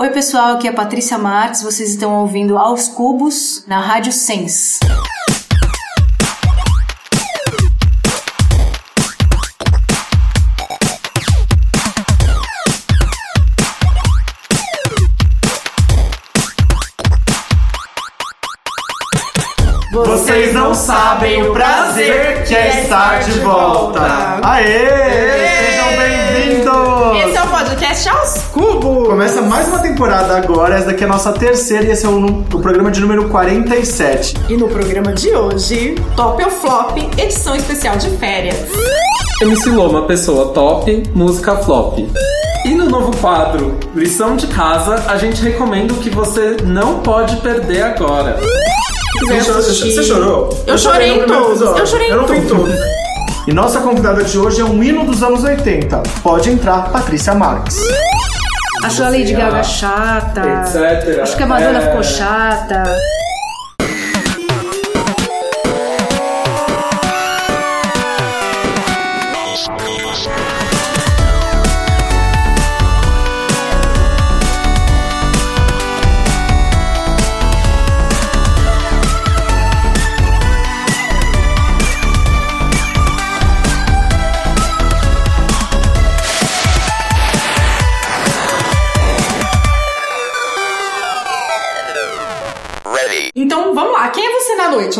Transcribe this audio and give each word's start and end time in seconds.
Oi, 0.00 0.08
pessoal, 0.08 0.54
aqui 0.54 0.66
é 0.66 0.70
a 0.70 0.72
Patrícia 0.72 1.18
Marques. 1.18 1.62
Vocês 1.62 1.90
estão 1.90 2.22
ouvindo 2.22 2.56
Aos 2.56 2.88
Cubos 2.88 3.62
na 3.66 3.80
Rádio 3.80 4.10
Sense. 4.10 4.80
Vocês 19.92 20.54
não 20.54 20.74
sabem 20.74 21.42
o 21.42 21.52
prazer 21.52 22.42
que 22.48 22.54
é 22.54 22.84
estar 22.84 23.22
de 23.22 23.38
volta. 23.40 24.40
Aê! 24.42 25.66
Sejam 25.66 25.79
Esse 26.80 27.36
é 27.36 27.42
o 27.42 27.48
podcast 27.48 28.08
Aos 28.08 28.38
Cubos. 28.52 29.08
Começa 29.08 29.42
mais 29.42 29.68
uma 29.68 29.80
temporada 29.80 30.36
agora, 30.36 30.76
essa 30.76 30.86
daqui 30.86 31.02
é 31.02 31.06
a 31.06 31.10
nossa 31.10 31.32
terceira 31.32 31.84
e 31.84 31.90
esse 31.90 32.06
é 32.06 32.08
o, 32.08 32.26
o 32.26 32.60
programa 32.60 32.90
de 32.90 33.00
número 33.00 33.28
47. 33.28 34.34
E 34.48 34.56
no 34.56 34.68
programa 34.68 35.12
de 35.12 35.34
hoje, 35.34 35.94
Top 36.16 36.42
ou 36.42 36.50
Flop, 36.50 36.96
edição 37.18 37.54
especial 37.54 37.96
de 37.96 38.08
férias. 38.16 38.56
MC 39.42 39.70
Loma, 39.70 40.06
pessoa 40.06 40.52
top, 40.52 41.02
música 41.14 41.56
flop. 41.56 41.98
E 42.64 42.70
no 42.70 42.88
novo 42.88 43.16
quadro, 43.18 43.78
lição 43.94 44.36
de 44.36 44.46
casa, 44.46 45.04
a 45.06 45.16
gente 45.16 45.42
recomenda 45.42 45.92
o 45.92 45.96
que 45.96 46.10
você 46.10 46.56
não 46.64 47.00
pode 47.00 47.36
perder 47.36 47.82
agora. 47.82 48.38
Você 49.28 50.02
chorou? 50.02 50.48
Eu 50.66 50.78
chorei 50.78 51.20
em 51.20 51.26
todos, 51.26 51.60
eu 51.60 51.86
chorei 51.86 52.08
em 52.08 52.10
Eu 52.10 52.24
todos. 52.24 52.99
E 53.50 53.52
nossa 53.52 53.80
convidada 53.80 54.22
de 54.22 54.38
hoje 54.38 54.60
é 54.60 54.64
um 54.64 54.80
hino 54.80 55.04
dos 55.04 55.24
anos 55.24 55.42
80. 55.42 56.04
Pode 56.22 56.50
entrar, 56.50 56.88
Patrícia 56.92 57.34
Marques. 57.34 57.76
Acho 58.84 59.02
a 59.02 59.08
Lady 59.08 59.32
Gaga 59.32 59.64
chata. 59.64 60.40
Etc. 60.40 61.20
Acho 61.20 61.36
que 61.36 61.42
a 61.42 61.46
Madonna 61.48 61.78
É. 61.78 61.86
ficou 61.88 62.00
chata. 62.04 62.84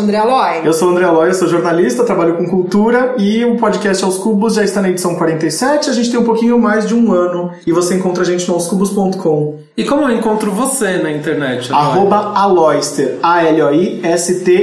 Noite, 0.01 0.03
André 0.03 0.17
Aloy? 0.17 0.61
Eu 0.65 0.73
sou 0.73 0.89
André 0.89 1.05
Aloy, 1.05 1.29
eu 1.29 1.33
sou 1.33 1.47
jornalista, 1.47 2.03
trabalho 2.03 2.35
com 2.35 2.45
cultura 2.45 3.15
e 3.17 3.45
o 3.45 3.55
podcast 3.57 4.03
Aos 4.03 4.17
Cubos 4.17 4.55
já 4.55 4.63
está 4.63 4.81
na 4.81 4.89
edição 4.89 5.15
47. 5.15 5.89
A 5.89 5.93
gente 5.93 6.11
tem 6.11 6.19
um 6.19 6.25
pouquinho 6.25 6.59
mais 6.59 6.85
de 6.87 6.93
um 6.93 7.13
ano 7.13 7.51
e 7.65 7.71
você 7.71 7.95
encontra 7.95 8.23
a 8.23 8.25
gente 8.25 8.47
no 8.47 8.55
aoscubos.com. 8.55 9.59
E 9.77 9.85
como 9.85 10.03
eu 10.03 10.11
encontro 10.11 10.51
você 10.51 10.97
na 10.97 11.11
internet? 11.11 11.71
Aloy? 11.71 11.85
Arroba 11.91 12.33
Aloyster, 12.35 13.19
A-L-O-I-S-T-E-R. 13.21 14.61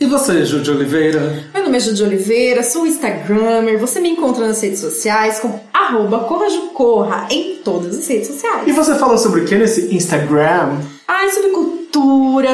E 0.00 0.06
você, 0.06 0.42
de 0.42 0.70
Oliveira? 0.70 1.44
Meu 1.54 1.62
nome 1.64 1.76
é 1.76 1.80
Judy 1.80 2.02
Oliveira, 2.02 2.62
sou 2.62 2.86
Instagrammer. 2.86 3.78
Você 3.78 4.00
me 4.00 4.10
encontra 4.10 4.46
nas 4.46 4.60
redes 4.60 4.80
sociais 4.80 5.38
como 5.38 5.58
arroba 5.72 6.18
corrajucorra 6.20 7.26
em 7.30 7.60
todas 7.64 7.96
as 7.98 8.06
redes 8.06 8.26
sociais. 8.26 8.64
E 8.66 8.72
você 8.72 8.96
fala 8.96 9.16
sobre 9.16 9.42
o 9.42 9.44
que 9.46 9.54
nesse 9.54 9.94
Instagram? 9.94 10.78
Ah, 11.06 11.28
sobre 11.32 11.50
cultura, 11.50 11.73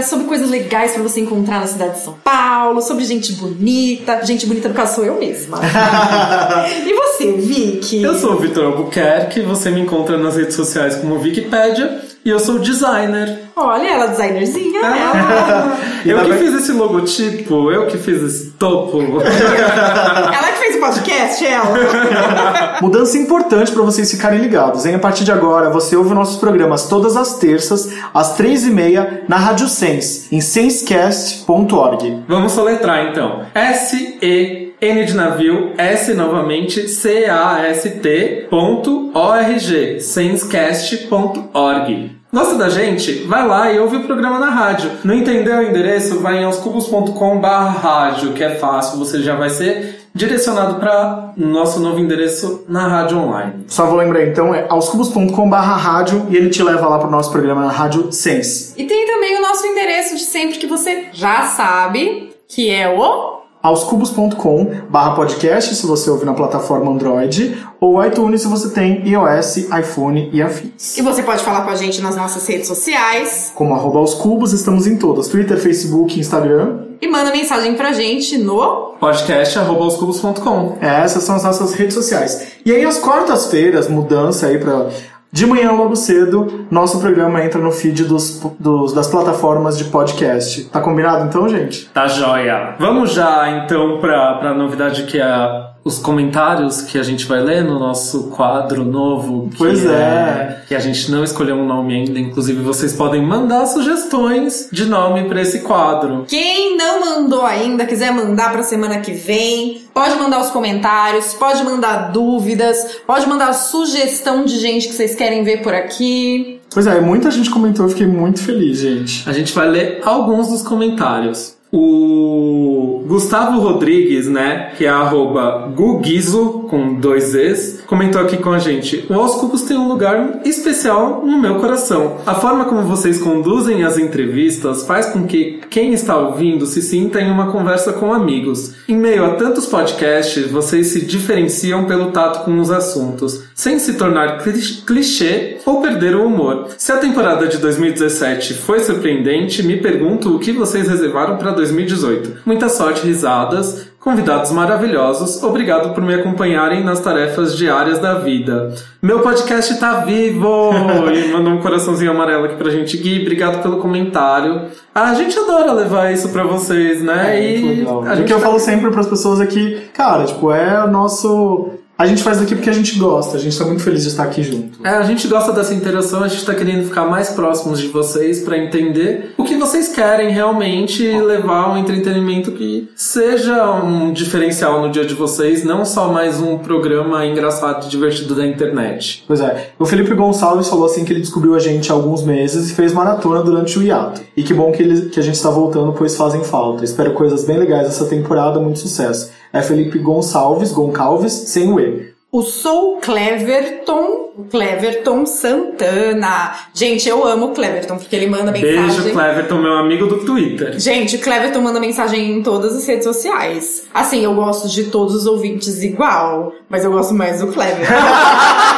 sobre 0.02 0.26
coisas 0.26 0.50
legais 0.50 0.92
pra 0.92 1.02
você 1.02 1.20
encontrar 1.20 1.60
na 1.60 1.66
cidade 1.66 1.94
de 1.94 2.04
São 2.04 2.14
Paulo, 2.24 2.80
sobre 2.82 3.04
gente 3.04 3.32
bonita. 3.34 4.24
Gente 4.24 4.46
bonita, 4.46 4.68
no 4.68 4.74
caso, 4.74 4.96
sou 4.96 5.04
eu 5.04 5.18
mesma. 5.18 5.60
e 6.86 6.92
você, 6.92 7.32
Vicky? 7.32 8.02
Eu 8.02 8.14
sou 8.16 8.32
o 8.32 8.36
Vitor 8.36 8.64
Albuquerque, 8.64 9.40
você 9.42 9.70
me 9.70 9.80
encontra 9.80 10.18
nas 10.18 10.36
redes 10.36 10.54
sociais 10.54 10.96
como 10.96 11.20
Wikipedia 11.20 12.02
e 12.24 12.28
eu 12.28 12.38
sou 12.38 12.58
designer. 12.58 13.38
Olha, 13.56 13.88
ela 13.88 14.04
é 14.04 14.08
designerzinha, 14.08 14.80
ela. 14.80 15.78
Eu 16.04 16.24
que 16.24 16.32
fiz 16.32 16.54
esse 16.54 16.72
logotipo, 16.72 17.70
eu 17.70 17.86
que 17.86 17.98
fiz 17.98 18.22
esse 18.22 18.50
topo. 18.52 18.98
ela 19.20 20.52
que 20.52 20.59
podcast, 20.80 21.46
ela. 21.46 21.76
Mudança 22.80 23.18
importante 23.18 23.70
para 23.70 23.82
vocês 23.82 24.10
ficarem 24.10 24.40
ligados, 24.40 24.86
hein? 24.86 24.94
A 24.94 24.98
partir 24.98 25.24
de 25.24 25.32
agora, 25.32 25.68
você 25.70 25.94
ouve 25.94 26.14
nossos 26.14 26.36
programas 26.36 26.88
todas 26.88 27.16
as 27.16 27.38
terças, 27.38 27.92
às 28.12 28.36
três 28.36 28.66
e 28.66 28.70
meia, 28.70 29.22
na 29.28 29.36
Rádio 29.36 29.68
Sense, 29.68 30.34
em 30.34 30.40
sensecast.org. 30.40 32.24
Vamos 32.26 32.50
soletrar 32.52 33.06
então. 33.06 33.42
S-E. 33.54 34.70
N 34.80 35.04
de 35.04 35.12
navio, 35.12 35.74
S 35.76 36.14
novamente, 36.14 36.88
C-A-S-T 36.88 38.46
ponto 38.48 39.10
O-R-G, 39.12 40.00
sensecast.org. 40.00 42.20
Gosta 42.32 42.56
da 42.56 42.70
gente? 42.70 43.24
Vai 43.24 43.46
lá 43.46 43.72
e 43.72 43.78
ouve 43.80 43.96
o 43.96 44.04
programa 44.04 44.38
na 44.38 44.50
rádio. 44.50 44.92
Não 45.04 45.14
entendeu 45.14 45.58
o 45.58 45.62
endereço? 45.64 46.20
Vai 46.20 46.38
em 46.38 46.44
aoscubos.com 46.44 47.40
rádio, 47.40 48.32
que 48.32 48.44
é 48.44 48.54
fácil, 48.54 48.98
você 48.98 49.20
já 49.20 49.34
vai 49.34 49.50
ser 49.50 49.99
direcionado 50.14 50.80
para 50.80 51.32
nosso 51.36 51.80
novo 51.80 51.98
endereço 51.98 52.64
na 52.68 52.86
rádio 52.88 53.18
online. 53.18 53.64
Só 53.68 53.86
vou 53.86 53.96
lembrar 53.96 54.22
então, 54.24 54.54
é 54.54 54.66
aoscubos.com 54.68 55.50
rádio 55.50 56.26
e 56.30 56.36
ele 56.36 56.50
te 56.50 56.62
leva 56.62 56.88
lá 56.88 56.98
pro 56.98 57.10
nosso 57.10 57.30
programa 57.30 57.62
na 57.62 57.70
Rádio 57.70 58.12
Sense. 58.12 58.74
E 58.76 58.84
tem 58.84 59.06
também 59.06 59.38
o 59.38 59.42
nosso 59.42 59.66
endereço 59.66 60.16
de 60.16 60.22
sempre 60.22 60.58
que 60.58 60.66
você 60.66 61.06
já 61.12 61.44
sabe, 61.44 62.32
que 62.48 62.70
é 62.70 62.88
o 62.88 63.40
aoscubos.com 63.62 64.70
podcast 65.14 65.74
se 65.74 65.86
você 65.86 66.08
ouve 66.08 66.24
na 66.24 66.32
plataforma 66.32 66.90
Android 66.90 67.58
ou 67.78 68.02
iTunes 68.04 68.40
se 68.42 68.48
você 68.48 68.70
tem 68.70 69.06
iOS, 69.06 69.68
iPhone 69.78 70.30
e 70.32 70.42
afins. 70.42 70.96
E 70.96 71.02
você 71.02 71.22
pode 71.22 71.42
falar 71.42 71.64
com 71.64 71.70
a 71.70 71.74
gente 71.74 72.00
nas 72.00 72.16
nossas 72.16 72.46
redes 72.46 72.66
sociais 72.66 73.52
Como 73.54 73.74
arroba 73.74 73.98
aos 73.98 74.14
cubos, 74.14 74.52
estamos 74.52 74.86
em 74.86 74.96
todas, 74.96 75.28
Twitter, 75.28 75.58
Facebook, 75.58 76.18
Instagram. 76.18 76.89
E 77.00 77.08
manda 77.08 77.30
mensagem 77.30 77.74
pra 77.74 77.92
gente 77.92 78.36
no 78.38 78.90
Podcast 79.00 79.58
arroba 79.58 79.84
aoscubos.com. 79.84 80.78
É, 80.80 81.00
essas 81.02 81.22
são 81.24 81.36
as 81.36 81.44
nossas 81.44 81.72
redes 81.74 81.94
sociais. 81.94 82.52
E 82.64 82.72
aí, 82.72 82.84
às 82.84 82.98
quartas-feiras, 82.98 83.88
mudança 83.88 84.46
aí 84.46 84.58
pra. 84.58 84.86
De 85.32 85.46
manhã 85.46 85.70
logo 85.70 85.94
cedo, 85.94 86.66
nosso 86.72 86.98
programa 86.98 87.44
entra 87.44 87.60
no 87.60 87.70
feed 87.70 88.02
dos, 88.02 88.42
dos- 88.58 88.92
das 88.92 89.06
plataformas 89.06 89.78
de 89.78 89.84
podcast. 89.84 90.64
Tá 90.64 90.80
combinado 90.80 91.24
então, 91.24 91.48
gente? 91.48 91.86
Tá 91.94 92.08
joia. 92.08 92.74
Vamos 92.80 93.12
já 93.12 93.48
então 93.64 94.00
pra, 94.00 94.34
pra 94.34 94.52
novidade 94.52 95.04
que 95.04 95.20
é 95.20 95.69
os 95.82 95.98
comentários 95.98 96.82
que 96.82 96.98
a 96.98 97.02
gente 97.02 97.26
vai 97.26 97.40
ler 97.40 97.64
no 97.64 97.78
nosso 97.78 98.24
quadro 98.24 98.84
novo. 98.84 99.48
Que 99.50 99.56
Pois 99.56 99.84
é. 99.86 100.64
Que 100.68 100.74
a 100.74 100.78
gente 100.78 101.10
não 101.10 101.24
escolheu 101.24 101.56
um 101.56 101.66
nome 101.66 101.94
ainda. 101.94 102.18
Inclusive, 102.18 102.62
vocês 102.62 102.92
podem 102.92 103.22
mandar 103.22 103.66
sugestões 103.66 104.68
de 104.70 104.84
nome 104.84 105.24
pra 105.24 105.40
esse 105.40 105.60
quadro. 105.60 106.24
Quem 106.28 106.76
não 106.76 107.00
mandou 107.00 107.44
ainda, 107.44 107.86
quiser 107.86 108.12
mandar 108.12 108.52
pra 108.52 108.62
semana 108.62 109.00
que 109.00 109.12
vem, 109.12 109.82
pode 109.94 110.16
mandar 110.16 110.40
os 110.40 110.50
comentários, 110.50 111.34
pode 111.34 111.64
mandar 111.64 112.12
dúvidas, 112.12 112.98
pode 113.06 113.26
mandar 113.28 113.52
sugestão 113.52 114.44
de 114.44 114.58
gente 114.58 114.88
que 114.88 114.94
vocês 114.94 115.14
querem 115.14 115.42
ver 115.42 115.62
por 115.62 115.74
aqui. 115.74 116.60
Pois 116.72 116.86
é, 116.86 117.00
muita 117.00 117.30
gente 117.30 117.50
comentou, 117.50 117.86
eu 117.86 117.90
fiquei 117.90 118.06
muito 118.06 118.40
feliz, 118.42 118.78
gente. 118.78 119.28
A 119.28 119.32
gente 119.32 119.52
vai 119.52 119.68
ler 119.68 120.00
alguns 120.04 120.48
dos 120.48 120.62
comentários. 120.62 121.58
O 121.72 123.04
Gustavo 123.06 123.60
Rodrigues, 123.60 124.28
né, 124.28 124.72
que 124.76 124.84
é 124.84 124.88
arroba 124.88 125.68
Gugizo, 125.74 126.66
com 126.68 126.94
dois 126.94 127.34
Es, 127.34 127.80
comentou 127.86 128.20
aqui 128.20 128.36
com 128.36 128.52
a 128.52 128.58
gente. 128.58 129.04
O 129.08 129.14
Aos 129.14 129.36
Cubos 129.36 129.62
tem 129.62 129.76
um 129.76 129.88
lugar 129.88 130.40
especial 130.44 131.22
no 131.24 131.38
meu 131.40 131.56
coração. 131.56 132.18
A 132.26 132.34
forma 132.34 132.64
como 132.66 132.82
vocês 132.82 133.18
conduzem 133.18 133.84
as 133.84 133.98
entrevistas 133.98 134.84
faz 134.86 135.06
com 135.06 135.26
que 135.26 135.60
quem 135.70 135.92
está 135.92 136.16
ouvindo 136.16 136.66
se 136.66 136.82
sinta 136.82 137.20
em 137.20 137.30
uma 137.30 137.50
conversa 137.50 137.92
com 137.92 138.12
amigos. 138.12 138.74
Em 138.88 138.96
meio 138.96 139.24
a 139.24 139.30
tantos 139.34 139.66
podcasts, 139.66 140.50
vocês 140.50 140.88
se 140.88 141.04
diferenciam 141.04 141.84
pelo 141.84 142.12
tato 142.12 142.44
com 142.44 142.58
os 142.60 142.70
assuntos, 142.70 143.42
sem 143.54 143.78
se 143.78 143.94
tornar 143.94 144.38
cli- 144.42 144.82
clichê 144.86 145.58
ou 145.66 145.80
perder 145.80 146.14
o 146.14 146.24
humor. 146.26 146.66
Se 146.78 146.92
a 146.92 146.96
temporada 146.98 147.46
de 147.46 147.58
2017 147.58 148.54
foi 148.54 148.80
surpreendente, 148.80 149.62
me 149.62 149.76
pergunto 149.76 150.34
o 150.34 150.38
que 150.38 150.52
vocês 150.52 150.88
reservaram 150.88 151.36
para 151.36 151.50
2018. 151.60 152.38
Muita 152.46 152.68
sorte, 152.68 153.06
risadas, 153.06 153.88
convidados 153.98 154.50
maravilhosos, 154.50 155.42
obrigado 155.42 155.94
por 155.94 156.02
me 156.02 156.14
acompanharem 156.14 156.82
nas 156.82 157.00
tarefas 157.00 157.56
diárias 157.56 157.98
da 157.98 158.14
vida. 158.14 158.74
Meu 159.02 159.20
podcast 159.20 159.78
tá 159.78 160.00
vivo! 160.00 160.70
e 161.12 161.32
mandou 161.32 161.52
um 161.52 161.58
coraçãozinho 161.60 162.10
amarelo 162.10 162.46
aqui 162.46 162.56
pra 162.56 162.70
gente, 162.70 162.96
Gui, 162.96 163.20
obrigado 163.20 163.62
pelo 163.62 163.76
comentário. 163.78 164.62
A 164.94 165.14
gente 165.14 165.38
adora 165.38 165.72
levar 165.72 166.12
isso 166.12 166.30
pra 166.30 166.44
vocês, 166.44 167.02
né? 167.02 167.36
É, 167.38 167.56
e 167.58 167.62
legal. 167.80 168.04
a 168.06 168.12
o 168.12 168.16
gente 168.16 168.26
que 168.26 168.32
eu 168.32 168.38
tá- 168.40 168.46
falo 168.46 168.58
sempre 168.58 168.90
pras 168.90 169.06
pessoas 169.06 169.40
aqui, 169.40 169.80
cara, 169.94 170.24
tipo, 170.24 170.50
é 170.50 170.82
o 170.84 170.90
nosso. 170.90 171.70
A 172.00 172.06
gente 172.06 172.22
faz 172.22 172.40
aqui 172.40 172.54
porque 172.54 172.70
a 172.70 172.72
gente 172.72 172.98
gosta, 172.98 173.36
a 173.36 173.38
gente 173.38 173.58
tá 173.58 173.62
muito 173.66 173.82
feliz 173.82 174.04
de 174.04 174.08
estar 174.08 174.22
aqui 174.22 174.42
junto. 174.42 174.78
É, 174.82 174.88
a 174.88 175.02
gente 175.02 175.28
gosta 175.28 175.52
dessa 175.52 175.74
interação, 175.74 176.24
a 176.24 176.28
gente 176.28 176.46
tá 176.46 176.54
querendo 176.54 176.86
ficar 176.86 177.04
mais 177.04 177.28
próximos 177.28 177.78
de 177.78 177.88
vocês 177.88 178.40
pra 178.40 178.56
entender 178.56 179.34
o 179.36 179.44
que 179.44 179.54
vocês 179.56 179.88
querem 179.88 180.30
realmente 180.30 181.06
levar 181.20 181.70
um 181.70 181.76
entretenimento 181.76 182.52
que 182.52 182.88
seja 182.96 183.74
um 183.74 184.14
diferencial 184.14 184.80
no 184.80 184.90
dia 184.90 185.04
de 185.04 185.12
vocês, 185.12 185.62
não 185.62 185.84
só 185.84 186.10
mais 186.10 186.40
um 186.40 186.56
programa 186.56 187.26
engraçado 187.26 187.84
e 187.84 187.90
divertido 187.90 188.34
da 188.34 188.46
internet. 188.46 189.22
Pois 189.26 189.42
é, 189.42 189.72
o 189.78 189.84
Felipe 189.84 190.14
Gonçalves 190.14 190.68
falou 190.68 190.86
assim 190.86 191.04
que 191.04 191.12
ele 191.12 191.20
descobriu 191.20 191.54
a 191.54 191.58
gente 191.58 191.92
há 191.92 191.94
alguns 191.94 192.22
meses 192.22 192.70
e 192.70 192.74
fez 192.74 192.94
maratona 192.94 193.42
durante 193.42 193.78
o 193.78 193.82
hiato. 193.82 194.22
E 194.34 194.42
que 194.42 194.54
bom 194.54 194.72
que, 194.72 194.82
ele, 194.82 195.10
que 195.10 195.20
a 195.20 195.22
gente 195.22 195.34
está 195.34 195.50
voltando, 195.50 195.92
pois 195.92 196.16
fazem 196.16 196.42
falta. 196.44 196.82
Espero 196.82 197.12
coisas 197.12 197.44
bem 197.44 197.58
legais 197.58 197.86
essa 197.86 198.06
temporada, 198.06 198.58
muito 198.58 198.78
sucesso. 198.78 199.38
É 199.52 199.60
Felipe 199.60 199.98
Gonçalves, 199.98 200.72
Goncalves, 200.72 201.32
sem 201.32 201.72
o 201.72 201.80
E. 201.80 202.09
O 202.32 202.42
Sou 202.42 202.98
Cleverton, 202.98 204.30
Cleverton 204.52 205.26
Santana. 205.26 206.52
Gente, 206.72 207.08
eu 207.08 207.26
amo 207.26 207.46
o 207.46 207.50
Cleverton, 207.50 207.96
porque 207.96 208.14
ele 208.14 208.28
manda 208.28 208.52
mensagem. 208.52 208.82
Beijo, 208.82 209.10
Cleverton, 209.10 209.58
meu 209.58 209.72
amigo 209.76 210.06
do 210.06 210.24
Twitter. 210.24 210.78
Gente, 210.78 211.16
o 211.16 211.18
Cleverton 211.18 211.60
manda 211.60 211.80
mensagem 211.80 212.30
em 212.30 212.40
todas 212.40 212.76
as 212.76 212.86
redes 212.86 213.02
sociais. 213.02 213.88
Assim, 213.92 214.22
eu 214.22 214.32
gosto 214.32 214.68
de 214.68 214.84
todos 214.84 215.16
os 215.16 215.26
ouvintes 215.26 215.82
igual, 215.82 216.52
mas 216.68 216.84
eu 216.84 216.92
gosto 216.92 217.14
mais 217.14 217.40
do 217.40 217.48
Cleverton. 217.48 217.94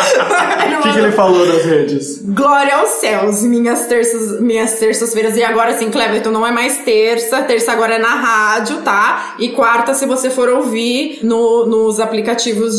O 0.80 0.82
que, 0.82 0.92
que 0.92 0.98
ele 0.98 1.12
falou 1.12 1.46
nas 1.46 1.62
redes? 1.62 2.22
Glória 2.24 2.76
aos 2.76 2.88
céus, 2.88 3.42
minhas 3.42 3.86
terças, 3.86 4.40
minhas 4.40 4.78
terças-feiras. 4.78 5.36
E 5.36 5.42
agora 5.42 5.76
sim, 5.76 5.90
Cleverton, 5.90 6.30
não 6.30 6.46
é 6.46 6.50
mais 6.50 6.78
terça. 6.78 7.42
Terça 7.42 7.72
agora 7.72 7.96
é 7.96 7.98
na 7.98 8.14
rádio, 8.14 8.78
tá? 8.78 9.34
E 9.38 9.50
quarta, 9.50 9.92
se 9.92 10.06
você 10.06 10.30
for 10.30 10.48
ouvir 10.48 11.20
no, 11.22 11.66
nos 11.66 12.00
aplicativos 12.00 12.29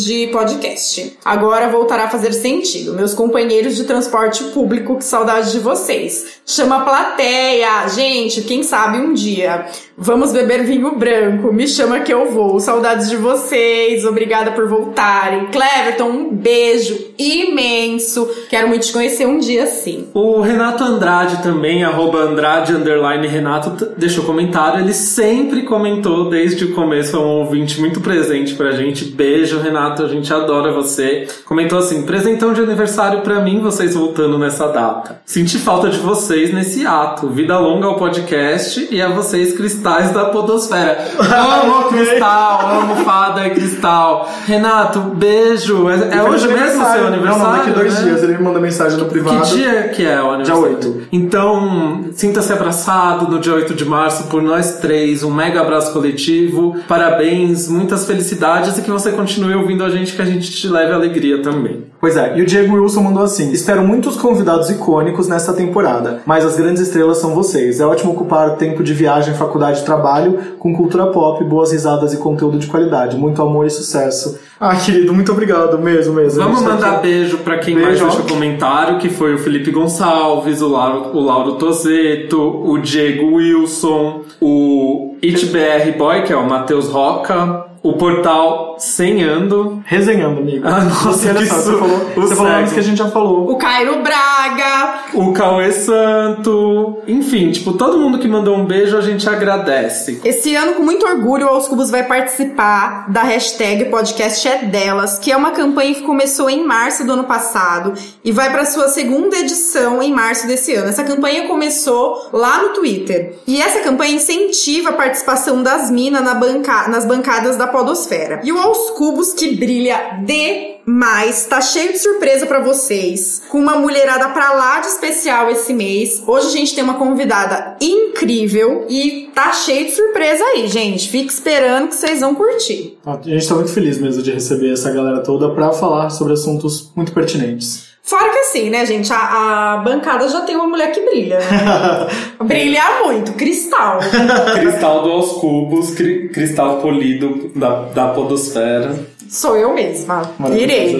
de 0.03 0.27
podcast. 0.27 1.17
Agora 1.23 1.69
voltará 1.69 2.05
a 2.05 2.09
fazer 2.09 2.33
sentido. 2.33 2.93
Meus 2.93 3.13
companheiros 3.13 3.75
de 3.75 3.83
transporte 3.83 4.43
público, 4.45 4.97
que 4.97 5.05
saudade 5.05 5.51
de 5.51 5.59
vocês. 5.59 6.41
Chama 6.45 6.77
a 6.77 6.81
plateia. 6.81 7.87
Gente, 7.89 8.41
quem 8.41 8.63
sabe 8.63 8.97
um 8.97 9.13
dia. 9.13 9.67
Vamos 10.03 10.33
beber 10.33 10.63
vinho 10.63 10.95
branco. 10.95 11.53
Me 11.53 11.67
chama 11.67 11.99
que 11.99 12.11
eu 12.11 12.31
vou. 12.31 12.59
Saudades 12.59 13.07
de 13.07 13.17
vocês. 13.17 14.03
Obrigada 14.03 14.49
por 14.49 14.67
voltarem. 14.67 15.45
Cleverton, 15.51 16.09
um 16.09 16.33
beijo 16.33 16.97
imenso. 17.19 18.27
Quero 18.49 18.67
muito 18.67 18.87
te 18.87 18.93
conhecer 18.93 19.27
um 19.27 19.37
dia 19.37 19.67
sim. 19.67 20.07
O 20.15 20.41
Renato 20.41 20.83
Andrade 20.83 21.43
também, 21.43 21.83
arroba 21.83 22.17
Andrade 22.17 22.73
underline 22.73 23.27
Renato, 23.27 23.89
deixou 23.95 24.23
comentário. 24.23 24.79
Ele 24.79 24.93
sempre 24.93 25.61
comentou 25.61 26.31
desde 26.31 26.65
o 26.65 26.73
começo, 26.73 27.15
é 27.15 27.19
um 27.19 27.39
ouvinte 27.41 27.79
muito 27.79 28.01
presente 28.01 28.55
pra 28.55 28.71
gente. 28.71 29.05
Beijo, 29.05 29.59
Renato, 29.59 30.03
a 30.03 30.07
gente 30.07 30.33
adora 30.33 30.73
você. 30.73 31.27
Comentou 31.45 31.77
assim: 31.77 32.07
presentão 32.07 32.53
de 32.53 32.61
aniversário 32.61 33.21
pra 33.21 33.39
mim, 33.39 33.59
vocês 33.59 33.93
voltando 33.93 34.39
nessa 34.39 34.65
data. 34.65 35.21
Senti 35.25 35.59
falta 35.59 35.89
de 35.89 35.99
vocês 35.99 36.51
nesse 36.51 36.87
ato. 36.87 37.27
Vida 37.27 37.59
longa 37.59 37.85
ao 37.85 37.97
podcast 37.97 38.87
e 38.89 38.99
a 38.99 39.09
vocês, 39.09 39.53
cristais 39.91 40.11
da 40.11 40.25
Podosfera. 40.25 40.97
Amo 41.19 41.89
cristal, 41.89 42.81
amo 42.81 42.95
fada 43.03 43.47
e 43.47 43.49
cristal. 43.51 44.29
Renato, 44.45 44.99
beijo. 44.99 45.89
É, 45.89 46.17
é 46.17 46.23
hoje 46.23 46.47
mesmo 46.47 46.85
seu 46.85 47.07
aniversário? 47.07 47.39
Não, 47.39 47.51
não, 47.51 47.57
daqui 47.57 47.71
dois 47.71 47.93
né? 47.95 48.03
dias 48.03 48.23
ele 48.23 48.37
me 48.37 48.43
manda 48.43 48.59
mensagem 48.59 48.97
no 48.97 49.05
privado. 49.05 49.41
Que 49.41 49.55
dia 49.55 49.89
que 49.89 50.05
é 50.05 50.21
o 50.21 50.31
aniversário? 50.31 50.79
Dia 50.79 50.89
8. 50.91 51.07
Então, 51.11 52.05
sinta-se 52.13 52.51
abraçado 52.53 53.29
no 53.29 53.39
dia 53.39 53.53
8 53.53 53.73
de 53.73 53.85
março 53.85 54.25
por 54.25 54.41
nós 54.41 54.79
três. 54.79 55.23
Um 55.23 55.33
mega 55.33 55.61
abraço 55.61 55.91
coletivo. 55.91 56.75
Parabéns, 56.87 57.67
muitas 57.67 58.05
felicidades 58.05 58.77
e 58.77 58.81
que 58.81 58.91
você 58.91 59.11
continue 59.11 59.55
ouvindo 59.55 59.83
a 59.83 59.89
gente, 59.89 60.15
que 60.15 60.21
a 60.21 60.25
gente 60.25 60.51
te 60.51 60.67
leve 60.67 60.93
alegria 60.93 61.41
também. 61.41 61.91
Pois 62.01 62.17
é, 62.17 62.35
e 62.35 62.41
o 62.41 62.45
Diego 62.45 62.75
Wilson 62.75 63.03
mandou 63.03 63.21
assim: 63.21 63.51
Espero 63.51 63.83
muitos 63.83 64.15
convidados 64.17 64.71
icônicos 64.71 65.27
nesta 65.27 65.53
temporada, 65.53 66.21
mas 66.25 66.43
as 66.43 66.57
grandes 66.57 66.81
estrelas 66.81 67.19
são 67.19 67.35
vocês. 67.35 67.79
É 67.79 67.85
ótimo 67.85 68.11
ocupar 68.11 68.55
tempo 68.55 68.83
de 68.83 68.91
viagem, 68.91 69.35
faculdade 69.35 69.70
e 69.79 69.85
trabalho 69.85 70.37
com 70.59 70.75
cultura 70.75 71.07
pop, 71.07 71.43
boas 71.45 71.71
risadas 71.71 72.13
e 72.13 72.17
conteúdo 72.17 72.57
de 72.57 72.67
qualidade. 72.67 73.15
Muito 73.17 73.41
amor 73.41 73.65
e 73.65 73.69
sucesso. 73.69 74.39
Ah, 74.59 74.75
querido, 74.75 75.13
muito 75.13 75.31
obrigado 75.31 75.77
mesmo, 75.79 76.13
mesmo. 76.13 76.43
Vamos 76.43 76.61
mandar 76.61 76.93
aqui- 76.93 77.01
beijo 77.07 77.37
pra 77.39 77.57
quem 77.57 77.73
Beijo. 77.75 78.03
mais 78.03 78.15
deixou 78.15 78.23
comentário, 78.35 78.99
que 78.99 79.09
foi 79.09 79.33
o 79.35 79.39
Felipe 79.39 79.71
Gonçalves, 79.71 80.61
o 80.61 80.67
Lauro, 80.67 81.17
o 81.17 81.19
Lauro 81.19 81.53
Tozeto, 81.53 82.39
o 82.39 82.77
Diego 82.77 83.35
Wilson, 83.37 84.21
o 84.39 85.15
ItBR 85.21 85.91
Boy, 85.97 86.21
que 86.23 86.33
é 86.33 86.35
o 86.37 86.47
Matheus 86.47 86.87
Roca, 86.89 87.65
o 87.83 87.93
portal 87.93 88.75
Senhando. 88.77 89.83
Resenhando, 89.85 90.39
amigo. 90.39 90.67
Ah, 90.67 90.81
nossa, 90.81 91.29
olha 91.29 91.39
que 91.39 91.45
só, 91.45 91.55
você 91.55 91.77
falou, 91.77 92.11
o 92.15 92.21
você 92.21 92.35
falou 92.35 92.67
que 92.73 92.79
a 92.79 92.83
gente 92.83 92.97
já 92.97 93.09
falou. 93.09 93.51
O 93.51 93.57
Cairo 93.57 94.01
Braga. 94.01 95.01
o 95.13 95.33
Cauê 95.33 95.71
Santo, 95.71 96.97
enfim, 97.07 97.51
tipo, 97.51 97.73
todo 97.73 97.99
mundo 97.99 98.17
que 98.19 98.27
mandou 98.27 98.55
um 98.55 98.65
beijo 98.65 98.97
a 98.97 99.01
gente 99.01 99.27
agradece. 99.29 100.21
Esse 100.23 100.55
ano, 100.55 100.73
com 100.73 100.83
muito 100.83 101.05
orgulho, 101.05 101.45
o 101.45 101.49
Aos 101.49 101.67
Cubos 101.67 101.91
vai 101.91 102.03
participar 102.03 103.09
da 103.11 103.21
hashtag 103.21 103.85
Podcast 103.85 104.47
é 104.47 104.63
Delas, 104.65 105.19
que 105.19 105.31
é 105.31 105.37
uma 105.37 105.51
campanha 105.51 105.93
que 105.93 106.01
começou 106.01 106.49
em 106.49 106.65
março 106.65 107.05
do 107.05 107.13
ano 107.13 107.25
passado 107.25 107.93
e 108.23 108.31
vai 108.31 108.51
para 108.51 108.65
sua 108.65 108.87
segunda 108.87 109.37
edição 109.37 110.01
em 110.01 110.11
março 110.11 110.47
desse 110.47 110.73
ano. 110.73 110.89
Essa 110.89 111.03
campanha 111.03 111.47
começou 111.47 112.29
lá 112.33 112.61
no 112.61 112.69
Twitter. 112.69 113.35
E 113.45 113.61
essa 113.61 113.79
campanha 113.79 114.15
incentiva 114.15 114.89
a 114.89 114.93
participação 114.93 115.61
das 115.61 115.91
minas 115.91 116.23
na 116.23 116.33
banca 116.33 116.87
nas 116.87 117.05
bancadas 117.05 117.57
da 117.57 117.70
Podosfera. 117.71 118.41
E 118.43 118.51
o 118.51 118.57
Aos 118.57 118.91
Cubos, 118.91 119.33
que 119.33 119.55
brilha 119.55 120.21
demais, 120.23 121.45
tá 121.45 121.61
cheio 121.61 121.93
de 121.93 121.99
surpresa 121.99 122.45
pra 122.45 122.59
vocês, 122.59 123.41
com 123.49 123.59
uma 123.59 123.75
mulherada 123.77 124.29
pra 124.29 124.53
lá 124.53 124.79
de 124.79 124.87
especial 124.87 125.49
esse 125.49 125.73
mês. 125.73 126.23
Hoje 126.27 126.47
a 126.47 126.51
gente 126.51 126.75
tem 126.75 126.83
uma 126.83 126.95
convidada 126.95 127.77
incrível 127.81 128.85
e 128.89 129.29
tá 129.33 129.53
cheio 129.53 129.85
de 129.85 129.91
surpresa 129.91 130.43
aí, 130.43 130.67
gente. 130.67 131.09
Fique 131.09 131.31
esperando 131.31 131.87
que 131.89 131.95
vocês 131.95 132.19
vão 132.19 132.35
curtir. 132.35 132.97
A 133.05 133.19
gente 133.23 133.47
tá 133.47 133.55
muito 133.55 133.71
feliz 133.73 133.99
mesmo 133.99 134.21
de 134.21 134.31
receber 134.31 134.73
essa 134.73 134.91
galera 134.91 135.21
toda 135.21 135.49
pra 135.53 135.71
falar 135.71 136.09
sobre 136.09 136.33
assuntos 136.33 136.91
muito 136.95 137.11
pertinentes. 137.11 137.90
Fora 138.03 138.29
que 138.29 138.39
assim, 138.39 138.69
né, 138.69 138.85
gente, 138.85 139.11
a, 139.13 139.73
a 139.73 139.77
bancada 139.77 140.27
já 140.27 140.41
tem 140.41 140.55
uma 140.55 140.67
mulher 140.67 140.91
que 140.91 140.99
brilha, 141.01 141.39
né? 141.39 142.07
brilha 142.43 142.81
muito, 143.03 143.33
cristal. 143.33 143.99
Cristal 144.59 145.03
do 145.03 145.11
aos 145.11 145.33
cubos, 145.33 145.91
cri- 145.91 146.29
cristal 146.29 146.81
polido 146.81 147.51
da, 147.55 147.83
da 147.93 148.07
podosfera. 148.09 148.95
Sou 149.29 149.55
eu 149.55 149.73
mesma. 149.73 150.29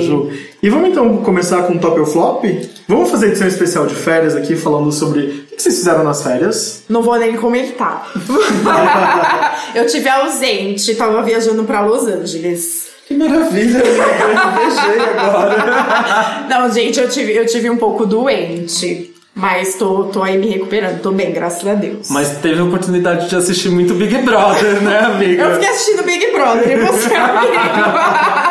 Ju. 0.01 0.31
E 0.63 0.69
vamos 0.69 0.89
então 0.91 1.17
começar 1.17 1.63
com 1.63 1.73
o 1.73 1.79
top 1.79 1.99
ou 1.99 2.05
flop? 2.05 2.45
Vamos 2.87 3.11
fazer 3.11 3.27
edição 3.27 3.47
especial 3.47 3.85
de 3.87 3.95
férias 3.95 4.35
aqui, 4.35 4.55
falando 4.55 4.89
sobre 4.91 5.45
o 5.51 5.55
que 5.55 5.61
vocês 5.61 5.75
fizeram 5.75 6.05
nas 6.05 6.23
férias. 6.23 6.83
Não 6.87 7.01
vou 7.01 7.17
nem 7.17 7.35
comentar. 7.35 8.09
eu 9.75 9.85
tive 9.87 10.07
ausente, 10.07 10.95
tava 10.95 11.21
viajando 11.23 11.65
pra 11.65 11.81
Los 11.81 12.07
Angeles. 12.07 12.90
Que 13.11 13.17
maravilha, 13.17 13.77
eu 13.79 14.51
beijei 14.55 15.01
agora. 15.17 16.45
Não, 16.49 16.71
gente, 16.71 16.97
eu 16.97 17.09
tive, 17.09 17.35
eu 17.35 17.45
tive 17.45 17.69
um 17.69 17.75
pouco 17.75 18.05
doente. 18.05 19.13
Mas 19.33 19.75
tô, 19.75 20.05
tô 20.05 20.23
aí 20.23 20.37
me 20.37 20.47
recuperando, 20.47 21.01
tô 21.01 21.11
bem, 21.11 21.31
graças 21.31 21.65
a 21.67 21.73
Deus. 21.73 22.09
Mas 22.09 22.37
teve 22.37 22.61
a 22.61 22.63
oportunidade 22.63 23.29
de 23.29 23.35
assistir 23.35 23.69
muito 23.69 23.93
Big 23.93 24.17
Brother, 24.19 24.81
né, 24.81 24.99
amiga? 24.99 25.43
Eu 25.43 25.53
fiquei 25.55 25.69
assistindo 25.69 26.03
Big 26.03 26.31
Brother 26.31 26.69
e 26.69 26.85
você, 26.85 27.15
amigo. 27.15 27.53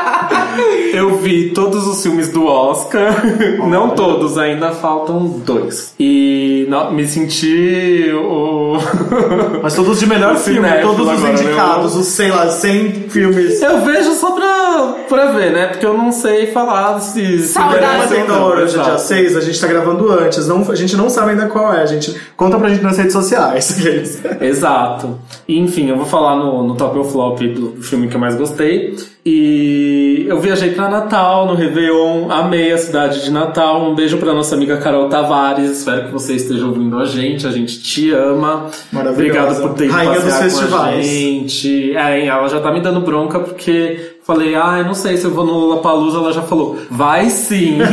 Eu 1.00 1.16
vi 1.16 1.48
todos 1.52 1.86
os 1.86 2.02
filmes 2.02 2.28
do 2.28 2.44
Oscar, 2.44 3.24
não 3.66 3.88
todos, 3.88 4.36
ainda 4.36 4.72
faltam 4.72 5.40
dois. 5.46 5.94
E 5.98 6.66
não, 6.68 6.92
me 6.92 7.06
senti 7.06 8.12
o. 8.12 8.76
Mas 9.62 9.74
todos 9.74 9.98
de 9.98 10.06
melhor 10.06 10.36
filme, 10.36 10.68
todos 10.82 11.06
os 11.06 11.08
agora, 11.08 11.32
né? 11.32 11.42
indicados, 11.42 11.96
os, 11.96 12.06
sei 12.08 12.28
lá, 12.28 12.50
100 12.50 13.08
filmes. 13.08 13.62
Eu 13.62 13.80
vejo 13.80 14.12
só 14.12 14.32
pra, 14.32 14.94
pra 15.08 15.32
ver, 15.32 15.52
né? 15.52 15.68
Porque 15.68 15.86
eu 15.86 15.96
não 15.96 16.12
sei 16.12 16.48
falar 16.48 17.00
se. 17.00 17.46
se 17.46 17.58
ou 17.58 17.64
Batendo 17.64 18.28
não, 18.28 18.48
hoje, 18.48 18.74
dia 18.74 18.82
exato. 18.82 19.00
6, 19.00 19.36
a 19.38 19.40
gente 19.40 19.58
tá 19.58 19.66
gravando 19.68 20.12
antes, 20.12 20.46
não, 20.48 20.70
a 20.70 20.74
gente 20.74 20.98
não 20.98 21.08
sabe 21.08 21.30
ainda 21.30 21.46
qual 21.46 21.72
é, 21.72 21.80
a 21.80 21.86
gente 21.86 22.14
conta 22.36 22.58
pra 22.58 22.68
gente 22.68 22.82
nas 22.82 22.98
redes 22.98 23.14
sociais. 23.14 23.80
Exato. 24.38 25.18
E, 25.48 25.58
enfim, 25.58 25.88
eu 25.88 25.96
vou 25.96 26.04
falar 26.04 26.36
no, 26.36 26.62
no 26.62 26.74
top 26.74 26.98
ou 26.98 27.04
flop 27.04 27.40
do 27.40 27.82
filme 27.82 28.06
que 28.06 28.16
eu 28.16 28.20
mais 28.20 28.36
gostei. 28.36 28.94
E 29.24 30.24
eu 30.26 30.40
viajei 30.40 30.70
pra 30.70 30.88
Natal, 30.88 31.46
no 31.46 31.54
Réveillon, 31.54 32.30
amei 32.30 32.72
a 32.72 32.78
cidade 32.78 33.22
de 33.22 33.30
Natal. 33.30 33.82
Um 33.82 33.94
beijo 33.94 34.16
pra 34.16 34.32
nossa 34.32 34.54
amiga 34.54 34.78
Carol 34.78 35.08
Tavares. 35.08 35.70
Espero 35.78 36.06
que 36.06 36.12
você 36.12 36.34
esteja 36.34 36.64
ouvindo 36.64 36.98
a 36.98 37.04
gente. 37.04 37.46
A 37.46 37.50
gente 37.50 37.82
te 37.82 38.10
ama. 38.12 38.66
Obrigado 38.92 39.60
por 39.60 39.74
ter 39.74 39.84
ido 39.86 39.92
Rainha 39.92 40.20
dos 40.20 40.24
passear 40.24 40.38
com 40.40 40.46
a 40.46 40.50
festivais. 40.50 41.06
gente. 41.06 41.96
É, 41.96 42.26
ela 42.26 42.48
já 42.48 42.60
tá 42.60 42.72
me 42.72 42.80
dando 42.80 43.00
bronca 43.00 43.40
porque 43.40 44.16
falei, 44.24 44.54
ah, 44.54 44.76
eu 44.78 44.84
não 44.84 44.94
sei 44.94 45.16
se 45.16 45.24
eu 45.24 45.32
vou 45.32 45.44
no 45.44 45.52
Lollapalooza. 45.52 46.18
Ela 46.18 46.32
já 46.32 46.42
falou, 46.42 46.78
vai 46.90 47.28
sim. 47.28 47.78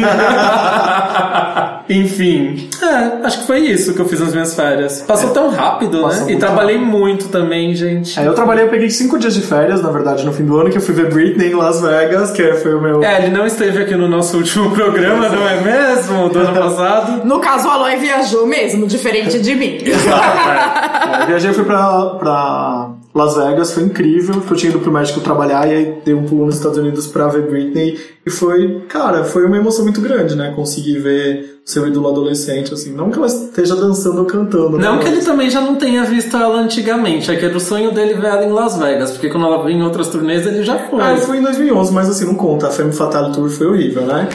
Enfim, 1.90 2.70
é, 2.82 3.26
acho 3.26 3.40
que 3.40 3.48
foi 3.48 3.60
isso 3.60 3.94
que 3.94 4.00
eu 4.02 4.08
fiz 4.08 4.20
nas 4.20 4.34
minhas 4.34 4.54
férias. 4.54 5.02
Passou 5.02 5.30
tão 5.30 5.50
rápido, 5.50 6.02
Passou 6.02 6.26
né? 6.26 6.34
E 6.34 6.36
trabalhei 6.38 6.78
muito 6.78 7.30
também, 7.30 7.74
gente. 7.76 8.20
É, 8.20 8.28
eu 8.28 8.34
trabalhei, 8.34 8.66
eu 8.66 8.70
peguei 8.70 8.90
cinco 8.90 9.18
dias 9.18 9.34
de 9.34 9.42
férias, 9.42 9.82
na 9.82 9.90
verdade, 9.90 10.26
no 10.26 10.34
fim 10.34 10.44
do 10.44 10.58
ano, 10.60 10.70
que 10.70 10.78
eu 10.78 10.82
fui 10.82 10.94
ver 10.94 11.10
Britney 11.10 11.52
em 11.52 11.56
Las 11.56 11.82
Vegas, 11.82 12.32
que 12.32 12.54
foi 12.56 12.76
o 12.76 12.82
meu. 12.82 13.04
É, 13.04 13.24
ele 13.24 13.30
não 13.30 13.46
esteve 13.46 13.82
aqui 13.82 13.96
no 13.96 14.08
nosso 14.08 14.38
último 14.38 14.72
programa, 14.76 15.30
não 15.30 15.48
é 15.48 15.62
mesmo? 15.62 16.30
Do 16.30 16.40
ano 16.40 16.54
passado. 16.54 17.26
No 17.26 17.40
caso, 17.40 17.68
o 17.68 17.72
Aloy 17.72 17.96
viajou 17.96 18.46
mesmo, 18.46 18.86
diferente 18.86 19.40
de 19.40 19.56
mim. 19.56 19.78
É, 19.86 21.22
eu 21.24 21.28
viajei, 21.28 21.54
fui 21.54 21.64
pra, 21.64 22.06
pra 22.20 22.90
Las 23.18 23.36
Vegas, 23.36 23.74
foi 23.74 23.84
incrível, 23.84 24.36
porque 24.36 24.54
eu 24.54 24.58
tinha 24.58 24.70
ido 24.72 24.80
pro 24.80 24.92
México 24.92 25.20
trabalhar 25.20 25.68
e 25.68 25.76
aí 25.76 26.02
dei 26.06 26.14
um 26.14 26.24
pulo 26.24 26.46
nos 26.46 26.56
Estados 26.56 26.78
Unidos 26.78 27.08
pra 27.08 27.28
ver 27.28 27.50
Britney. 27.50 28.00
E 28.26 28.30
foi, 28.30 28.82
cara, 28.88 29.24
foi 29.24 29.46
uma 29.46 29.58
emoção 29.58 29.84
muito 29.84 30.00
grande, 30.02 30.36
né? 30.36 30.54
Conseguir 30.56 31.00
ver 31.00 31.60
o 31.66 31.70
seu 31.70 31.88
ídolo 31.88 32.10
adolescente, 32.10 32.74
assim. 32.74 32.94
Não 32.94 33.10
que 33.10 33.18
ela 33.18 33.28
esteja 33.28 33.76
dançando 33.76 34.20
ou 34.20 34.26
cantando, 34.26 34.78
né? 34.78 34.84
Não 34.84 35.00
que 35.00 35.08
ele 35.08 35.22
também 35.22 35.50
já 35.50 35.62
não 35.62 35.76
tenha 35.76 36.04
visto 36.04 36.36
ela 36.38 36.60
antigamente, 36.60 37.32
é 37.32 37.36
que 37.36 37.46
era 37.46 37.58
o 37.58 37.60
sonho 37.60 37.92
dele 37.92 38.14
ver 38.14 38.28
ela 38.28 38.46
em 38.46 38.52
Las 38.52 38.78
Vegas, 38.78 39.12
porque 39.12 39.30
quando 39.30 39.46
ela 39.46 39.64
vinha 39.66 39.80
em 39.80 39.84
outras 39.84 40.10
turnês 40.10 40.46
ele 40.46 40.64
já 40.64 40.78
foi. 40.78 41.02
Ah, 41.02 41.18
foi 41.18 41.38
em 41.38 41.42
2011, 41.42 41.94
mas 41.94 42.10
assim, 42.10 42.26
não 42.26 42.36
conta. 42.36 42.68
A 42.68 42.72
Femme 42.72 42.94
Fatale 42.94 43.34
Tour 43.34 43.50
foi 43.50 43.68
horrível, 43.68 44.04
né? 44.04 44.28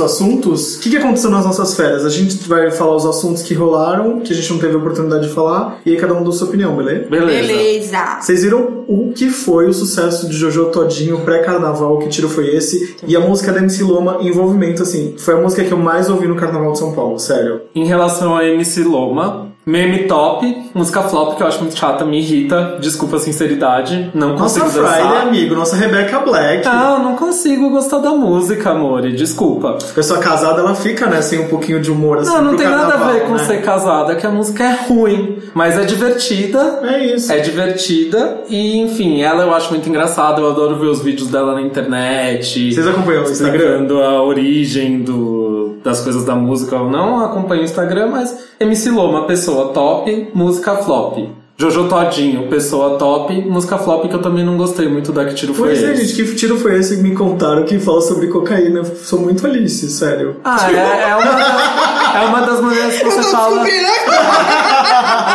assuntos. 0.00 0.76
O 0.76 0.80
que, 0.80 0.90
que 0.90 0.96
aconteceu 0.96 1.30
nas 1.30 1.44
nossas 1.44 1.74
férias? 1.74 2.04
A 2.04 2.08
gente 2.08 2.48
vai 2.48 2.70
falar 2.70 2.96
os 2.96 3.06
assuntos 3.06 3.42
que 3.42 3.54
rolaram, 3.54 4.20
que 4.20 4.32
a 4.32 4.36
gente 4.36 4.50
não 4.52 4.58
teve 4.58 4.74
a 4.74 4.78
oportunidade 4.78 5.28
de 5.28 5.34
falar, 5.34 5.80
e 5.84 5.90
aí 5.90 5.96
cada 5.96 6.14
um 6.14 6.24
dá 6.24 6.32
sua 6.32 6.48
opinião, 6.48 6.76
beleza? 6.76 7.08
Beleza. 7.08 7.46
Beleza. 7.48 8.18
Vocês 8.20 8.42
viram 8.42 8.84
o 8.88 9.12
que 9.12 9.28
foi 9.30 9.68
o 9.68 9.72
sucesso 9.72 10.28
de 10.28 10.36
Jojo 10.36 10.66
Todinho 10.66 11.20
pré-carnaval? 11.20 11.98
Que 11.98 12.08
tiro 12.08 12.28
foi 12.28 12.54
esse? 12.54 12.96
E 13.06 13.16
a 13.16 13.20
música 13.20 13.52
da 13.52 13.60
MC 13.60 13.82
Loma, 13.82 14.18
Envolvimento, 14.20 14.82
assim, 14.82 15.14
foi 15.18 15.34
a 15.34 15.36
música 15.38 15.64
que 15.64 15.72
eu 15.72 15.78
mais 15.78 16.08
ouvi 16.08 16.26
no 16.26 16.36
Carnaval 16.36 16.72
de 16.72 16.78
São 16.78 16.92
Paulo, 16.92 17.18
sério. 17.18 17.62
Em 17.74 17.84
relação 17.84 18.36
a 18.36 18.44
MC 18.44 18.82
Loma, 18.84 19.49
meme 19.66 20.04
top, 20.04 20.70
música 20.74 21.02
flop 21.02 21.36
que 21.36 21.42
eu 21.42 21.46
acho 21.46 21.60
muito 21.60 21.76
chata, 21.78 22.04
me 22.04 22.18
irrita, 22.18 22.78
desculpa 22.80 23.16
a 23.16 23.18
sinceridade, 23.18 24.10
não 24.14 24.30
Nossa 24.36 24.60
consigo 24.60 24.66
Friday, 24.86 25.02
dançar. 25.08 25.22
amigo, 25.26 25.54
nossa 25.54 25.76
Rebecca 25.76 26.18
Black. 26.20 26.64
Não, 26.66 27.02
não 27.04 27.16
consigo 27.16 27.70
gostar 27.70 27.98
da 27.98 28.10
música, 28.10 28.70
amor, 28.70 29.02
desculpa. 29.12 29.76
Pessoa 29.94 30.18
casada, 30.18 30.60
ela 30.60 30.74
fica, 30.74 31.06
né, 31.06 31.20
sem 31.22 31.38
um 31.40 31.48
pouquinho 31.48 31.80
de 31.80 31.90
humor, 31.90 32.18
assim, 32.18 32.30
Não, 32.30 32.42
não 32.42 32.56
tem 32.56 32.66
nada 32.66 32.86
a 32.86 32.90
carnaval, 32.92 33.12
ver 33.14 33.20
com 33.26 33.32
né? 33.34 33.38
ser 33.44 33.62
casada, 33.62 34.14
que 34.16 34.26
a 34.26 34.30
música 34.30 34.64
é 34.64 34.72
ruim, 34.88 35.38
mas 35.54 35.78
é 35.78 35.84
divertida. 35.84 36.80
É 36.82 37.14
isso. 37.14 37.30
É 37.32 37.38
divertida 37.38 38.42
e, 38.48 38.78
enfim, 38.80 39.20
ela 39.22 39.44
eu 39.44 39.54
acho 39.54 39.70
muito 39.70 39.88
engraçada. 39.88 40.40
Eu 40.40 40.50
adoro 40.50 40.76
ver 40.78 40.86
os 40.86 41.02
vídeos 41.02 41.28
dela 41.28 41.54
na 41.54 41.60
internet. 41.62 42.72
Vocês 42.74 42.86
acompanham 42.86 43.24
o 43.24 43.30
Instagram? 43.30 43.86
A 44.02 44.22
origem 44.22 45.00
do, 45.02 45.74
das 45.84 46.00
coisas 46.00 46.24
da 46.24 46.34
música. 46.34 46.76
Eu 46.76 46.88
não 46.90 47.24
acompanho 47.24 47.62
o 47.62 47.64
Instagram, 47.64 48.08
mas 48.08 48.36
MC 48.58 48.90
Loma, 48.90 49.26
pessoa 49.26 49.49
top, 49.68 50.28
música 50.34 50.76
flop. 50.76 51.18
Jojo 51.56 51.88
Todinho, 51.88 52.48
pessoa 52.48 52.96
top, 52.96 53.34
música 53.42 53.76
flop 53.76 54.08
que 54.08 54.14
eu 54.14 54.22
também 54.22 54.42
não 54.42 54.56
gostei 54.56 54.88
muito 54.88 55.12
da 55.12 55.26
que 55.26 55.34
tiro 55.34 55.52
foi 55.52 55.68
Pois 55.68 55.82
é, 55.82 55.92
esse. 55.92 56.06
gente, 56.06 56.30
que 56.30 56.34
tiro 56.34 56.58
foi 56.58 56.78
esse 56.78 56.96
que 56.96 57.02
me 57.02 57.14
contaram 57.14 57.64
que 57.64 57.78
fala 57.78 58.00
sobre 58.00 58.28
cocaína? 58.28 58.82
Sou 58.82 59.18
muito 59.20 59.46
Alice, 59.46 59.90
sério. 59.90 60.36
Ah, 60.42 60.70
é, 60.72 61.10
é, 61.10 61.14
uma, 61.16 62.18
é 62.18 62.26
uma 62.26 62.40
das 62.46 62.60
maneiras 62.62 62.96
que 62.98 63.04
você 63.04 63.22
fala. 63.24 63.62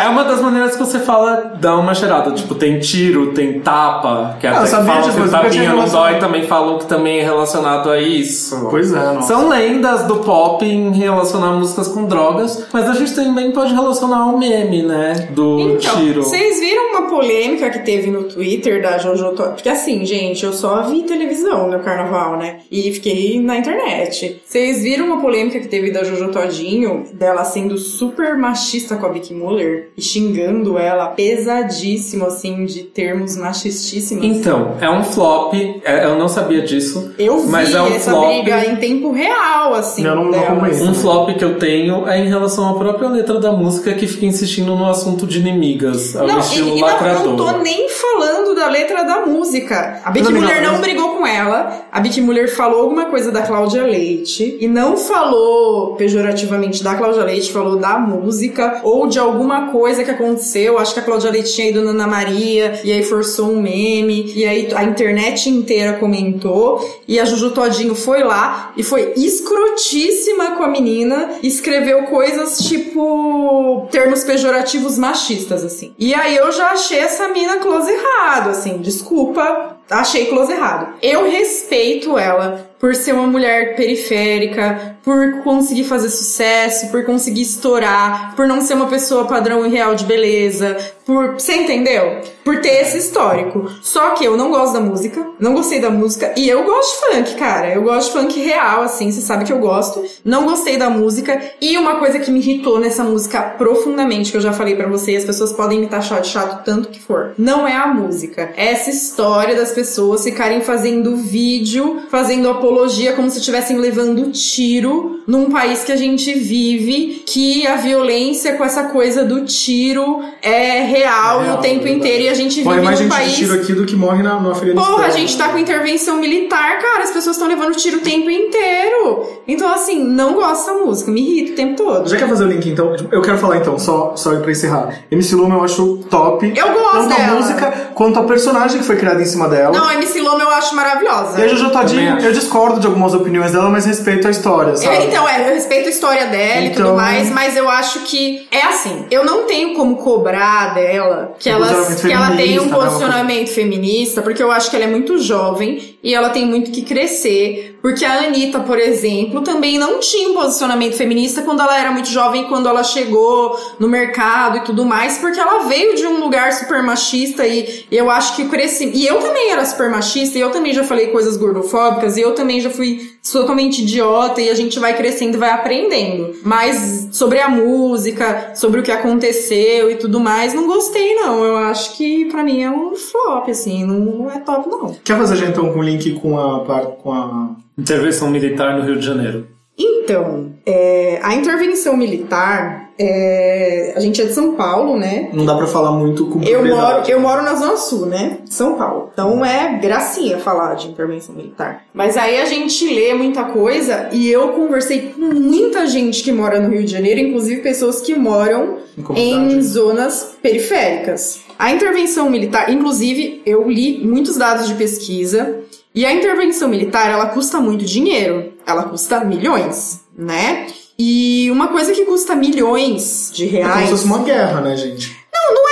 É 0.03 0.09
uma 0.09 0.23
das 0.23 0.41
maneiras 0.41 0.73
que 0.75 0.79
você 0.79 0.99
fala, 0.99 1.53
dá 1.59 1.75
uma 1.75 1.93
cheirada. 1.93 2.31
Tipo, 2.31 2.55
tem 2.55 2.79
tiro, 2.79 3.33
tem 3.33 3.59
tapa, 3.59 4.37
que 4.39 4.47
até 4.47 4.65
sabia 4.65 4.93
falam 4.93 5.11
que 5.25 5.29
tapinha 5.31 5.73
não 5.73 5.87
dói, 5.87 6.19
também 6.19 6.43
falam 6.47 6.77
que 6.77 6.85
também 6.85 7.19
é 7.19 7.23
relacionado 7.23 7.89
a 7.89 7.99
isso. 7.99 8.67
Pois 8.69 8.91
é, 8.93 9.13
nossa. 9.13 9.27
São 9.27 9.49
lendas 9.49 10.03
do 10.03 10.17
pop 10.17 10.65
em 10.65 10.91
relacionar 10.93 11.51
músicas 11.53 11.87
com 11.87 12.05
drogas, 12.05 12.67
mas 12.71 12.89
a 12.89 12.93
gente 12.93 13.13
também 13.13 13.51
pode 13.51 13.73
relacionar 13.73 14.25
o 14.27 14.37
meme, 14.37 14.83
né? 14.83 15.29
Do 15.31 15.59
Então, 15.59 15.95
tiro. 15.97 16.23
vocês 16.23 16.59
viram 16.59 16.89
uma 16.91 17.09
polêmica 17.09 17.69
que 17.69 17.79
teve 17.79 18.09
no 18.09 18.23
Twitter 18.23 18.81
da 18.81 18.97
Jojo 18.97 19.31
Todinho? 19.31 19.53
Porque 19.55 19.69
assim, 19.69 20.05
gente, 20.05 20.43
eu 20.45 20.53
só 20.53 20.83
vi 20.83 21.03
televisão 21.03 21.69
no 21.69 21.79
carnaval, 21.79 22.37
né? 22.37 22.57
E 22.71 22.91
fiquei 22.91 23.39
na 23.39 23.57
internet. 23.57 24.41
Vocês 24.45 24.83
viram 24.83 25.05
uma 25.07 25.21
polêmica 25.21 25.59
que 25.59 25.67
teve 25.67 25.91
da 25.91 26.03
Jojo 26.03 26.29
Todinho, 26.29 27.05
dela 27.13 27.43
sendo 27.43 27.77
super 27.77 28.37
machista 28.37 28.95
com 28.95 29.05
a 29.05 29.09
Vicky 29.09 29.33
Muller 29.33 29.89
e 29.97 30.01
xingando 30.01 30.77
ela 30.77 31.07
pesadíssimo, 31.07 32.25
assim, 32.25 32.65
de 32.65 32.83
termos 32.83 33.37
machistíssimos. 33.37 34.25
Então, 34.25 34.75
é 34.81 34.89
um 34.89 35.03
flop, 35.03 35.53
é- 35.85 36.05
eu 36.05 36.17
não 36.17 36.27
sabia 36.27 36.61
disso. 36.61 37.13
eu 37.17 37.39
vi 37.39 37.47
mas 37.49 37.73
é 37.73 37.81
um 37.81 37.87
essa 37.87 38.11
flop. 38.11 38.27
briga 38.27 38.65
em 38.65 38.75
tempo 38.75 39.11
real, 39.11 39.73
assim. 39.73 40.05
Eu 40.05 40.15
não- 40.15 40.25
não. 40.25 40.63
Um 40.89 40.93
flop 40.93 41.29
que 41.37 41.43
eu 41.45 41.57
tenho 41.57 42.07
é 42.07 42.19
em 42.19 42.27
relação 42.27 42.69
à 42.69 42.73
própria 42.77 43.07
letra 43.07 43.39
da 43.39 43.51
música 43.51 43.93
que 43.93 44.05
fica 44.05 44.25
insistindo 44.25 44.75
no 44.75 44.85
assunto 44.89 45.25
de 45.25 45.39
inimigas, 45.39 46.15
ao 46.15 46.27
Não, 46.27 46.39
estilo 46.39 46.69
e, 46.69 46.77
e 46.77 46.81
não, 46.81 46.87
lacrador. 46.87 47.25
não 47.27 47.35
tô 47.37 47.51
nem 47.59 47.87
falando 47.89 48.53
da 48.53 48.67
letra 48.67 49.03
da 49.03 49.25
música. 49.25 50.01
A 50.03 50.11
Bic 50.11 50.25
Não, 50.25 50.41
Mulher 50.41 50.61
não, 50.61 50.73
não 50.73 50.81
brigou 50.81 51.09
com 51.11 51.25
ela. 51.25 51.85
A 51.91 51.99
Bic 52.01 52.19
Mulher 52.19 52.49
falou 52.49 52.81
alguma 52.81 53.05
coisa 53.05 53.31
da 53.31 53.43
Cláudia 53.43 53.83
Leite. 53.83 54.57
E 54.59 54.67
não 54.67 54.97
falou 54.97 55.95
pejorativamente 55.95 56.83
da 56.83 56.95
Cláudia 56.95 57.23
Leite, 57.23 57.51
falou 57.51 57.77
da 57.77 57.97
música 57.97 58.81
ou 58.83 59.07
de 59.07 59.17
alguma 59.19 59.67
coisa 59.71 59.84
que 60.03 60.11
aconteceu. 60.11 60.77
Acho 60.77 60.93
que 60.93 60.99
a 60.99 61.03
Cláudia 61.03 61.29
Leite 61.29 61.53
tinha 61.53 61.69
ido 61.69 61.81
na 61.81 61.91
Ana 61.91 62.07
Maria 62.07 62.81
e 62.83 62.91
aí 62.91 63.03
forçou 63.03 63.51
um 63.51 63.61
meme. 63.61 64.33
E 64.35 64.45
aí 64.45 64.69
a 64.75 64.83
internet 64.83 65.49
inteira 65.49 65.93
comentou. 65.93 66.79
E 67.07 67.19
a 67.19 67.25
Juju 67.25 67.51
Todinho 67.51 67.95
foi 67.95 68.23
lá 68.23 68.73
e 68.75 68.83
foi 68.83 69.13
escrotíssima 69.15 70.51
com 70.51 70.63
a 70.63 70.67
menina. 70.67 71.29
Escreveu 71.43 72.03
coisas 72.03 72.59
tipo 72.59 73.87
termos 73.91 74.23
pejorativos 74.23 74.97
machistas, 74.97 75.63
assim. 75.63 75.93
E 75.99 76.13
aí 76.13 76.35
eu 76.35 76.51
já 76.51 76.71
achei 76.71 76.99
essa 76.99 77.27
mina 77.27 77.57
close 77.57 77.91
errado, 77.91 78.49
assim. 78.49 78.77
Desculpa, 78.77 79.77
achei 79.89 80.25
close 80.25 80.51
errado. 80.51 80.95
Eu 81.01 81.29
respeito 81.29 82.17
ela 82.17 82.69
por 82.79 82.93
ser 82.93 83.13
uma 83.13 83.27
mulher 83.27 83.75
periférica, 83.75 84.94
por 85.05 85.43
conseguir 85.43 85.83
fazer 85.83 86.09
sucesso, 86.09 86.89
por 86.89 87.05
conseguir 87.05 87.43
estourar, 87.43 88.35
por 88.35 88.47
não 88.47 88.59
ser 88.59 88.73
uma 88.73 88.87
pessoa 88.87 89.25
padrão 89.25 89.63
e 89.63 89.69
real 89.69 89.93
de 89.93 90.03
beleza, 90.03 90.75
por. 91.05 91.35
Você 91.35 91.53
entendeu? 91.53 92.21
Por 92.43 92.59
ter 92.61 92.81
esse 92.81 92.97
histórico. 92.97 93.69
Só 93.83 94.11
que 94.11 94.25
eu 94.25 94.35
não 94.35 94.49
gosto 94.49 94.73
da 94.73 94.79
música, 94.79 95.25
não 95.39 95.53
gostei 95.53 95.79
da 95.79 95.91
música, 95.91 96.33
e 96.35 96.49
eu 96.49 96.63
gosto 96.63 97.07
de 97.07 97.15
funk, 97.15 97.35
cara. 97.35 97.71
Eu 97.71 97.83
gosto 97.83 98.07
de 98.07 98.19
funk 98.19 98.39
real, 98.39 98.81
assim, 98.81 99.11
você 99.11 99.21
sabe 99.21 99.45
que 99.45 99.53
eu 99.53 99.59
gosto. 99.59 100.03
Não 100.23 100.45
gostei 100.45 100.75
da 100.77 100.89
música, 100.89 101.39
e 101.61 101.77
uma 101.77 101.97
coisa 101.97 102.17
que 102.17 102.31
me 102.31 102.39
irritou 102.39 102.79
nessa 102.79 103.03
música 103.03 103.41
profundamente, 103.41 104.31
que 104.31 104.37
eu 104.37 104.41
já 104.41 104.53
falei 104.53 104.75
pra 104.75 104.87
vocês, 104.87 105.19
as 105.19 105.25
pessoas 105.25 105.53
podem 105.53 105.79
me 105.79 105.87
taxar 105.87 106.21
de 106.21 106.29
chato 106.29 106.63
tanto 106.65 106.89
que 106.89 106.99
for. 106.99 107.33
Não 107.37 107.67
é 107.67 107.75
a 107.75 107.87
música. 107.87 108.53
É 108.57 108.71
essa 108.71 108.89
história 108.89 109.55
das 109.55 109.71
pessoas 109.71 110.23
ficarem 110.23 110.61
fazendo 110.61 111.15
vídeo, 111.15 112.01
fazendo 112.09 112.49
apologia 112.49 113.13
como 113.13 113.29
se 113.29 113.37
estivessem 113.37 113.77
levando 113.77 114.31
tiro 114.31 114.94
num 115.27 115.49
país 115.49 115.83
que 115.83 115.91
a 115.91 115.95
gente 115.95 116.33
vive, 116.33 117.23
que 117.25 117.65
a 117.65 117.75
violência 117.77 118.53
com 118.53 118.63
essa 118.63 118.83
coisa 118.85 119.23
do 119.23 119.43
tiro 119.45 120.21
é 120.41 120.81
real, 120.83 121.41
É 121.41 121.45
real, 121.45 121.57
o 121.57 121.61
tempo 121.61 121.81
é 121.81 121.83
verdade. 121.83 121.97
inteiro 121.97 122.23
e 122.25 122.29
a 122.29 122.33
gente 122.33 122.55
vive 122.61 122.81
mais 122.81 122.99
num 122.99 123.05
gente 123.07 123.09
país 123.09 123.33
tiro 123.33 123.53
aqui 123.55 123.73
do 123.73 123.85
que 123.85 123.95
morre 123.95 124.21
na, 124.21 124.39
no 124.39 124.51
Afeganistão. 124.51 124.85
Porra, 124.93 125.07
a 125.07 125.09
gente 125.09 125.35
tá 125.37 125.49
com 125.49 125.57
intervenção 125.57 126.17
militar, 126.17 126.79
cara. 126.79 127.03
As 127.03 127.11
pessoas 127.11 127.35
estão 127.35 127.47
levando 127.47 127.75
tiro 127.75 127.97
o 127.97 128.01
tempo 128.01 128.29
inteiro. 128.29 129.25
Então, 129.47 129.71
assim, 129.73 130.03
não 130.03 130.33
gosto 130.33 130.65
dessa 130.67 130.73
música. 130.73 131.11
Me 131.11 131.21
irrita 131.21 131.51
o 131.53 131.55
tempo 131.55 131.75
todo. 131.75 132.07
Já 132.09 132.17
quer 132.17 132.27
fazer 132.27 132.43
o 132.45 132.47
link, 132.47 132.69
então? 132.69 132.95
Eu 133.11 133.21
quero 133.21 133.37
falar, 133.37 133.57
então, 133.57 133.77
só, 133.79 134.15
só 134.15 134.35
pra 134.39 134.51
encerrar. 134.51 135.05
MC 135.11 135.35
Loma 135.35 135.55
eu 135.55 135.63
acho 135.63 135.97
top. 136.09 136.53
Eu 136.55 136.67
gosto 136.71 136.95
Tanto 137.09 137.15
dela. 137.15 137.31
a 137.31 137.35
música, 137.41 137.71
quanto 137.95 138.19
a 138.19 138.23
personagem 138.23 138.79
que 138.79 138.85
foi 138.85 138.95
criada 138.95 139.21
em 139.21 139.25
cima 139.25 139.47
dela. 139.49 139.75
Não, 139.77 139.87
a 139.87 139.93
MC 139.95 140.21
Loma 140.21 140.41
eu 140.43 140.49
acho 140.49 140.75
maravilhosa. 140.75 141.39
E 141.39 141.43
a 141.43 141.47
Jojo 141.47 141.71
acho. 141.75 141.95
eu 142.25 142.31
discordo 142.31 142.79
de 142.79 142.87
algumas 142.87 143.13
opiniões 143.13 143.51
dela, 143.51 143.69
mas 143.69 143.85
respeito 143.85 144.27
a 144.27 144.31
história, 144.31 144.73
assim. 144.73 144.83
sabe? 144.84 144.84
Eu- 144.93 145.01
então, 145.07 145.27
é, 145.27 145.41
eu 145.49 145.53
respeito 145.53 145.87
a 145.87 145.89
história 145.89 146.25
dela 146.27 146.61
e 146.61 146.65
Então- 146.67 146.85
tudo 146.85 146.95
mais, 146.97 147.29
mas 147.31 147.55
eu 147.57 147.69
acho 147.69 147.99
que 148.01 148.47
é 148.51 148.61
assim. 148.61 149.05
Eu 149.11 149.25
não 149.25 149.45
tenho 149.45 149.73
como 149.75 149.97
cobrar 149.97 150.73
dela 150.73 151.35
que, 151.39 151.49
Um 151.49 151.53
ela, 151.53 151.67
posicionamento 151.67 152.01
que 152.05 152.11
ela 152.11 152.35
tenha 152.37 152.61
um 152.61 152.65
né? 152.65 152.75
posicionamento 152.75 153.49
feminista, 153.49 154.21
porque 154.21 154.41
eu 154.41 154.51
acho 154.51 154.69
que 154.69 154.75
ela 154.75 154.85
é 154.85 154.89
muito 154.89 155.17
jovem 155.17 155.97
e 156.03 156.13
ela 156.13 156.29
tem 156.29 156.45
muito 156.45 156.71
que 156.71 156.81
crescer. 156.81 157.73
Porque 157.81 158.03
a 158.03 158.13
Anitta, 158.25 158.61
por 158.61 158.79
exemplo, 158.79 159.41
também 159.41 159.77
não 159.77 159.99
tinha 159.99 160.29
um 160.29 160.33
posicionamento 160.33 160.95
feminista 160.95 161.43
quando 161.43 161.61
ela 161.61 161.79
era 161.79 161.91
muito 161.91 162.09
jovem, 162.09 162.45
quando 162.45 162.67
ela 162.67 162.83
chegou 162.83 163.55
no 163.79 163.87
mercado 163.87 164.57
e 164.57 164.61
tudo 164.61 164.83
mais, 164.85 165.19
porque 165.19 165.39
ela 165.39 165.59
veio 165.67 165.95
de 165.95 166.05
um 166.07 166.19
lugar 166.19 166.51
super 166.53 166.81
machista 166.81 167.45
e 167.45 167.85
eu 167.91 168.09
acho 168.09 168.35
que 168.35 168.41
o 168.43 168.49
crescimento. 168.49 168.97
E 168.97 169.05
eu 169.05 169.17
também 169.19 169.51
era 169.51 169.63
super 169.65 169.87
machista, 169.89 170.37
e 170.37 170.41
eu 170.41 170.49
também 170.49 170.73
já 170.73 170.83
falei 170.83 171.07
coisas 171.07 171.37
gordofóbicas, 171.37 172.17
e 172.17 172.21
eu 172.21 172.33
também 172.33 172.59
já 172.59 172.69
fui 172.71 173.11
totalmente 173.31 173.81
idiota, 173.81 174.41
e 174.41 174.49
a 174.49 174.53
gente 174.53 174.79
vai 174.79 174.95
crescendo 174.95 175.37
vai 175.37 175.49
aprendendo. 175.49 176.35
Mas 176.43 177.09
sobre 177.11 177.39
a 177.39 177.49
música, 177.49 178.51
sobre 178.55 178.79
o 178.79 178.83
que 178.83 178.91
aconteceu 178.91 179.89
e 179.89 179.95
tudo 179.95 180.19
mais, 180.19 180.53
não 180.53 180.67
gostei, 180.67 181.15
não. 181.15 181.43
Eu 181.43 181.57
acho 181.57 181.95
que 181.97 182.25
pra 182.25 182.43
mim 182.43 182.61
é 182.61 182.69
um 182.69 182.95
flop, 182.95 183.49
assim, 183.49 183.85
não, 183.85 184.29
é 184.29 184.39
top, 184.39 184.69
não. 184.69 184.95
Quer 185.03 185.17
fazer 185.17 185.35
já 185.35 185.47
então 185.47 185.75
o 185.75 185.81
link 185.81 186.11
com 186.19 186.37
a, 186.39 186.85
com 186.85 187.11
a 187.11 187.55
Intervenção 187.77 188.29
militar 188.29 188.77
no 188.77 188.85
Rio 188.85 188.97
de 188.97 189.05
Janeiro. 189.05 189.47
Então, 189.77 190.53
é, 190.65 191.19
a 191.21 191.35
intervenção 191.35 191.97
militar, 191.97 192.91
é, 192.97 193.93
a 193.95 193.99
gente 193.99 194.21
é 194.21 194.25
de 194.25 194.33
São 194.33 194.53
Paulo, 194.53 194.97
né? 194.97 195.29
Não 195.33 195.45
dá 195.45 195.55
pra 195.55 195.67
falar 195.67 195.91
muito 195.91 196.27
com 196.27 196.41
Eu 196.43 196.65
moro, 196.65 197.03
eu 197.09 197.19
moro 197.19 197.43
na 197.43 197.55
Zona 197.55 197.75
Sul, 197.75 198.05
né? 198.05 198.37
São 198.45 198.75
Paulo. 198.75 199.09
Então 199.11 199.43
é 199.43 199.77
gracinha 199.79 200.37
falar 200.37 200.75
de 200.75 200.87
intervenção 200.87 201.35
militar. 201.35 201.83
Mas 201.93 202.15
aí 202.15 202.39
a 202.39 202.45
gente 202.45 202.87
lê 202.87 203.13
muita 203.13 203.43
coisa 203.45 204.09
e 204.13 204.29
eu 204.29 204.49
conversei 204.49 205.13
com 205.13 205.21
muita 205.21 205.85
gente 205.87 206.23
que 206.23 206.31
mora 206.31 206.59
no 206.59 206.69
Rio 206.69 206.85
de 206.85 206.91
Janeiro, 206.91 207.19
inclusive 207.19 207.61
pessoas 207.61 207.99
que 207.99 208.15
moram 208.15 208.77
Em 209.13 209.55
em 209.55 209.61
zonas 209.61 210.37
periféricas. 210.41 211.41
A 211.59 211.71
intervenção 211.71 212.29
militar, 212.29 212.69
inclusive, 212.69 213.41
eu 213.45 213.69
li 213.69 214.05
muitos 214.05 214.37
dados 214.37 214.67
de 214.67 214.75
pesquisa 214.75 215.59
e 215.93 216.05
a 216.05 216.13
intervenção 216.13 216.67
militar, 216.67 217.09
ela 217.09 217.27
custa 217.27 217.61
muito 217.61 217.85
dinheiro. 217.85 218.51
Ela 218.65 218.83
custa 218.83 219.23
milhões, 219.23 220.01
né? 220.17 220.67
E 220.97 221.49
uma 221.51 221.67
coisa 221.67 221.91
que 221.91 222.05
custa 222.05 222.35
milhões 222.35 223.29
de 223.33 223.45
É 223.45 223.61
como 223.61 223.63
reais. 223.63 223.85
se 223.85 223.91
fosse 223.91 224.05
uma 224.05 224.19
guerra, 224.19 224.61
né, 224.61 224.75
gente? 224.77 225.15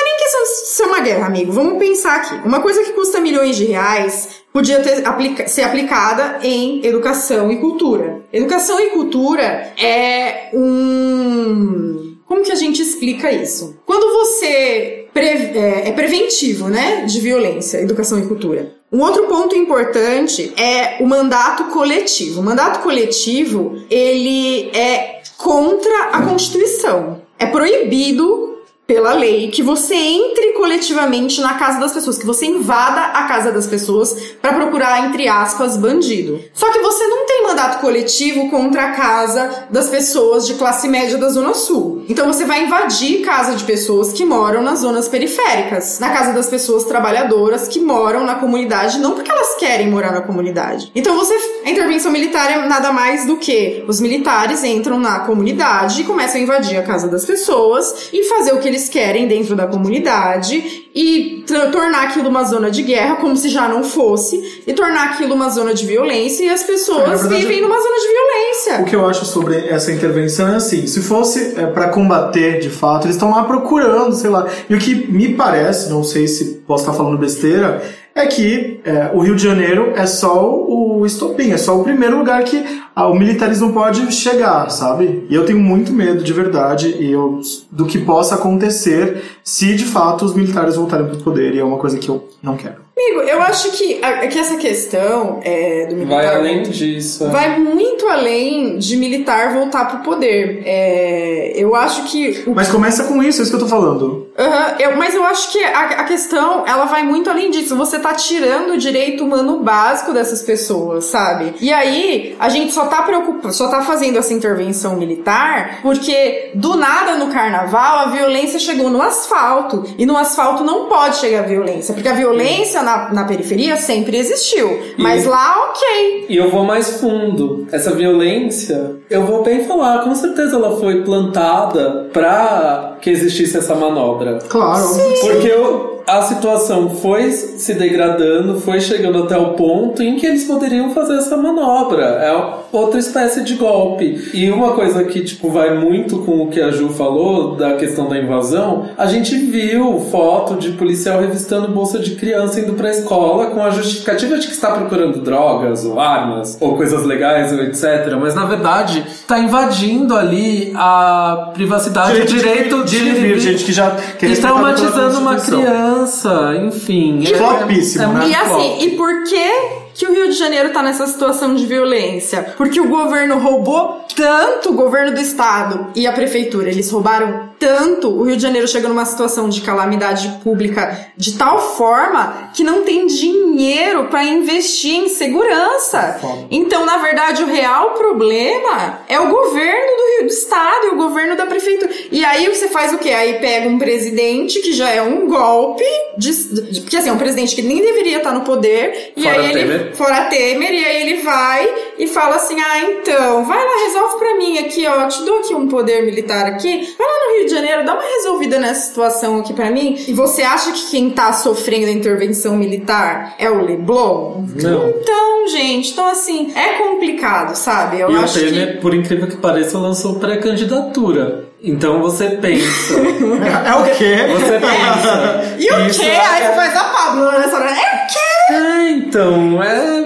Nem 0.03 0.17
questão 0.17 0.41
de 0.43 0.49
ser 0.67 0.83
uma 0.83 0.99
guerra, 0.99 1.25
amigo. 1.27 1.51
Vamos 1.51 1.77
pensar 1.79 2.15
aqui. 2.17 2.35
Uma 2.47 2.59
coisa 2.61 2.83
que 2.83 2.91
custa 2.91 3.19
milhões 3.19 3.55
de 3.55 3.65
reais 3.65 4.29
podia 4.51 4.79
ter 4.81 5.05
aplica- 5.07 5.47
ser 5.47 5.63
aplicada 5.63 6.39
em 6.43 6.85
educação 6.85 7.51
e 7.51 7.57
cultura. 7.57 8.21
Educação 8.31 8.79
e 8.79 8.87
cultura 8.91 9.73
é 9.77 10.49
um. 10.53 12.15
Como 12.25 12.43
que 12.43 12.51
a 12.51 12.55
gente 12.55 12.81
explica 12.81 13.31
isso? 13.31 13.77
Quando 13.85 14.11
você 14.13 15.05
pre- 15.13 15.51
é, 15.55 15.89
é 15.89 15.91
preventivo, 15.91 16.67
né, 16.67 17.05
de 17.05 17.19
violência, 17.19 17.77
educação 17.79 18.19
e 18.19 18.25
cultura. 18.27 18.73
Um 18.93 19.01
outro 19.01 19.23
ponto 19.23 19.55
importante 19.55 20.53
é 20.55 21.01
o 21.01 21.07
mandato 21.07 21.63
coletivo. 21.71 22.41
O 22.41 22.43
mandato 22.43 22.81
coletivo, 22.81 23.81
ele 23.89 24.69
é 24.69 25.23
contra 25.35 26.09
a 26.11 26.21
Constituição. 26.21 27.19
É 27.39 27.47
proibido 27.47 28.52
pela 28.85 29.13
lei 29.13 29.49
que 29.49 29.63
você 29.63 29.95
entre 29.95 30.53
coletivamente 30.53 31.39
na 31.39 31.53
casa 31.53 31.79
das 31.79 31.93
pessoas, 31.93 32.17
que 32.17 32.25
você 32.25 32.45
invada 32.45 33.01
a 33.17 33.23
casa 33.23 33.51
das 33.51 33.65
pessoas 33.65 34.13
para 34.41 34.53
procurar 34.53 35.05
entre 35.07 35.27
aspas 35.27 35.77
bandido. 35.77 36.41
Só 36.53 36.71
que 36.71 36.79
você 36.79 37.07
não 37.07 37.25
tem 37.25 37.43
mandato 37.43 37.79
coletivo 37.79 38.49
contra 38.49 38.85
a 38.85 38.91
casa 38.91 39.67
das 39.69 39.87
pessoas 39.87 40.45
de 40.45 40.55
classe 40.55 40.87
média 40.87 41.17
da 41.17 41.29
zona 41.29 41.53
sul. 41.53 42.03
Então 42.09 42.27
você 42.27 42.43
vai 42.43 42.65
invadir 42.65 43.21
casa 43.21 43.55
de 43.55 43.63
pessoas 43.63 44.11
que 44.11 44.25
moram 44.25 44.61
nas 44.61 44.79
zonas 44.79 45.07
periféricas, 45.07 45.99
na 45.99 46.09
casa 46.09 46.33
das 46.33 46.49
pessoas 46.49 46.83
trabalhadoras 46.83 47.67
que 47.67 47.79
moram 47.79 48.25
na 48.25 48.35
comunidade, 48.35 48.99
não 48.99 49.11
porque 49.11 49.31
elas 49.31 49.55
querem 49.55 49.89
morar 49.89 50.11
na 50.11 50.21
comunidade. 50.21 50.91
Então 50.93 51.15
você 51.15 51.33
a 51.65 51.69
intervenção 51.69 52.11
militar 52.11 52.51
é 52.51 52.67
nada 52.67 52.91
mais 52.91 53.25
do 53.25 53.37
que 53.37 53.85
os 53.87 54.01
militares 54.01 54.63
entram 54.63 54.99
na 54.99 55.21
comunidade 55.21 56.01
e 56.01 56.03
começam 56.03 56.39
a 56.39 56.43
invadir 56.43 56.77
a 56.77 56.83
casa 56.83 57.07
das 57.07 57.25
pessoas 57.25 58.09
e 58.11 58.23
fazer 58.23 58.53
o 58.53 58.59
que 58.59 58.72
eles 58.73 58.89
querem 58.89 59.27
dentro 59.27 59.55
da 59.55 59.67
comunidade 59.67 60.83
e 60.95 61.43
tornar 61.71 62.03
aquilo 62.03 62.29
uma 62.29 62.43
zona 62.43 62.69
de 62.69 62.81
guerra, 62.81 63.15
como 63.17 63.37
se 63.37 63.49
já 63.49 63.67
não 63.67 63.83
fosse, 63.83 64.63
e 64.65 64.73
tornar 64.73 65.11
aquilo 65.11 65.35
uma 65.35 65.49
zona 65.49 65.73
de 65.73 65.85
violência 65.85 66.43
e 66.43 66.49
as 66.49 66.63
pessoas 66.63 67.21
verdade, 67.21 67.45
vivem 67.45 67.61
numa 67.61 67.79
zona 67.79 67.95
de 67.95 68.07
O 68.07 68.11
violência. 68.11 68.83
que 68.89 68.95
eu 68.95 69.05
acho 69.05 69.25
sobre 69.25 69.67
essa 69.67 69.91
intervenção 69.91 70.47
é 70.47 70.55
assim, 70.55 70.87
se 70.87 71.01
fosse 71.01 71.53
é, 71.57 71.65
para 71.67 71.89
combater 71.89 72.59
de 72.59 72.69
fato, 72.69 73.05
eles 73.05 73.15
estão 73.15 73.31
lá 73.31 73.43
procurando, 73.43 74.13
sei 74.15 74.29
lá. 74.29 74.47
E 74.69 74.73
o 74.75 74.79
que 74.79 74.95
me 75.11 75.33
parece, 75.35 75.89
não 75.89 76.03
sei 76.03 76.27
se 76.27 76.61
posso 76.67 76.83
estar 76.83 76.93
falando 76.95 77.17
besteira, 77.17 77.81
é 78.15 78.25
que 78.27 78.79
é, 78.85 79.11
o 79.13 79.19
Rio 79.19 79.35
de 79.35 79.43
Janeiro 79.43 79.93
é 79.95 80.05
só 80.05 80.49
o 80.53 81.05
estopim, 81.05 81.51
é 81.51 81.57
só 81.57 81.79
o 81.79 81.83
primeiro 81.83 82.17
lugar 82.17 82.43
que 82.43 82.63
ah, 82.95 83.07
o 83.07 83.15
militarismo 83.15 83.73
pode 83.73 84.11
chegar, 84.11 84.69
sabe? 84.69 85.25
E 85.29 85.33
eu 85.35 85.45
tenho 85.45 85.59
muito 85.59 85.91
medo 85.91 86.23
de 86.23 86.31
verdade 86.31 86.95
e 86.99 87.11
eu, 87.11 87.39
do 87.71 87.85
que 87.85 87.97
possa 87.97 88.35
acontecer 88.35 89.23
se 89.43 89.75
de 89.75 89.85
fato 89.85 90.25
os 90.25 90.33
militares 90.35 90.75
voltarem 90.75 91.07
para 91.07 91.15
o 91.15 91.23
poder, 91.23 91.55
e 91.55 91.59
é 91.59 91.63
uma 91.63 91.77
coisa 91.77 91.97
que 91.97 92.07
eu 92.07 92.27
não 92.41 92.55
quero. 92.55 92.83
Amigo, 92.95 93.21
eu 93.27 93.41
acho 93.41 93.71
que, 93.71 93.99
a- 94.03 94.27
que 94.27 94.37
essa 94.37 94.55
questão 94.57 95.39
é, 95.43 95.87
do 95.87 95.95
militar... 95.95 96.15
Vai 96.23 96.35
além 96.35 96.61
disso. 96.61 97.23
é. 97.25 97.29
Vai 97.29 97.59
muito 97.59 98.07
além 98.07 98.77
de 98.77 98.95
militar 98.95 99.51
voltar 99.51 99.85
pro 99.85 99.99
poder. 100.11 100.61
É, 100.63 101.53
eu 101.55 101.73
acho 101.75 102.03
que 102.11 102.43
o 102.45 102.53
Mas 102.53 102.69
começa 102.69 103.05
com 103.05 103.21
isso, 103.23 103.39
é 103.39 103.43
isso 103.43 103.51
que 103.51 103.55
eu 103.55 103.61
tô 103.61 103.67
falando. 103.67 104.27
Aham, 104.37 104.75
eu- 104.79 104.95
mas 104.97 105.13
eu 105.13 105.23
acho 105.25 105.51
que 105.51 105.63
a, 105.63 105.79
a 105.81 106.03
questão, 106.05 106.63
ela 106.65 106.85
vai 106.85 107.03
muito 107.03 107.29
além 107.29 107.51
disso. 107.51 107.75
Você 107.77 107.99
tá 107.99 108.13
tirando 108.13 108.71
o 108.73 108.77
direito 108.77 109.23
humano 109.23 109.59
básico 109.59 110.11
dessas 110.11 110.41
pessoas, 110.41 111.05
sabe? 111.05 111.53
E 111.61 111.71
aí, 111.71 112.35
a 112.39 112.49
gente 112.49 112.73
só 112.73 112.85
tá 112.85 113.03
preocupado, 113.03 113.53
só 113.53 113.67
tá 113.67 113.81
fazendo 113.83 114.17
essa 114.17 114.33
intervenção 114.33 114.95
militar 114.95 115.79
porque 115.83 116.51
do 116.55 116.75
nada 116.75 117.15
no 117.15 117.27
carnaval 117.31 117.99
a 117.99 118.05
violência 118.07 118.59
chegou 118.59 118.89
no 118.89 119.01
asfalto. 119.01 119.83
E 119.97 120.05
no 120.05 120.17
asfalto 120.17 120.63
não 120.63 120.85
pode 120.87 121.17
chegar 121.17 121.39
a 121.41 121.47
violência, 121.47 121.93
porque 121.93 122.09
a 122.09 122.13
violência 122.13 122.81
na, 122.81 123.13
na 123.13 123.25
periferia 123.25 123.75
sempre 123.77 124.17
existiu. 124.17 124.81
Mas 124.97 125.25
E- 125.25 125.27
lá, 125.27 125.69
ok. 125.69 126.25
E 126.29 126.35
eu 126.37 126.49
vou 126.49 126.63
mais 126.65 126.99
fundo. 126.99 127.67
Essa 127.71 127.91
violência, 127.91 128.95
eu 129.09 129.25
vou 129.25 129.43
bem 129.43 129.65
falar, 129.65 129.99
com 130.03 130.15
certeza 130.15 130.55
ela 130.55 130.75
foi 130.79 131.03
plantada 131.03 132.09
pra 132.11 132.97
que 133.01 133.09
existisse 133.09 133.57
essa 133.57 133.75
manobra. 133.75 134.32
Claro. 134.49 134.87
Porque 135.21 135.47
eu- 135.47 135.92
a 136.07 136.21
situação 136.21 136.89
foi 136.89 137.31
se 137.31 137.73
degradando, 137.73 138.59
foi 138.59 138.81
chegando 138.81 139.23
até 139.23 139.37
o 139.37 139.53
ponto 139.53 140.01
em 140.03 140.15
que 140.15 140.25
eles 140.25 140.43
poderiam 140.45 140.91
fazer 140.91 141.17
essa 141.17 141.37
manobra. 141.37 142.03
É 142.03 142.33
outra 142.71 142.99
espécie 142.99 143.43
de 143.43 143.55
golpe. 143.55 144.29
E 144.33 144.49
uma 144.49 144.71
coisa 144.71 145.03
que, 145.03 145.23
tipo, 145.23 145.49
vai 145.49 145.77
muito 145.77 146.19
com 146.19 146.43
o 146.43 146.47
que 146.47 146.61
a 146.61 146.71
Ju 146.71 146.89
falou 146.89 147.55
da 147.55 147.73
questão 147.73 148.09
da 148.09 148.17
invasão, 148.17 148.89
a 148.97 149.05
gente 149.05 149.35
viu 149.35 149.99
foto 150.11 150.55
de 150.55 150.71
policial 150.71 151.21
revistando 151.21 151.67
bolsa 151.69 151.99
de 151.99 152.15
criança 152.15 152.59
indo 152.59 152.73
pra 152.73 152.89
escola 152.89 153.47
com 153.47 153.61
a 153.61 153.69
justificativa 153.69 154.37
de 154.37 154.47
que 154.47 154.53
está 154.53 154.71
procurando 154.71 155.21
drogas 155.21 155.85
ou 155.85 155.99
armas 155.99 156.57
ou 156.59 156.75
coisas 156.75 157.03
legais 157.03 157.53
ou 157.53 157.61
etc. 157.63 158.15
Mas 158.19 158.35
na 158.35 158.45
verdade 158.45 159.03
está 159.07 159.39
invadindo 159.39 160.15
ali 160.15 160.73
a 160.75 161.51
privacidade, 161.53 162.21
o 162.21 162.25
direito 162.25 162.83
de, 162.83 162.97
vir, 162.97 163.39
gente 163.39 163.63
que 163.63 163.71
já 163.71 163.91
que 163.91 164.25
e 164.25 164.35
pela 164.35 164.41
traumatizando 164.41 165.19
uma 165.19 165.33
Constituição. 165.33 165.92
Criança, 165.93 166.55
enfim. 166.65 167.19
E 167.21 167.35
flopíssimo, 167.35 168.13
né? 168.13 168.19
muito 168.19 168.29
E 168.29 168.35
assim, 168.35 168.49
flop. 168.49 168.81
e 168.81 168.89
por 168.91 169.23
que 169.23 169.83
que 169.95 170.07
o 170.07 170.11
Rio 170.11 170.25
de 170.29 170.33
Janeiro 170.33 170.71
tá 170.71 170.81
nessa 170.81 171.05
situação 171.05 171.53
de 171.53 171.65
violência? 171.65 172.53
Porque 172.57 172.79
o 172.79 172.87
governo 172.87 173.37
roubou 173.37 174.05
tanto, 174.15 174.71
o 174.71 174.73
governo 174.73 175.13
do 175.13 175.21
estado 175.21 175.87
e 175.95 176.07
a 176.07 176.11
prefeitura, 176.13 176.69
eles 176.69 176.89
roubaram 176.91 177.49
tanto, 177.63 178.09
o 178.09 178.23
Rio 178.23 178.35
de 178.35 178.41
Janeiro 178.41 178.67
chegou 178.67 178.89
numa 178.89 179.05
situação 179.05 179.47
de 179.47 179.61
calamidade 179.61 180.27
pública 180.43 181.07
de 181.15 181.37
tal 181.37 181.75
forma 181.77 182.49
que 182.53 182.63
não 182.63 182.83
tem 182.83 183.07
dinheiro 183.07 184.05
pra 184.09 184.23
investir 184.23 184.95
em 184.95 185.07
segurança. 185.09 186.17
Foda. 186.19 186.47
Então, 186.51 186.85
na 186.85 186.97
verdade, 186.97 187.41
o 187.43 187.45
real 187.47 187.91
problema 187.91 188.99
é 189.07 189.19
o 189.19 189.27
governo 189.29 189.97
do 189.97 190.17
Rio 190.17 190.27
do 190.27 190.33
Estado 190.33 190.85
e 190.87 190.89
o 190.89 190.95
governo 190.97 191.35
da 191.35 191.45
prefeitura. 191.45 191.91
E 192.11 192.23
aí 192.25 192.47
você 192.49 192.67
faz 192.67 192.93
o 192.93 192.97
quê? 192.97 193.09
Aí 193.11 193.39
pega 193.39 193.67
um 193.69 193.79
presidente 193.79 194.59
que 194.59 194.73
já 194.73 194.89
é 194.89 195.01
um 195.01 195.27
golpe, 195.27 195.83
de, 196.17 196.31
de- 196.71 196.81
porque 196.81 196.97
assim, 196.97 197.09
é 197.09 197.13
um 197.13 197.17
presidente 197.17 197.55
que 197.55 197.61
nem 197.61 197.81
deveria 197.81 198.17
estar 198.17 198.33
no 198.33 198.41
poder, 198.41 199.13
e 199.15 199.23
Fora 199.23 199.35
aí 199.39 199.45
ele. 199.45 199.53
Temer 199.53 199.79
Temer. 199.79 199.95
Fora 199.95 200.21
Temer, 200.25 200.73
e 200.73 200.85
aí 200.85 201.01
ele 201.09 201.21
vai 201.23 201.69
e 201.97 202.07
fala 202.07 202.35
assim: 202.35 202.59
ah, 202.59 202.79
então, 202.79 203.45
vai 203.45 203.57
lá, 203.57 203.83
resolve 203.85 204.17
pra 204.19 204.35
mim 204.37 204.57
aqui, 204.57 204.85
ó, 204.87 205.07
te 205.07 205.23
dou 205.23 205.39
aqui 205.39 205.53
um 205.55 205.67
poder 205.67 206.03
militar 206.03 206.45
aqui, 206.45 206.95
vai 206.97 207.07
lá 207.07 207.13
no 207.27 207.37
Rio 207.37 207.45
de 207.45 207.51
Janeiro, 207.51 207.85
dá 207.85 207.93
uma 207.93 208.03
resolvida 208.03 208.59
nessa 208.59 208.87
situação 208.87 209.39
aqui 209.39 209.53
pra 209.53 209.69
mim. 209.71 209.95
E 210.07 210.13
você 210.13 210.41
acha 210.43 210.71
que 210.71 210.89
quem 210.91 211.09
tá 211.09 211.33
sofrendo 211.33 211.87
a 211.87 211.91
intervenção 211.91 212.55
militar 212.55 213.35
é 213.37 213.49
o 213.49 213.63
Leblon? 213.63 214.45
Não. 214.61 214.89
Então, 214.89 215.47
gente, 215.49 215.91
então 215.91 216.07
assim, 216.09 216.51
é 216.55 216.73
complicado, 216.77 217.55
sabe? 217.55 217.99
Eu 217.99 218.11
e 218.11 218.15
o 218.15 218.19
acho 218.21 218.39
Temer, 218.39 218.79
por 218.79 218.93
incrível 218.93 219.27
que 219.27 219.37
pareça, 219.37 219.77
lançou 219.77 220.15
pré-candidatura. 220.19 221.45
Então 221.65 222.01
você 222.01 222.29
pensa. 222.31 222.93
É 223.65 223.73
o 223.75 223.83
quê? 223.95 224.15
Você 224.33 224.59
pensa. 224.59 225.55
que. 225.57 225.63
E 225.63 225.71
o 225.71 225.89
quê? 225.89 226.05
é- 226.05 226.25
Aí 226.25 226.43
você 226.47 226.55
faz 226.55 226.75
a 226.75 226.83
Pablo 226.83 227.31
nessa 227.31 227.55
hora. 227.55 227.69
É 227.69 227.71
o 227.71 228.07
quê? 228.07 228.19
É, 228.49 228.91
então, 228.91 229.61
é, 229.63 230.03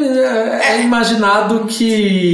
é- 0.71 0.75
é 0.77 0.81
imaginado 0.81 1.65
que 1.67 1.85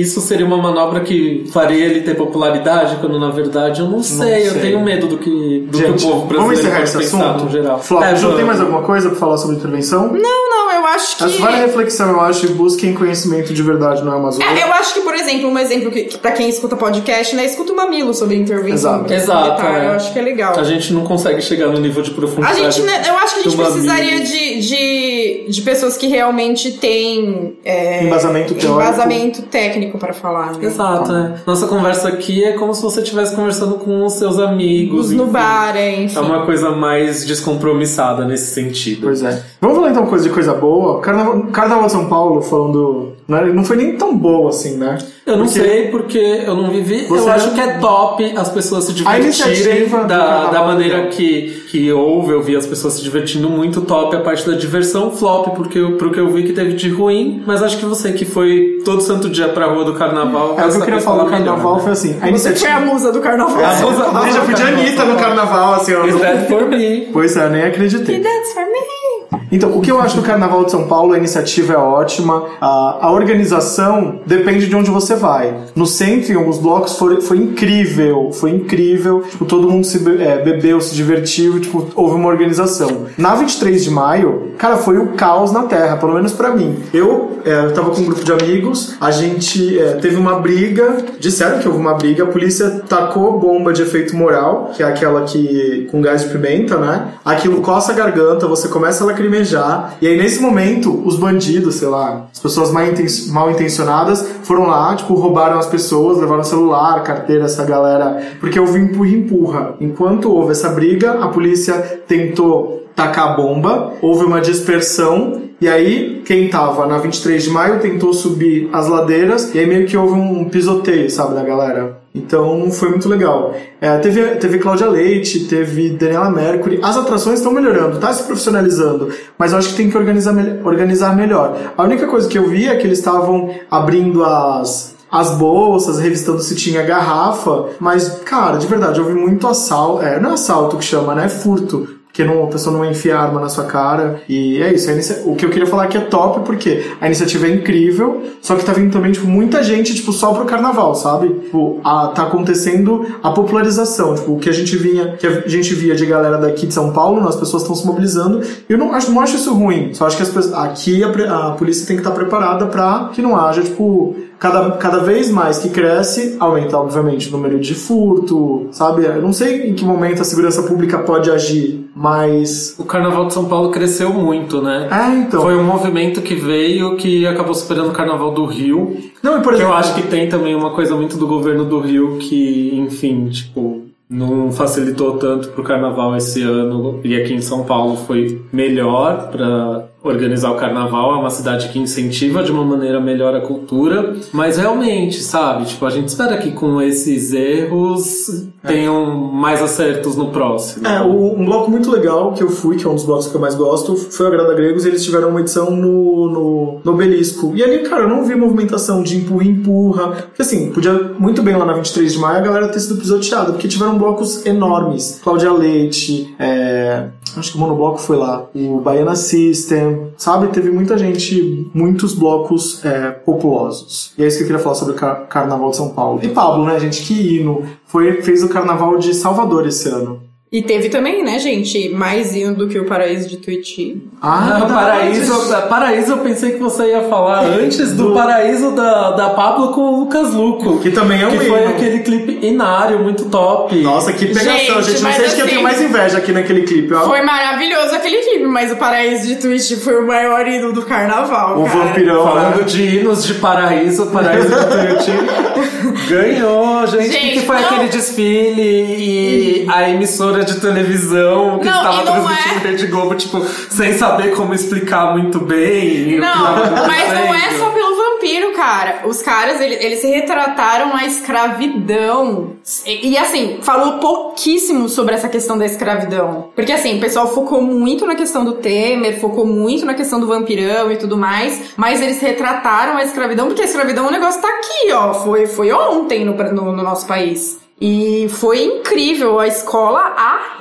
isso 0.01 0.19
seria 0.21 0.45
uma 0.45 0.57
manobra 0.57 0.99
que 1.01 1.45
faria 1.51 1.85
ele 1.85 2.01
ter 2.01 2.15
popularidade, 2.15 2.97
quando 2.97 3.17
na 3.19 3.29
verdade 3.29 3.81
eu 3.81 3.87
não 3.87 4.03
sei, 4.03 4.47
eu 4.47 4.51
sei. 4.53 4.61
tenho 4.61 4.81
medo 4.81 5.07
do 5.07 5.17
que, 5.17 5.65
do 5.69 5.77
Gente, 5.77 6.03
que 6.03 6.05
o 6.05 6.09
povo 6.11 6.27
vamos 6.27 6.27
brasileiro 6.27 6.59
encerrar 6.59 6.75
pode 6.77 6.89
esse 6.89 6.97
pensar 6.97 7.29
assunto? 7.29 7.43
no 7.45 7.51
geral. 7.51 7.79
Flop, 7.79 8.03
É, 8.03 8.11
não 8.11 8.19
tem 8.19 8.29
vamos. 8.29 8.43
mais 8.45 8.59
alguma 8.61 8.81
coisa 8.81 9.09
pra 9.09 9.17
falar 9.19 9.37
sobre 9.37 9.55
intervenção? 9.55 10.11
Não, 10.11 10.49
não, 10.49 10.71
eu 10.73 10.85
acho 10.87 11.17
que. 11.17 11.23
Mas 11.23 11.39
vale 11.39 11.55
a 11.57 11.59
reflexão, 11.61 12.09
eu 12.09 12.19
acho, 12.21 12.45
e 12.45 12.49
busquem 12.49 12.93
conhecimento 12.93 13.53
de 13.53 13.63
verdade 13.63 14.03
no 14.03 14.11
Amazon. 14.11 14.41
É, 14.43 14.63
eu 14.63 14.73
acho 14.73 14.93
que, 14.93 15.01
por 15.01 15.15
exemplo, 15.15 15.49
um 15.49 15.57
exemplo 15.57 15.89
que, 15.91 16.03
que 16.03 16.17
pra 16.17 16.31
quem 16.31 16.49
escuta 16.49 16.75
podcast, 16.75 17.35
né, 17.35 17.45
escuta 17.45 17.71
o 17.71 17.75
Mamilo 17.75 18.13
sobre 18.13 18.35
intervenção 18.35 18.73
Exato. 19.05 19.13
Exato, 19.13 19.61
é. 19.65 19.87
Eu 19.87 19.91
acho 19.93 20.11
que 20.11 20.19
é 20.19 20.21
legal. 20.21 20.59
A 20.59 20.63
gente 20.63 20.91
não 20.93 21.03
consegue 21.03 21.41
chegar 21.41 21.67
no 21.67 21.79
nível 21.79 22.01
de 22.03 22.11
A 22.11 22.13
profundidade. 22.13 22.59
gente, 22.59 22.81
né, 22.81 23.03
eu 23.07 23.15
acho 23.17 23.35
que 23.35 23.39
a 23.39 23.43
gente 23.43 23.57
precisaria 23.57 24.19
de, 24.21 24.59
de, 24.61 25.45
de 25.49 25.61
pessoas 25.61 25.92
que 25.97 26.07
realmente 26.07 26.71
têm 26.73 27.57
é, 27.63 28.03
Embasamento 28.05 28.53
teórico. 28.55 28.81
embasamento 28.81 29.41
técnico 29.43 29.97
pra 29.97 30.13
falar. 30.13 30.53
Né? 30.57 30.65
Exato, 30.65 31.11
é. 31.11 31.33
Nossa 31.45 31.67
conversa 31.67 32.07
aqui 32.09 32.43
é 32.43 32.53
como 32.53 32.73
se 32.73 32.81
você 32.81 33.01
estivesse 33.01 33.35
conversando 33.35 33.75
com 33.75 34.05
os 34.05 34.13
seus 34.13 34.39
amigos. 34.39 35.07
Os 35.07 35.11
no 35.11 35.23
enfim. 35.23 35.31
bar, 35.33 35.75
é, 35.75 36.01
enfim. 36.03 36.17
É 36.17 36.21
uma 36.21 36.45
coisa 36.45 36.71
mais 36.71 37.25
descompromissada 37.25 38.25
nesse 38.25 38.53
sentido. 38.53 39.01
Pois 39.03 39.23
é. 39.23 39.43
Vamos 39.61 39.77
falar 39.77 39.91
então 39.91 40.05
coisa 40.05 40.23
de 40.27 40.33
coisa 40.33 40.53
boa. 40.53 40.99
Carnaval, 41.01 41.43
Carnaval 41.51 41.85
de 41.85 41.91
São 41.91 42.07
Paulo, 42.07 42.41
falando. 42.41 43.13
Não, 43.27 43.63
foi 43.63 43.77
nem 43.77 43.95
tão 43.95 44.15
boa 44.17 44.49
assim, 44.49 44.75
né? 44.77 44.97
Eu 45.25 45.37
não 45.37 45.45
Porque- 45.45 45.59
sei 45.61 45.87
porque 45.87 46.17
eu 46.45 46.55
não 46.55 46.69
vivi. 46.69 47.07
Eu 47.09 47.31
acho 47.31 47.47
não- 47.47 47.53
que 47.53 47.61
é 47.61 47.77
top 47.77 48.33
as 48.35 48.49
pessoas 48.49 48.83
se 48.83 48.91
A 48.91 49.17
divertirem 49.17 49.87
da, 50.07 50.47
da 50.51 50.63
maneira 50.65 50.97
então. 50.99 51.11
que, 51.11 51.63
que 51.69 51.91
houve. 51.93 52.31
Eu 52.33 52.41
vi 52.43 52.55
as 52.57 52.65
pessoas 52.65 52.95
se 52.95 53.01
divertindo 53.03 53.49
muito 53.49 53.81
top 53.81 54.13
a 54.15 54.19
parte 54.19 54.45
da 54.49 54.55
diversão, 54.57 55.11
flop, 55.11 55.55
porque 55.55 55.79
eu, 55.79 55.93
pro 55.97 56.11
que 56.11 56.19
eu 56.19 56.29
vi 56.29 56.43
que 56.43 56.51
teve 56.51 56.73
de 56.73 56.89
ruim. 56.89 57.41
Mas 57.45 57.63
acho 57.63 57.77
que 57.77 57.85
você 57.85 58.11
que 58.11 58.25
foi 58.25 58.79
todo 58.83 59.01
santo 59.01 59.29
dia 59.29 59.47
pra 59.47 59.67
rua 59.67 59.85
do 59.85 59.93
carnaval. 59.93 60.55
É, 60.59 60.65
o 60.65 60.69
que 60.71 60.77
eu 60.77 60.81
queria 60.81 60.99
falar 60.99 61.23
do 61.23 61.29
melhor, 61.31 61.45
carnaval 61.45 61.75
né? 61.77 61.83
foi 61.83 61.91
assim. 61.93 62.17
A 62.21 62.29
Você 62.29 62.53
foi 62.55 62.69
a 62.69 62.79
musa 62.81 63.11
do 63.13 63.21
carnaval. 63.21 63.63
A 63.63 63.75
musa- 63.79 64.27
Eu 64.27 64.33
já 64.33 64.41
fui 64.41 64.53
de 64.53 64.61
Anitta 64.63 65.05
no 65.05 65.15
carnaval, 65.15 65.75
assim. 65.75 65.93
Is 66.07 66.19
that 66.19 66.47
for 66.49 66.67
me? 66.67 67.07
Pois 67.13 67.37
é, 67.37 67.49
nem 67.49 67.63
acreditei. 67.63 68.19
That's 68.19 68.53
for 68.53 68.65
me. 68.65 69.02
Então, 69.51 69.77
o 69.77 69.81
que 69.81 69.91
eu 69.91 69.99
acho 70.01 70.15
do 70.15 70.21
Carnaval 70.23 70.65
de 70.65 70.71
São 70.71 70.87
Paulo, 70.87 71.13
a 71.13 71.17
iniciativa 71.17 71.73
é 71.73 71.77
ótima, 71.77 72.43
a, 72.59 72.97
a 73.07 73.11
organização 73.11 74.19
depende 74.25 74.67
de 74.67 74.75
onde 74.75 74.89
você 74.89 75.15
vai. 75.15 75.53
No 75.75 75.85
centro, 75.85 76.31
em 76.31 76.35
alguns 76.35 76.57
blocos, 76.57 76.97
foi, 76.97 77.21
foi 77.21 77.37
incrível, 77.37 78.31
foi 78.31 78.51
incrível, 78.51 79.21
tipo, 79.29 79.45
todo 79.45 79.69
mundo 79.69 79.85
se 79.85 79.99
be- 79.99 80.21
é, 80.21 80.41
bebeu, 80.41 80.79
se 80.81 80.95
divertiu, 80.95 81.59
tipo, 81.59 81.87
houve 81.95 82.15
uma 82.15 82.29
organização. 82.29 83.05
Na 83.17 83.35
23 83.35 83.83
de 83.83 83.91
maio, 83.91 84.53
cara, 84.57 84.77
foi 84.77 84.97
o 84.97 85.07
caos 85.13 85.51
na 85.51 85.63
Terra, 85.63 85.97
pelo 85.97 86.13
menos 86.13 86.31
pra 86.33 86.51
mim. 86.51 86.77
Eu, 86.93 87.37
é, 87.45 87.67
tava 87.69 87.91
com 87.91 88.01
um 88.01 88.05
grupo 88.05 88.23
de 88.23 88.31
amigos, 88.31 88.95
a 88.99 89.11
gente 89.11 89.77
é, 89.79 89.93
teve 89.93 90.15
uma 90.15 90.39
briga, 90.39 90.97
disseram 91.19 91.59
que 91.59 91.67
houve 91.67 91.79
uma 91.79 91.93
briga, 91.93 92.23
a 92.23 92.27
polícia 92.27 92.81
tacou 92.87 93.39
bomba 93.39 93.73
de 93.73 93.81
efeito 93.81 94.15
moral, 94.15 94.71
que 94.75 94.81
é 94.81 94.85
aquela 94.85 95.21
que 95.23 95.87
com 95.91 96.01
gás 96.01 96.21
de 96.23 96.29
pimenta, 96.29 96.77
né? 96.77 97.09
Aquilo 97.25 97.61
coça 97.61 97.91
a 97.91 97.95
garganta, 97.95 98.47
você 98.47 98.67
começa 98.67 99.03
a 99.03 99.07
lacrimejar, 99.23 99.95
e 100.01 100.07
aí 100.07 100.17
nesse 100.17 100.41
momento, 100.41 101.01
os 101.05 101.17
bandidos, 101.17 101.75
sei 101.75 101.87
lá, 101.87 102.27
as 102.31 102.39
pessoas 102.39 102.71
mal, 102.71 102.85
inten- 102.85 103.31
mal 103.31 103.49
intencionadas 103.51 104.25
foram 104.43 104.67
lá, 104.67 104.95
tipo, 104.95 105.13
roubaram 105.13 105.57
as 105.57 105.67
pessoas, 105.67 106.17
levaram 106.17 106.43
celular, 106.43 107.01
carteira, 107.03 107.45
essa 107.45 107.63
galera, 107.63 108.21
porque 108.39 108.59
houve 108.59 108.79
empurra-empurra. 108.79 109.75
Enquanto 109.79 110.31
houve 110.31 110.51
essa 110.51 110.69
briga, 110.69 111.23
a 111.23 111.27
polícia 111.29 111.73
tentou 112.07 112.83
tacar 112.95 113.29
a 113.29 113.33
bomba, 113.33 113.93
houve 114.01 114.23
uma 114.25 114.41
dispersão, 114.41 115.41
e 115.59 115.67
aí 115.67 116.21
quem 116.25 116.49
tava 116.49 116.85
na 116.85 116.97
23 116.97 117.43
de 117.43 117.49
maio 117.49 117.79
tentou 117.79 118.13
subir 118.13 118.69
as 118.73 118.87
ladeiras, 118.87 119.53
e 119.55 119.59
aí 119.59 119.65
meio 119.65 119.87
que 119.87 119.97
houve 119.97 120.13
um 120.13 120.45
pisoteio, 120.45 121.09
sabe, 121.09 121.33
da 121.33 121.43
galera. 121.43 122.02
Então 122.13 122.69
foi 122.69 122.89
muito 122.89 123.09
legal. 123.09 123.55
É, 123.81 123.97
teve, 123.97 124.35
teve 124.35 124.59
Cláudia 124.59 124.87
Leite, 124.87 125.45
teve 125.45 125.89
Daniela 125.89 126.29
Mercury. 126.29 126.79
As 126.83 126.95
atrações 126.95 127.39
estão 127.39 127.51
melhorando, 127.51 127.97
tá 127.97 128.13
se 128.13 128.23
profissionalizando, 128.23 129.11
mas 129.37 129.51
eu 129.51 129.57
acho 129.57 129.69
que 129.69 129.75
tem 129.75 129.89
que 129.89 129.97
organizar, 129.97 130.35
organizar 130.63 131.15
melhor. 131.15 131.57
A 131.75 131.83
única 131.83 132.05
coisa 132.05 132.29
que 132.29 132.37
eu 132.37 132.47
vi 132.47 132.67
é 132.67 132.75
que 132.75 132.85
eles 132.85 132.99
estavam 132.99 133.49
abrindo 133.69 134.23
as, 134.23 134.95
as 135.11 135.31
bolsas, 135.31 135.99
revistando 135.99 136.39
se 136.39 136.55
tinha 136.55 136.83
garrafa, 136.83 137.69
mas, 137.79 138.21
cara, 138.23 138.57
de 138.57 138.67
verdade, 138.67 139.01
vi 139.01 139.13
muito 139.13 139.47
assalto. 139.47 140.03
É, 140.03 140.19
não 140.19 140.31
é 140.31 140.33
assalto 140.33 140.77
que 140.77 140.85
chama, 140.85 141.15
né? 141.15 141.25
É 141.25 141.29
furto. 141.29 142.02
Porque 142.13 142.23
não, 142.23 142.43
a 142.43 142.47
pessoa 142.47 142.71
não 142.71 142.81
vai 142.81 142.91
enfiar 142.91 143.19
arma 143.19 143.41
na 143.41 143.49
sua 143.49 143.63
cara. 143.63 144.21
E 144.29 144.61
é 144.61 144.71
isso. 144.71 144.87
inicia- 144.91 145.23
O 145.25 145.35
que 145.35 145.43
eu 145.43 145.49
queria 145.49 145.65
falar 145.65 145.85
aqui 145.85 145.97
é 145.97 146.01
top, 146.01 146.41
porque 146.45 146.83
a 147.01 147.07
iniciativa 147.07 147.47
é 147.47 147.49
incrível, 147.49 148.21
só 148.39 148.55
que 148.55 148.63
tá 148.63 148.71
vindo 148.71 148.91
também, 148.93 149.11
tipo, 149.11 149.25
muita 149.25 149.63
gente, 149.63 149.95
tipo, 149.95 150.13
só 150.13 150.31
pro 150.31 150.45
carnaval, 150.45 150.93
sabe? 150.93 151.27
Tipo, 151.29 151.79
a- 151.83 152.09
tá 152.09 152.21
acontecendo 152.21 153.03
a 153.23 153.31
popularização. 153.31 154.13
Tipo, 154.13 154.33
o 154.33 154.37
que 154.37 154.47
a 154.47 154.53
gente 154.53 154.77
vinha, 154.77 155.17
que 155.17 155.25
a 155.25 155.47
gente 155.47 155.73
via 155.73 155.95
de 155.95 156.05
galera 156.05 156.37
daqui 156.37 156.67
de 156.67 156.73
São 156.75 156.91
Paulo, 156.93 157.27
as 157.27 157.35
pessoas 157.35 157.63
estão 157.63 157.75
se 157.75 157.83
mobilizando. 157.83 158.41
Eu 158.69 158.77
não 158.77 158.93
acho, 158.93 159.11
não 159.11 159.19
acho 159.19 159.35
isso 159.35 159.51
ruim. 159.51 159.91
Só 159.95 160.05
acho 160.05 160.15
que 160.15 160.21
as 160.21 160.29
pessoas, 160.29 160.53
aqui 160.53 161.03
a, 161.03 161.07
a 161.47 161.51
polícia 161.53 161.87
tem 161.87 161.95
que 161.95 162.01
estar 162.03 162.11
preparada 162.13 162.67
pra 162.67 163.09
que 163.11 163.23
não 163.23 163.35
haja, 163.35 163.63
tipo, 163.63 164.15
cada, 164.43 164.71
cada 164.71 164.97
vez 164.97 165.31
mais 165.31 165.59
que 165.59 165.69
cresce, 165.69 166.35
aumenta, 166.37 166.77
obviamente, 166.77 167.29
o 167.29 167.31
número 167.31 167.57
de 167.61 167.73
furto, 167.73 168.67
sabe? 168.71 169.05
Eu 169.05 169.21
não 169.21 169.31
sei 169.31 169.69
em 169.69 169.73
que 169.73 169.85
momento 169.85 170.21
a 170.21 170.25
segurança 170.25 170.63
pública 170.63 170.99
pode 170.99 171.31
agir, 171.31 171.89
mas. 171.95 172.75
O 172.77 172.83
Carnaval 172.83 173.27
de 173.27 173.33
São 173.33 173.45
Paulo 173.45 173.71
cresceu 173.71 174.11
muito, 174.11 174.61
né? 174.61 174.89
É, 174.91 175.15
então. 175.19 175.41
Foi 175.41 175.55
um 175.55 175.63
movimento 175.63 176.21
que 176.21 176.35
veio 176.35 176.97
que 176.97 177.25
acabou 177.25 177.53
superando 177.53 177.87
o 177.87 177.93
Carnaval 177.93 178.33
do 178.33 178.45
Rio. 178.45 178.97
Não, 179.23 179.37
e 179.37 179.41
por 179.41 179.53
Que 179.53 179.61
eu 179.61 179.67
exemplo. 179.67 179.75
acho 179.75 179.95
que 179.95 180.01
tem 180.01 180.27
também 180.27 180.53
uma 180.53 180.71
coisa 180.71 180.93
muito 180.93 181.15
do 181.15 181.25
governo 181.25 181.63
do 181.63 181.79
Rio 181.79 182.17
que, 182.17 182.77
enfim, 182.77 183.29
tipo, 183.29 183.83
não 184.09 184.51
facilitou 184.51 185.17
tanto 185.17 185.47
pro 185.49 185.63
carnaval 185.63 186.17
esse 186.17 186.41
ano. 186.41 186.99
E 187.01 187.15
aqui 187.15 187.33
em 187.33 187.41
São 187.41 187.63
Paulo 187.63 187.95
foi 187.95 188.41
melhor 188.51 189.29
pra 189.31 189.85
organizar 190.03 190.51
o 190.51 190.55
carnaval. 190.55 191.15
É 191.15 191.17
uma 191.19 191.29
cidade 191.29 191.69
que 191.69 191.79
incentiva 191.79 192.43
de 192.43 192.51
uma 192.51 192.63
maneira 192.63 192.99
melhor 192.99 193.33
a 193.35 193.41
cultura. 193.41 194.15
Mas 194.31 194.57
realmente, 194.57 195.23
sabe? 195.23 195.65
Tipo, 195.65 195.85
a 195.85 195.89
gente 195.89 196.09
espera 196.09 196.37
que 196.37 196.51
com 196.51 196.81
esses 196.81 197.33
erros 197.33 198.49
tenham 198.65 199.15
mais 199.15 199.61
acertos 199.61 200.15
no 200.15 200.29
próximo. 200.29 200.87
É, 200.87 201.01
um 201.01 201.45
bloco 201.45 201.71
muito 201.71 201.89
legal 201.89 202.33
que 202.33 202.43
eu 202.43 202.49
fui, 202.49 202.75
que 202.75 202.85
é 202.85 202.89
um 202.89 202.95
dos 202.95 203.05
blocos 203.05 203.27
que 203.27 203.35
eu 203.35 203.41
mais 203.41 203.55
gosto, 203.55 203.95
foi 203.95 204.25
o 204.25 204.29
Agrada 204.29 204.53
Gregos, 204.53 204.85
e 204.85 204.89
eles 204.89 205.03
tiveram 205.03 205.29
uma 205.29 205.39
edição 205.39 205.71
no, 205.71 206.29
no, 206.29 206.81
no 206.83 206.91
Obelisco. 206.91 207.53
E 207.55 207.63
ali, 207.63 207.79
cara, 207.79 208.03
eu 208.03 208.09
não 208.09 208.25
vi 208.25 208.35
movimentação 208.35 209.01
de 209.01 209.17
empurra-empurra. 209.17 210.07
Porque 210.11 210.41
assim, 210.41 210.71
podia 210.71 210.93
muito 211.17 211.41
bem 211.41 211.55
lá 211.55 211.65
na 211.65 211.73
23 211.73 212.13
de 212.13 212.19
maio 212.19 212.37
a 212.37 212.41
galera 212.41 212.67
ter 212.67 212.79
sido 212.79 212.99
pisoteada, 212.99 213.51
porque 213.51 213.67
tiveram 213.67 213.97
blocos 213.97 214.45
enormes. 214.45 215.19
Cláudia 215.23 215.51
Leite, 215.51 216.35
é, 216.39 217.07
acho 217.37 217.51
que 217.51 217.57
o 217.57 217.59
monobloco 217.61 217.97
foi 217.99 218.17
lá, 218.17 218.47
o 218.55 218.79
Baiana 218.79 219.15
System, 219.15 220.07
sabe? 220.17 220.47
Teve 220.47 220.69
muita 220.71 220.97
gente, 220.97 221.69
muitos 221.73 222.13
blocos 222.13 222.83
é, 222.85 223.11
populosos. 223.11 224.13
E 224.17 224.23
é 224.23 224.27
isso 224.27 224.37
que 224.37 224.43
eu 224.43 224.47
queria 224.47 224.61
falar 224.61 224.75
sobre 224.75 224.93
o 224.93 224.97
Car- 224.97 225.27
Carnaval 225.27 225.69
de 225.69 225.77
São 225.77 225.89
Paulo. 225.89 226.19
E 226.23 226.29
Pablo, 226.29 226.65
né, 226.65 226.79
gente? 226.79 227.03
Que 227.03 227.37
hino. 227.37 227.63
Foi, 227.85 228.21
fez 228.21 228.43
o 228.43 228.49
Carnaval 228.49 228.97
de 228.97 229.13
Salvador 229.13 229.67
esse 229.67 229.87
ano. 229.89 230.22
E 230.53 230.61
teve 230.61 230.87
também, 230.87 231.23
né, 231.23 231.39
gente, 231.39 231.89
mais 231.89 232.35
hino 232.35 232.53
do 232.53 232.67
que 232.67 232.77
o 232.77 232.85
Paraíso 232.85 233.27
de 233.27 233.37
Tuiuti. 233.37 234.03
Ah, 234.21 234.59
verdade. 234.59 234.71
paraíso, 234.73 235.67
paraíso, 235.67 236.11
eu 236.11 236.17
pensei 236.19 236.51
que 236.51 236.59
você 236.59 236.89
ia 236.91 237.01
falar 237.09 237.43
antes 237.59 237.91
do, 237.93 238.13
paraíso 238.13 238.69
da, 238.69 239.09
da 239.11 239.29
Pablo 239.31 239.69
com 239.73 239.81
o 239.81 239.99
Lucas 240.01 240.31
Luco. 240.31 240.77
Que 240.79 240.91
também 240.91 241.23
é 241.23 241.27
um 241.27 241.31
Que 241.31 241.39
foi 241.45 241.59
hino. 241.59 241.69
aquele 241.71 241.99
clipe 242.01 242.45
inário, 242.45 242.99
muito 242.99 243.25
top. 243.25 243.75
Nossa, 243.81 244.13
que 244.13 244.27
pegação, 244.27 244.53
Gente, 244.83 244.91
gente. 244.91 245.01
Não 245.01 245.11
sei 245.11 245.27
de 245.27 245.31
quem 245.31 245.39
eu 245.39 245.45
assim- 245.45 245.47
tenho 245.49 245.63
mais 245.63 245.81
inveja 245.81 246.17
aqui 246.19 246.31
naquele 246.31 246.61
clipe, 246.61 246.93
ó. 246.93 247.01
Foi 247.07 247.23
maravilhoso 247.23 247.95
aquele 247.95 248.17
clipe, 248.17 248.45
mas 248.45 248.71
o 248.71 248.75
Paraíso 248.75 249.25
de 249.25 249.37
Twitch 249.37 249.71
foi 249.79 249.99
o 250.03 250.05
maior 250.05 250.47
hino 250.47 250.71
do 250.71 250.83
carnaval, 250.83 251.59
O 251.61 251.65
cara. 251.65 251.79
vampirão, 251.85 252.23
Falando 252.25 252.57
né? 252.59 252.63
de 252.63 252.83
hinos 252.99 253.25
de 253.25 253.33
paraíso, 253.33 254.05
paraíso 254.11 254.49
do 254.49 254.69
Tuiuti 254.69 255.11
ganhou, 256.09 256.85
gente. 256.85 257.07
O 257.09 257.19
que 257.19 257.29
que 257.31 257.39
foi 257.39 257.55
não. 257.55 257.63
aquele 257.65 257.87
desfile 257.89 258.61
e 258.61 259.65
a 259.67 259.89
emissora 259.89 260.42
de 260.43 260.59
televisão 260.59 261.59
que 261.59 261.65
Não, 261.65 261.75
estava 261.77 262.01
transmitindo 262.03 262.67
é- 262.67 262.71
Rede 262.71 262.87
Globo, 262.87 263.15
tipo, 263.15 263.43
sem 263.69 263.93
saber 263.93 264.35
como 264.35 264.53
explicar 264.53 265.13
muito 265.13 265.39
bem. 265.39 266.05
que 266.05 266.15
Não, 266.17 266.43
mas 266.87 267.13
não 267.13 267.33
é 267.33 267.51
só 267.57 267.69
pelo 267.71 267.95
vampiro, 267.95 268.53
cara. 268.53 269.01
Os 269.05 269.21
caras, 269.21 269.59
ele- 269.61 269.75
eles 269.75 269.99
se 269.99 270.07
retrataram 270.07 270.95
a 270.95 271.05
escravidão. 271.05 272.53
E, 272.85 273.09
e, 273.11 273.17
assim, 273.17 273.59
falou 273.61 273.99
pouquíssimo 273.99 274.87
sobre 274.87 275.13
essa 275.15 275.27
questão 275.27 275.57
da 275.57 275.65
escravidão. 275.65 276.49
Porque 276.55 276.71
assim, 276.71 276.97
o 276.97 277.01
pessoal 277.01 277.27
focou 277.33 277.61
muito 277.61 278.05
na 278.05 278.15
questão 278.15 278.43
do 278.45 278.53
Temer, 278.53 279.19
focou 279.19 279.45
muito 279.45 279.85
na 279.85 279.93
questão 279.93 280.19
do 280.19 280.27
vampirão 280.27 280.91
e 280.91 280.97
tudo 280.97 281.17
mais. 281.17 281.73
Mas 281.75 282.01
eles 282.01 282.19
retrataram 282.21 282.97
a 282.97 283.03
escravidão, 283.03 283.47
porque 283.47 283.61
a 283.61 283.65
escravidão, 283.65 284.07
o 284.07 284.11
negócio 284.11 284.41
tá 284.41 284.47
aqui, 284.47 284.91
ó. 284.91 285.13
Foi, 285.13 285.45
foi 285.45 285.71
ontem 285.71 286.23
no, 286.25 286.33
no, 286.35 286.71
no 286.71 286.83
nosso 286.83 287.05
país. 287.05 287.59
E 287.85 288.29
foi 288.29 288.63
incrível, 288.63 289.41
a 289.41 289.47
escola 289.47 289.99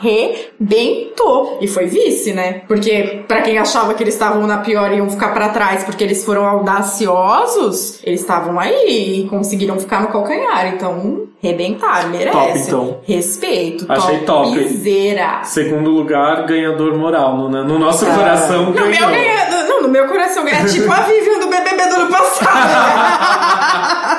arrebentou. 0.00 1.58
E 1.60 1.68
foi 1.68 1.86
vice, 1.86 2.32
né? 2.32 2.62
Porque 2.66 3.22
pra 3.28 3.42
quem 3.42 3.58
achava 3.58 3.94
que 3.94 4.02
eles 4.02 4.14
estavam 4.14 4.44
na 4.44 4.58
pior 4.58 4.90
e 4.90 4.96
iam 4.96 5.08
ficar 5.08 5.32
pra 5.32 5.50
trás 5.50 5.84
porque 5.84 6.02
eles 6.02 6.24
foram 6.24 6.44
audaciosos, 6.44 8.00
eles 8.02 8.22
estavam 8.22 8.58
aí 8.58 9.20
e 9.20 9.28
conseguiram 9.28 9.78
ficar 9.78 10.02
no 10.02 10.08
calcanhar. 10.08 10.74
Então, 10.74 11.28
arrebentaram, 11.42 12.10
merece. 12.10 12.70
Top, 12.70 12.88
então. 12.88 12.98
Respeito, 13.04 13.86
Achei 13.88 14.18
top. 14.20 14.54
topzera. 14.56 15.40
Segundo 15.44 15.90
lugar, 15.90 16.46
ganhador 16.46 16.96
moral. 16.96 17.36
No, 17.36 17.48
no 17.64 17.78
nosso 17.78 18.06
coração, 18.06 18.66
No 18.66 18.70
meu, 18.72 18.84
ganhou. 18.86 19.10
ganha, 19.10 19.50
não, 19.68 19.82
no 19.82 19.88
meu 19.88 20.06
coração 20.06 20.44
ganha 20.44 20.64
tipo 20.64 20.90
a 20.92 21.00
Vivian 21.00 21.38
do 21.40 21.48
BBB 21.48 21.86
do 21.88 21.94
ano 21.96 22.10
passado. 22.10 22.52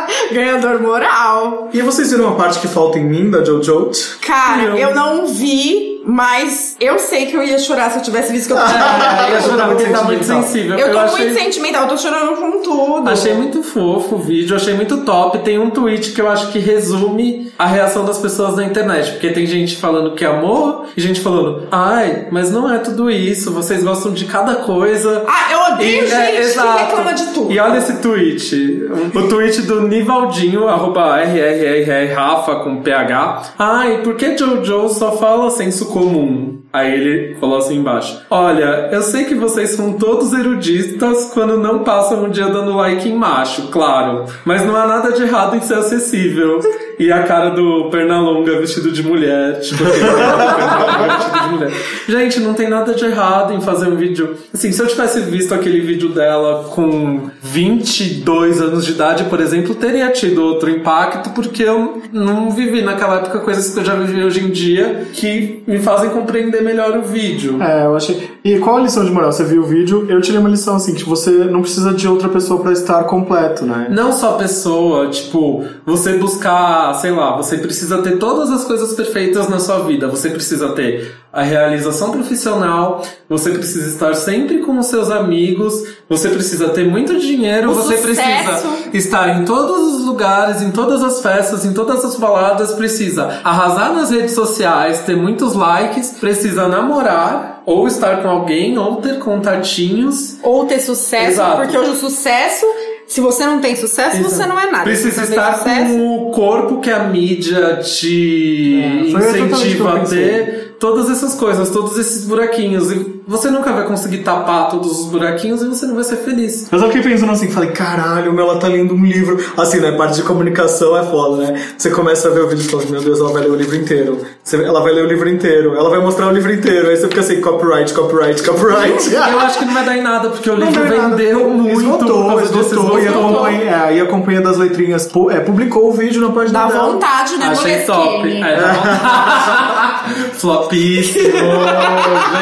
Ganhador 0.34 0.82
moral. 0.82 1.70
E 1.74 1.82
vocês 1.82 2.12
viram 2.12 2.30
a 2.30 2.36
parte 2.36 2.60
que 2.60 2.68
falta 2.68 2.98
em 3.00 3.04
mim 3.06 3.30
da 3.30 3.44
Jojo? 3.44 3.92
Cara, 4.26 4.70
Não. 4.70 4.78
eu 4.78 4.94
não 4.96 5.28
vi, 5.28 5.93
mas 6.06 6.76
eu 6.80 7.00
sei 7.00 7.26
que 7.28 7.36
eu 7.36 7.44
ia 7.44 7.58
chorar 7.58 7.90
se 7.92 7.98
eu 8.00 8.04
tivesse 8.04 8.32
visto 8.32 8.48
que 8.48 8.54
eu 8.54 8.58
tô 8.62 8.68
chorando. 8.68 8.84
Ah, 8.84 9.28
eu 9.30 9.36
Eu 9.36 9.42
chorar 9.42 9.68
porque 9.70 9.86
tá 9.86 10.04
muito 10.04 10.24
sensível. 10.24 10.78
Eu 10.78 10.92
tô 10.92 10.98
achei... 11.00 11.26
muito 11.28 11.40
sentimental, 11.42 11.84
eu 11.84 11.90
tô 11.90 11.98
chorando 11.98 12.36
com 12.36 12.62
tudo. 12.62 13.10
Achei 13.10 13.34
muito 13.34 13.64
fofo 13.64 14.16
o 14.16 14.18
vídeo, 14.20 14.56
achei 14.56 14.74
muito 14.74 14.98
top. 15.06 15.40
Tem 15.40 15.58
um 15.60 15.70
tweet 15.70 16.12
que 16.12 16.22
eu 16.22 16.30
acho 16.30 16.52
que 16.52 16.60
resume 16.60 17.52
a 17.58 17.66
reação 17.66 18.06
das 18.06 18.18
pessoas 18.18 18.56
na 18.56 18.64
internet. 18.66 19.12
Porque 19.12 19.30
tem 19.30 19.46
gente 19.46 19.78
falando 19.78 20.14
que 20.16 20.24
é 20.26 20.28
amor 20.28 20.86
e 20.96 21.02
gente 21.02 21.22
falando, 21.22 21.68
ai, 21.72 22.28
mas 22.32 22.52
não 22.52 22.72
é 22.72 22.80
tudo 22.80 23.10
isso, 23.10 23.52
vocês 23.52 23.84
gostam 23.84 24.12
de 24.14 24.26
cada 24.26 24.56
coisa. 24.56 25.24
Ah, 25.28 25.52
eu 25.52 25.74
odeio 25.74 26.04
E- 26.04 26.12
é, 26.12 26.26
gente 26.26 26.32
que 26.36 26.42
exato. 26.42 26.78
reclama 26.80 27.14
de 27.14 27.26
tudo. 27.28 27.52
E 27.52 27.60
olha 27.60 27.78
esse 27.78 27.98
tweet. 27.98 28.84
O 29.16 29.28
tweet 29.28 29.62
do 29.64 29.82
Nivaldinho, 29.88 30.68
arroba 30.68 31.18
RRRR 31.22 32.14
Rafa 32.14 32.56
com 32.56 32.82
PH. 32.82 33.42
Ai, 33.58 34.00
por 34.04 34.16
que 34.16 34.34
Jojo 34.38 34.90
só 34.90 35.12
fala 35.18 35.50
senso 35.50 35.88
comum? 35.94 36.64
Aí 36.74 36.92
ele 36.92 37.36
falou 37.36 37.60
assim 37.60 37.78
embaixo: 37.78 38.20
Olha, 38.32 38.90
eu 38.92 39.04
sei 39.04 39.26
que 39.26 39.36
vocês 39.36 39.70
são 39.72 39.94
todos 39.94 40.34
eruditas 40.34 41.32
quando 41.32 41.56
não 41.56 41.84
passam 41.84 42.24
o 42.24 42.30
dia 42.30 42.48
dando 42.48 42.76
like 42.76 43.08
em 43.08 43.16
macho, 43.16 43.68
claro. 43.68 44.26
Mas 44.44 44.66
não 44.66 44.76
há 44.76 44.88
nada 44.88 45.12
de 45.12 45.22
errado 45.22 45.56
em 45.56 45.62
ser 45.62 45.76
acessível. 45.76 46.60
E 47.00 47.12
a 47.12 47.24
cara 47.24 47.50
do 47.50 47.90
Pernalonga 47.90 48.60
vestido 48.60 48.92
de 48.92 49.04
mulher. 49.04 49.60
Tipo, 49.60 49.84
Pernalonga 49.84 51.14
vestido 51.18 51.44
de 51.44 51.50
mulher. 51.50 51.72
Gente, 52.08 52.40
não 52.40 52.54
tem 52.54 52.70
nada 52.70 52.94
de 52.94 53.06
errado 53.06 53.54
em 53.54 53.62
fazer 53.62 53.88
um 53.88 53.96
vídeo. 53.96 54.36
Assim, 54.54 54.72
se 54.72 54.82
eu 54.82 54.88
tivesse 54.88 55.22
visto 55.22 55.54
aquele 55.54 55.82
vídeo 55.82 56.10
dela 56.10 56.66
com 56.70 57.30
22 57.42 58.62
anos 58.62 58.86
de 58.86 58.92
idade, 58.92 59.24
por 59.26 59.40
exemplo, 59.40 59.76
teria 59.76 60.10
tido 60.12 60.44
outro 60.44 60.70
impacto, 60.70 61.32
porque 61.32 61.64
eu 61.64 62.02
não 62.12 62.52
vivi 62.52 62.82
naquela 62.82 63.18
época 63.18 63.40
coisas 63.40 63.74
que 63.74 63.80
eu 63.80 63.86
já 63.86 63.96
vivi 63.96 64.24
hoje 64.24 64.44
em 64.44 64.50
dia 64.50 65.08
que 65.14 65.64
me 65.68 65.80
fazem 65.80 66.10
compreender 66.10 66.62
melhor 66.62 66.98
o 66.98 67.02
vídeo. 67.02 67.62
É, 67.62 67.86
eu 67.86 67.96
achei. 67.96 68.30
E 68.44 68.58
qual 68.60 68.78
a 68.78 68.82
lição 68.82 69.06
de 69.06 69.12
moral? 69.12 69.32
Você 69.32 69.44
viu 69.44 69.62
o 69.62 69.66
vídeo? 69.66 70.06
Eu 70.10 70.22
tirei 70.22 70.40
uma 70.40 70.50
lição 70.50 70.76
assim, 70.76 70.94
que 70.94 71.04
você 71.04 71.32
não 71.32 71.62
precisa 71.62 71.94
de 71.94 72.08
outra 72.08 72.28
pessoa 72.30 72.60
pra 72.62 72.72
estar 72.72 73.04
completo, 73.06 73.66
né? 73.66 73.88
Não 73.90 74.12
só 74.12 74.34
pessoa, 74.34 75.10
tipo, 75.10 75.64
você 75.86 76.18
buscar, 76.18 76.83
sei 76.94 77.12
lá, 77.12 77.38
você 77.38 77.58
precisa 77.60 78.00
ter 78.02 78.18
todas 78.18 78.50
as 78.50 78.64
coisas 78.64 78.94
perfeitas 78.94 79.48
na 79.48 79.60
sua 79.60 79.80
vida. 79.84 80.08
Você 80.08 80.32
precisa 80.32 80.70
ter 80.70 81.14
a 81.32 81.44
realização 81.44 82.12
profissional, 82.12 83.04
você 83.30 83.52
precisa 83.52 83.88
estar 83.88 84.16
sempre 84.16 84.60
com 84.60 84.78
os 84.80 84.88
seus 84.88 85.12
amigos, 85.12 85.74
você 86.10 86.30
precisa 86.30 86.70
ter 86.70 86.84
muito 86.88 87.20
dinheiro, 87.20 87.72
O 87.72 87.76
você 87.76 87.98
sucesso. 87.98 88.68
precisa 88.68 88.98
estar 88.98 89.40
em 89.40 89.46
todos 89.46 89.94
os 89.96 90.06
lugares, 90.06 90.62
em 90.62 90.72
todas 90.72 91.04
as 91.04 91.22
festas, 91.22 91.64
em 91.66 91.74
todas 91.74 92.04
as 92.04 92.16
baladas, 92.16 92.74
precisa 92.74 93.40
arrasar 93.44 93.94
nas 93.94 94.10
redes 94.12 94.34
sociais, 94.34 95.02
ter 95.02 95.16
muitos 95.16 95.54
likes, 95.54 96.12
precisa 96.20 96.68
namorar, 96.68 97.62
ou 97.66 97.88
estar 97.88 98.22
com 98.22 98.28
alguém, 98.30 98.78
ou 98.78 98.98
ter 98.98 99.20
contatinhos. 99.20 100.36
Ou 100.44 100.66
ter 100.66 100.80
sucesso, 100.80 101.32
Exato. 101.32 101.58
porque 101.62 101.78
hoje 101.78 101.92
o 101.92 101.96
sucesso, 101.96 102.66
se 103.08 103.22
você 103.22 103.46
não 103.46 103.60
tem 103.60 103.76
sucesso, 103.76 104.22
você 104.22 104.46
não 104.46 104.60
é 104.60 104.70
nada. 104.72 104.84
Precisa 104.84 105.24
estar 105.24 105.58
sucesso, 105.58 105.94
com 105.94 106.18
o 106.18 106.32
corpo 106.32 106.80
que 106.80 106.90
a 106.90 107.04
mídia 107.04 107.78
te 107.78 108.82
É, 108.82 109.08
incentiva 109.08 109.98
a 109.98 110.00
ter. 110.00 110.73
Todas 110.80 111.10
essas 111.10 111.34
coisas, 111.36 111.70
todos 111.70 111.98
esses 111.98 112.26
buraquinhos. 112.26 112.92
E 112.92 113.22
você 113.26 113.50
nunca 113.50 113.72
vai 113.72 113.86
conseguir 113.86 114.18
tapar 114.20 114.70
todos 114.70 115.00
os 115.00 115.06
buraquinhos 115.08 115.62
e 115.62 115.68
você 115.68 115.86
não 115.86 115.96
vai 115.96 116.04
ser 116.04 116.18
feliz. 116.18 116.68
Eu 116.72 116.78
só 116.80 116.88
fiquei 116.88 117.02
pensando 117.02 117.32
assim, 117.32 117.50
falei, 117.50 117.72
caralho, 117.72 118.34
meu, 118.34 118.44
ela 118.50 118.60
tá 118.60 118.68
lendo 118.68 118.94
um 118.94 119.06
livro. 119.06 119.38
Assim, 119.56 119.80
né? 119.80 119.92
Parte 119.94 120.16
de 120.18 120.24
comunicação 120.24 120.98
é 120.98 121.04
foda, 121.04 121.38
né? 121.52 121.62
Você 121.78 121.90
começa 121.90 122.28
a 122.28 122.32
ver 122.32 122.42
o 122.42 122.50
vídeo 122.50 122.66
e 122.66 122.70
fala, 122.70 122.84
meu 122.90 123.02
Deus, 123.02 123.20
ela 123.20 123.32
vai 123.32 123.44
ler 123.44 123.52
o 123.52 123.56
livro 123.56 123.76
inteiro. 123.78 124.20
Você- 124.44 124.62
ela 124.62 124.82
vai 124.82 124.92
ler 124.94 125.06
o 125.06 125.08
livro 125.08 125.30
inteiro, 125.30 125.74
ela 125.76 125.90
vai 125.90 126.00
mostrar 126.00 126.28
o 126.28 126.32
livro 126.32 126.52
inteiro. 126.54 126.90
Aí 126.90 126.98
você 126.98 127.08
fica 127.08 127.22
assim, 127.22 127.40
copyright, 127.40 127.94
copyright, 127.94 128.44
copyright. 128.44 129.14
Eu 129.14 129.40
acho 129.40 129.60
que 129.60 129.66
não 129.66 129.74
vai 129.74 129.86
dar 129.86 129.98
em 129.98 130.02
nada, 130.02 130.30
porque 130.30 130.50
o 130.50 130.56
livro 130.56 130.84
vendeu 130.84 131.50
muito. 131.50 131.80
Esgotou, 131.80 132.42
esgotou. 132.42 133.50
E 133.50 133.70
a, 133.70 133.92
é, 133.92 133.98
e 133.98 134.02
a 134.02 134.06
companhia 134.06 134.42
das 134.42 134.58
letrinhas 134.58 135.08
pu- 135.08 135.32
é, 135.32 135.40
publicou 135.40 135.90
o 135.90 135.94
vídeo 135.94 136.22
na 136.22 136.34
página 136.34 136.60
Dá 136.60 136.66
dela. 136.68 136.92
vontade, 136.92 137.38
né, 137.38 137.46
Achei 137.48 137.78
top. 137.84 138.28
É, 138.30 138.60
dá 138.60 138.74
vontade. 138.74 140.34
Flopíssimo. 140.74 141.24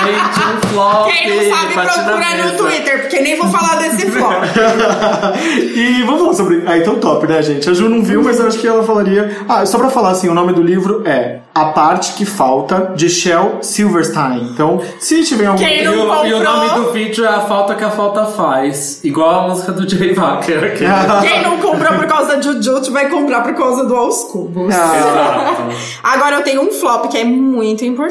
Gente, 0.06 0.40
um 0.40 0.70
flop. 0.70 1.12
Quem 1.12 1.30
não 1.50 1.56
sabe 1.58 1.74
procura 1.74 2.46
no. 2.46 2.52
Twitter, 2.58 3.02
porque 3.02 3.20
nem 3.22 3.38
vou 3.38 3.48
falar 3.50 3.76
desse 3.78 4.10
flop. 4.12 4.34
e 5.76 6.04
vamos 6.04 6.22
falar 6.22 6.34
sobre. 6.34 6.64
Ah, 6.66 6.78
então 6.78 6.96
top, 6.96 7.28
né, 7.28 7.42
gente? 7.42 7.70
A 7.70 7.74
Ju 7.74 7.90
não 7.90 8.04
viu, 8.04 8.22
mas 8.24 8.40
eu 8.40 8.48
acho 8.48 8.60
que 8.60 8.68
ela 8.68 8.84
falaria. 8.84 9.38
Ah, 9.50 9.66
só 9.66 9.78
pra 9.78 9.90
falar 9.90 10.12
assim, 10.12 10.30
o 10.30 10.34
nome 10.34 10.54
do 10.54 10.62
livro 10.62 11.02
é 11.06 11.40
A 11.56 11.66
Parte 11.66 12.14
Que 12.14 12.26
Falta, 12.26 12.94
de 12.96 13.10
Shel 13.10 13.60
Silverstein. 13.62 14.50
Então, 14.54 14.80
se 15.00 15.24
tiver 15.24 15.48
algum. 15.48 15.60
Quem 15.64 15.82
E 15.82 15.86
não 15.86 15.94
o, 15.94 16.26
e 16.26 16.34
o 16.34 16.38
comprou? 16.38 16.44
nome 16.44 16.70
do 16.86 16.92
vídeo 16.92 17.26
é 17.26 17.28
A 17.30 17.42
Falta 17.42 17.76
que 17.76 17.84
a 17.84 17.90
Falta 17.90 18.26
Faz. 18.26 19.04
Igual 19.04 19.30
a 19.46 19.48
música 19.50 19.72
do 19.72 19.90
Jay 19.90 20.14
Wacker. 20.14 20.64
aquele. 20.64 20.92
Quem 21.28 21.42
não 21.44 21.58
comprou 21.58 21.94
por 21.94 22.06
causa 22.08 22.38
de 22.38 22.46
Jujutsu 22.46 22.92
vai 22.92 23.10
comprar 23.10 23.42
por 23.42 23.54
causa 23.56 23.86
do 23.86 23.96
Aos 23.96 24.24
Cubos. 24.26 24.74
Ah, 24.74 25.56
Agora 26.04 26.36
eu 26.38 26.44
tenho 26.44 26.62
um 26.62 26.72
flop 26.72 27.08
que 27.10 27.18
é 27.18 27.24
muito 27.24 27.84
importante. 27.86 28.11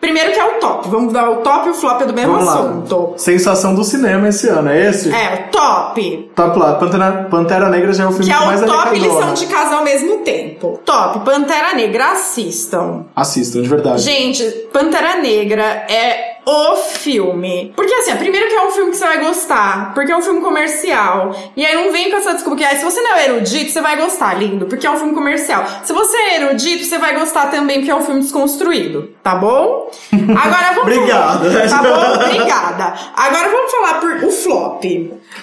Primeiro 0.00 0.32
que 0.32 0.38
é 0.38 0.44
o 0.44 0.60
top. 0.60 0.88
Vamos 0.88 1.12
dar 1.12 1.30
o 1.30 1.36
top 1.36 1.68
e 1.68 1.70
o 1.70 1.74
flop 1.74 2.02
do 2.02 2.12
mesmo 2.12 2.32
vamos 2.32 2.46
lá. 2.46 2.54
assunto. 2.54 3.14
Sensação 3.16 3.74
do 3.74 3.84
cinema 3.84 4.28
esse 4.28 4.48
ano, 4.48 4.68
é 4.68 4.88
esse? 4.88 5.12
É, 5.12 5.46
o 5.48 5.50
top. 5.50 6.30
Top 6.34 6.58
lá. 6.58 6.74
Pantera, 6.74 7.26
Pantera 7.30 7.68
Negra 7.68 7.92
já 7.92 8.04
é 8.04 8.06
o 8.06 8.12
filme 8.12 8.26
Que 8.26 8.32
é 8.32 8.38
que 8.38 8.44
mais 8.44 8.62
o 8.62 8.66
top 8.66 8.96
e 8.96 8.98
lição 8.98 9.28
né? 9.28 9.32
de 9.34 9.46
casa 9.46 9.76
ao 9.76 9.84
mesmo 9.84 10.18
tempo. 10.18 10.80
Top, 10.84 11.20
Pantera 11.24 11.74
Negra, 11.74 12.12
assistam. 12.12 13.06
Assistam, 13.14 13.62
de 13.62 13.68
verdade. 13.68 14.02
Gente, 14.02 14.44
Pantera 14.72 15.16
Negra 15.16 15.64
é 15.88 16.35
o 16.46 16.76
filme. 16.76 17.72
Porque 17.74 17.92
assim, 17.92 18.14
primeiro 18.16 18.48
que 18.48 18.54
é 18.54 18.64
um 18.64 18.70
filme 18.70 18.92
que 18.92 18.96
você 18.96 19.04
vai 19.04 19.24
gostar, 19.24 19.92
porque 19.94 20.12
é 20.12 20.16
um 20.16 20.22
filme 20.22 20.40
comercial. 20.40 21.34
E 21.56 21.66
aí 21.66 21.74
não 21.74 21.90
vem 21.90 22.08
com 22.08 22.16
essa 22.16 22.34
desculpa 22.34 22.58
que 22.58 22.64
ah, 22.64 22.76
se 22.76 22.84
você 22.84 23.00
não 23.00 23.16
é 23.16 23.24
erudito, 23.28 23.72
você 23.72 23.80
vai 23.80 23.96
gostar, 23.96 24.34
lindo, 24.34 24.66
porque 24.66 24.86
é 24.86 24.90
um 24.90 24.96
filme 24.96 25.12
comercial. 25.12 25.66
Se 25.82 25.92
você 25.92 26.16
é 26.16 26.42
erudito, 26.42 26.84
você 26.84 26.98
vai 26.98 27.18
gostar 27.18 27.50
também, 27.50 27.78
porque 27.78 27.90
é 27.90 27.96
um 27.96 28.02
filme 28.02 28.20
desconstruído, 28.20 29.10
tá 29.24 29.34
bom? 29.34 29.90
Agora 30.12 30.72
vamos 30.74 30.82
Obrigada. 30.82 31.46
Tá 31.66 31.82
bom? 31.82 32.24
Obrigada. 32.24 32.94
Agora 33.16 33.48
vamos 33.48 33.70
falar 33.70 34.00
por 34.00 34.24
o 34.24 34.30
flop. 34.30 34.84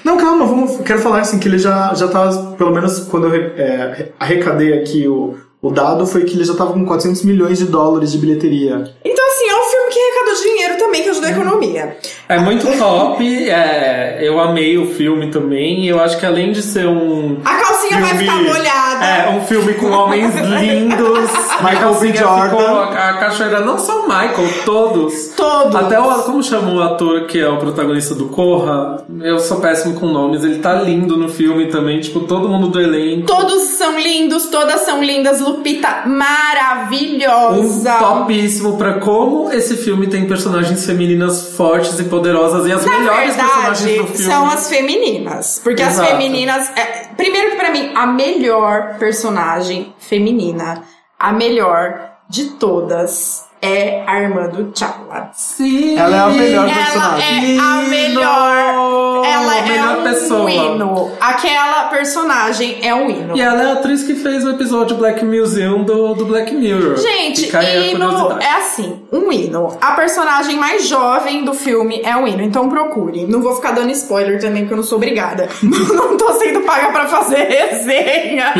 Não, 0.03 0.17
calma, 0.17 0.45
vamos, 0.45 0.77
quero 0.85 0.99
falar 0.99 1.19
assim, 1.19 1.37
que 1.37 1.47
ele 1.47 1.57
já, 1.57 1.93
já 1.93 2.07
tá, 2.07 2.29
pelo 2.57 2.71
menos 2.71 2.99
quando 3.01 3.27
eu 3.27 3.53
é, 3.57 4.09
arrecadei 4.19 4.73
aqui 4.73 5.07
o, 5.07 5.35
o 5.61 5.71
dado, 5.71 6.05
foi 6.05 6.23
que 6.23 6.35
ele 6.35 6.43
já 6.43 6.53
tava 6.53 6.73
com 6.73 6.85
400 6.85 7.23
milhões 7.23 7.57
de 7.57 7.65
dólares 7.65 8.11
de 8.11 8.17
bilheteria. 8.17 8.93
Então, 9.03 9.25
assim, 9.27 9.49
é 9.49 9.55
um 9.55 9.63
filme 9.63 9.82
que 9.93 9.99
arrecadou 9.99 10.43
dinheiro 10.43 10.77
também, 10.77 11.03
que 11.03 11.09
ajudou 11.09 11.29
a 11.29 11.31
economia. 11.31 11.97
É 12.29 12.39
muito 12.39 12.65
top. 12.77 13.49
é, 13.49 14.19
eu 14.21 14.39
amei 14.39 14.77
o 14.77 14.87
filme 14.93 15.27
também. 15.31 15.85
E 15.85 15.89
eu 15.89 15.99
acho 16.01 16.17
que 16.19 16.25
além 16.25 16.51
de 16.51 16.61
ser 16.61 16.87
um. 16.87 17.37
A 17.45 17.55
calcinha 17.55 17.73
calcinha 17.83 17.99
vai 18.01 18.17
ficar 18.17 18.35
molhada. 18.37 19.05
É, 19.05 19.29
um 19.29 19.41
filme 19.45 19.73
com 19.73 19.89
homens 19.91 20.33
lindos. 20.39 21.29
Michael 21.61 21.77
A 21.77 21.79
calcinha 21.79 22.11
B. 22.11 22.17
Jordan. 22.17 22.49
ficou- 22.49 22.65
a, 22.77 23.09
a 23.09 23.13
cachoeira, 23.17 23.59
não 23.59 23.77
só 23.77 24.01
o 24.01 24.03
Michael, 24.03 24.49
todos. 24.65 25.29
Todos. 25.35 25.75
Até 25.75 25.99
o, 25.99 26.23
como 26.23 26.41
chama 26.43 26.71
o 26.73 26.81
ator 26.81 27.25
que 27.27 27.39
é 27.39 27.47
o 27.47 27.57
protagonista 27.57 28.15
do 28.15 28.25
Corra? 28.29 29.03
Eu 29.21 29.39
sou 29.39 29.59
péssimo 29.59 29.99
com 29.99 30.07
nomes, 30.07 30.43
ele 30.43 30.59
tá 30.59 30.73
lindo 30.73 31.17
no 31.17 31.29
filme 31.29 31.67
também, 31.67 31.99
tipo, 31.99 32.21
todo 32.21 32.47
mundo 32.49 32.67
do 32.67 32.79
elenco. 32.81 33.27
Todos 33.27 33.63
são 33.63 33.99
lindos, 33.99 34.47
todas 34.47 34.81
são 34.81 35.03
lindas. 35.03 35.39
Lupita 35.41 36.03
Um 36.05 36.09
maravilhosa. 36.17 37.93
topíssimo 37.99 38.77
pra 38.77 38.93
como 38.99 39.51
esse 39.51 39.75
filme 39.83 40.07
tem 40.07 40.27
personagens 40.27 40.85
femininas 40.85 41.55
fortes 41.55 41.99
e 41.99 42.03
poderosas 42.05 42.65
e 42.67 42.71
as 42.71 42.85
Na 42.85 42.99
melhores 42.99 43.35
personagens 43.35 43.79
do 43.79 43.85
verdade, 43.85 44.17
filme. 44.17 44.31
são 44.31 44.45
as 44.49 44.69
femininas. 44.69 45.61
Porque 45.63 45.81
as 45.81 45.93
Exato. 45.93 46.09
femininas. 46.09 46.69
é, 46.77 47.09
primeiro 47.15 47.51
que 47.51 47.55
pra 47.57 47.71
mim, 47.71 47.91
a 47.95 48.05
melhor 48.07 48.97
personagem 48.97 49.93
feminina, 49.99 50.83
a 51.19 51.31
melhor 51.33 52.11
de 52.29 52.51
todas, 52.51 53.45
é 53.63 54.03
a 54.05 54.19
irmã 54.21 54.47
do 54.49 54.65
T'Challa. 54.65 55.29
Sim. 55.33 55.97
Ela 55.97 56.15
é 56.15 56.19
a 56.19 56.27
melhor 56.27 56.67
Ela 56.67 56.75
personagem. 56.75 57.57
é 57.57 57.59
a 57.59 57.75
melhor. 57.87 59.25
Ela 59.25 59.51
a 59.53 59.57
é 59.57 59.61
melhor 59.61 59.97
um 59.99 60.03
pessoa. 60.03 60.51
hino. 60.51 61.11
Aquela 61.21 61.85
personagem 61.85 62.79
é 62.81 62.93
um 62.93 63.09
hino. 63.09 63.37
E 63.37 63.41
ela 63.41 63.63
é 63.63 63.65
a 63.67 63.73
atriz 63.73 64.03
que 64.03 64.15
fez 64.15 64.43
o 64.43 64.49
episódio 64.49 64.97
Black 64.97 65.23
Museum 65.23 65.83
do, 65.83 66.13
do 66.13 66.25
Black 66.25 66.53
Mirror. 66.53 66.97
Gente, 66.97 67.45
hino 67.45 68.37
é 68.41 68.49
assim, 68.57 69.01
um 69.11 69.31
hino. 69.31 69.77
A 69.79 69.93
personagem 69.93 70.57
mais 70.57 70.85
jovem 70.87 71.45
do 71.45 71.53
filme 71.53 72.01
é 72.03 72.17
um 72.17 72.27
hino, 72.27 72.41
então 72.43 72.67
procure. 72.67 73.25
Não 73.25 73.41
vou 73.41 73.55
ficar 73.55 73.71
dando 73.71 73.91
spoiler 73.91 74.41
também, 74.41 74.63
porque 74.63 74.73
eu 74.73 74.77
não 74.77 74.83
sou 74.83 74.97
obrigada. 74.97 75.47
não 75.63 76.17
tô 76.17 76.33
sendo 76.33 76.61
paga 76.61 76.87
pra 76.91 77.07
fazer 77.07 77.47
resenha. 77.47 78.53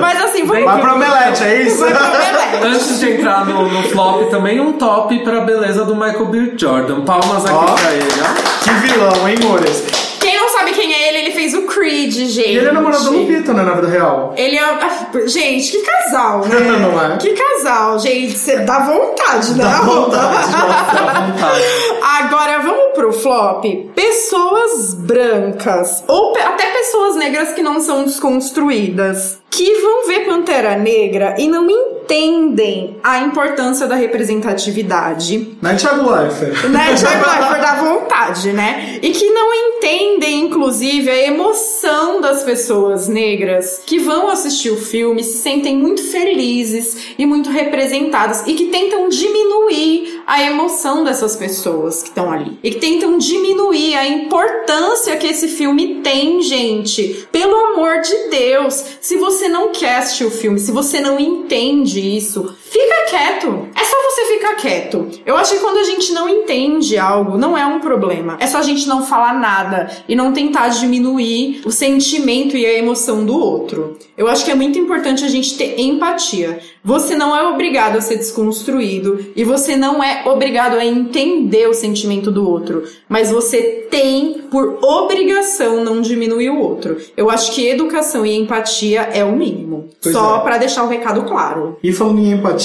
Mas 0.00 0.24
assim, 0.24 0.44
vamos... 0.44 0.64
Vai 0.64 0.80
pro 0.80 0.94
Omelete, 0.94 1.44
é 1.44 1.62
isso? 1.62 1.78
Vai 1.78 1.92
pro 1.94 2.04
Omelete. 2.04 2.66
Antes 2.66 2.98
de 3.00 3.10
entrar 3.12 3.46
no, 3.46 3.68
no 3.68 3.82
flop, 3.84 4.28
também 4.30 4.47
um 4.60 4.72
top 4.74 5.18
pra 5.24 5.40
beleza 5.40 5.84
do 5.84 5.94
Michael 5.94 6.26
B. 6.26 6.52
Jordan. 6.56 7.02
Palmas 7.02 7.44
aqui 7.44 7.54
Ó. 7.54 7.74
pra 7.74 7.92
ele, 7.92 8.04
ó. 8.22 8.64
Que 8.64 8.70
vilão, 8.88 9.28
hein, 9.28 9.36
Mores? 9.42 9.84
Quem 10.20 10.36
não 10.36 10.48
sabe 10.50 10.72
quem 10.72 10.92
é 10.92 11.08
ele, 11.08 11.18
ele 11.18 11.30
fez 11.30 11.54
o 11.54 11.62
Creed, 11.62 12.12
gente. 12.12 12.40
E 12.50 12.56
ele 12.58 12.68
é 12.68 12.72
namorado 12.72 13.04
da 13.04 13.10
Lupita, 13.10 13.54
né, 13.54 13.62
na 13.62 13.72
vida 13.74 13.88
real. 13.88 14.34
Ele 14.36 14.56
é. 14.56 14.62
ah, 14.62 15.08
Gente, 15.26 15.70
que 15.70 15.78
casal, 15.82 16.40
né? 16.46 16.58
Não 16.78 17.00
é? 17.14 17.16
Que 17.16 17.30
casal, 17.34 17.98
gente. 17.98 18.36
Você 18.36 18.58
dá 18.58 18.80
vontade, 18.80 19.52
né? 19.54 19.64
Dá 19.64 19.78
vontade, 19.82 20.50
Dá 20.52 21.20
vontade. 21.20 21.62
Agora 22.02 22.58
vamos 22.58 22.94
pro 22.94 23.12
flop. 23.12 23.64
Pessoas 23.94 24.94
brancas, 24.94 26.02
ou 26.08 26.36
até 26.36 26.66
pessoas 26.72 27.16
negras 27.16 27.52
que 27.52 27.62
não 27.62 27.80
são 27.80 28.04
desconstruídas, 28.04 29.38
que 29.50 29.74
vão 29.80 30.06
ver 30.06 30.26
Pantera 30.26 30.76
Negra 30.76 31.34
e 31.38 31.48
não 31.48 31.68
entendem 31.70 32.96
a 33.02 33.20
importância 33.20 33.86
da 33.86 33.94
representatividade 33.94 35.56
Não 35.60 35.70
é 35.70 35.74
Thiago 35.74 36.10
Leifert. 36.10 36.68
né? 36.68 36.94
Thiago 36.96 37.24
Leifert 37.26 37.60
dá 37.60 37.74
vontade, 37.76 38.52
né? 38.52 38.98
E 39.02 39.10
que 39.10 39.30
não 39.30 39.52
entendem, 39.54 40.40
inclusive, 40.46 41.08
a 41.10 41.26
emoção 41.26 42.20
das 42.20 42.42
pessoas 42.42 43.08
negras 43.08 43.82
que 43.84 43.98
vão 43.98 44.28
assistir 44.28 44.70
o 44.70 44.76
filme, 44.76 45.22
se 45.22 45.38
sentem 45.38 45.76
muito 45.76 46.02
felizes 46.02 47.14
e 47.18 47.26
muito 47.26 47.50
representadas 47.50 48.46
e 48.46 48.54
que 48.54 48.66
tentam 48.66 49.08
diminuir 49.08 50.22
a 50.26 50.42
emoção 50.42 51.04
dessas 51.04 51.36
pessoas 51.36 52.02
que 52.02 52.08
estão 52.08 52.30
ali. 52.30 52.58
E 52.62 52.70
que 52.70 52.78
tentam 52.78 53.18
diminuir 53.18 53.96
a 53.96 54.06
importância 54.06 55.16
que 55.16 55.26
esse 55.26 55.48
filme 55.48 56.00
tem, 56.02 56.42
gente. 56.42 57.26
Pelo 57.32 57.54
amor 57.72 58.00
de 58.00 58.28
Deus, 58.28 58.84
se 59.00 59.16
você 59.16 59.37
não 59.46 59.70
quer 59.72 59.96
assistir 59.96 60.24
o 60.24 60.30
filme, 60.30 60.58
se 60.58 60.72
você 60.72 61.00
não 61.00 61.20
entende 61.20 62.00
isso, 62.00 62.56
fica 62.70 63.04
quieto. 63.08 63.68
É 63.74 63.84
só 63.84 63.96
você 64.10 64.24
ficar 64.34 64.54
quieto. 64.56 65.08
Eu 65.24 65.36
acho 65.36 65.54
que 65.54 65.60
quando 65.60 65.78
a 65.78 65.84
gente 65.84 66.12
não 66.12 66.28
entende 66.28 66.96
algo, 66.98 67.38
não 67.38 67.56
é 67.56 67.64
um 67.66 67.80
problema. 67.80 68.36
É 68.40 68.46
só 68.46 68.58
a 68.58 68.62
gente 68.62 68.86
não 68.86 69.04
falar 69.04 69.34
nada 69.34 69.90
e 70.08 70.14
não 70.14 70.32
tentar 70.32 70.68
diminuir 70.68 71.62
o 71.64 71.70
sentimento 71.70 72.56
e 72.56 72.66
a 72.66 72.78
emoção 72.78 73.24
do 73.24 73.38
outro. 73.38 73.96
Eu 74.16 74.28
acho 74.28 74.44
que 74.44 74.50
é 74.50 74.54
muito 74.54 74.78
importante 74.78 75.24
a 75.24 75.28
gente 75.28 75.56
ter 75.56 75.80
empatia. 75.80 76.60
Você 76.84 77.14
não 77.14 77.36
é 77.36 77.42
obrigado 77.48 77.96
a 77.96 78.00
ser 78.00 78.16
desconstruído 78.16 79.26
e 79.36 79.44
você 79.44 79.76
não 79.76 80.02
é 80.02 80.22
obrigado 80.26 80.76
a 80.76 80.84
entender 80.84 81.68
o 81.68 81.74
sentimento 81.74 82.30
do 82.30 82.48
outro, 82.48 82.82
mas 83.08 83.30
você 83.30 83.86
tem 83.90 84.42
por 84.50 84.78
obrigação 84.82 85.84
não 85.84 86.00
diminuir 86.00 86.50
o 86.50 86.58
outro. 86.58 86.96
Eu 87.16 87.30
acho 87.30 87.52
que 87.52 87.66
educação 87.66 88.24
e 88.24 88.36
empatia 88.36 89.02
é 89.12 89.24
o 89.24 89.32
mínimo. 89.32 89.88
Pois 90.02 90.14
Só 90.14 90.38
é. 90.38 90.40
pra 90.40 90.58
deixar 90.58 90.84
o 90.84 90.88
recado 90.88 91.22
claro. 91.24 91.76
E 91.82 91.92
falando 91.92 92.20
em 92.20 92.32
empatia, 92.32 92.57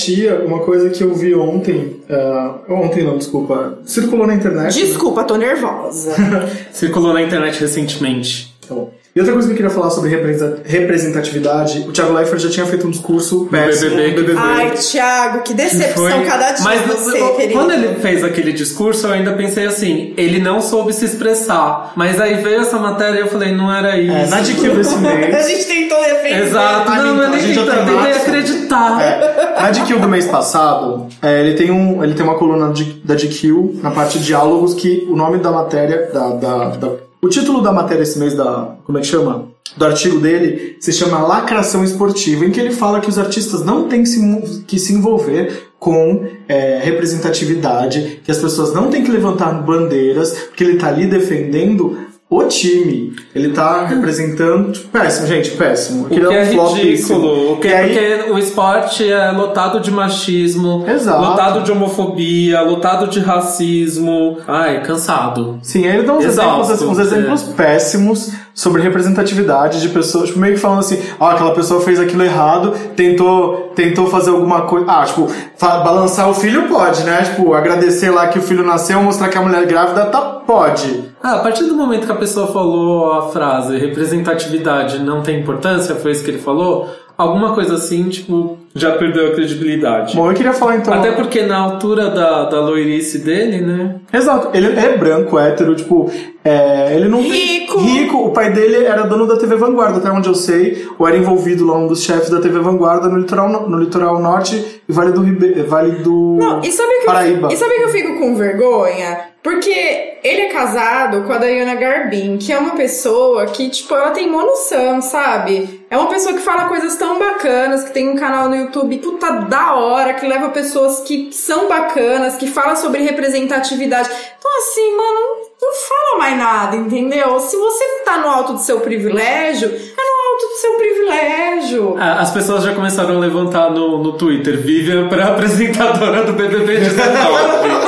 uma 0.46 0.60
coisa 0.60 0.90
que 0.90 1.04
eu 1.04 1.14
vi 1.14 1.34
ontem, 1.34 2.02
ah, 2.10 2.56
ontem 2.70 3.04
não, 3.04 3.18
desculpa, 3.18 3.80
circulou 3.86 4.28
na 4.28 4.36
internet. 4.36 4.74
Desculpa, 4.74 5.24
tô 5.24 5.36
nervosa. 5.36 6.16
Circulou 6.72 7.14
na 7.14 7.22
internet 7.22 7.60
recentemente. 7.60 8.54
Tá 8.68 8.74
bom. 8.76 8.92
E 9.16 9.20
outra 9.20 9.32
coisa 9.34 9.48
que 9.48 9.54
eu 9.54 9.58
queria 9.58 9.70
falar 9.70 9.92
sobre 9.92 10.10
representa- 10.10 10.62
representatividade, 10.66 11.86
o 11.88 11.92
Thiago 11.92 12.14
Leifert 12.14 12.40
já 12.42 12.50
tinha 12.50 12.66
feito 12.66 12.88
um 12.88 12.90
discurso 12.90 13.48
péssimo 13.52 13.92
BBB, 13.92 14.10
no 14.10 14.22
BBB. 14.28 14.40
Ai, 14.42 14.72
Thiago, 14.72 15.42
que 15.44 15.54
decepção 15.54 16.10
Foi- 16.10 16.26
cada 16.26 16.52
dia 16.54 16.64
Mas 16.64 16.82
você, 16.82 17.22
eu- 17.22 17.36
querido. 17.36 17.54
quando 17.54 17.72
ele 17.72 17.96
fez 18.02 18.24
aquele 18.24 18.52
discurso, 18.54 19.06
eu 19.06 19.12
ainda 19.14 19.34
pensei 19.34 19.68
assim, 19.68 20.14
ele 20.18 20.40
não 20.40 20.62
soube 20.62 20.94
se 20.94 21.06
expressar. 21.06 21.94
Mas 21.96 22.20
aí 22.20 22.36
veio 22.42 22.62
essa 22.62 22.80
matéria 22.80 23.18
e 23.18 23.22
eu 23.22 23.28
falei, 23.28 23.52
não 23.52 23.72
era 23.72 23.98
isso. 24.00 24.12
É, 24.16 24.26
na 24.28 24.40
DQ 24.42 24.70
desse 24.70 24.96
A 24.96 24.98
mês. 24.98 25.48
gente 25.48 25.66
tentou 25.68 26.00
defender. 26.02 26.44
Exato, 26.48 26.92
A 26.92 26.96
não, 26.96 27.18
eu 27.22 27.24
a 27.26 27.30
nem 27.30 27.54
já 27.54 27.66
tentei, 27.66 27.94
março. 27.96 28.20
acreditar. 28.22 29.02
É, 29.02 29.62
na 29.62 29.70
DQ 29.70 29.94
do 30.00 30.08
mês 30.10 30.26
passado, 30.26 31.08
é, 31.22 31.40
ele, 31.40 31.54
tem 31.56 31.70
um, 31.70 32.04
ele 32.04 32.16
tem 32.16 32.26
uma 32.26 32.36
coluna 32.36 32.74
de- 32.74 32.94
da 33.06 33.14
DQ 33.14 33.76
na 33.84 33.92
parte 33.92 34.18
de 34.18 34.26
diálogos 34.26 34.74
que 34.74 35.08
o 35.08 35.16
nome 35.16 35.38
da 35.38 35.52
matéria, 35.52 36.10
da, 36.12 36.30
da- 36.30 36.70
da- 36.70 37.03
o 37.24 37.30
título 37.30 37.62
da 37.62 37.72
matéria 37.72 38.04
esse 38.04 38.20
mês, 38.20 38.36
da, 38.36 38.76
como 38.84 38.98
é 38.98 39.02
que 39.02 39.08
chama? 39.08 39.48
Do 39.78 39.86
artigo 39.86 40.20
dele 40.20 40.76
se 40.82 40.92
chama 40.92 41.26
Lacração 41.26 41.82
Esportiva, 41.82 42.46
em 42.46 42.52
que 42.52 42.60
ele 42.60 42.72
fala 42.72 43.00
que 43.00 43.08
os 43.08 43.18
artistas 43.18 43.64
não 43.64 43.88
têm 43.88 44.04
que 44.04 44.78
se, 44.78 44.94
envolver 44.94 45.70
com 45.80 46.28
é, 46.50 46.82
representatividade, 46.84 48.20
que 48.26 48.30
as 48.30 48.40
pessoas 48.40 48.74
não 48.74 48.90
têm 48.90 49.06
que 49.06 49.10
levantar 49.10 49.54
bandeiras, 49.64 50.34
porque 50.34 50.66
ele 50.66 50.78
tá 50.78 50.90
ali 50.90 51.08
defendendo 51.08 51.98
o 52.30 52.44
time. 52.46 53.14
Ele 53.36 53.50
tá 53.50 53.86
representando. 53.86 54.72
tipo, 54.72 54.88
péssimo, 54.90 55.28
gente, 55.28 55.52
péssimo. 55.52 56.06
O 56.06 56.10
que 56.10 56.20
é 56.20 56.28
um 56.60 56.74
ridículo. 56.74 57.54
O 57.54 57.58
que 57.58 57.68
é 57.68 57.78
aí- 57.78 57.90
porque 57.94 58.32
o 58.32 58.38
esporte 58.40 59.12
é 59.12 59.32
lotado 59.32 59.80
de 59.80 59.92
machismo, 59.92 60.84
Exato. 60.88 61.22
lotado 61.22 61.62
de 61.64 61.72
homofobia, 61.72 62.62
lotado 62.62 63.08
de 63.08 63.20
racismo. 63.20 64.38
Ai, 64.48 64.82
cansado. 64.84 65.60
Sim, 65.62 65.86
aí 65.88 65.98
ele 65.98 66.04
dá 66.08 66.14
uns 66.14 66.26
Exausto, 66.26 66.74
exemplos, 66.74 66.98
uns 66.98 67.00
é. 67.00 67.02
exemplos 67.02 67.44
péssimos 67.44 68.32
sobre 68.54 68.82
representatividade 68.84 69.82
de 69.82 69.90
pessoas, 69.90 70.28
tipo, 70.28 70.40
meio 70.40 70.54
que 70.54 70.60
falando 70.60 70.80
assim, 70.80 71.00
ó, 71.20 71.32
aquela 71.32 71.54
pessoa 71.56 71.82
fez 71.82 72.00
aquilo 72.00 72.24
errado, 72.24 72.74
tentou, 72.96 73.72
tentou 73.76 74.08
fazer 74.08 74.30
alguma 74.30 74.62
coisa. 74.62 74.86
Ah, 74.90 75.04
tipo, 75.06 75.28
balançar 75.60 76.30
o 76.30 76.34
filho 76.36 76.68
pode, 76.68 77.04
né? 77.04 77.24
Tipo, 77.24 77.54
agradecer 77.54 78.12
lá 78.12 78.28
que 78.28 78.38
o 78.38 78.42
filho 78.42 78.64
nasceu, 78.64 79.02
mostrar 79.02 79.30
que 79.30 79.38
a 79.38 79.42
mulher 79.42 79.66
grávida 79.66 80.06
tá, 80.06 80.33
pode. 80.46 81.06
Ah, 81.22 81.36
a 81.36 81.40
partir 81.40 81.66
do 81.66 81.74
momento 81.76 82.06
que 82.06 82.12
a 82.12 82.16
pessoa 82.16 82.48
falou 82.48 83.12
a 83.14 83.30
frase 83.30 83.78
representatividade 83.78 85.00
não 85.00 85.22
tem 85.22 85.40
importância, 85.40 85.96
foi 85.96 86.12
isso 86.12 86.24
que 86.24 86.32
ele 86.32 86.40
falou, 86.40 86.90
alguma 87.18 87.54
coisa 87.54 87.76
assim, 87.76 88.10
tipo, 88.10 88.58
já 88.76 88.92
perdeu 88.98 89.28
a 89.28 89.32
credibilidade. 89.36 90.16
Bom, 90.16 90.30
eu 90.30 90.34
queria 90.36 90.54
falar 90.54 90.78
então. 90.78 90.94
Até 90.94 91.12
porque 91.12 91.44
na 91.44 91.58
altura 91.58 92.10
da, 92.10 92.46
da 92.46 92.60
loirice 92.60 93.20
dele, 93.20 93.62
né? 93.62 93.96
Exato, 94.12 94.50
ele 94.56 94.68
é 94.78 94.98
branco, 94.98 95.38
hétero, 95.38 95.76
tipo, 95.76 96.10
é, 96.44 96.96
ele 96.96 97.08
não 97.08 97.22
tem- 97.22 97.32
Rico. 97.32 97.80
rico. 97.80 98.18
O 98.18 98.32
pai 98.32 98.52
dele 98.52 98.86
era 98.86 99.04
dono 99.04 99.28
da 99.28 99.38
TV 99.38 99.56
Vanguarda, 99.56 99.98
até 100.00 100.12
onde 100.12 100.28
eu 100.28 100.36
sei, 100.36 100.88
ou 100.98 101.08
era 101.08 101.16
envolvido 101.18 101.66
lá 101.66 101.78
um 101.78 101.88
dos 101.88 102.04
chefes 102.04 102.30
da 102.30 102.40
TV 102.42 102.60
Vanguarda 102.60 103.08
no 103.08 103.18
litoral, 103.18 103.48
no, 103.50 103.70
no 103.70 103.78
litoral 103.80 104.20
norte 104.20 104.82
e 104.88 104.92
Vale 104.92 105.12
do 105.12 105.22
Ribe, 105.22 105.54
Vale 105.64 105.92
do 106.04 106.38
Não, 106.40 106.62
e 106.62 106.72
sabe, 106.72 106.90
que 107.00 107.06
Paraíba. 107.06 107.48
eu, 107.48 107.52
e 107.54 107.58
sabe 107.58 107.76
que 107.76 107.84
eu 107.84 107.90
fico 107.90 108.20
com 108.20 108.36
vergonha? 108.36 109.33
Porque 109.44 110.20
ele 110.24 110.42
é 110.44 110.50
casado 110.54 111.24
com 111.24 111.34
a 111.34 111.38
Diana 111.38 111.76
Garbin, 111.76 112.38
que 112.38 112.54
é 112.54 112.58
uma 112.58 112.76
pessoa 112.76 113.46
que, 113.48 113.70
tipo, 113.70 113.94
ela 113.94 114.12
tem 114.12 114.30
mó 114.30 114.42
noção, 114.42 115.02
sabe? 115.02 115.86
É 115.90 115.98
uma 115.98 116.08
pessoa 116.08 116.34
que 116.34 116.40
fala 116.40 116.70
coisas 116.70 116.96
tão 116.96 117.20
bacanas, 117.20 117.84
que 117.84 117.92
tem 117.92 118.10
um 118.10 118.16
canal 118.16 118.48
no 118.48 118.56
YouTube 118.56 119.00
puta 119.00 119.30
da 119.42 119.76
hora, 119.76 120.14
que 120.14 120.26
leva 120.26 120.48
pessoas 120.48 121.02
que 121.02 121.28
são 121.34 121.68
bacanas, 121.68 122.38
que 122.38 122.48
fala 122.48 122.78
sobre 122.78 123.02
representatividade. 123.02 124.10
Então, 124.40 124.50
assim, 124.60 124.96
mano, 124.96 125.20
não, 125.62 125.74
fala 125.74 126.18
mais 126.20 126.38
nada, 126.38 126.76
entendeu? 126.78 127.38
Se 127.42 127.58
você 127.58 127.84
tá 128.06 128.20
no 128.20 128.30
alto 128.30 128.54
do 128.54 128.60
seu 128.60 128.80
privilégio, 128.80 129.68
é 129.68 129.72
no 129.74 130.32
alto 130.32 130.48
do 130.48 130.58
seu 130.62 130.74
privilégio. 130.76 131.96
Ah, 132.00 132.22
As 132.22 132.32
pessoas 132.32 132.64
já 132.64 132.74
começaram 132.74 133.18
a 133.18 133.20
levantar 133.20 133.70
no, 133.72 134.02
no 134.02 134.14
Twitter, 134.14 134.58
Vivian 134.62 135.10
para 135.10 135.28
apresentadora 135.36 136.24
do 136.24 136.32
BBB 136.32 136.78
19. 136.78 137.83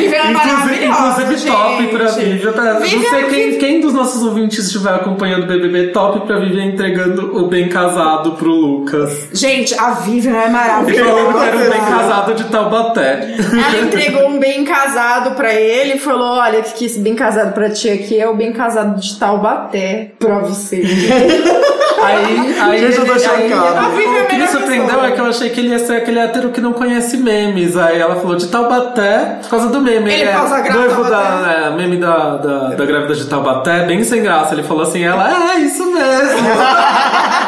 Vivian 0.00 0.18
é 0.18 0.30
Inclusive, 0.30 0.86
maravilhosa, 0.86 1.22
inclusive 1.22 1.50
top 1.50 1.82
gente. 1.82 1.96
pra 1.96 2.06
Vivian. 2.10 2.52
Tá? 2.52 2.74
Não 2.74 2.80
sei 2.80 3.22
quem, 3.28 3.58
quem 3.58 3.80
dos 3.80 3.92
nossos 3.92 4.22
ouvintes 4.22 4.66
estiver 4.66 4.94
acompanhando 4.94 5.44
o 5.44 5.46
BBB, 5.46 5.88
top 5.88 6.26
pra 6.26 6.38
Vivian 6.38 6.64
entregando 6.66 7.36
o 7.36 7.46
bem 7.48 7.68
casado 7.68 8.32
pro 8.32 8.50
Lucas. 8.50 9.28
Gente, 9.32 9.74
a 9.78 9.90
Vivian 9.92 10.36
é 10.36 10.48
maravilhosa. 10.48 11.10
falando 11.10 11.38
que 11.40 11.46
era 11.46 11.56
um 11.56 11.70
bem 11.70 11.80
casado 11.80 12.34
de 12.34 12.44
Taubaté. 12.44 13.36
Ela 13.38 13.86
entregou 13.86 14.28
um 14.28 14.38
bem 14.38 14.64
casado 14.64 15.34
pra 15.36 15.52
ele 15.54 15.94
e 15.94 15.98
falou: 15.98 16.38
Olha, 16.38 16.62
que 16.62 16.84
esse 16.84 17.00
bem 17.00 17.14
casado 17.14 17.52
pra 17.52 17.70
ti 17.70 17.88
aqui 17.90 18.18
é 18.20 18.28
o 18.28 18.34
bem 18.34 18.52
casado 18.52 18.98
de 19.00 19.18
Taubaté 19.18 20.12
pra 20.18 20.38
você. 20.40 20.82
Aí, 22.02 22.58
aí, 22.58 22.78
Gente, 22.80 22.96
eu 22.98 23.04
tô 23.04 23.18
chocado. 23.18 24.00
É 24.00 24.22
o 24.22 24.26
que 24.26 24.36
me 24.36 24.46
surpreendeu 24.48 25.04
é 25.04 25.10
que 25.10 25.20
eu 25.20 25.26
achei 25.26 25.50
que 25.50 25.60
ele 25.60 25.68
ia 25.68 25.78
ser 25.78 25.96
aquele 25.96 26.18
hétero 26.18 26.48
que 26.48 26.58
não 26.60 26.72
conhece 26.72 27.18
memes. 27.18 27.76
Aí 27.76 27.98
ela 28.00 28.16
falou 28.16 28.36
de 28.36 28.48
Taubaté 28.48 29.38
por 29.42 29.50
causa 29.50 29.68
do 29.68 29.80
meme. 29.82 29.89
Ele 29.94 30.22
é 30.24 30.32
causa 30.32 30.60
graça, 30.60 30.78
noivo 30.78 31.04
da 31.04 31.52
é, 31.52 31.70
meme 31.70 31.96
da, 31.96 32.36
da, 32.36 32.68
da 32.70 32.84
grávida 32.84 33.14
de 33.14 33.26
Taubaté, 33.26 33.86
bem 33.86 34.04
sem 34.04 34.22
graça. 34.22 34.54
Ele 34.54 34.62
falou 34.62 34.82
assim, 34.82 35.02
ela, 35.02 35.54
é 35.54 35.58
isso 35.60 35.84
mesmo. 35.90 36.48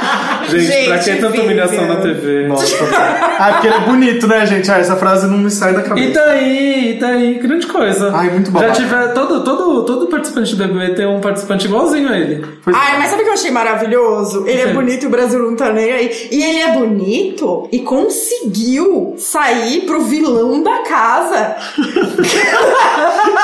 gente, 0.49 0.89
pra 0.89 0.97
Gente, 0.99 1.17
que 1.17 1.23
tanta 1.23 1.41
humilhação 1.41 1.87
na 1.87 1.97
TV? 1.97 2.47
Nossa. 2.49 2.85
ah, 3.39 3.53
porque 3.53 3.67
ele 3.69 3.77
é 3.77 3.81
bonito, 3.81 4.27
né, 4.27 4.47
gente? 4.47 4.71
Ah, 4.71 4.79
essa 4.79 4.97
frase 4.97 5.27
não 5.27 5.39
me 5.39 5.51
sai 5.51 5.75
da 5.75 5.83
cabeça. 5.83 6.09
E 6.09 6.13
daí, 6.13 6.91
e 6.91 7.01
daí, 7.01 7.35
grande 7.35 7.67
coisa. 7.67 8.11
Ai, 8.15 8.31
muito 8.31 8.47
Já 8.47 8.53
babaca. 8.53 8.73
tiver, 8.73 9.13
todo, 9.15 9.45
todo, 9.45 9.85
todo 9.85 10.07
participante 10.07 10.55
do 10.55 10.67
BBB 10.67 10.95
tem 10.95 11.07
um 11.07 11.21
participante 11.21 11.67
igualzinho 11.67 12.09
a 12.09 12.19
ele. 12.19 12.45
Pois 12.65 12.77
é. 12.77 12.79
Ai, 12.79 12.99
mas 12.99 13.11
sabe 13.11 13.23
o 13.23 13.25
que 13.25 13.31
eu 13.31 13.35
achei 13.35 13.51
maravilhoso? 13.51 14.45
Ele 14.47 14.61
é 14.61 14.69
Sim. 14.69 14.75
bonito 14.75 15.03
e 15.05 15.07
o 15.07 15.11
Brasil 15.11 15.39
não 15.39 15.57
tá 15.57 15.73
nem 15.73 15.93
aí. 15.93 16.29
E 16.31 16.43
ele 16.43 16.61
é 16.61 16.73
bonito 16.73 17.69
e 17.73 17.81
conseguiu 17.81 19.15
sair 19.19 19.83
pro 19.83 20.03
vilão 20.03 20.63
da 20.63 20.79
casa. 20.79 21.57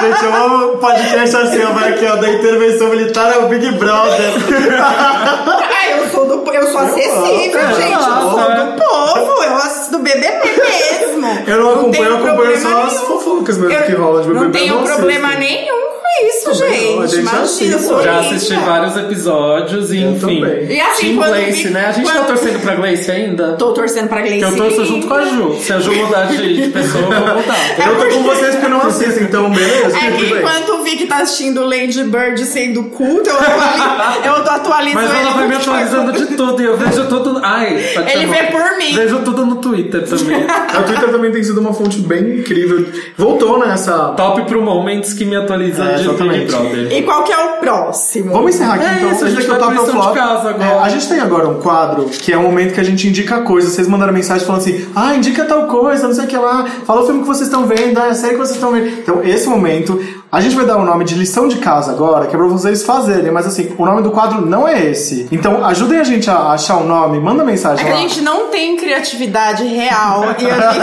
Gente, 0.01 0.25
eu 0.25 0.35
amo 0.35 0.75
o 0.75 0.79
podcast 0.79 1.37
assim, 1.37 1.63
ó, 1.63 1.73
vai 1.73 1.93
aqui, 1.93 2.07
ó, 2.07 2.17
da 2.17 2.31
intervenção 2.31 2.89
militar 2.91 3.33
é 3.35 3.39
o 3.39 3.49
Big 3.49 3.71
Brother. 3.73 4.33
Ah, 5.81 5.91
eu 5.91 6.09
sou 6.11 6.27
do 6.27 6.39
eu 6.59 6.67
sou 6.73 6.81
acessível, 6.89 7.61
É, 7.61 7.75
gente. 7.75 7.93
Eu 7.93 8.41
é. 8.41 8.65
do 8.65 8.83
povo. 8.83 9.43
Eu 9.45 9.55
assisto 9.57 9.91
do 9.93 9.99
BBB 10.01 10.29
mesmo. 10.29 11.19
Eu 11.47 11.63
não 11.63 11.73
acompanho, 11.75 12.05
eu 12.05 12.17
acompanho 12.29 12.61
só 12.61 12.83
as 12.85 12.93
nenhum. 12.95 13.07
fofocas 13.07 13.59
mesmo 13.59 13.73
Eu 13.75 13.83
que 13.83 13.93
rolam 13.93 14.23
de 14.23 14.29
BBB. 14.29 14.45
Não 14.45 14.51
tenho 14.53 14.79
problema 14.83 15.29
assisto. 15.29 15.41
nenhum 15.41 15.89
com 15.89 16.27
isso, 16.27 16.45
não, 16.47 16.53
a 16.53 16.55
gente. 16.55 16.79
gente 16.79 16.93
Imagina, 17.21 17.43
assiste, 17.43 18.03
Já 18.05 18.19
assisti 18.21 18.55
vários 18.57 18.97
episódios 18.97 19.93
e 19.93 20.03
Eu 20.03 20.11
enfim. 20.13 20.41
também. 20.41 20.65
E 20.73 20.81
assim, 20.81 21.07
Team 21.09 21.17
quando 21.17 21.31
Gleice, 21.31 21.63
vi- 21.65 21.71
né? 21.71 21.87
A 21.87 21.93
gente 21.93 22.07
tá 22.07 22.13
quando- 22.13 22.27
torcendo 22.29 22.61
pra 22.63 22.75
Gleice 22.77 23.11
ainda? 23.11 23.53
Tô 23.55 23.73
torcendo 23.73 24.09
pra 24.09 24.21
Gleice. 24.23 24.39
Que 24.39 24.45
eu 24.45 24.57
torço 24.57 24.85
junto 24.87 25.07
com 25.07 25.15
a 25.15 25.25
Ju. 25.25 25.57
Se 25.61 25.73
a 25.73 25.81
Ju 25.81 25.93
mudar 25.93 26.25
de, 26.27 26.55
de 26.63 26.69
pessoa, 26.71 27.03
eu 27.03 27.11
vou 27.11 27.37
mudar. 27.37 27.57
Eu 27.87 27.97
tô 27.99 28.15
com 28.17 28.23
vocês 28.23 28.55
porque 28.55 28.69
não 28.69 28.83
assisto, 28.87 29.21
então 29.23 29.51
beleza. 29.51 29.97
É 29.99 30.11
que 30.13 30.25
enquanto 30.35 30.69
o 30.75 30.83
Vic 30.85 31.07
tá 31.07 31.17
assistindo 31.19 31.65
Lady 31.65 32.03
Bird 32.05 32.45
sendo 32.47 32.85
culto, 32.85 33.29
eu 33.29 33.37
atualizo, 33.39 34.25
eu 34.25 34.35
atualizando 34.35 34.95
Mas 35.09 35.21
ele 35.21 35.33
que 35.33 35.39
atualizando 35.61 36.13
de 36.13 36.27
tudo 36.37 36.61
e 36.63 36.65
eu 36.65 36.77
vejo 36.77 37.07
tudo. 37.09 37.41
Ai, 37.43 37.83
pode 37.95 38.11
Ele 38.13 38.21
chamar. 38.23 38.35
vê 38.37 38.43
por 38.53 38.79
mim. 38.79 38.95
Vejo 38.95 39.19
tudo 39.21 39.47
no 39.47 39.57
Twitter 39.57 40.05
também. 40.09 40.39
O 40.79 40.83
Twitter 40.85 41.11
também 41.11 41.33
tem 41.33 41.43
sido 41.43 41.61
uma 41.61 41.73
fonte 41.75 41.99
bem 42.01 42.39
incrível. 42.41 42.87
Voltou 43.17 43.59
nessa. 43.59 44.11
Top 44.17 44.41
pro 44.45 44.63
Moments 44.63 45.13
que 45.13 45.25
me 45.25 45.35
atualiza 45.37 45.83
É, 45.83 45.95
de 45.95 46.03
Big 46.03 46.09
exatamente. 46.09 46.51
Brother. 46.53 46.93
E 46.93 47.03
qual 47.03 47.25
que 47.25 47.33
é 47.33 47.37
o 47.39 47.57
próximo? 47.59 48.33
Vamos 48.33 48.55
encerrar 48.55 48.75
aqui 48.75 48.85
É 48.85 48.93
então. 48.99 49.13
isso, 49.13 49.25
a 49.25 49.31
gente 49.31 49.51
o 49.51 49.57
top 49.57 49.75
flop. 49.91 50.15
casa 50.15 50.51
agora. 50.51 50.65
É, 50.71 50.79
a 50.81 50.89
gente 50.89 51.09
tem 51.09 51.21
agora 51.21 51.49
um 51.49 51.61
quadro 51.61 52.05
que 52.05 52.33
é 52.33 52.37
o 52.37 52.43
momento 52.43 52.75
que 52.75 52.81
a 52.81 52.85
gente 52.85 53.09
indica 53.09 53.41
coisas. 53.41 53.73
Vocês 53.73 53.89
mandaram 53.89 54.13
mensagem 54.13 54.47
falando 54.47 54.63
assim: 54.63 54.87
ah, 54.95 55.15
indica 55.15 55.45
tal 55.45 55.67
coisa, 55.67 56.07
não 56.07 56.15
sei 56.15 56.25
o 56.25 56.29
que 56.29 56.37
lá. 56.37 56.67
Fala 56.87 57.03
o 57.03 57.07
filme 57.07 57.21
que 57.23 57.27
vocês 57.27 57.49
estão 57.49 57.67
vendo, 57.67 57.99
ah, 57.99 58.07
a 58.07 58.15
série 58.15 58.33
que 58.35 58.39
vocês 58.39 58.57
estão 58.57 58.73
vendo. 58.73 58.87
Então, 58.89 59.23
esse 59.25 59.49
momento, 59.49 60.01
a 60.31 60.41
gente 60.41 60.55
vai 60.55 60.67
dar 60.67 60.77
o 60.77 60.85
nome 60.85 61.05
de 61.05 61.15
lição 61.15 61.49
de 61.49 61.57
casa 61.57 61.91
agora, 61.91 62.27
que 62.27 62.35
é 62.35 62.39
pra 62.39 62.47
vocês 62.47 62.83
fazerem. 62.83 63.31
Mas 63.31 63.47
assim, 63.47 63.73
o 63.79 63.85
nome 63.85 64.03
do 64.03 64.11
quadro 64.11 64.45
não 64.45 64.69
é 64.69 64.85
esse. 64.85 65.27
Então, 65.33 65.65
ajudem 65.65 65.99
a 65.99 66.05
gente 66.05 66.31
a 66.31 66.51
achar 66.51 66.77
o 66.77 66.85
nome, 66.85 67.19
manda 67.19 67.43
mensagem 67.43 67.83
É 67.83 67.89
que 67.89 67.93
lá. 67.95 67.99
a 67.99 68.03
gente 68.03 68.21
não 68.21 68.49
tem 68.49 68.77
criatividade 68.77 69.65
real. 69.65 70.25
e 70.39 70.51
a 70.51 70.61
gente... 70.61 70.79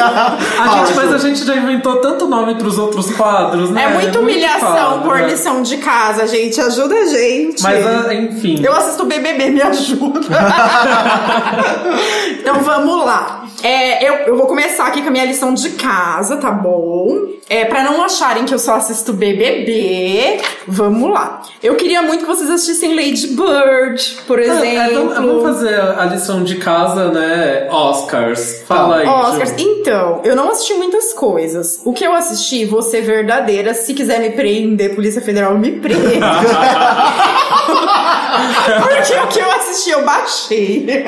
A 0.65 0.85
gente, 0.85 0.95
mas 0.95 1.13
a 1.13 1.17
gente 1.17 1.45
já 1.45 1.55
inventou 1.55 1.97
tanto 1.97 2.27
nome 2.27 2.55
pros 2.55 2.77
outros 2.77 3.13
quadros, 3.15 3.69
né? 3.69 3.83
É 3.83 3.89
muita 3.89 4.19
humilhação 4.19 4.69
quadro, 4.69 5.01
por 5.01 5.17
né? 5.17 5.27
lição 5.27 5.61
de 5.61 5.77
casa, 5.77 6.27
gente. 6.27 6.59
Ajuda 6.59 6.95
a 6.95 7.05
gente. 7.05 7.61
Mas, 7.61 7.85
ah, 7.85 8.13
enfim. 8.13 8.61
Eu 8.63 8.73
assisto 8.73 9.05
BBB, 9.05 9.49
me 9.49 9.61
ajuda. 9.61 10.21
então 12.39 12.59
vamos 12.61 13.05
lá. 13.05 13.45
É, 13.63 14.07
eu, 14.07 14.13
eu 14.27 14.37
vou 14.37 14.47
começar 14.47 14.87
aqui 14.87 15.01
com 15.01 15.07
a 15.07 15.11
minha 15.11 15.25
lição 15.25 15.53
de 15.53 15.71
casa, 15.71 16.37
tá 16.37 16.51
bom? 16.51 17.09
É, 17.49 17.65
pra 17.65 17.83
não 17.83 18.03
acharem 18.03 18.45
que 18.45 18.53
eu 18.53 18.59
só 18.59 18.75
assisto 18.75 19.13
BBB, 19.13 19.34
vamos 20.67 21.11
lá. 21.11 21.41
Eu 21.61 21.75
queria 21.75 22.01
muito 22.01 22.21
que 22.21 22.27
vocês 22.27 22.49
assistissem 22.49 22.95
Lady 22.95 23.27
Bird, 23.27 24.17
por 24.27 24.39
É, 24.39 24.43
exemplo. 24.45 25.11
é, 25.11 25.15
vamos, 25.15 25.43
fazer 25.43 25.79
a 25.79 26.05
lição 26.05 26.43
de 26.43 26.55
casa, 26.57 27.09
né? 27.11 27.67
Oscars. 27.69 28.63
Fala 28.67 28.97
aí. 28.97 29.07
Oscars. 29.07 29.49
Ju. 29.51 29.55
Então, 29.59 30.21
eu 30.23 30.36
não 30.36 30.49
assisti 30.49 30.73
muitas 30.73 31.13
coisas. 31.13 31.81
O 31.86 31.93
que 31.93 32.03
eu 32.05 32.13
assisti, 32.13 32.65
vou 32.65 32.81
ser 32.81 33.01
verdadeira. 33.01 33.73
Se 33.73 33.93
quiser 33.93 34.19
me 34.19 34.31
prender, 34.31 34.95
Polícia 34.95 35.21
Federal, 35.21 35.57
me 35.57 35.73
prende. 35.73 36.19
Porque 38.79 39.13
o 39.15 39.27
que 39.27 39.39
eu 39.39 39.51
assisti, 39.51 39.91
eu 39.91 40.03
baixei. 40.05 40.86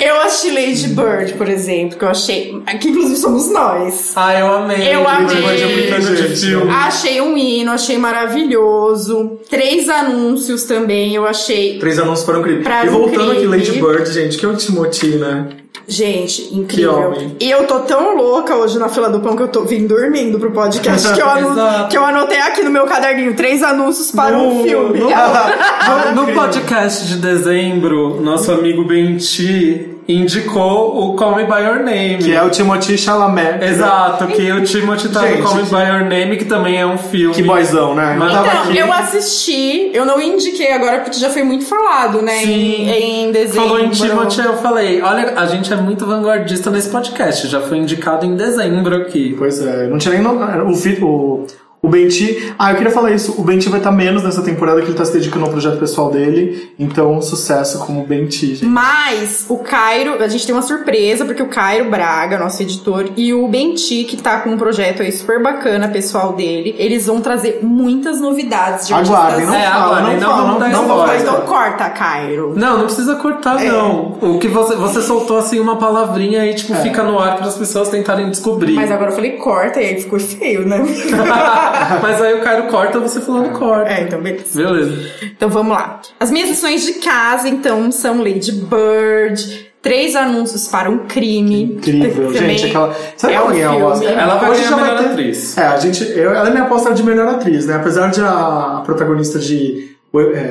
eu 0.00 0.20
assisti 0.22 0.50
Lady 0.50 0.88
Bird, 0.88 1.32
por 1.34 1.48
exemplo, 1.48 1.98
que 1.98 2.04
eu 2.04 2.08
achei. 2.08 2.62
Que 2.80 2.88
inclusive 2.88 3.16
somos 3.16 3.50
nós. 3.50 4.12
Ah, 4.16 4.34
eu 4.38 4.52
amei. 4.52 4.94
Eu 4.94 5.06
amei. 5.08 5.59
De 5.68 6.36
filme. 6.36 6.70
Achei 6.70 7.20
um 7.20 7.36
hino, 7.36 7.70
achei 7.72 7.98
maravilhoso. 7.98 9.38
Três 9.48 9.88
anúncios 9.88 10.64
também, 10.64 11.14
eu 11.14 11.26
achei. 11.26 11.78
Três 11.78 11.98
anúncios 11.98 12.24
para 12.24 12.38
um 12.38 12.42
crime. 12.42 12.62
Pra 12.62 12.84
e 12.84 12.88
um 12.88 12.92
voltando 12.92 13.32
aqui. 13.32 13.46
Lady 13.46 13.72
Bird, 13.72 14.10
gente, 14.12 14.38
que 14.38 14.44
é 14.44 14.48
o 14.48 14.56
Timothy, 14.56 15.16
né? 15.16 15.48
Gente, 15.86 16.54
incrível. 16.54 17.14
E 17.40 17.50
eu 17.50 17.66
tô 17.66 17.80
tão 17.80 18.16
louca 18.16 18.54
hoje 18.54 18.78
na 18.78 18.88
fila 18.88 19.08
do 19.10 19.18
pão 19.20 19.34
que 19.36 19.42
eu 19.42 19.48
tô 19.48 19.62
vim 19.62 19.86
dormindo 19.88 20.38
pro 20.38 20.52
podcast 20.52 21.12
que 21.14 21.20
eu, 21.20 21.26
anu- 21.28 21.88
que 21.88 21.96
eu 21.96 22.04
anotei 22.04 22.38
aqui 22.38 22.62
no 22.62 22.70
meu 22.70 22.84
caderninho. 22.86 23.34
Três 23.34 23.60
anúncios 23.62 24.12
para 24.12 24.36
um 24.38 24.58
No- 24.58 24.62
filme. 24.62 25.00
no- 25.00 25.10
No, 26.14 26.26
no 26.26 26.32
podcast 26.32 27.06
de 27.08 27.16
dezembro, 27.16 28.20
nosso 28.20 28.52
amigo 28.52 28.84
Benti 28.84 29.88
indicou 30.14 31.10
o 31.10 31.14
Call 31.14 31.36
Me 31.36 31.44
By 31.44 31.62
Your 31.64 31.76
Name. 31.80 32.18
Que 32.18 32.34
é 32.34 32.42
o 32.42 32.50
Timothy 32.50 32.96
Chalamet. 32.98 33.64
Exato, 33.64 34.26
que 34.28 34.50
o 34.52 34.62
Timothy 34.64 35.08
tá 35.08 35.20
Gente, 35.26 35.38
no 35.38 35.44
Call 35.44 35.54
Me 35.56 35.62
que- 35.64 35.68
By 35.70 35.82
Your 35.82 36.04
Name, 36.04 36.36
que 36.36 36.44
também 36.44 36.78
é 36.80 36.86
um 36.86 36.98
filme. 36.98 37.34
Que 37.34 37.42
boyzão, 37.42 37.94
né? 37.94 38.16
Mas- 38.18 38.30
Então, 38.32 38.44
aqui. 38.62 38.78
eu 38.78 38.92
assisti, 38.92 39.90
eu 39.92 40.04
não 40.04 40.20
indiquei 40.20 40.72
agora 40.72 41.00
porque 41.00 41.18
já 41.18 41.30
foi 41.30 41.42
muito 41.42 41.64
falado, 41.64 42.22
né? 42.22 42.38
Sim. 42.38 42.88
Em, 42.90 43.24
em 43.28 43.32
dezembro. 43.32 43.68
Falou 43.68 43.80
em 43.80 43.90
Timothy, 43.90 44.40
eu 44.44 44.56
falei, 44.58 45.02
olha, 45.02 45.34
a 45.36 45.46
gente 45.46 45.72
é 45.72 45.76
muito 45.76 46.06
vanguardista 46.06 46.70
nesse 46.70 46.88
podcast, 46.88 47.46
já 47.48 47.60
foi 47.60 47.78
indicado 47.78 48.24
em 48.26 48.34
dezembro 48.34 48.96
aqui. 48.96 49.34
Pois 49.38 49.60
é, 49.60 49.86
não 49.86 49.98
tinha 49.98 50.14
nem. 50.14 50.22
no- 50.22 50.70
O, 50.70 50.74
fi- 50.74 50.98
o, 51.02 51.46
o 51.82 51.88
Benti. 51.88 52.52
Ah, 52.58 52.72
eu 52.72 52.76
queria 52.76 52.92
falar 52.92 53.10
isso. 53.12 53.34
O 53.38 53.42
Benti 53.42 53.68
vai 53.68 53.80
estar 53.80 53.90
menos 53.90 54.22
nessa 54.22 54.42
temporada 54.42 54.80
que 54.82 54.88
ele 54.88 54.96
tá 54.98 55.04
se 55.04 55.12
dedicando 55.12 55.46
ao 55.46 55.50
projeto 55.50 55.78
pessoal 55.78 56.10
dele. 56.10 56.72
Então, 56.78 57.20
sucesso 57.22 57.78
como 57.86 58.04
Benti, 58.06 58.54
gente. 58.54 58.66
Mas 58.66 59.46
o 59.48 59.58
Cairo, 59.58 60.22
a 60.22 60.28
gente 60.28 60.44
tem 60.46 60.54
uma 60.54 60.60
surpresa, 60.62 61.24
porque 61.24 61.42
o 61.42 61.48
Cairo 61.48 61.88
Braga, 61.90 62.38
nosso 62.38 62.62
editor, 62.62 63.10
e 63.16 63.32
o 63.32 63.48
Benti, 63.48 64.04
que 64.04 64.16
tá 64.18 64.40
com 64.40 64.50
um 64.50 64.58
projeto 64.58 65.00
aí 65.02 65.10
super 65.10 65.42
bacana, 65.42 65.88
pessoal 65.88 66.34
dele, 66.34 66.74
eles 66.78 67.06
vão 67.06 67.20
trazer 67.20 67.60
muitas 67.62 68.20
novidades 68.20 68.86
de 68.86 68.92
Aguardem, 68.94 69.46
não 69.46 69.54
É, 69.54 69.62
fala, 69.62 69.84
aguardem, 69.98 70.20
não 70.20 70.28
não 70.36 70.36
fala, 70.46 70.58
dar 70.58 70.68
não, 70.68 70.86
não 70.86 70.96
spoiler. 70.98 71.20
fala. 71.24 71.36
Então 71.38 71.46
corta, 71.46 71.90
Cairo. 71.90 72.52
Não, 72.56 72.76
não 72.78 72.84
precisa 72.84 73.16
cortar, 73.16 73.64
É. 73.64 73.68
não. 73.68 74.18
O 74.20 74.38
que 74.38 74.48
você, 74.48 74.74
você 74.76 75.00
soltou 75.00 75.38
assim 75.38 75.58
uma 75.58 75.76
palavrinha 75.76 76.44
e 76.46 76.54
tipo, 76.54 76.74
fica 76.76 77.02
no 77.02 77.18
ar 77.18 77.36
para 77.36 77.46
as 77.46 77.56
pessoas 77.56 77.88
tentarem 77.88 78.28
descobrir. 78.28 78.74
Mas 78.74 78.90
agora 78.90 79.10
eu 79.10 79.14
falei 79.14 79.32
corta 79.32 79.80
e 79.80 79.86
aí 79.86 80.00
ficou 80.00 80.20
feio, 80.20 80.66
né? 80.68 80.78
Mas 82.02 82.20
aí 82.22 82.34
o 82.34 82.42
Cairo 82.42 82.64
corta, 82.68 82.98
você 82.98 83.20
falando 83.20 83.50
corta. 83.58 83.90
é, 83.90 84.02
então 84.02 84.20
beleza. 84.20 84.54
Beleza. 84.54 85.10
Então 85.22 85.48
vamos 85.48 85.72
lá. 85.72 86.00
As 86.18 86.30
minhas 86.30 86.48
lições 86.48 86.82
de 86.84 86.94
casa, 86.94 87.48
então, 87.48 87.90
são 87.92 88.18
Lady 88.22 88.52
Bird, 88.52 89.70
três 89.82 90.14
anúncios 90.16 90.68
para 90.68 90.90
um 90.90 90.98
crime. 91.06 91.64
Incrível, 91.64 92.32
gente. 92.34 92.66
Aquela. 92.66 92.94
Sabe 93.16 93.34
é 93.34 93.40
um 93.42 93.52
é 93.52 93.68
o 93.68 93.84
Oscar? 93.84 94.12
Ela 94.12 94.36
vai 94.36 94.50
Hoje 94.50 94.60
ganhar 94.62 94.70
já 94.70 94.76
a 94.76 94.80
melhor 94.84 94.98
ter- 94.98 95.06
atriz. 95.10 95.58
É, 95.58 95.66
a 95.66 95.76
gente. 95.78 96.04
Eu, 96.04 96.34
ela 96.34 96.48
é 96.48 96.50
minha 96.50 96.64
aposta 96.64 96.92
de 96.92 97.02
melhor 97.02 97.28
atriz, 97.28 97.66
né? 97.66 97.76
Apesar 97.76 98.10
de 98.10 98.20
a, 98.20 98.78
a 98.78 98.82
protagonista 98.84 99.38
de 99.38 99.96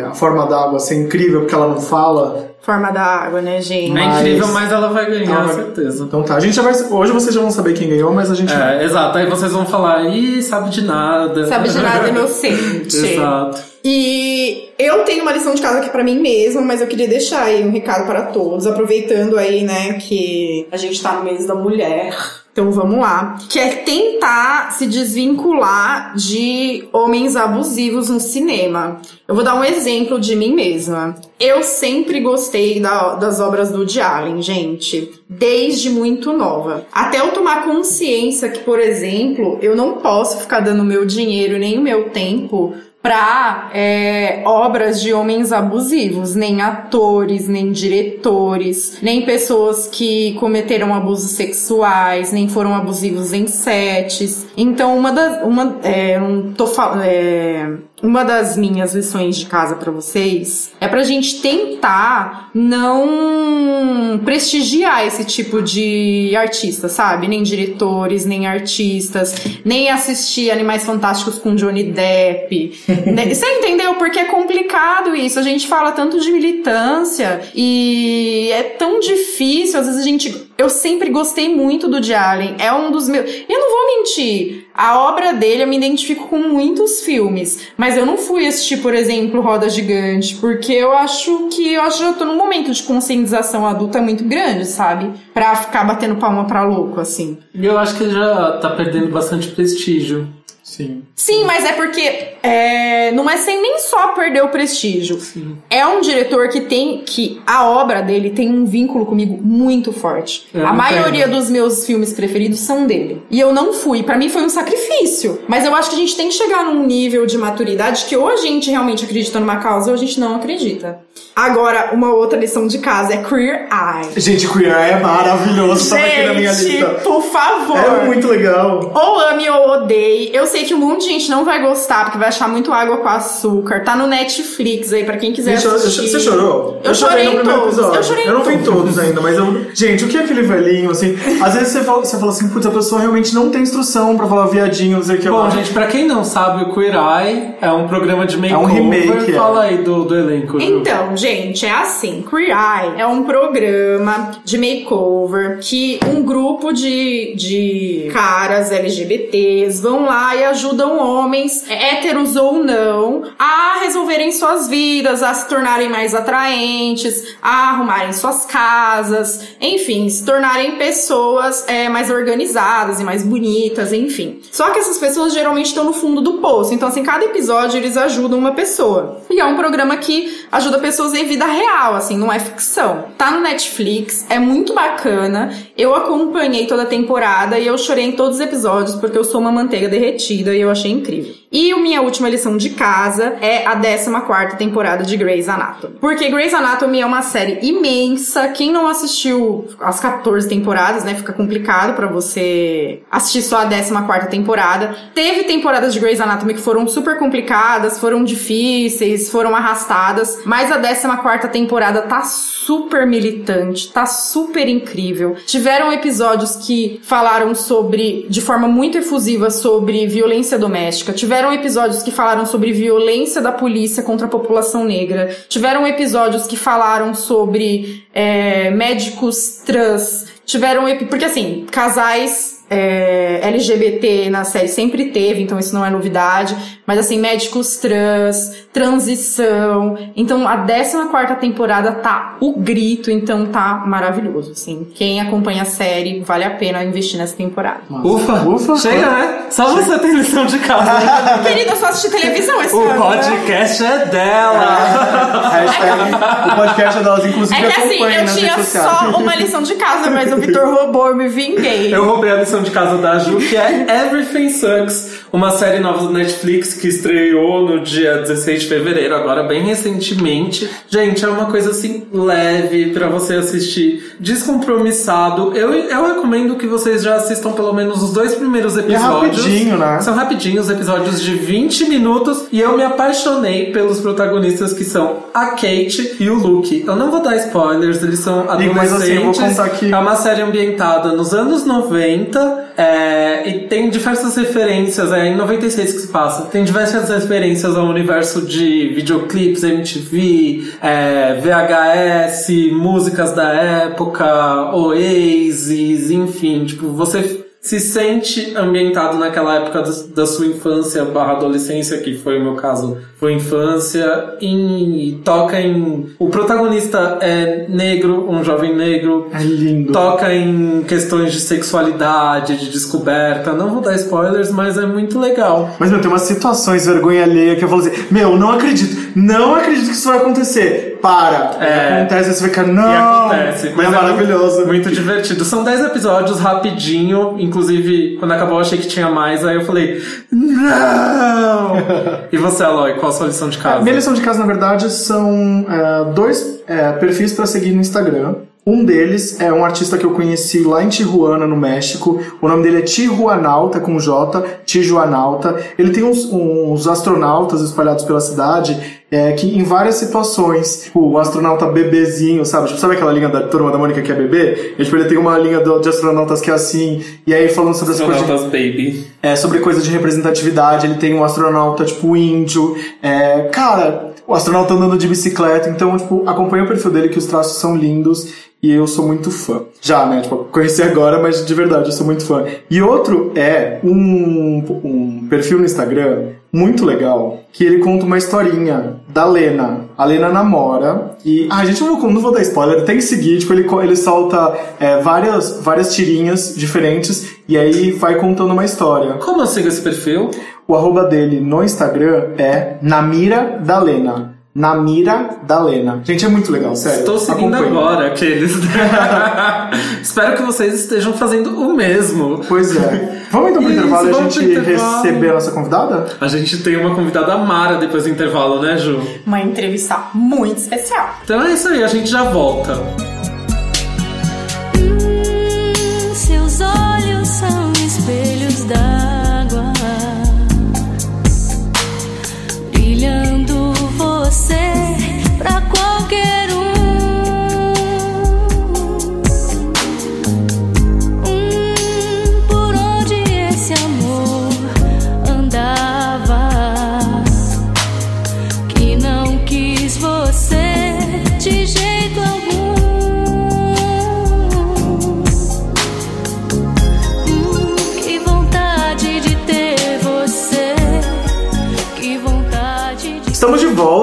A 0.07 0.13
Forma 0.13 0.45
d'Água 0.45 0.79
ser 0.79 0.95
incrível 0.95 1.41
porque 1.41 1.53
ela 1.55 1.67
não 1.67 1.81
fala. 1.81 2.47
Forma 2.61 2.91
da 2.91 3.01
água, 3.01 3.41
né, 3.41 3.61
gente? 3.61 3.89
É 3.91 3.93
Mas- 3.93 4.19
incrível, 4.19 4.47
mas 4.49 4.71
ela 4.71 4.89
vai 4.89 5.05
ganhar, 5.09 5.31
Ela 5.31 5.43
vai- 5.43 5.55
certeza. 5.55 6.03
Então 6.03 6.23
tá. 6.23 6.35
A 6.35 6.39
gente 6.39 6.55
já 6.55 6.61
vai. 6.61 6.73
Hoje 6.73 7.11
vocês 7.11 7.33
já 7.33 7.41
vão 7.41 7.49
saber 7.51 7.73
quem 7.73 7.89
ganhou, 7.89 8.13
mas 8.13 8.29
a 8.29 8.35
gente. 8.35 8.53
É, 8.53 8.83
exato. 8.83 9.17
Aí 9.17 9.25
vocês 9.27 9.51
vão 9.51 9.65
falar, 9.65 10.03
ih, 10.05 10.41
sabe 10.43 10.69
de 10.69 10.81
nada. 10.83 11.45
Sabe 11.47 11.69
de 11.69 11.77
nada 11.81 12.07
inocente. 12.09 12.95
Exato. 12.95 13.59
E 13.83 14.69
Eu 14.77 15.03
tenho 15.03 15.23
uma 15.23 15.33
lição 15.33 15.53
de 15.53 15.61
casa 15.61 15.79
aqui 15.79 15.89
pra 15.89 16.03
mim 16.05 16.19
mesma, 16.21 16.61
mas 16.61 16.79
eu 16.79 16.87
queria 16.87 17.07
deixar 17.07 17.43
aí 17.43 17.65
um 17.67 17.71
recado 17.71 18.05
para 18.07 18.23
todos, 18.27 18.65
aproveitando 18.65 19.37
aí, 19.37 19.61
né, 19.63 19.93
que 19.93 20.65
a 20.71 20.77
gente 20.77 21.01
tá 21.03 21.13
no 21.13 21.23
mês 21.25 21.45
da 21.45 21.53
mulher. 21.53 22.15
Então 22.59 22.71
vamos 22.73 22.99
lá. 22.99 23.37
Que 23.47 23.57
é 23.57 23.69
tentar 23.69 24.71
se 24.73 24.85
desvincular 24.85 26.13
de 26.13 26.83
homens 26.91 27.37
abusivos 27.37 28.09
no 28.09 28.19
cinema. 28.19 28.99
Eu 29.25 29.33
vou 29.33 29.45
dar 29.45 29.55
um 29.55 29.63
exemplo 29.63 30.19
de 30.19 30.35
mim 30.35 30.53
mesma. 30.53 31.15
Eu 31.39 31.63
sempre 31.63 32.19
gostei 32.19 32.81
da- 32.81 33.15
das 33.15 33.39
obras 33.39 33.71
do 33.71 33.77
Woody 33.77 34.01
Allen, 34.01 34.41
gente. 34.41 35.09
Desde 35.29 35.89
muito 35.89 36.33
nova. 36.33 36.85
Até 36.91 37.21
eu 37.21 37.29
tomar 37.31 37.63
consciência 37.63 38.49
que, 38.49 38.59
por 38.59 38.77
exemplo, 38.77 39.57
eu 39.61 39.73
não 39.73 39.93
posso 39.93 40.39
ficar 40.39 40.59
dando 40.59 40.83
meu 40.83 41.05
dinheiro 41.05 41.57
nem 41.57 41.77
o 41.77 41.81
meu 41.81 42.09
tempo 42.09 42.73
pra 43.01 43.69
é, 43.73 44.41
obras 44.45 45.01
de 45.01 45.13
homens 45.13 45.51
abusivos, 45.53 46.35
nem 46.35 46.61
atores, 46.61 47.47
nem 47.47 47.71
diretores, 47.71 48.97
nem 49.01 49.21
pessoas 49.25 49.87
que 49.87 50.33
cometeram 50.33 50.93
abusos 50.93 51.31
sexuais, 51.31 52.33
nem 52.33 52.49
foram 52.49 52.75
abusivos 52.75 53.31
em 53.31 53.47
sets. 53.47 54.47
Então, 54.57 54.97
uma 54.97 55.11
das, 55.11 55.43
uma, 55.43 55.79
é, 55.83 56.21
um, 56.21 56.51
tô 56.53 56.65
é, 57.01 57.69
uma 58.01 58.23
das 58.23 58.57
minhas 58.57 58.93
lições 58.93 59.37
de 59.37 59.45
casa 59.45 59.75
pra 59.75 59.91
vocês 59.91 60.71
é 60.79 60.87
pra 60.87 61.03
gente 61.03 61.41
tentar 61.41 62.49
não 62.53 64.19
prestigiar 64.23 65.05
esse 65.05 65.25
tipo 65.25 65.61
de 65.61 66.33
artista, 66.35 66.89
sabe? 66.89 67.27
Nem 67.27 67.43
diretores, 67.43 68.25
nem 68.25 68.47
artistas, 68.47 69.35
nem 69.63 69.89
assistir 69.89 70.51
Animais 70.51 70.83
Fantásticos 70.83 71.37
com 71.37 71.55
Johnny 71.55 71.83
Depp. 71.83 72.79
né? 73.13 73.33
Você 73.33 73.45
entendeu? 73.45 73.95
Porque 73.95 74.19
é 74.19 74.25
complicado 74.25 75.15
isso. 75.15 75.39
A 75.39 75.43
gente 75.43 75.67
fala 75.67 75.91
tanto 75.91 76.19
de 76.19 76.31
militância 76.31 77.41
e 77.55 78.49
é 78.51 78.63
tão 78.63 78.99
difícil. 78.99 79.79
Às 79.79 79.85
vezes 79.87 80.01
a 80.01 80.03
gente. 80.03 80.48
Eu 80.59 80.69
sempre 80.69 81.09
gostei 81.09 81.55
muito 81.55 81.87
do 81.87 82.01
de 82.01 82.13
Allen. 82.13 82.57
É 82.59 82.73
um 82.73 82.91
dos 82.91 83.07
meus. 83.07 83.25
Eu 83.47 83.57
não 83.57 83.69
vou 83.71 83.97
mentir. 83.97 84.67
A 84.73 84.99
obra 84.99 85.31
dele 85.31 85.63
eu 85.63 85.67
me 85.67 85.77
identifico 85.77 86.27
com 86.27 86.37
muitos 86.37 86.99
filmes. 86.99 87.69
Mas 87.77 87.95
eu 87.95 88.05
não 88.05 88.17
fui 88.17 88.45
assistir, 88.45 88.81
por 88.81 88.93
exemplo, 88.93 89.39
Roda 89.39 89.69
Gigante. 89.69 90.35
Porque 90.35 90.73
eu 90.73 90.91
acho 90.91 91.47
que 91.47 91.73
eu 91.73 91.81
acho 91.83 91.99
que 91.99 92.03
eu 92.03 92.13
tô 92.13 92.25
num 92.25 92.35
momento 92.35 92.73
de 92.73 92.83
conscientização 92.83 93.65
adulta 93.65 94.01
muito 94.01 94.25
grande, 94.25 94.65
sabe? 94.65 95.13
Pra 95.33 95.55
ficar 95.55 95.85
batendo 95.85 96.17
palma 96.17 96.43
pra 96.43 96.65
louco, 96.65 96.99
assim. 96.99 97.37
Eu 97.55 97.79
acho 97.79 97.95
que 97.95 98.03
ele 98.03 98.11
já 98.11 98.57
tá 98.57 98.69
perdendo 98.71 99.07
bastante 99.07 99.47
prestígio. 99.47 100.27
Sim. 100.69 101.01
Sim, 101.15 101.45
mas 101.45 101.65
é 101.65 101.73
porque 101.73 102.35
é, 102.43 103.11
não 103.13 103.27
é 103.27 103.37
sem 103.37 103.59
nem 103.59 103.79
só 103.79 104.09
perder 104.09 104.43
o 104.43 104.49
prestígio. 104.49 105.19
É 105.67 105.85
um 105.87 105.99
diretor 105.99 106.47
que 106.49 106.61
tem 106.61 106.99
que 106.99 107.41
a 107.45 107.67
obra 107.67 108.01
dele 108.03 108.29
tem 108.29 108.53
um 108.53 108.65
vínculo 108.65 109.03
comigo 109.03 109.39
muito 109.41 109.91
forte. 109.91 110.47
Eu 110.53 110.67
a 110.67 110.71
maioria 110.71 111.27
dos 111.27 111.49
meus 111.49 111.87
filmes 111.87 112.13
preferidos 112.13 112.59
são 112.59 112.85
dele. 112.85 113.19
E 113.31 113.39
eu 113.39 113.51
não 113.51 113.73
fui. 113.73 114.03
Pra 114.03 114.15
mim 114.15 114.29
foi 114.29 114.43
um 114.43 114.49
sacrifício. 114.49 115.39
Mas 115.47 115.65
eu 115.65 115.73
acho 115.73 115.89
que 115.89 115.95
a 115.95 115.99
gente 115.99 116.15
tem 116.15 116.27
que 116.27 116.35
chegar 116.35 116.63
num 116.63 116.85
nível 116.85 117.25
de 117.25 117.35
maturidade 117.35 118.05
que 118.05 118.15
ou 118.15 118.29
a 118.29 118.37
gente 118.37 118.69
realmente 118.69 119.03
acredita 119.03 119.39
numa 119.39 119.57
causa 119.57 119.89
ou 119.89 119.95
a 119.95 119.97
gente 119.97 120.19
não 120.19 120.35
acredita. 120.35 120.99
Agora, 121.43 121.91
uma 121.93 122.13
outra 122.13 122.37
lição 122.37 122.67
de 122.67 122.79
casa 122.79 123.13
é 123.13 123.17
Queer 123.23 123.67
Eye. 123.71 124.19
Gente, 124.19 124.45
Queer 124.47 124.75
Eye 124.75 124.91
é 124.95 124.99
maravilhoso, 124.99 125.89
tava 125.89 126.01
aqui 126.05 126.23
na 126.25 126.33
minha 126.33 126.53
Gente, 126.53 126.71
lista. 126.71 126.85
por 127.03 127.21
favor. 127.23 127.77
É 127.77 128.05
muito 128.05 128.27
legal. 128.27 128.91
Ou 128.93 129.19
ame 129.21 129.49
ou 129.49 129.69
odeie. 129.69 130.31
Eu 130.33 130.45
sei 130.45 130.65
que 130.65 130.73
um 130.73 130.77
monte 130.77 131.05
de 131.05 131.13
gente 131.13 131.29
não 131.31 131.45
vai 131.45 131.61
gostar, 131.61 132.03
porque 132.03 132.17
vai 132.17 132.27
achar 132.27 132.49
muito 132.49 132.73
água 132.73 132.97
com 132.97 133.07
açúcar. 133.07 133.85
Tá 133.85 133.95
no 133.95 134.05
Netflix 134.05 134.91
aí, 134.91 135.05
pra 135.05 135.15
quem 135.15 135.31
quiser 135.31 135.55
Gente, 135.55 135.65
eu- 135.65 135.71
eu- 135.71 135.77
assistir. 135.77 136.09
você 136.09 136.19
chorou? 136.19 136.81
Eu 136.83 136.93
chorei 136.93 137.23
no 137.25 137.31
em 137.31 137.35
primeiro 137.37 137.59
todos. 137.61 137.73
episódio. 137.77 137.99
Eu 137.99 138.03
chorei 138.03 138.23
em 138.25 138.27
não 138.27 138.43
vi 138.43 138.57
todos. 138.57 138.79
todos 138.81 138.99
ainda, 138.99 139.21
mas 139.21 139.37
eu. 139.37 139.65
Gente, 139.73 140.03
o 140.03 140.07
que 140.09 140.17
é 140.17 140.21
aquele 140.21 140.41
velhinho, 140.41 140.91
assim? 140.91 141.17
Às 141.41 141.53
vezes 141.53 141.69
você 141.69 141.83
fala, 141.85 141.99
você 142.03 142.19
fala 142.19 142.31
assim, 142.31 142.49
putz, 142.49 142.65
a 142.65 142.71
pessoa 142.71 142.99
realmente 142.99 143.33
não 143.33 143.49
tem 143.49 143.61
instrução 143.61 144.17
pra 144.17 144.27
falar 144.27 144.47
viadinho, 144.47 144.97
não 144.97 145.03
sei 145.05 145.15
o 145.15 145.19
que 145.19 145.29
Bom, 145.29 145.37
lá. 145.37 145.49
gente, 145.51 145.71
pra 145.71 145.87
quem 145.87 146.05
não 146.05 146.25
sabe, 146.25 146.63
o 146.63 146.73
Queer 146.73 146.95
Eye 146.95 147.53
é 147.61 147.71
um 147.71 147.87
programa 147.87 148.25
de 148.25 148.35
makeover. 148.37 148.75
remake, 148.75 149.31
é. 149.31 149.35
Fala 149.35 149.63
aí 149.63 149.77
do, 149.77 150.03
do 150.03 150.15
elenco, 150.17 150.59
Ju. 150.59 150.65
Então, 150.65 151.15
gente, 151.15 151.28
é 151.29 151.71
assim. 151.71 152.23
Queer 152.27 152.49
Eye 152.49 153.01
é 153.01 153.05
um 153.05 153.23
programa 153.23 154.31
de 154.43 154.57
makeover 154.57 155.59
que 155.61 155.99
um 156.07 156.23
grupo 156.23 156.71
de, 156.73 157.35
de 157.35 158.09
caras 158.11 158.71
LGBTs 158.71 159.79
vão 159.79 160.05
lá 160.05 160.35
e 160.35 160.43
ajudam 160.45 160.97
homens, 160.97 161.69
héteros 161.69 162.35
ou 162.35 162.63
não, 162.63 163.23
a 163.37 163.79
resolverem 163.81 164.31
suas 164.31 164.67
vidas, 164.67 165.21
a 165.21 165.33
se 165.33 165.47
tornarem 165.47 165.87
mais 165.87 166.15
atraentes, 166.15 167.35
a 167.41 167.69
arrumarem 167.69 168.11
suas 168.11 168.45
casas, 168.45 169.49
enfim, 169.61 170.09
se 170.09 170.25
tornarem 170.25 170.77
pessoas 170.77 171.63
é, 171.67 171.89
mais 171.89 172.09
organizadas 172.09 172.99
e 172.99 173.03
mais 173.03 173.21
bonitas, 173.21 173.93
enfim. 173.93 174.41
Só 174.51 174.71
que 174.71 174.79
essas 174.79 174.97
pessoas 174.97 175.33
geralmente 175.33 175.67
estão 175.67 175.83
no 175.83 175.93
fundo 175.93 176.21
do 176.21 176.33
poço. 176.39 176.73
Então, 176.73 176.87
assim, 176.87 177.03
cada 177.03 177.25
episódio 177.25 177.77
eles 177.77 177.95
ajudam 177.95 178.39
uma 178.39 178.53
pessoa. 178.53 179.21
E 179.29 179.39
é 179.39 179.45
um 179.45 179.55
programa 179.55 179.95
que 179.97 180.45
ajuda 180.51 180.79
pessoas 180.79 181.18
em 181.19 181.27
vida 181.27 181.45
real, 181.45 181.95
assim, 181.95 182.17
não 182.17 182.31
é 182.31 182.39
ficção. 182.39 183.05
Tá 183.17 183.31
no 183.31 183.41
Netflix, 183.41 184.25
é 184.29 184.39
muito 184.39 184.73
bacana. 184.73 185.53
Eu 185.77 185.93
acompanhei 185.93 186.65
toda 186.65 186.83
a 186.83 186.85
temporada 186.85 187.59
e 187.59 187.67
eu 187.67 187.77
chorei 187.77 188.05
em 188.05 188.11
todos 188.13 188.35
os 188.35 188.41
episódios 188.41 188.95
porque 188.95 189.17
eu 189.17 189.23
sou 189.23 189.41
uma 189.41 189.51
manteiga 189.51 189.87
derretida 189.87 190.55
e 190.55 190.61
eu 190.61 190.69
achei 190.69 190.91
incrível. 190.91 191.33
E 191.51 191.71
a 191.71 191.77
minha 191.77 192.01
última 192.01 192.29
lição 192.29 192.57
de 192.57 192.69
casa 192.71 193.37
é 193.41 193.65
a 193.65 193.75
14 193.75 194.55
temporada 194.55 195.03
de 195.03 195.17
Grey's 195.17 195.49
Anatomy. 195.49 195.95
Porque 195.99 196.29
Grey's 196.29 196.53
Anatomy 196.53 197.01
é 197.01 197.05
uma 197.05 197.23
série 197.23 197.57
imensa. 197.63 198.49
Quem 198.49 198.71
não 198.71 198.87
assistiu 198.87 199.67
as 199.79 199.99
14 199.99 200.47
temporadas, 200.47 201.03
né, 201.03 201.15
fica 201.15 201.33
complicado 201.33 201.95
pra 201.95 202.05
você 202.07 203.01
assistir 203.09 203.41
só 203.41 203.61
a 203.61 203.65
14 203.65 204.27
temporada. 204.29 204.95
Teve 205.15 205.45
temporadas 205.45 205.93
de 205.93 205.99
Grey's 205.99 206.21
Anatomy 206.21 206.53
que 206.53 206.61
foram 206.61 206.87
super 206.87 207.17
complicadas, 207.17 207.97
foram 207.97 208.23
difíceis, 208.23 209.31
foram 209.31 209.55
arrastadas, 209.55 210.41
mas 210.45 210.71
a 210.71 210.77
14 210.77 211.47
temporada 211.47 212.03
tá 212.03 212.21
super 212.21 213.07
militante, 213.07 213.91
tá 213.91 214.05
super 214.05 214.67
incrível. 214.67 215.35
Tiveram 215.47 215.91
episódios 215.91 216.55
que 216.57 216.99
falaram 217.03 217.55
sobre, 217.55 218.27
de 218.29 218.39
forma 218.39 218.67
muito 218.67 218.99
efusiva, 218.99 219.49
sobre 219.49 220.05
violência 220.05 220.59
doméstica. 220.59 221.11
Tiveram 221.11 221.38
episódios 221.53 222.03
que 222.03 222.11
falaram 222.11 222.45
sobre 222.45 222.73
violência 222.73 223.41
da 223.41 223.51
polícia 223.51 224.03
contra 224.03 224.27
a 224.27 224.29
população 224.29 224.83
negra. 224.83 225.35
Tiveram 225.47 225.87
episódios 225.87 226.45
que 226.45 226.57
falaram 226.57 227.15
sobre 227.15 228.05
é, 228.13 228.69
médicos 228.71 229.61
trans. 229.65 230.27
Tiveram. 230.45 230.83
Porque 231.07 231.25
assim, 231.25 231.65
casais 231.71 232.58
é, 232.69 233.39
LGBT 233.43 234.29
na 234.29 234.43
série 234.43 234.67
sempre 234.67 235.05
teve, 235.05 235.41
então 235.41 235.57
isso 235.57 235.73
não 235.73 235.85
é 235.85 235.89
novidade. 235.89 236.55
Mas 236.85 236.99
assim, 236.99 237.19
médicos 237.19 237.77
trans, 237.77 238.67
transição. 238.71 239.97
Então 240.15 240.47
a 240.47 240.57
14 240.57 241.35
temporada 241.39 241.91
tá 241.93 242.37
o 242.39 242.59
grito, 242.59 243.11
então 243.11 243.47
tá 243.47 243.83
maravilhoso. 243.85 244.51
Assim. 244.51 244.87
Quem 244.95 245.19
acompanha 245.21 245.63
a 245.63 245.65
série, 245.65 246.21
vale 246.21 246.43
a 246.43 246.51
pena 246.51 246.83
investir 246.83 247.19
nessa 247.19 247.35
temporada. 247.35 247.81
Ufa, 247.89 248.33
Ufa. 248.47 248.75
Chega, 248.77 249.09
né? 249.09 249.39
Só 249.49 249.75
você 249.75 249.97
tem 249.99 250.13
lição 250.13 250.45
de 250.45 250.59
casa. 250.59 251.41
Querida, 251.43 251.71
eu 251.71 251.75
só 251.75 251.87
assisti 251.87 252.09
televisão 252.09 252.61
esse 252.61 252.75
o 252.75 252.81
ano. 252.81 252.93
né? 252.93 252.97
podcast 252.97 253.83
é 253.85 254.05
dela. 254.05 255.49
Hashtag, 255.51 256.51
o 256.51 256.55
podcast 256.55 257.03
delas, 257.03 257.25
inclusive, 257.25 257.59
É 257.59 257.67
que 257.67 257.81
assim, 257.81 258.03
eu 258.03 258.25
tinha 258.25 258.63
só 258.63 259.17
uma 259.17 259.35
lição 259.35 259.61
de 259.63 259.75
casa, 259.75 260.09
mas 260.09 260.31
o 260.31 260.37
Vitor 260.37 260.67
roubou, 260.67 261.07
eu 261.07 261.15
me 261.15 261.27
vinguei. 261.27 261.93
Eu 261.93 262.05
roubei 262.05 262.31
a 262.31 262.35
lição 262.35 262.58
de 262.61 262.71
casa 262.71 262.97
da 262.97 263.19
Ju, 263.19 263.37
que 263.37 263.55
é 263.55 264.05
Everything 264.05 264.49
Sucks, 264.49 265.18
uma 265.31 265.51
série 265.51 265.79
nova 265.79 266.05
do 266.07 266.11
Netflix 266.13 266.73
que 266.73 266.87
estreou 266.87 267.67
no 267.67 267.79
dia 267.81 268.17
16 268.17 268.63
de 268.63 268.67
fevereiro, 268.67 269.15
agora 269.15 269.43
bem 269.43 269.63
recentemente. 269.63 270.69
Gente, 270.89 271.23
é 271.23 271.27
uma 271.27 271.45
coisa 271.45 271.71
assim 271.71 272.03
leve 272.11 272.91
pra 272.91 273.07
você 273.07 273.35
assistir, 273.35 274.15
descompromissado. 274.19 275.51
Eu, 275.55 275.73
eu 275.73 276.07
recomendo 276.07 276.55
que 276.55 276.67
vocês 276.67 277.01
já 277.03 277.15
assistam 277.15 277.51
pelo 277.53 277.73
menos 277.73 278.01
os 278.03 278.13
dois 278.13 278.35
primeiros 278.35 278.77
é 278.77 278.81
episódios. 278.81 279.37
rapidinho, 279.37 279.77
né? 279.77 279.99
São 280.01 280.13
rapidinhos, 280.13 280.69
episódios 280.69 281.21
de 281.21 281.33
20 281.35 281.85
minutos, 281.89 282.45
e 282.51 282.59
eu 282.59 282.75
me 282.75 282.83
apaixonei 282.83 283.71
pelos 283.71 283.99
protagonistas 283.99 284.73
que 284.73 284.83
são 284.83 285.17
a 285.33 285.47
Kate 285.47 286.17
e 286.19 286.29
o 286.29 286.35
Luke. 286.35 286.83
Eu 286.87 286.95
não 286.95 287.11
vou 287.11 287.21
dar 287.21 287.35
spoilers, 287.37 288.01
eles 288.03 288.19
são 288.19 288.49
assim, 288.49 288.65
eu 288.65 288.73
vou 288.73 288.81
adolescentes. 288.83 289.39
contar 289.39 289.69
que- 289.69 289.91
É 289.91 289.97
uma 289.97 290.15
série 290.15 290.41
ambientada 290.41 291.11
nos 291.13 291.33
anos 291.33 291.65
90 291.65 292.65
é, 292.77 293.49
e 293.49 293.59
tem 293.67 293.89
diversas 293.89 294.35
referências, 294.37 295.11
é 295.11 295.18
em 295.27 295.35
96 295.35 295.93
que 295.93 295.99
se 295.99 296.07
passa. 296.07 296.43
Tem 296.45 296.63
diversas 296.63 297.09
referências 297.09 297.75
ao 297.75 297.87
universo 297.87 298.41
de 298.41 298.89
videoclipes, 298.89 299.63
MTV, 299.63 300.73
é, 300.81 301.35
VHS, 301.35 302.71
músicas 302.71 303.33
da 303.33 303.49
época, 303.53 304.75
Oasis, 304.75 306.11
enfim, 306.11 306.65
tipo, 306.65 306.89
você 306.89 307.38
se 307.61 307.79
sente 307.79 308.53
ambientado 308.55 309.17
naquela 309.17 309.55
época 309.55 309.81
do- 309.81 310.07
da 310.15 310.25
sua 310.25 310.45
infância 310.47 311.03
barra 311.05 311.33
adolescência, 311.33 311.97
que 311.97 312.15
foi 312.17 312.39
o 312.39 312.43
meu 312.43 312.55
caso, 312.55 312.97
foi 313.19 313.33
infância, 313.33 314.35
e 314.41 315.19
toca 315.25 315.59
em... 315.59 316.09
O 316.17 316.29
protagonista 316.29 317.17
é 317.21 317.65
negro, 317.67 318.29
um 318.31 318.43
jovem 318.45 318.73
negro, 318.75 319.27
É 319.33 319.43
lindo. 319.43 319.91
toca 319.91 320.33
em 320.33 320.83
questões 320.87 321.33
de 321.33 321.41
sexualidade, 321.41 322.57
de 322.57 322.69
descoberta. 322.69 323.51
Não 323.51 323.69
vou 323.71 323.81
dar 323.81 323.95
spoilers, 323.95 324.51
mas 324.51 324.77
é 324.77 324.85
muito 324.85 325.19
legal. 325.19 325.75
Mas, 325.79 325.91
meu, 325.91 325.99
tem 325.99 326.09
umas 326.09 326.21
situações 326.21 326.85
vergonha 326.85 327.23
alheia 327.23 327.55
que 327.57 327.63
eu 327.65 327.69
falo 327.69 327.81
assim, 327.81 327.91
meu, 328.09 328.37
não 328.37 328.51
acredito, 328.51 329.11
não 329.15 329.55
acredito 329.55 329.87
que 329.87 329.93
isso 329.95 330.07
vai 330.07 330.17
acontecer. 330.19 330.88
Para. 331.01 331.57
É. 331.63 331.99
Acontece, 331.99 332.33
você 332.33 332.45
fica, 332.45 332.63
não. 332.63 332.91
E 332.91 332.95
acontece. 332.95 333.73
Mas 333.75 333.87
é 333.87 333.89
maravilhoso. 333.89 334.65
Muito, 334.65 334.91
divertido. 334.91 335.45
São 335.45 335.63
10 335.63 335.85
episódios, 335.85 336.39
rapidinho. 336.39 337.35
Inclusive, 337.39 338.17
quando 338.19 338.31
acabou, 338.31 338.55
eu 338.55 338.61
achei 338.61 338.77
que 338.77 338.87
tinha 338.87 339.09
mais. 339.09 339.45
Aí 339.45 339.55
eu 339.55 339.65
falei, 339.65 340.01
não! 340.31 341.73
e 342.31 342.37
você, 342.37 342.63
Aloy, 342.63 342.95
qual 342.95 343.11
a 343.11 343.15
sua 343.15 343.27
lição 343.27 343.49
de 343.49 343.57
casa? 343.57 343.81
Minha 343.81 343.95
lição 343.95 344.13
de 344.13 344.21
casa, 344.21 344.39
na 344.39 344.45
verdade, 344.45 344.89
são 344.89 345.65
é, 345.69 346.13
dois 346.13 346.61
é, 346.67 346.91
perfis 346.93 347.33
pra 347.33 347.45
seguir 347.45 347.71
no 347.71 347.81
Instagram. 347.81 348.35
Um 348.71 348.85
deles 348.85 349.39
é 349.39 349.51
um 349.51 349.65
artista 349.65 349.97
que 349.97 350.05
eu 350.05 350.11
conheci 350.11 350.61
lá 350.63 350.83
em 350.83 350.89
Tijuana, 350.89 351.47
no 351.47 351.57
México. 351.57 352.21
O 352.41 352.47
nome 352.47 352.61
dele 352.63 352.77
é 352.77 352.81
Tijuanauta, 352.81 353.79
com 353.79 353.97
J, 353.99 354.43
Tijuanauta. 354.65 355.55
Ele 355.77 355.91
tem 355.91 356.03
uns, 356.03 356.25
uns 356.31 356.87
astronautas 356.87 357.61
espalhados 357.61 358.03
pela 358.03 358.19
cidade 358.19 358.99
é, 359.11 359.31
que 359.31 359.57
em 359.57 359.63
várias 359.63 359.95
situações, 359.95 360.83
tipo, 360.83 360.99
o 361.01 361.17
astronauta 361.17 361.65
bebezinho, 361.65 362.45
sabe? 362.45 362.67
Tipo, 362.67 362.79
sabe 362.79 362.93
aquela 362.93 363.11
linha 363.11 363.27
da 363.27 363.41
Turma 363.41 363.71
da 363.71 363.77
Mônica 363.79 364.01
que 364.03 364.11
é 364.11 364.15
bebê? 364.15 364.75
E, 364.77 364.83
tipo, 364.83 364.95
ele 364.97 365.05
tem 365.05 365.17
uma 365.17 365.35
linha 365.37 365.59
do- 365.61 365.79
de 365.79 365.89
astronautas 365.89 366.39
que 366.41 366.51
é 366.51 366.53
assim, 366.53 367.03
e 367.25 367.33
aí 367.33 367.49
falando 367.49 367.73
sobre 367.73 367.93
as 367.95 367.99
coisas... 367.99 368.17
de- 368.17 368.21
Astronautas 368.31 368.51
Baby. 368.51 369.07
é, 369.23 369.35
sobre 369.35 369.59
coisa 369.61 369.81
de 369.81 369.89
representatividade, 369.89 370.85
ele 370.85 370.95
tem 370.95 371.15
um 371.15 371.23
astronauta, 371.23 371.85
tipo, 371.85 372.15
índio. 372.15 372.75
É, 373.01 373.49
cara, 373.51 374.13
o 374.27 374.33
astronauta 374.35 374.75
andando 374.75 374.95
de 374.95 375.07
bicicleta. 375.07 375.69
Então, 375.69 375.97
tipo, 375.97 376.23
acompanha 376.29 376.63
o 376.63 376.67
perfil 376.67 376.91
dele, 376.91 377.09
que 377.09 377.17
os 377.17 377.25
traços 377.25 377.57
são 377.59 377.75
lindos. 377.75 378.27
E 378.61 378.71
eu 378.71 378.85
sou 378.87 379.07
muito 379.07 379.31
fã. 379.31 379.61
Já, 379.81 380.05
né? 380.05 380.21
Tipo, 380.21 380.45
conheci 380.51 380.83
agora, 380.83 381.21
mas 381.21 381.45
de 381.45 381.53
verdade, 381.53 381.87
eu 381.87 381.91
sou 381.93 382.05
muito 382.05 382.25
fã. 382.25 382.45
E 382.69 382.81
outro 382.81 383.31
é 383.35 383.79
um, 383.83 384.63
um 384.83 385.27
perfil 385.29 385.59
no 385.59 385.65
Instagram 385.65 386.33
muito 386.51 386.83
legal, 386.83 387.41
que 387.53 387.63
ele 387.63 387.79
conta 387.79 388.05
uma 388.05 388.17
historinha 388.17 388.95
da 389.07 389.25
Lena. 389.25 389.85
A 389.97 390.03
Lena 390.03 390.29
namora 390.29 391.15
e... 391.23 391.47
Ah, 391.49 391.63
gente, 391.63 391.79
eu 391.79 391.87
não 391.87 392.01
vou, 392.01 392.11
não 392.11 392.21
vou 392.21 392.33
dar 392.33 392.41
spoiler, 392.41 392.83
tem 392.83 392.97
que 392.97 393.03
seguir. 393.03 393.39
Tipo, 393.39 393.53
ele, 393.53 393.67
ele 393.83 393.95
solta 393.95 394.57
é, 394.79 394.99
várias, 394.99 395.61
várias 395.61 395.93
tirinhas 395.95 396.55
diferentes 396.55 397.37
e 397.47 397.57
aí 397.57 397.91
vai 397.91 398.15
contando 398.15 398.51
uma 398.51 398.65
história. 398.65 399.13
Como 399.13 399.41
eu 399.41 399.47
sigo 399.47 399.67
esse 399.67 399.81
perfil? 399.81 400.31
O 400.67 400.75
arroba 400.75 401.05
dele 401.05 401.39
no 401.39 401.63
Instagram 401.63 402.33
é 402.37 402.77
Namira 402.81 403.59
da 403.63 403.79
Lena. 403.79 404.38
Namira 404.53 405.37
da 405.43 405.61
Lena. 405.63 406.01
Gente, 406.03 406.25
é 406.25 406.27
muito 406.27 406.51
legal, 406.51 406.75
sério. 406.75 406.99
Estou 406.99 407.19
seguindo 407.19 407.53
Acompanhe. 407.53 407.77
agora 407.77 408.07
aqueles. 408.07 408.51
Espero 410.01 410.35
que 410.35 410.43
vocês 410.43 410.73
estejam 410.73 411.13
fazendo 411.13 411.59
o 411.59 411.73
mesmo. 411.75 412.41
Pois 412.47 412.75
é. 412.75 413.25
Vamos 413.31 413.51
então 413.51 413.63
pro 413.63 413.71
intervalo 413.71 414.09
e 414.09 414.15
a 414.15 414.29
gente 414.29 414.59
receber 414.59 415.29
a 415.29 415.33
nossa 415.33 415.51
convidada? 415.51 416.07
A 416.19 416.27
gente 416.27 416.57
tem 416.63 416.77
uma 416.77 416.95
convidada 416.95 417.37
Mara 417.37 417.77
depois 417.77 418.03
do 418.03 418.09
intervalo, 418.09 418.61
né, 418.61 418.77
Ju? 418.77 418.99
Uma 419.25 419.39
entrevista 419.39 420.09
muito 420.13 420.57
especial. 420.57 421.15
Então 421.23 421.41
é 421.43 421.53
isso 421.53 421.67
aí, 421.67 421.83
a 421.83 421.87
gente 421.87 422.09
já 422.09 422.23
volta. 422.23 422.73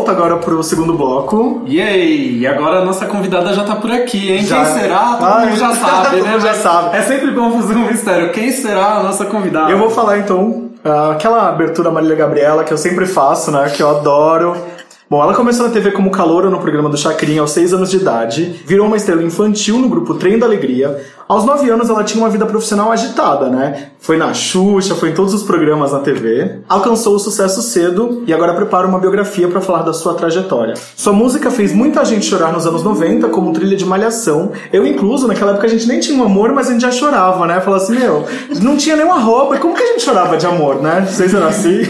Volta 0.06 0.12
agora 0.12 0.36
pro 0.36 0.62
segundo 0.62 0.92
bloco. 0.92 1.62
Yay! 1.66 2.38
E 2.38 2.46
agora 2.46 2.78
a 2.78 2.84
nossa 2.84 3.06
convidada 3.06 3.52
já 3.52 3.64
tá 3.64 3.74
por 3.74 3.90
aqui, 3.90 4.30
hein? 4.30 4.44
Já. 4.44 4.64
Quem 4.64 4.80
será? 4.80 5.14
Todo 5.14 5.24
Ai, 5.24 5.46
mundo 5.46 5.58
já 5.58 5.74
sabe, 5.74 6.20
né? 6.20 6.38
já 6.40 6.54
sabe. 6.54 6.96
É 6.96 7.02
sempre 7.02 7.30
bom 7.32 7.50
fazer 7.52 7.74
um 7.74 7.86
mistério. 7.86 8.32
Quem 8.32 8.52
será 8.52 8.98
a 8.98 9.02
nossa 9.02 9.24
convidada? 9.24 9.70
Eu 9.70 9.78
vou 9.78 9.90
falar 9.90 10.18
então 10.18 10.70
ah, 10.84 11.12
aquela 11.12 11.48
abertura 11.48 11.90
Marília 11.90 12.14
Gabriela 12.14 12.62
que 12.62 12.72
eu 12.72 12.78
sempre 12.78 13.06
faço, 13.06 13.50
né? 13.50 13.68
Que 13.74 13.82
eu 13.82 13.90
adoro. 13.90 14.56
Bom, 15.08 15.22
ela 15.22 15.34
começou 15.34 15.66
na 15.66 15.72
TV 15.72 15.92
como 15.92 16.10
caloura 16.10 16.50
no 16.50 16.58
programa 16.58 16.88
do 16.88 16.96
Chacrinha 16.96 17.40
aos 17.40 17.52
6 17.52 17.74
anos 17.74 17.90
de 17.92 17.96
idade, 17.96 18.60
virou 18.66 18.88
uma 18.88 18.96
estrela 18.96 19.22
infantil 19.22 19.78
no 19.78 19.88
grupo 19.88 20.14
Trem 20.14 20.36
da 20.36 20.46
Alegria. 20.46 21.00
Aos 21.28 21.44
9 21.44 21.68
anos 21.70 21.90
ela 21.90 22.04
tinha 22.04 22.22
uma 22.22 22.30
vida 22.30 22.46
profissional 22.46 22.92
agitada, 22.92 23.48
né? 23.48 23.88
Foi 23.98 24.16
na 24.16 24.32
Xuxa, 24.32 24.94
foi 24.94 25.10
em 25.10 25.12
todos 25.12 25.34
os 25.34 25.42
programas 25.42 25.90
na 25.90 25.98
TV. 25.98 26.60
Alcançou 26.68 27.16
o 27.16 27.18
sucesso 27.18 27.60
cedo 27.62 28.22
e 28.24 28.32
agora 28.32 28.54
prepara 28.54 28.86
uma 28.86 29.00
biografia 29.00 29.48
para 29.48 29.60
falar 29.60 29.82
da 29.82 29.92
sua 29.92 30.14
trajetória. 30.14 30.74
Sua 30.94 31.12
música 31.12 31.50
fez 31.50 31.74
muita 31.74 32.04
gente 32.04 32.24
chorar 32.24 32.52
nos 32.52 32.64
anos 32.64 32.84
90, 32.84 33.26
como 33.30 33.52
trilha 33.52 33.76
de 33.76 33.84
malhação. 33.84 34.52
Eu 34.72 34.86
incluso, 34.86 35.26
naquela 35.26 35.50
época 35.50 35.66
a 35.66 35.70
gente 35.70 35.88
nem 35.88 35.98
tinha 35.98 36.16
um 36.16 36.24
amor, 36.24 36.52
mas 36.52 36.68
a 36.68 36.72
gente 36.72 36.82
já 36.82 36.92
chorava, 36.92 37.44
né? 37.44 37.60
Falava 37.60 37.82
assim, 37.82 37.98
meu, 37.98 38.24
não 38.62 38.76
tinha 38.76 38.94
nenhuma 38.94 39.18
roupa, 39.18 39.56
como 39.56 39.74
que 39.74 39.82
a 39.82 39.86
gente 39.86 40.02
chorava 40.02 40.36
de 40.36 40.46
amor, 40.46 40.80
né? 40.80 41.04
Vocês 41.10 41.34
eram 41.34 41.48
assim? 41.48 41.80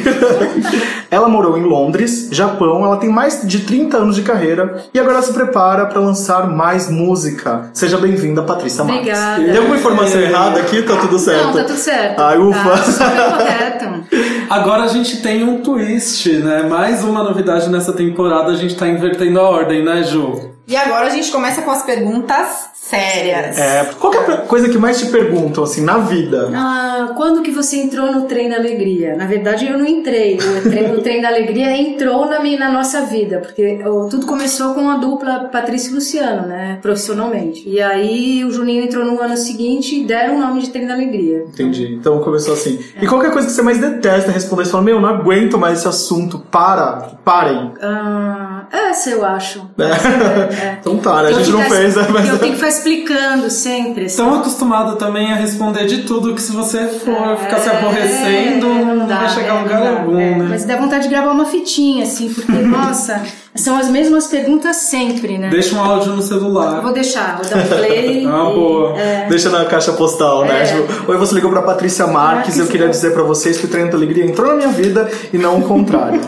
ela 1.10 1.28
morou 1.28 1.58
em 1.58 1.64
Londres, 1.64 2.30
Japão, 2.32 2.82
ela 2.82 2.96
tem 2.96 3.10
mais 3.10 3.46
de 3.46 3.60
30 3.60 3.98
anos 3.98 4.16
de 4.16 4.22
carreira 4.22 4.82
e 4.94 4.98
agora 4.98 5.20
se 5.20 5.34
prepara 5.34 5.84
para 5.84 6.00
lançar 6.00 6.48
mais 6.48 6.90
música. 6.90 7.68
Seja 7.74 7.98
bem-vinda, 7.98 8.40
Patrícia 8.42 8.82
Marques. 8.82 9.00
Obrigada. 9.00 9.25
Tem 9.34 9.56
alguma 9.56 9.76
informação 9.76 10.20
errada 10.20 10.60
aqui? 10.60 10.82
Tá 10.82 10.96
tudo 10.96 11.18
certo? 11.18 11.44
Não, 11.46 11.52
tá 11.52 11.64
tudo 11.64 11.78
certo. 11.78 12.20
Ai, 12.20 12.38
ufa. 12.38 12.70
Tá 12.70 12.76
super 12.78 13.30
correto. 13.38 14.06
Agora 14.48 14.84
a 14.84 14.88
gente 14.88 15.22
tem 15.22 15.42
um 15.42 15.60
twist, 15.60 16.30
né? 16.38 16.62
Mais 16.62 17.02
uma 17.02 17.22
novidade 17.22 17.68
nessa 17.68 17.92
temporada, 17.92 18.52
a 18.52 18.56
gente 18.56 18.76
tá 18.76 18.86
invertendo 18.86 19.40
a 19.40 19.48
ordem, 19.48 19.84
né, 19.84 20.02
Ju? 20.04 20.56
E 20.68 20.74
agora 20.74 21.06
a 21.06 21.10
gente 21.10 21.30
começa 21.30 21.62
com 21.62 21.70
as 21.70 21.84
perguntas 21.84 22.70
sérias. 22.74 23.58
É, 23.58 23.84
qual 23.98 24.12
que 24.12 24.18
é 24.18 24.34
a 24.34 24.36
coisa 24.38 24.68
que 24.68 24.78
mais 24.78 24.98
te 24.98 25.06
perguntam, 25.06 25.64
assim, 25.64 25.82
na 25.82 25.98
vida? 25.98 26.50
Ah, 26.54 27.12
quando 27.16 27.42
que 27.42 27.50
você 27.50 27.76
entrou 27.78 28.12
no 28.12 28.22
Trem 28.22 28.48
da 28.48 28.56
Alegria? 28.56 29.16
Na 29.16 29.26
verdade, 29.26 29.66
eu 29.66 29.78
não 29.78 29.86
entrei. 29.86 30.36
O 30.36 30.68
Trem, 30.68 30.94
o 30.94 31.02
trem 31.02 31.20
da 31.20 31.28
Alegria 31.28 31.76
entrou 31.76 32.26
na, 32.26 32.40
minha, 32.40 32.58
na 32.58 32.70
nossa 32.70 33.02
vida, 33.02 33.38
porque 33.38 33.80
ó, 33.84 34.08
tudo 34.08 34.26
começou 34.26 34.74
com 34.74 34.88
a 34.88 34.96
dupla 34.96 35.48
Patrícia 35.52 35.90
e 35.90 35.94
Luciano, 35.94 36.48
né? 36.48 36.78
Profissionalmente. 36.82 37.68
E 37.68 37.80
aí 37.80 38.44
o 38.44 38.50
Juninho 38.50 38.84
entrou 38.84 39.04
no 39.04 39.20
ano 39.20 39.36
seguinte 39.36 40.00
e 40.00 40.04
deram 40.04 40.36
o 40.36 40.40
nome 40.40 40.62
de 40.62 40.70
Trem 40.70 40.86
da 40.86 40.94
Alegria. 40.94 41.44
Entendi. 41.48 41.94
Então 41.94 42.20
começou 42.20 42.54
assim. 42.54 42.78
E 43.00 43.06
qual 43.06 43.20
que 43.20 43.26
é 43.26 43.30
a 43.30 43.32
coisa 43.32 43.48
que 43.48 43.54
você 43.54 43.62
mais 43.62 43.78
detesta 43.78 44.32
responder? 44.36 44.64
Você 44.64 44.70
fala, 44.70 44.82
meu, 44.84 45.00
não 45.00 45.08
aguento 45.08 45.58
mais 45.58 45.78
esse 45.78 45.88
assunto. 45.88 46.38
Para, 46.38 47.10
parem. 47.24 47.72
Ah, 47.82 48.55
essa 48.72 49.10
eu 49.10 49.24
acho. 49.24 49.68
É. 49.78 50.76
Então 50.80 50.98
tá, 50.98 51.22
né? 51.22 51.28
A 51.28 51.32
eu 51.32 51.38
gente 51.38 51.50
não 51.50 51.62
fez, 51.62 51.96
né? 51.96 52.06
Mas... 52.10 52.28
Eu 52.28 52.38
tenho 52.38 52.52
que 52.52 52.58
ficar 52.58 52.68
explicando 52.68 53.50
sempre. 53.50 54.04
assim. 54.04 54.12
Estão 54.12 54.34
acostumados 54.34 54.94
também 54.96 55.32
a 55.32 55.34
responder 55.34 55.86
de 55.86 56.02
tudo, 56.02 56.34
que 56.34 56.40
se 56.40 56.52
você 56.52 56.86
for 56.86 57.36
ficar 57.38 57.58
se 57.58 57.68
aborrecendo, 57.68 58.66
É, 58.66 58.84
não, 58.94 59.06
dá, 59.06 59.16
vai 59.16 59.28
chegar 59.30 59.52
a 59.54 59.56
é, 59.58 59.62
lugar 59.62 59.80
dá, 59.82 59.88
algum, 60.00 60.18
é. 60.20 60.34
né? 60.36 60.46
Mas 60.50 60.64
dá 60.64 60.76
vontade 60.76 61.04
de 61.04 61.08
gravar 61.08 61.32
uma 61.32 61.44
fitinha, 61.46 62.04
assim, 62.04 62.32
porque, 62.32 62.52
nossa, 62.62 63.20
são 63.54 63.76
as 63.76 63.88
mesmas 63.88 64.26
perguntas 64.28 64.76
sempre, 64.76 65.38
né? 65.38 65.48
Deixa 65.50 65.74
um 65.74 65.80
áudio 65.82 66.12
no 66.12 66.18
Eu 66.18 66.22
celular. 66.22 66.80
vou 66.80 66.92
deixar, 66.92 67.36
vou 67.40 67.46
dar 67.50 67.58
um 67.64 67.66
play. 67.68 68.26
Ah, 68.36 68.50
e- 68.50 68.54
boa. 68.54 68.98
é. 68.98 69.26
Deixa 69.28 69.50
na 69.50 69.64
caixa 69.64 69.92
postal, 69.92 70.44
né? 70.44 70.62
É. 70.62 70.64
Tipo, 70.66 71.10
Oi, 71.10 71.16
você 71.16 71.34
ligou 71.34 71.50
pra 71.50 71.62
Patrícia 71.62 72.06
Marques. 72.06 72.36
Marques, 72.36 72.58
eu 72.58 72.66
queria 72.66 72.86
é. 72.86 72.90
dizer 72.90 73.12
pra 73.12 73.22
vocês 73.22 73.56
que 73.58 73.64
o 73.66 73.68
Trem 73.68 73.88
da 73.88 73.96
Alegria 73.96 74.24
entrou 74.24 74.48
na 74.48 74.54
minha 74.56 74.68
vida 74.68 75.10
e 75.32 75.38
não 75.38 75.58
o 75.58 75.62
contrário. 75.62 76.20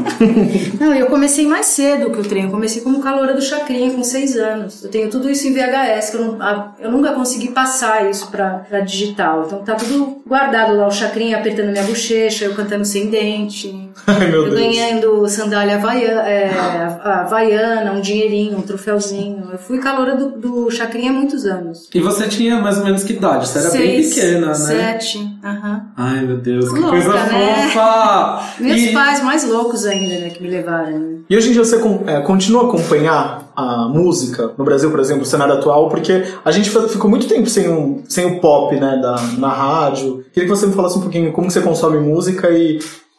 Não, 0.80 0.94
eu 0.94 1.06
comecei 1.06 1.46
mais 1.46 1.66
cedo 1.66 2.10
que 2.10 2.20
o 2.20 2.24
trem. 2.28 2.44
Eu 2.44 2.50
comecei 2.50 2.82
como 2.82 3.00
caloura 3.00 3.34
do 3.34 3.42
Chacrinha, 3.42 3.90
com 3.92 4.02
seis 4.04 4.36
anos. 4.36 4.84
Eu 4.84 4.90
tenho 4.90 5.08
tudo 5.10 5.28
isso 5.30 5.46
em 5.48 5.52
VHS, 5.52 6.10
que 6.10 6.16
eu, 6.16 6.24
não- 6.24 6.42
a- 6.42 6.72
eu 6.78 6.90
nunca 6.92 7.12
consegui 7.12 7.48
passar 7.48 8.08
isso 8.08 8.30
pra, 8.30 8.64
pra 8.68 8.80
digital. 8.80 9.44
Então 9.46 9.58
tá 9.64 9.74
tudo 9.74 10.18
guardado 10.26 10.76
lá, 10.76 10.86
o 10.86 10.90
Chacrinha 10.90 11.38
apertando 11.38 11.70
minha 11.72 11.84
bochecha, 11.84 12.44
eu 12.44 12.54
cantando 12.54 12.84
sem 12.84 13.06
dente. 13.08 13.88
Ai, 14.06 14.28
eu 14.32 14.44
Deus. 14.44 14.54
ganhando 14.54 15.28
sandália 15.28 15.74
havaiana, 15.76 16.20
é, 16.28 16.50
havaiana, 17.02 17.92
um 17.92 18.00
dinheirinho, 18.00 18.58
um 18.58 18.62
troféuzinho. 18.62 19.48
Eu 19.52 19.58
fui 19.58 19.78
caloura 19.78 20.14
do, 20.16 20.30
do 20.38 20.70
Chacrinha 20.70 21.10
há 21.10 21.14
muitos 21.14 21.44
anos. 21.44 21.88
E 21.94 22.00
você 22.00 22.28
tinha 22.28 22.60
mais 22.60 22.78
ou 22.78 22.84
menos 22.84 23.02
que 23.02 23.14
idade? 23.14 23.48
Você 23.48 23.58
era 23.58 23.70
bem 23.70 24.02
Seis, 24.02 24.14
pequena, 24.14 24.46
né? 24.48 24.54
Sete, 24.54 25.18
aham. 25.44 25.82
Ai, 25.96 26.20
meu 26.24 26.36
Deus, 26.38 26.66
que 26.72 26.78
Louca, 26.78 26.90
coisa 26.90 27.12
né? 27.14 27.68
fofa! 27.72 28.42
Meus 28.60 28.80
E- 28.80 28.92
pais 28.92 29.22
mais 29.22 29.44
loucos 29.44 29.86
ainda, 29.86 30.18
né, 30.18 30.30
que 30.30 30.42
me 30.42 30.48
levaram. 30.48 31.18
E 31.28 31.36
hoje 31.36 31.50
em 31.50 31.52
dia 31.52 31.64
você 31.64 31.78
con- 31.78 32.04
é, 32.18 32.22
continua 32.22 32.62
a 32.62 32.66
acompanhar 32.66 33.52
a 33.56 33.88
música 33.88 34.52
no 34.56 34.64
Brasil, 34.64 34.90
por 34.90 35.00
exemplo, 35.00 35.22
o 35.22 35.26
cenário 35.26 35.54
atual, 35.54 35.88
porque 35.88 36.24
a 36.44 36.50
gente 36.52 36.70
ficou 36.70 37.10
muito 37.10 37.26
tempo 37.26 37.48
sem, 37.48 37.68
um, 37.68 38.02
sem 38.08 38.24
o 38.26 38.40
pop, 38.40 38.74
né, 38.76 38.98
da, 39.02 39.16
na 39.38 39.48
rádio. 39.48 40.24
Queria 40.32 40.48
que 40.48 40.56
você 40.56 40.66
me 40.66 40.72
falasse 40.72 40.98
um 40.98 41.02
pouquinho 41.02 41.32
como 41.32 41.50
você 41.50 41.60
consome 41.60 41.98
música 41.98 42.50
e 42.50 42.78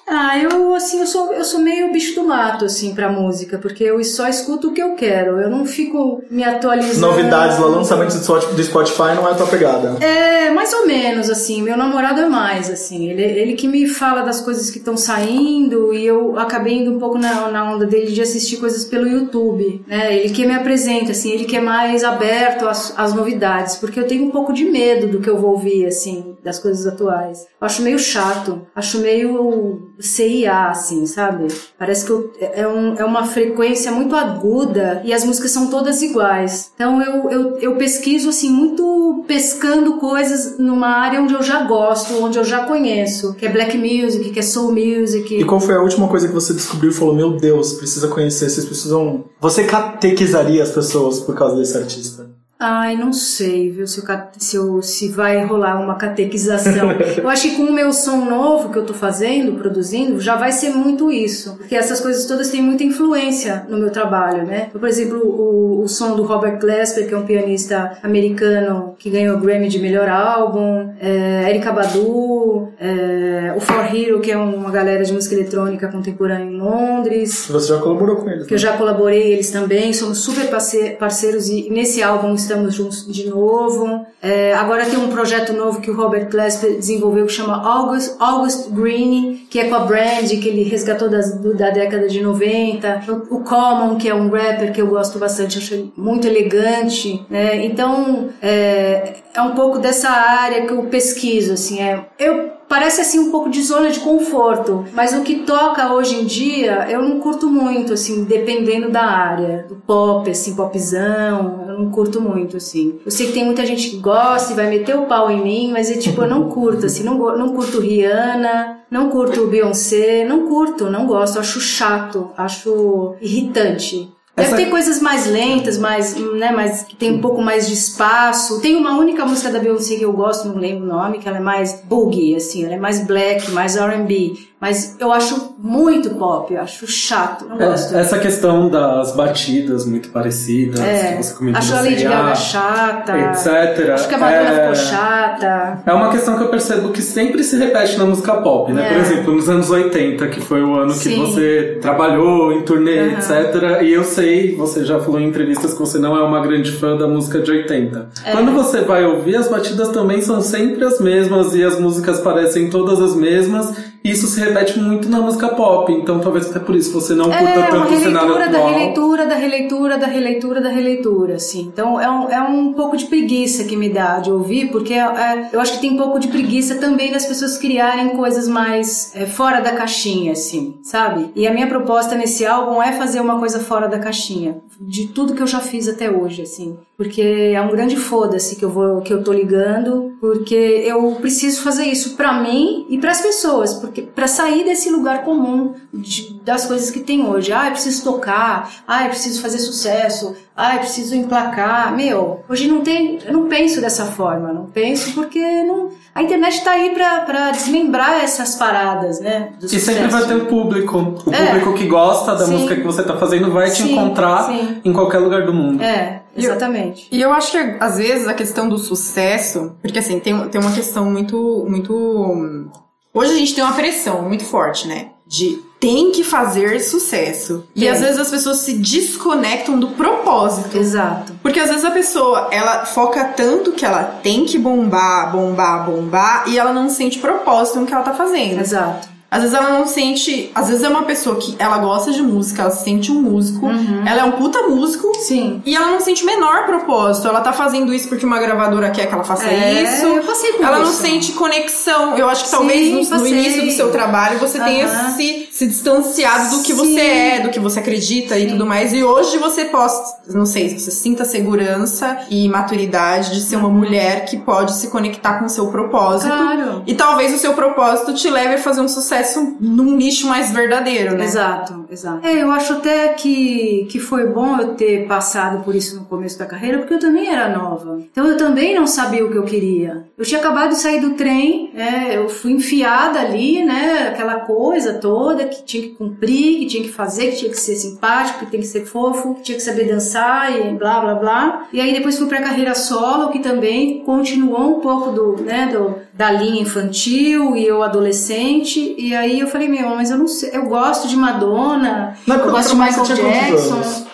Ah, 0.10 0.38
eu 0.40 0.74
assim, 0.74 1.00
eu 1.00 1.08
sou, 1.08 1.34
eu 1.34 1.44
sou 1.44 1.60
meio 1.60 1.92
bicho 1.92 2.16
do 2.16 2.26
mato, 2.26 2.66
assim, 2.66 2.96
pra 2.96 3.10
música, 3.10 3.58
porque 3.58 3.84
eu 3.84 4.04
só 4.04 4.28
escuto 4.28 4.70
o 4.70 4.74
que 4.74 4.82
eu 4.82 4.96
quero. 4.96 5.40
Eu 5.40 5.50
não 5.50 5.66
fico 5.66 6.24
me 6.30 6.44
atualizando. 6.44 7.08
novidades 7.08 7.60
lá, 7.60 7.68
lançamentos 7.68 8.16
do 8.16 8.64
Spotify 8.64 9.16
não 9.16 9.28
é 9.28 9.32
a 9.32 9.36
tua 9.36 9.48
pegada. 9.48 9.98
É, 10.04 10.50
mais 10.52 10.74
ou 10.74 10.88
menos, 10.88 11.30
assim. 11.30 11.62
Meu 11.62 11.78
namorado 11.78 12.22
é 12.22 12.28
mais, 12.28 12.70
assim. 12.70 13.10
Ele, 13.10 13.22
ele 13.22 13.54
que 13.54 13.68
me 13.68 13.88
fala 13.88 14.22
das 14.22 14.42
coisas 14.42 14.70
que 14.70 14.80
estão 14.80 14.98
saindo 14.98 15.94
e 15.94 16.06
eu 16.06 16.38
acabei 16.40 16.80
indo 16.80 16.92
um 16.92 17.00
pouco 17.00 17.18
na, 17.18 17.50
na 17.52 17.72
onda 17.72 17.86
dele 17.86 18.12
de 18.12 18.22
assistir 18.22 18.58
coisas 18.58 18.86
pelo 18.86 19.08
YouTube, 19.08 19.84
né? 19.88 20.18
Ele 20.18 20.34
que 20.34 20.46
me 20.46 20.56
apresenta, 20.56 21.12
assim. 21.12 21.32
Ele 21.32 21.46
que 21.46 21.58
é 21.58 21.62
mais 21.62 22.04
aberto 22.04 22.68
às, 22.68 22.94
às 22.98 23.14
novidades, 23.14 23.76
porque 23.76 24.00
eu 24.00 24.08
tenho 24.08 24.26
um 24.26 24.32
pouco 24.32 24.54
de 24.54 24.66
medo 24.66 25.08
do 25.08 25.20
que 25.20 25.30
eu 25.30 25.38
vou 25.38 25.52
ouvir, 25.52 25.86
assim, 25.86 26.36
das 26.44 26.60
coisas 26.60 26.86
atuais. 26.88 27.40
Eu 27.62 27.66
acho 27.66 27.82
meio 27.82 28.00
chato. 28.00 28.62
Acho 28.76 29.00
meio 29.00 29.90
CIA, 30.00 30.70
assim, 30.70 31.06
sabe? 31.06 31.48
Parece 31.78 32.06
que 32.06 32.12
eu- 32.12 32.32
é, 32.40 32.68
um- 32.68 32.96
é 32.96 33.04
uma 33.04 33.26
frequência 33.26 33.92
muito 33.92 34.16
aguda 34.16 35.02
e 35.04 35.14
as 35.14 35.24
músicas 35.24 35.52
são 35.52 35.68
todas 35.70 36.02
iguais. 36.02 36.72
Então 36.76 37.02
eu, 37.02 37.30
eu, 37.30 37.58
eu 37.58 37.76
pesquiso, 37.76 38.30
assim, 38.30 38.50
muito 38.50 39.24
pescando 39.28 39.98
coisas 39.98 40.58
numa 40.58 40.88
área 40.88 41.22
onde 41.22 41.34
eu 41.34 41.44
já 41.44 41.64
gosto, 41.64 42.22
onde 42.24 42.38
eu 42.38 42.44
já 42.44 42.66
conheço, 42.66 43.34
que 43.36 43.46
é 43.46 43.50
black 43.52 43.78
music, 43.78 44.30
que 44.32 44.40
é 44.40 44.44
soul 44.44 44.72
music. 44.72 45.36
E 45.36 45.44
qual 45.46 45.60
foi 45.60 45.76
a 45.76 45.82
última 45.82 46.08
coisa 46.08 46.28
que 46.28 46.34
você 46.34 46.54
descobriu 46.54 46.92
e 46.92 46.94
falou, 46.94 47.14
meu 47.14 47.38
Deus, 47.38 47.74
precisa 47.74 48.08
conhecer, 48.08 48.50
vocês 48.50 48.66
precisam... 48.66 49.26
Você 49.40 49.64
catequizaria 49.66 50.64
as 50.64 50.70
pessoas 50.72 51.20
por 51.20 51.36
causa 51.36 51.58
desse 51.58 51.78
artista? 51.78 52.30
Ai, 52.62 52.98
não 52.98 53.14
sei, 53.14 53.72
viu, 53.72 53.88
se, 53.88 54.00
eu 54.02 54.06
se, 54.38 54.56
eu- 54.58 54.82
se 54.82 55.08
vai 55.08 55.46
rolar 55.46 55.80
uma 55.82 55.96
catequização. 55.96 56.92
eu 57.18 57.30
acho 57.30 57.44
que 57.50 57.56
com 57.56 57.64
o 57.64 57.72
meu 57.72 57.94
som 57.94 58.26
novo 58.26 58.70
que 58.70 58.78
eu 58.78 58.86
tô 58.86 58.94
fazendo, 58.94 59.54
produzindo, 59.54 60.20
já 60.20 60.36
vai 60.36 60.52
ser 60.52 60.72
muito 60.72 61.10
isso. 61.10 61.56
Porque 61.56 61.74
essas 61.74 62.02
coisas 62.02 62.26
todas 62.26 62.50
têm 62.50 62.62
muita 62.62 62.84
influência 62.84 63.66
no 63.70 63.78
meu 63.78 63.92
trabalho, 63.92 64.46
né? 64.46 64.68
Por 64.74 64.86
exemplo, 64.90 65.20
o, 65.26 65.82
o 65.84 65.88
som 65.88 66.18
do 66.18 66.24
Robert 66.24 66.60
Glasper, 66.60 67.08
que 67.08 67.14
é 67.14 67.18
um 67.18 67.26
pianista 67.26 67.98
americano 68.04 68.94
que 69.00 69.10
ganhou 69.10 69.38
o 69.38 69.40
Grammy 69.40 69.70
de 69.70 69.80
melhor 69.80 70.10
álbum, 70.10 70.94
é, 71.00 71.50
Erika 71.50 71.72
Badu, 71.72 72.68
é, 72.78 73.54
o 73.56 73.62
For 73.62 73.86
Hero, 73.96 74.20
que 74.20 74.34
é 74.34 74.38
uma 74.38 74.70
galera 74.70 75.06
de 75.06 75.14
música 75.14 75.34
eletrônica 75.34 75.88
contemporânea 75.88 76.44
em 76.44 76.58
Londres 76.60 77.48
Você 77.50 77.70
já 77.70 77.80
colaborou 77.80 78.18
com 78.18 78.30
eles, 78.30 78.46
que 78.46 78.54
eu 78.54 78.58
né? 78.58 78.62
já 78.62 78.74
colaborei 78.74 79.32
eles 79.32 79.50
também, 79.50 79.94
somos 79.94 80.18
super 80.18 80.50
parce- 80.50 80.98
parceiros 81.00 81.48
e 81.48 81.70
nesse 81.70 82.04
álbum 82.04 82.34
estamos 82.50 82.74
juntos 82.74 83.06
de 83.08 83.30
novo. 83.30 84.06
É, 84.22 84.54
agora 84.56 84.86
tem 84.86 84.98
um 84.98 85.08
projeto 85.10 85.54
novo 85.54 85.80
que 85.80 85.90
o 85.92 85.96
Robert 85.96 86.30
Glasper 86.30 86.76
desenvolveu 86.76 87.26
que 87.28 87.32
chama 87.32 87.62
August, 87.64 88.16
August 88.20 88.70
Green, 88.72 89.46
que 89.50 89.60
é 89.60 89.70
com 89.70 89.76
a 89.76 89.80
Brand, 89.80 90.28
que 90.28 90.48
ele 90.48 90.64
resgatou 90.64 91.10
das- 91.10 91.38
do- 91.40 91.56
da 91.56 91.70
década 91.70 92.08
de 92.08 92.22
90. 92.22 93.02
O, 93.30 93.40
Common, 93.42 93.98
que 93.98 94.10
é 94.10 94.14
um 94.16 94.30
rapper 94.30 94.74
que 94.74 94.82
eu 94.82 94.88
gosto 94.88 95.20
bastante, 95.20 95.58
acho 95.60 95.92
muito 95.96 96.28
elegante. 96.28 97.26
Né? 97.30 97.66
Então, 97.66 98.30
é, 98.42 99.14
é 99.34 99.42
um 99.42 99.52
pouco 99.56 99.78
dessa 99.80 100.10
área 100.10 100.66
que 100.66 100.74
eu 100.74 100.84
pesquiso, 100.84 101.54
assim, 101.54 101.80
é, 101.82 102.06
eu 102.20 102.52
parece 102.68 103.02
assim 103.02 103.18
um 103.20 103.32
pouco 103.32 103.50
de 103.50 103.64
zona 103.64 103.90
de 103.90 104.00
conforto, 104.00 104.86
mas 104.94 105.12
o 105.14 105.22
que 105.22 105.38
toca 105.38 105.92
hoje 105.92 106.16
em 106.22 106.26
dia 106.26 106.86
eu 106.90 107.02
não 107.02 107.20
curto 107.20 107.48
muito, 107.50 107.94
assim, 107.94 108.24
dependendo 108.26 108.92
da 108.92 109.02
área, 109.02 109.66
do 109.68 109.76
pop, 109.76 110.30
assim, 110.30 110.56
popzão, 110.56 111.66
não 111.80 111.92
curto 111.92 112.20
muito, 112.20 112.58
assim. 112.58 113.00
Eu 113.06 113.12
sei 113.12 113.28
que 113.28 113.34
tem 113.34 113.46
muita 113.46 113.66
gente 113.66 113.90
que 113.90 113.98
gosta 113.98 114.52
e 114.52 114.56
vai 114.56 114.70
meter 114.70 114.98
o 114.98 115.06
pau 115.06 115.32
em 115.32 115.42
mim, 115.42 115.72
mas 115.72 115.90
é 115.90 115.98
tipo, 115.98 116.22
eu 116.22 116.28
não 116.28 116.50
curto, 116.50 116.86
assim, 116.86 117.04
não, 117.04 117.18
não 117.38 117.54
curto 117.54 117.80
Rihanna, 117.80 118.80
não 118.92 119.10
curto 119.10 119.48
Beyoncé, 119.48 120.26
não 120.26 120.48
curto, 120.48 120.90
não 120.90 121.08
gosto, 121.08 121.40
acho 121.40 121.60
chato, 121.60 122.32
acho 122.36 123.16
irritante. 123.22 124.12
Deve 124.40 124.48
Essa- 124.48 124.56
ter 124.58 124.66
coisas 124.70 125.02
mais 125.02 125.26
lentas, 125.28 125.78
mais, 125.78 126.16
né, 126.16 126.52
mais, 126.52 126.84
que 126.84 126.96
tem 126.96 127.14
um 127.14 127.22
pouco 127.22 127.42
mais 127.42 127.68
de 127.68 127.74
espaço. 127.74 128.60
Tem 128.62 128.76
uma 128.76 128.98
única 128.98 129.26
música 129.26 129.50
da 129.52 129.60
Beyoncé 129.60 129.96
que 129.96 130.04
eu 130.06 130.14
gosto, 130.14 130.48
não 130.48 130.56
lembro 130.58 130.86
o 130.86 130.88
nome, 130.88 131.20
que 131.20 131.28
ela 131.28 131.38
é 131.38 131.42
mais 131.42 131.82
boogie, 131.84 132.36
assim, 132.36 132.64
ela 132.66 132.74
é 132.74 132.78
mais 132.80 133.06
black, 133.06 133.52
mais 133.52 133.76
R&B. 133.76 134.34
Mas 134.62 134.98
eu 135.00 135.10
acho 135.14 135.56
muito 135.58 136.10
pop, 136.16 136.54
eu 136.54 136.60
acho 136.62 136.86
chato, 136.86 137.46
não 137.48 137.58
gosto. 137.58 137.96
É, 137.96 138.02
essa 138.02 138.20
questão 138.20 138.68
das 138.70 139.16
batidas 139.16 139.86
muito 139.86 140.10
parecidas, 140.10 140.82
É, 140.82 141.14
que 141.16 141.24
você 141.24 141.34
comentou 141.34 141.60
acho 141.60 141.76
a 141.76 141.82
Lady 141.82 142.04
Gaga 142.04 142.36
chata. 142.36 143.18
etc. 143.18 143.90
Acho 143.94 144.10
que 144.10 144.16
a 144.16 144.18
Madonna 144.18 144.50
é... 144.50 144.60
ficou 144.74 144.76
chata. 144.76 145.82
É 145.86 145.94
uma 145.94 146.10
questão 146.12 146.36
que 146.38 146.44
eu 146.44 146.50
percebo 146.50 146.90
que 146.90 147.02
sempre 147.02 147.42
se 147.42 147.56
repete 147.58 147.98
na 147.98 148.06
música 148.06 148.34
pop, 148.42 148.74
né? 148.74 148.86
É. 148.86 148.90
Por 148.94 148.98
exemplo, 148.98 149.34
nos 149.34 149.48
anos 149.50 149.70
80, 149.70 150.28
que 150.28 150.42
foi 150.42 150.62
o 150.62 150.76
ano 150.76 150.92
que 150.92 151.00
Sim. 151.00 151.22
você 151.22 151.78
trabalhou 151.82 152.52
em 152.52 152.62
turnê, 152.64 153.00
Aham. 153.00 153.12
etc. 153.18 153.82
E 153.82 153.94
eu 153.94 154.04
sei, 154.04 154.29
você 154.58 154.84
já 154.84 155.00
falou 155.00 155.20
em 155.20 155.28
entrevistas 155.28 155.74
que 155.74 155.80
você 155.80 156.00
não 156.00 156.16
é 156.16 156.22
uma 156.22 156.40
grande 156.40 156.72
fã 156.72 156.96
da 156.96 157.08
música 157.08 157.40
de 157.40 157.52
80. 157.52 158.10
É. 158.26 158.32
Quando 158.32 158.52
você 158.52 158.82
vai 158.82 159.06
ouvir, 159.06 159.36
as 159.36 159.50
batidas 159.50 159.90
também 159.90 160.22
são 160.22 160.42
sempre 160.42 160.84
as 160.84 161.00
mesmas 161.00 161.54
e 161.56 161.64
as 161.64 161.80
músicas 161.80 162.20
parecem 162.20 162.70
todas 162.70 163.00
as 163.02 163.16
mesmas. 163.16 163.74
Isso 164.04 164.28
se 164.28 164.40
repete 164.40 164.80
muito 164.80 165.10
na 165.10 165.20
música 165.20 165.50
pop, 165.50 165.92
então 165.92 166.20
talvez 166.20 166.50
até 166.50 166.60
por 166.60 166.74
isso 166.76 166.94
você 166.94 167.14
não 167.14 167.26
curta 167.26 167.38
É 167.44 167.58
uma 167.58 167.68
tanto 167.68 167.94
o 167.94 167.98
cenário 168.00 168.34
releitura 168.34 168.48
da 168.50 168.58
atual. 168.58 168.74
releitura, 168.74 169.26
da 169.28 169.36
releitura, 169.36 169.98
da 169.98 170.08
releitura, 170.08 170.62
da 170.62 170.70
releitura, 170.70 171.36
assim. 171.36 171.70
Então 171.74 172.00
é 172.00 172.10
um, 172.10 172.30
é 172.30 172.42
um 172.42 172.74
pouco 172.74 172.96
de 172.96 173.06
preguiça 173.08 173.66
que 173.66 173.76
me 173.76 173.90
dá 173.90 174.20
de 174.20 174.32
ouvir, 174.32 174.72
porque 174.72 174.94
é- 174.94 174.98
é- 175.00 175.50
eu 175.52 175.60
acho 175.60 175.74
que 175.74 175.80
tem 175.82 175.92
um 175.92 175.98
pouco 175.98 176.18
de 176.20 176.30
preguiça 176.30 176.76
também 176.76 177.12
das 177.12 177.26
pessoas 177.26 177.58
criarem 177.58 178.10
coisas 178.10 178.48
mais 178.48 179.12
é, 179.16 179.26
fora 179.26 179.60
da 179.60 179.72
caixinha, 179.74 180.32
assim, 180.32 180.76
sabe? 180.82 181.30
E 181.36 181.46
a 181.46 181.54
minha 181.54 181.68
proposta 181.68 182.16
nesse 182.16 182.46
álbum 182.46 182.82
é 182.82 182.94
fazer 182.94 183.20
uma 183.20 183.38
coisa 183.38 183.60
fora 183.60 183.88
da 183.88 184.00
caixinha, 184.00 184.58
de 184.82 185.08
tudo 185.08 185.34
que 185.34 185.42
eu 185.44 185.48
já 185.48 185.60
fiz 185.60 185.88
até 185.88 186.10
hoje, 186.10 186.42
assim. 186.44 186.78
Porque 186.96 187.22
é 187.22 187.62
um 187.62 187.70
grande 187.70 187.96
foda-se 187.98 188.56
que 188.56 188.64
eu 188.64 188.70
vou 188.70 189.02
que 189.02 189.14
eu 189.14 189.24
tô 189.24 189.32
ligando, 189.34 190.14
porque 190.20 190.54
eu 190.86 191.16
preciso 191.22 191.62
fazer 191.62 191.86
isso 191.86 192.16
pra 192.16 192.42
mim 192.42 192.86
e 192.90 192.98
pras 192.98 193.22
pessoas, 193.22 193.74
porque 193.74 194.02
para 194.02 194.28
sair 194.28 194.64
desse 194.64 194.90
lugar 194.90 195.24
comum 195.24 195.74
de- 195.94 196.40
das 196.44 196.66
coisas 196.66 196.90
que 196.92 197.00
tem 197.00 197.26
hoje. 197.26 197.52
Ah, 197.54 197.68
eu 197.68 197.72
preciso 197.72 198.04
tocar, 198.04 198.72
ah, 198.88 199.04
eu 199.04 199.10
preciso 199.10 199.42
fazer 199.42 199.60
sucesso, 199.60 200.36
ah, 200.56 200.76
eu 200.76 200.80
preciso 200.80 201.16
emplacar. 201.16 201.96
Meu, 201.96 202.42
hoje 202.50 202.68
não 202.68 202.82
tem, 202.82 203.20
eu 203.26 203.34
não 203.34 203.48
penso 203.48 203.80
dessa 203.82 204.06
forma, 204.06 204.52
não 204.52 204.66
penso 204.66 205.14
porque 205.14 205.40
não, 205.64 205.90
a 206.14 206.22
internet 206.24 206.64
tá 206.64 206.72
aí 206.72 206.90
pra 206.92 207.52
desmembrar 207.52 208.24
essas 208.24 208.56
paradas, 208.56 209.20
né? 209.22 209.54
E 209.62 209.68
sempre 209.80 210.08
vai 210.08 210.26
ter 210.28 210.36
o 210.36 210.46
público. 210.48 211.16
O 211.26 211.34
É. 211.34 211.46
público 211.48 211.74
que 211.76 211.86
gosta 211.88 212.36
da 212.36 212.46
Sim. 212.46 212.54
música 212.54 212.76
que 212.76 212.84
você 212.84 213.04
tá 213.04 213.16
fazendo 213.18 213.52
vai 213.52 213.70
te 213.72 213.84
Sim, 213.84 213.94
encontrar 213.94 214.44
sim. 214.48 214.69
Em 214.84 214.94
qualquer 214.94 215.20
lugar 215.20 215.46
do 215.46 215.54
mundo. 215.54 215.82
É, 215.82 216.22
exatamente. 216.36 217.08
E 217.12 217.22
eu 217.22 217.32
acho 217.32 217.52
que 217.52 217.58
às 217.80 217.98
vezes 217.98 218.28
a 218.28 218.34
questão 218.34 218.68
do 218.68 218.78
sucesso, 218.78 219.76
porque 219.82 220.00
assim, 220.00 220.20
tem, 220.20 220.48
tem 220.50 220.62
uma 220.62 220.72
questão 220.72 221.06
muito, 221.06 221.66
muito. 221.68 222.70
Hoje 223.14 223.34
a 223.34 223.36
gente 223.36 223.56
tem 223.56 223.64
uma 223.64 223.74
pressão 223.74 224.24
muito 224.24 224.46
forte, 224.46 224.88
né? 224.88 225.10
De 225.28 225.62
tem 225.80 226.12
que 226.12 226.24
fazer 226.24 226.80
sucesso. 226.82 227.64
E 227.74 227.82
Tem. 227.82 227.90
às 227.90 228.02
vezes 228.02 228.20
as 228.20 228.30
pessoas 228.30 228.58
se 228.58 228.74
desconectam 228.74 229.80
do 229.80 229.90
propósito. 229.90 230.78
Exato. 230.78 231.34
Porque 231.42 231.60
às 231.60 231.70
vezes 231.70 231.86
a 231.86 231.92
pessoa, 231.92 232.50
ela 232.52 232.86
foca 232.86 233.24
tanto 233.24 233.72
que 233.72 233.86
ela 233.86 234.04
tem 234.04 234.46
que 234.46 234.58
bombar, 234.58 235.32
bombar, 235.32 235.86
bombar, 235.86 236.44
e 236.48 236.60
ela 236.60 236.74
não 236.74 236.90
sente 236.90 237.20
propósito 237.20 237.80
no 237.80 237.86
que 237.86 237.94
ela 237.94 238.04
tá 238.04 238.14
fazendo. 238.14 238.60
Exato. 238.60 239.08
Às 239.32 239.42
vezes 239.44 239.56
ela 239.56 239.70
não 239.78 239.88
sente. 239.88 240.52
Às 240.56 240.68
vezes 240.70 240.84
é 240.84 240.90
uma 240.90 241.04
pessoa 241.04 241.36
que 241.36 241.56
ela 241.60 241.78
gosta 241.78 242.12
de 242.12 242.22
música, 242.22 242.64
ela 242.64 242.72
se 242.72 242.84
sente 242.84 243.12
um 243.12 243.22
músico, 243.22 243.66
Uhum. 243.68 244.04
ela 244.08 244.22
é 244.22 244.24
um 244.24 244.32
puta 244.34 244.64
músico, 244.64 245.12
Sim. 245.20 245.62
e 245.66 245.76
ela 245.76 245.92
não 245.92 246.00
sente 246.00 246.24
o 246.24 246.26
menor 246.26 246.66
propósito. 246.66 247.28
Ela 247.28 247.42
tá 247.42 247.54
fazendo 247.54 247.94
isso 247.94 248.08
porque 248.08 248.26
uma 248.26 248.40
gravadora 248.40 248.90
quer 248.90 249.08
que 249.08 249.14
ela 249.14 249.24
faça 249.24 249.46
É, 249.46 249.84
isso. 249.84 250.06
eu 250.06 250.24
passei 250.24 250.54
por 250.54 250.66
ela 250.66 250.80
não 250.80 250.90
isso. 250.90 251.02
sente 251.02 251.32
conexão. 251.34 252.18
Eu 252.18 252.28
acho 252.30 252.44
que 252.44 252.50
Sim, 252.50 252.56
talvez 252.58 252.92
no, 252.92 253.00
no 253.02 253.10
passei. 253.10 253.32
início 253.32 253.66
do 253.66 253.72
seu 253.72 253.92
trabalho 253.92 254.40
você 254.40 254.60
tenha 254.60 254.86
Aham. 254.88 255.12
se, 255.12 255.48
se 255.52 255.68
distanciado 255.68 256.58
do 256.58 256.64
que 256.64 256.74
Sim. 256.74 256.78
você 256.78 257.00
é, 257.00 257.40
do 257.42 257.50
que 257.50 257.60
você 257.60 257.80
acredita 257.80 258.38
e 258.38 258.48
tudo 258.48 258.66
mais. 258.66 258.94
E 258.94 259.04
hoje 259.04 259.38
você 259.38 259.66
possa, 259.66 260.18
não 260.28 260.46
sei, 260.46 260.78
você 260.78 260.90
sinta 260.92 261.24
segurança 261.26 262.18
e 262.30 262.48
maturidade 262.50 263.32
de 263.36 263.42
ser 263.42 263.58
uma 263.58 263.70
mulher 263.70 264.26
que 264.26 264.38
pode 264.38 264.74
se 264.74 264.88
conectar 264.88 265.40
com 265.40 265.46
o 265.46 265.50
seu 265.50 265.68
propósito. 265.68 266.30
Claro. 266.36 266.84
E 266.88 266.96
talvez 266.96 267.34
o 267.34 267.38
seu 267.38 267.54
propósito 267.54 268.14
te 268.14 268.30
leve 268.30 268.56
a 268.56 268.58
fazer 268.58 268.82
um 268.82 268.88
sucesso 268.88 269.19
sucesso 269.24 269.58
num 269.60 269.96
nicho 269.96 270.28
mais 270.28 270.52
verdadeiro, 270.52 271.16
né? 271.16 271.26
Exato, 271.26 271.86
exato. 271.92 272.26
É, 272.26 272.42
eu 272.42 272.52
acho 272.52 272.74
até 272.74 273.10
que, 273.10 273.88
que 273.90 274.00
foi 274.00 274.28
bom 274.28 274.58
eu 274.60 274.76
ter 274.76 275.08
passado 275.08 275.64
por 275.64 275.76
isso 275.76 275.98
no 275.98 276.06
começo 276.06 276.38
da 276.38 276.46
carreira, 276.46 276.80
porque 276.80 276.94
eu 276.94 277.00
também 277.00 277.28
era 277.28 277.50
nova. 277.50 278.00
Então 278.12 278.26
eu 278.28 278.38
também 278.38 278.76
não 278.76 278.88
sabia 278.88 279.26
o 279.26 279.32
que 279.32 279.38
eu 279.38 279.44
queria. 279.44 280.06
Eu 280.18 280.26
tinha 280.26 280.40
acabado 280.40 280.70
de 280.70 280.80
sair 280.80 281.00
do 281.00 281.12
trem, 281.12 281.72
é, 281.76 282.18
eu 282.18 282.30
fui 282.30 282.52
enfiada 282.52 283.20
ali, 283.20 283.64
né? 283.64 284.10
Aquela 284.10 284.42
coisa 284.42 284.94
toda 284.94 285.46
que 285.46 285.64
tinha 285.64 285.84
que 285.84 285.90
cumprir, 285.90 286.60
que 286.60 286.66
tinha 286.66 286.84
que 286.84 286.90
fazer, 286.90 287.32
que 287.32 287.38
tinha 287.38 287.52
que 287.52 287.60
ser 287.60 287.76
simpático, 287.76 288.40
que 288.40 288.52
tem 288.52 288.60
que 288.60 288.68
ser 288.68 288.86
fofo, 288.86 289.36
que 289.36 289.44
tinha 289.44 289.58
que 289.58 289.64
saber 289.64 289.86
dançar 289.86 290.56
e 290.56 290.74
blá 290.74 291.00
blá 291.00 291.16
blá. 291.16 291.68
E 291.72 291.80
aí 291.80 291.94
depois 291.94 292.18
fui 292.18 292.28
pra 292.28 292.42
carreira 292.42 292.76
solo, 292.76 293.30
que 293.30 293.40
também 293.40 294.04
continuou 294.04 294.78
um 294.78 294.80
pouco 294.80 295.12
do, 295.12 295.44
né, 295.44 295.70
do, 295.72 295.96
da 296.14 296.32
linha 296.32 296.62
infantil 296.62 297.56
e 297.56 297.66
eu 297.66 297.82
adolescente. 297.82 298.96
E 298.98 299.09
aí 299.16 299.40
eu 299.40 299.48
falei, 299.48 299.68
meu, 299.68 299.90
mas 299.90 300.12
eu 300.12 300.18
não 300.18 300.28
sei, 300.28 300.52
eu 300.54 300.66
gosto 300.66 301.08
de 301.08 301.16
Madonna, 301.16 302.16
Não, 302.28 302.36
eu 302.38 302.52
gosto 302.52 302.72
de 302.72 302.76
mais 302.76 302.98
Michael? 302.98 303.18
Jackson. 303.18 304.06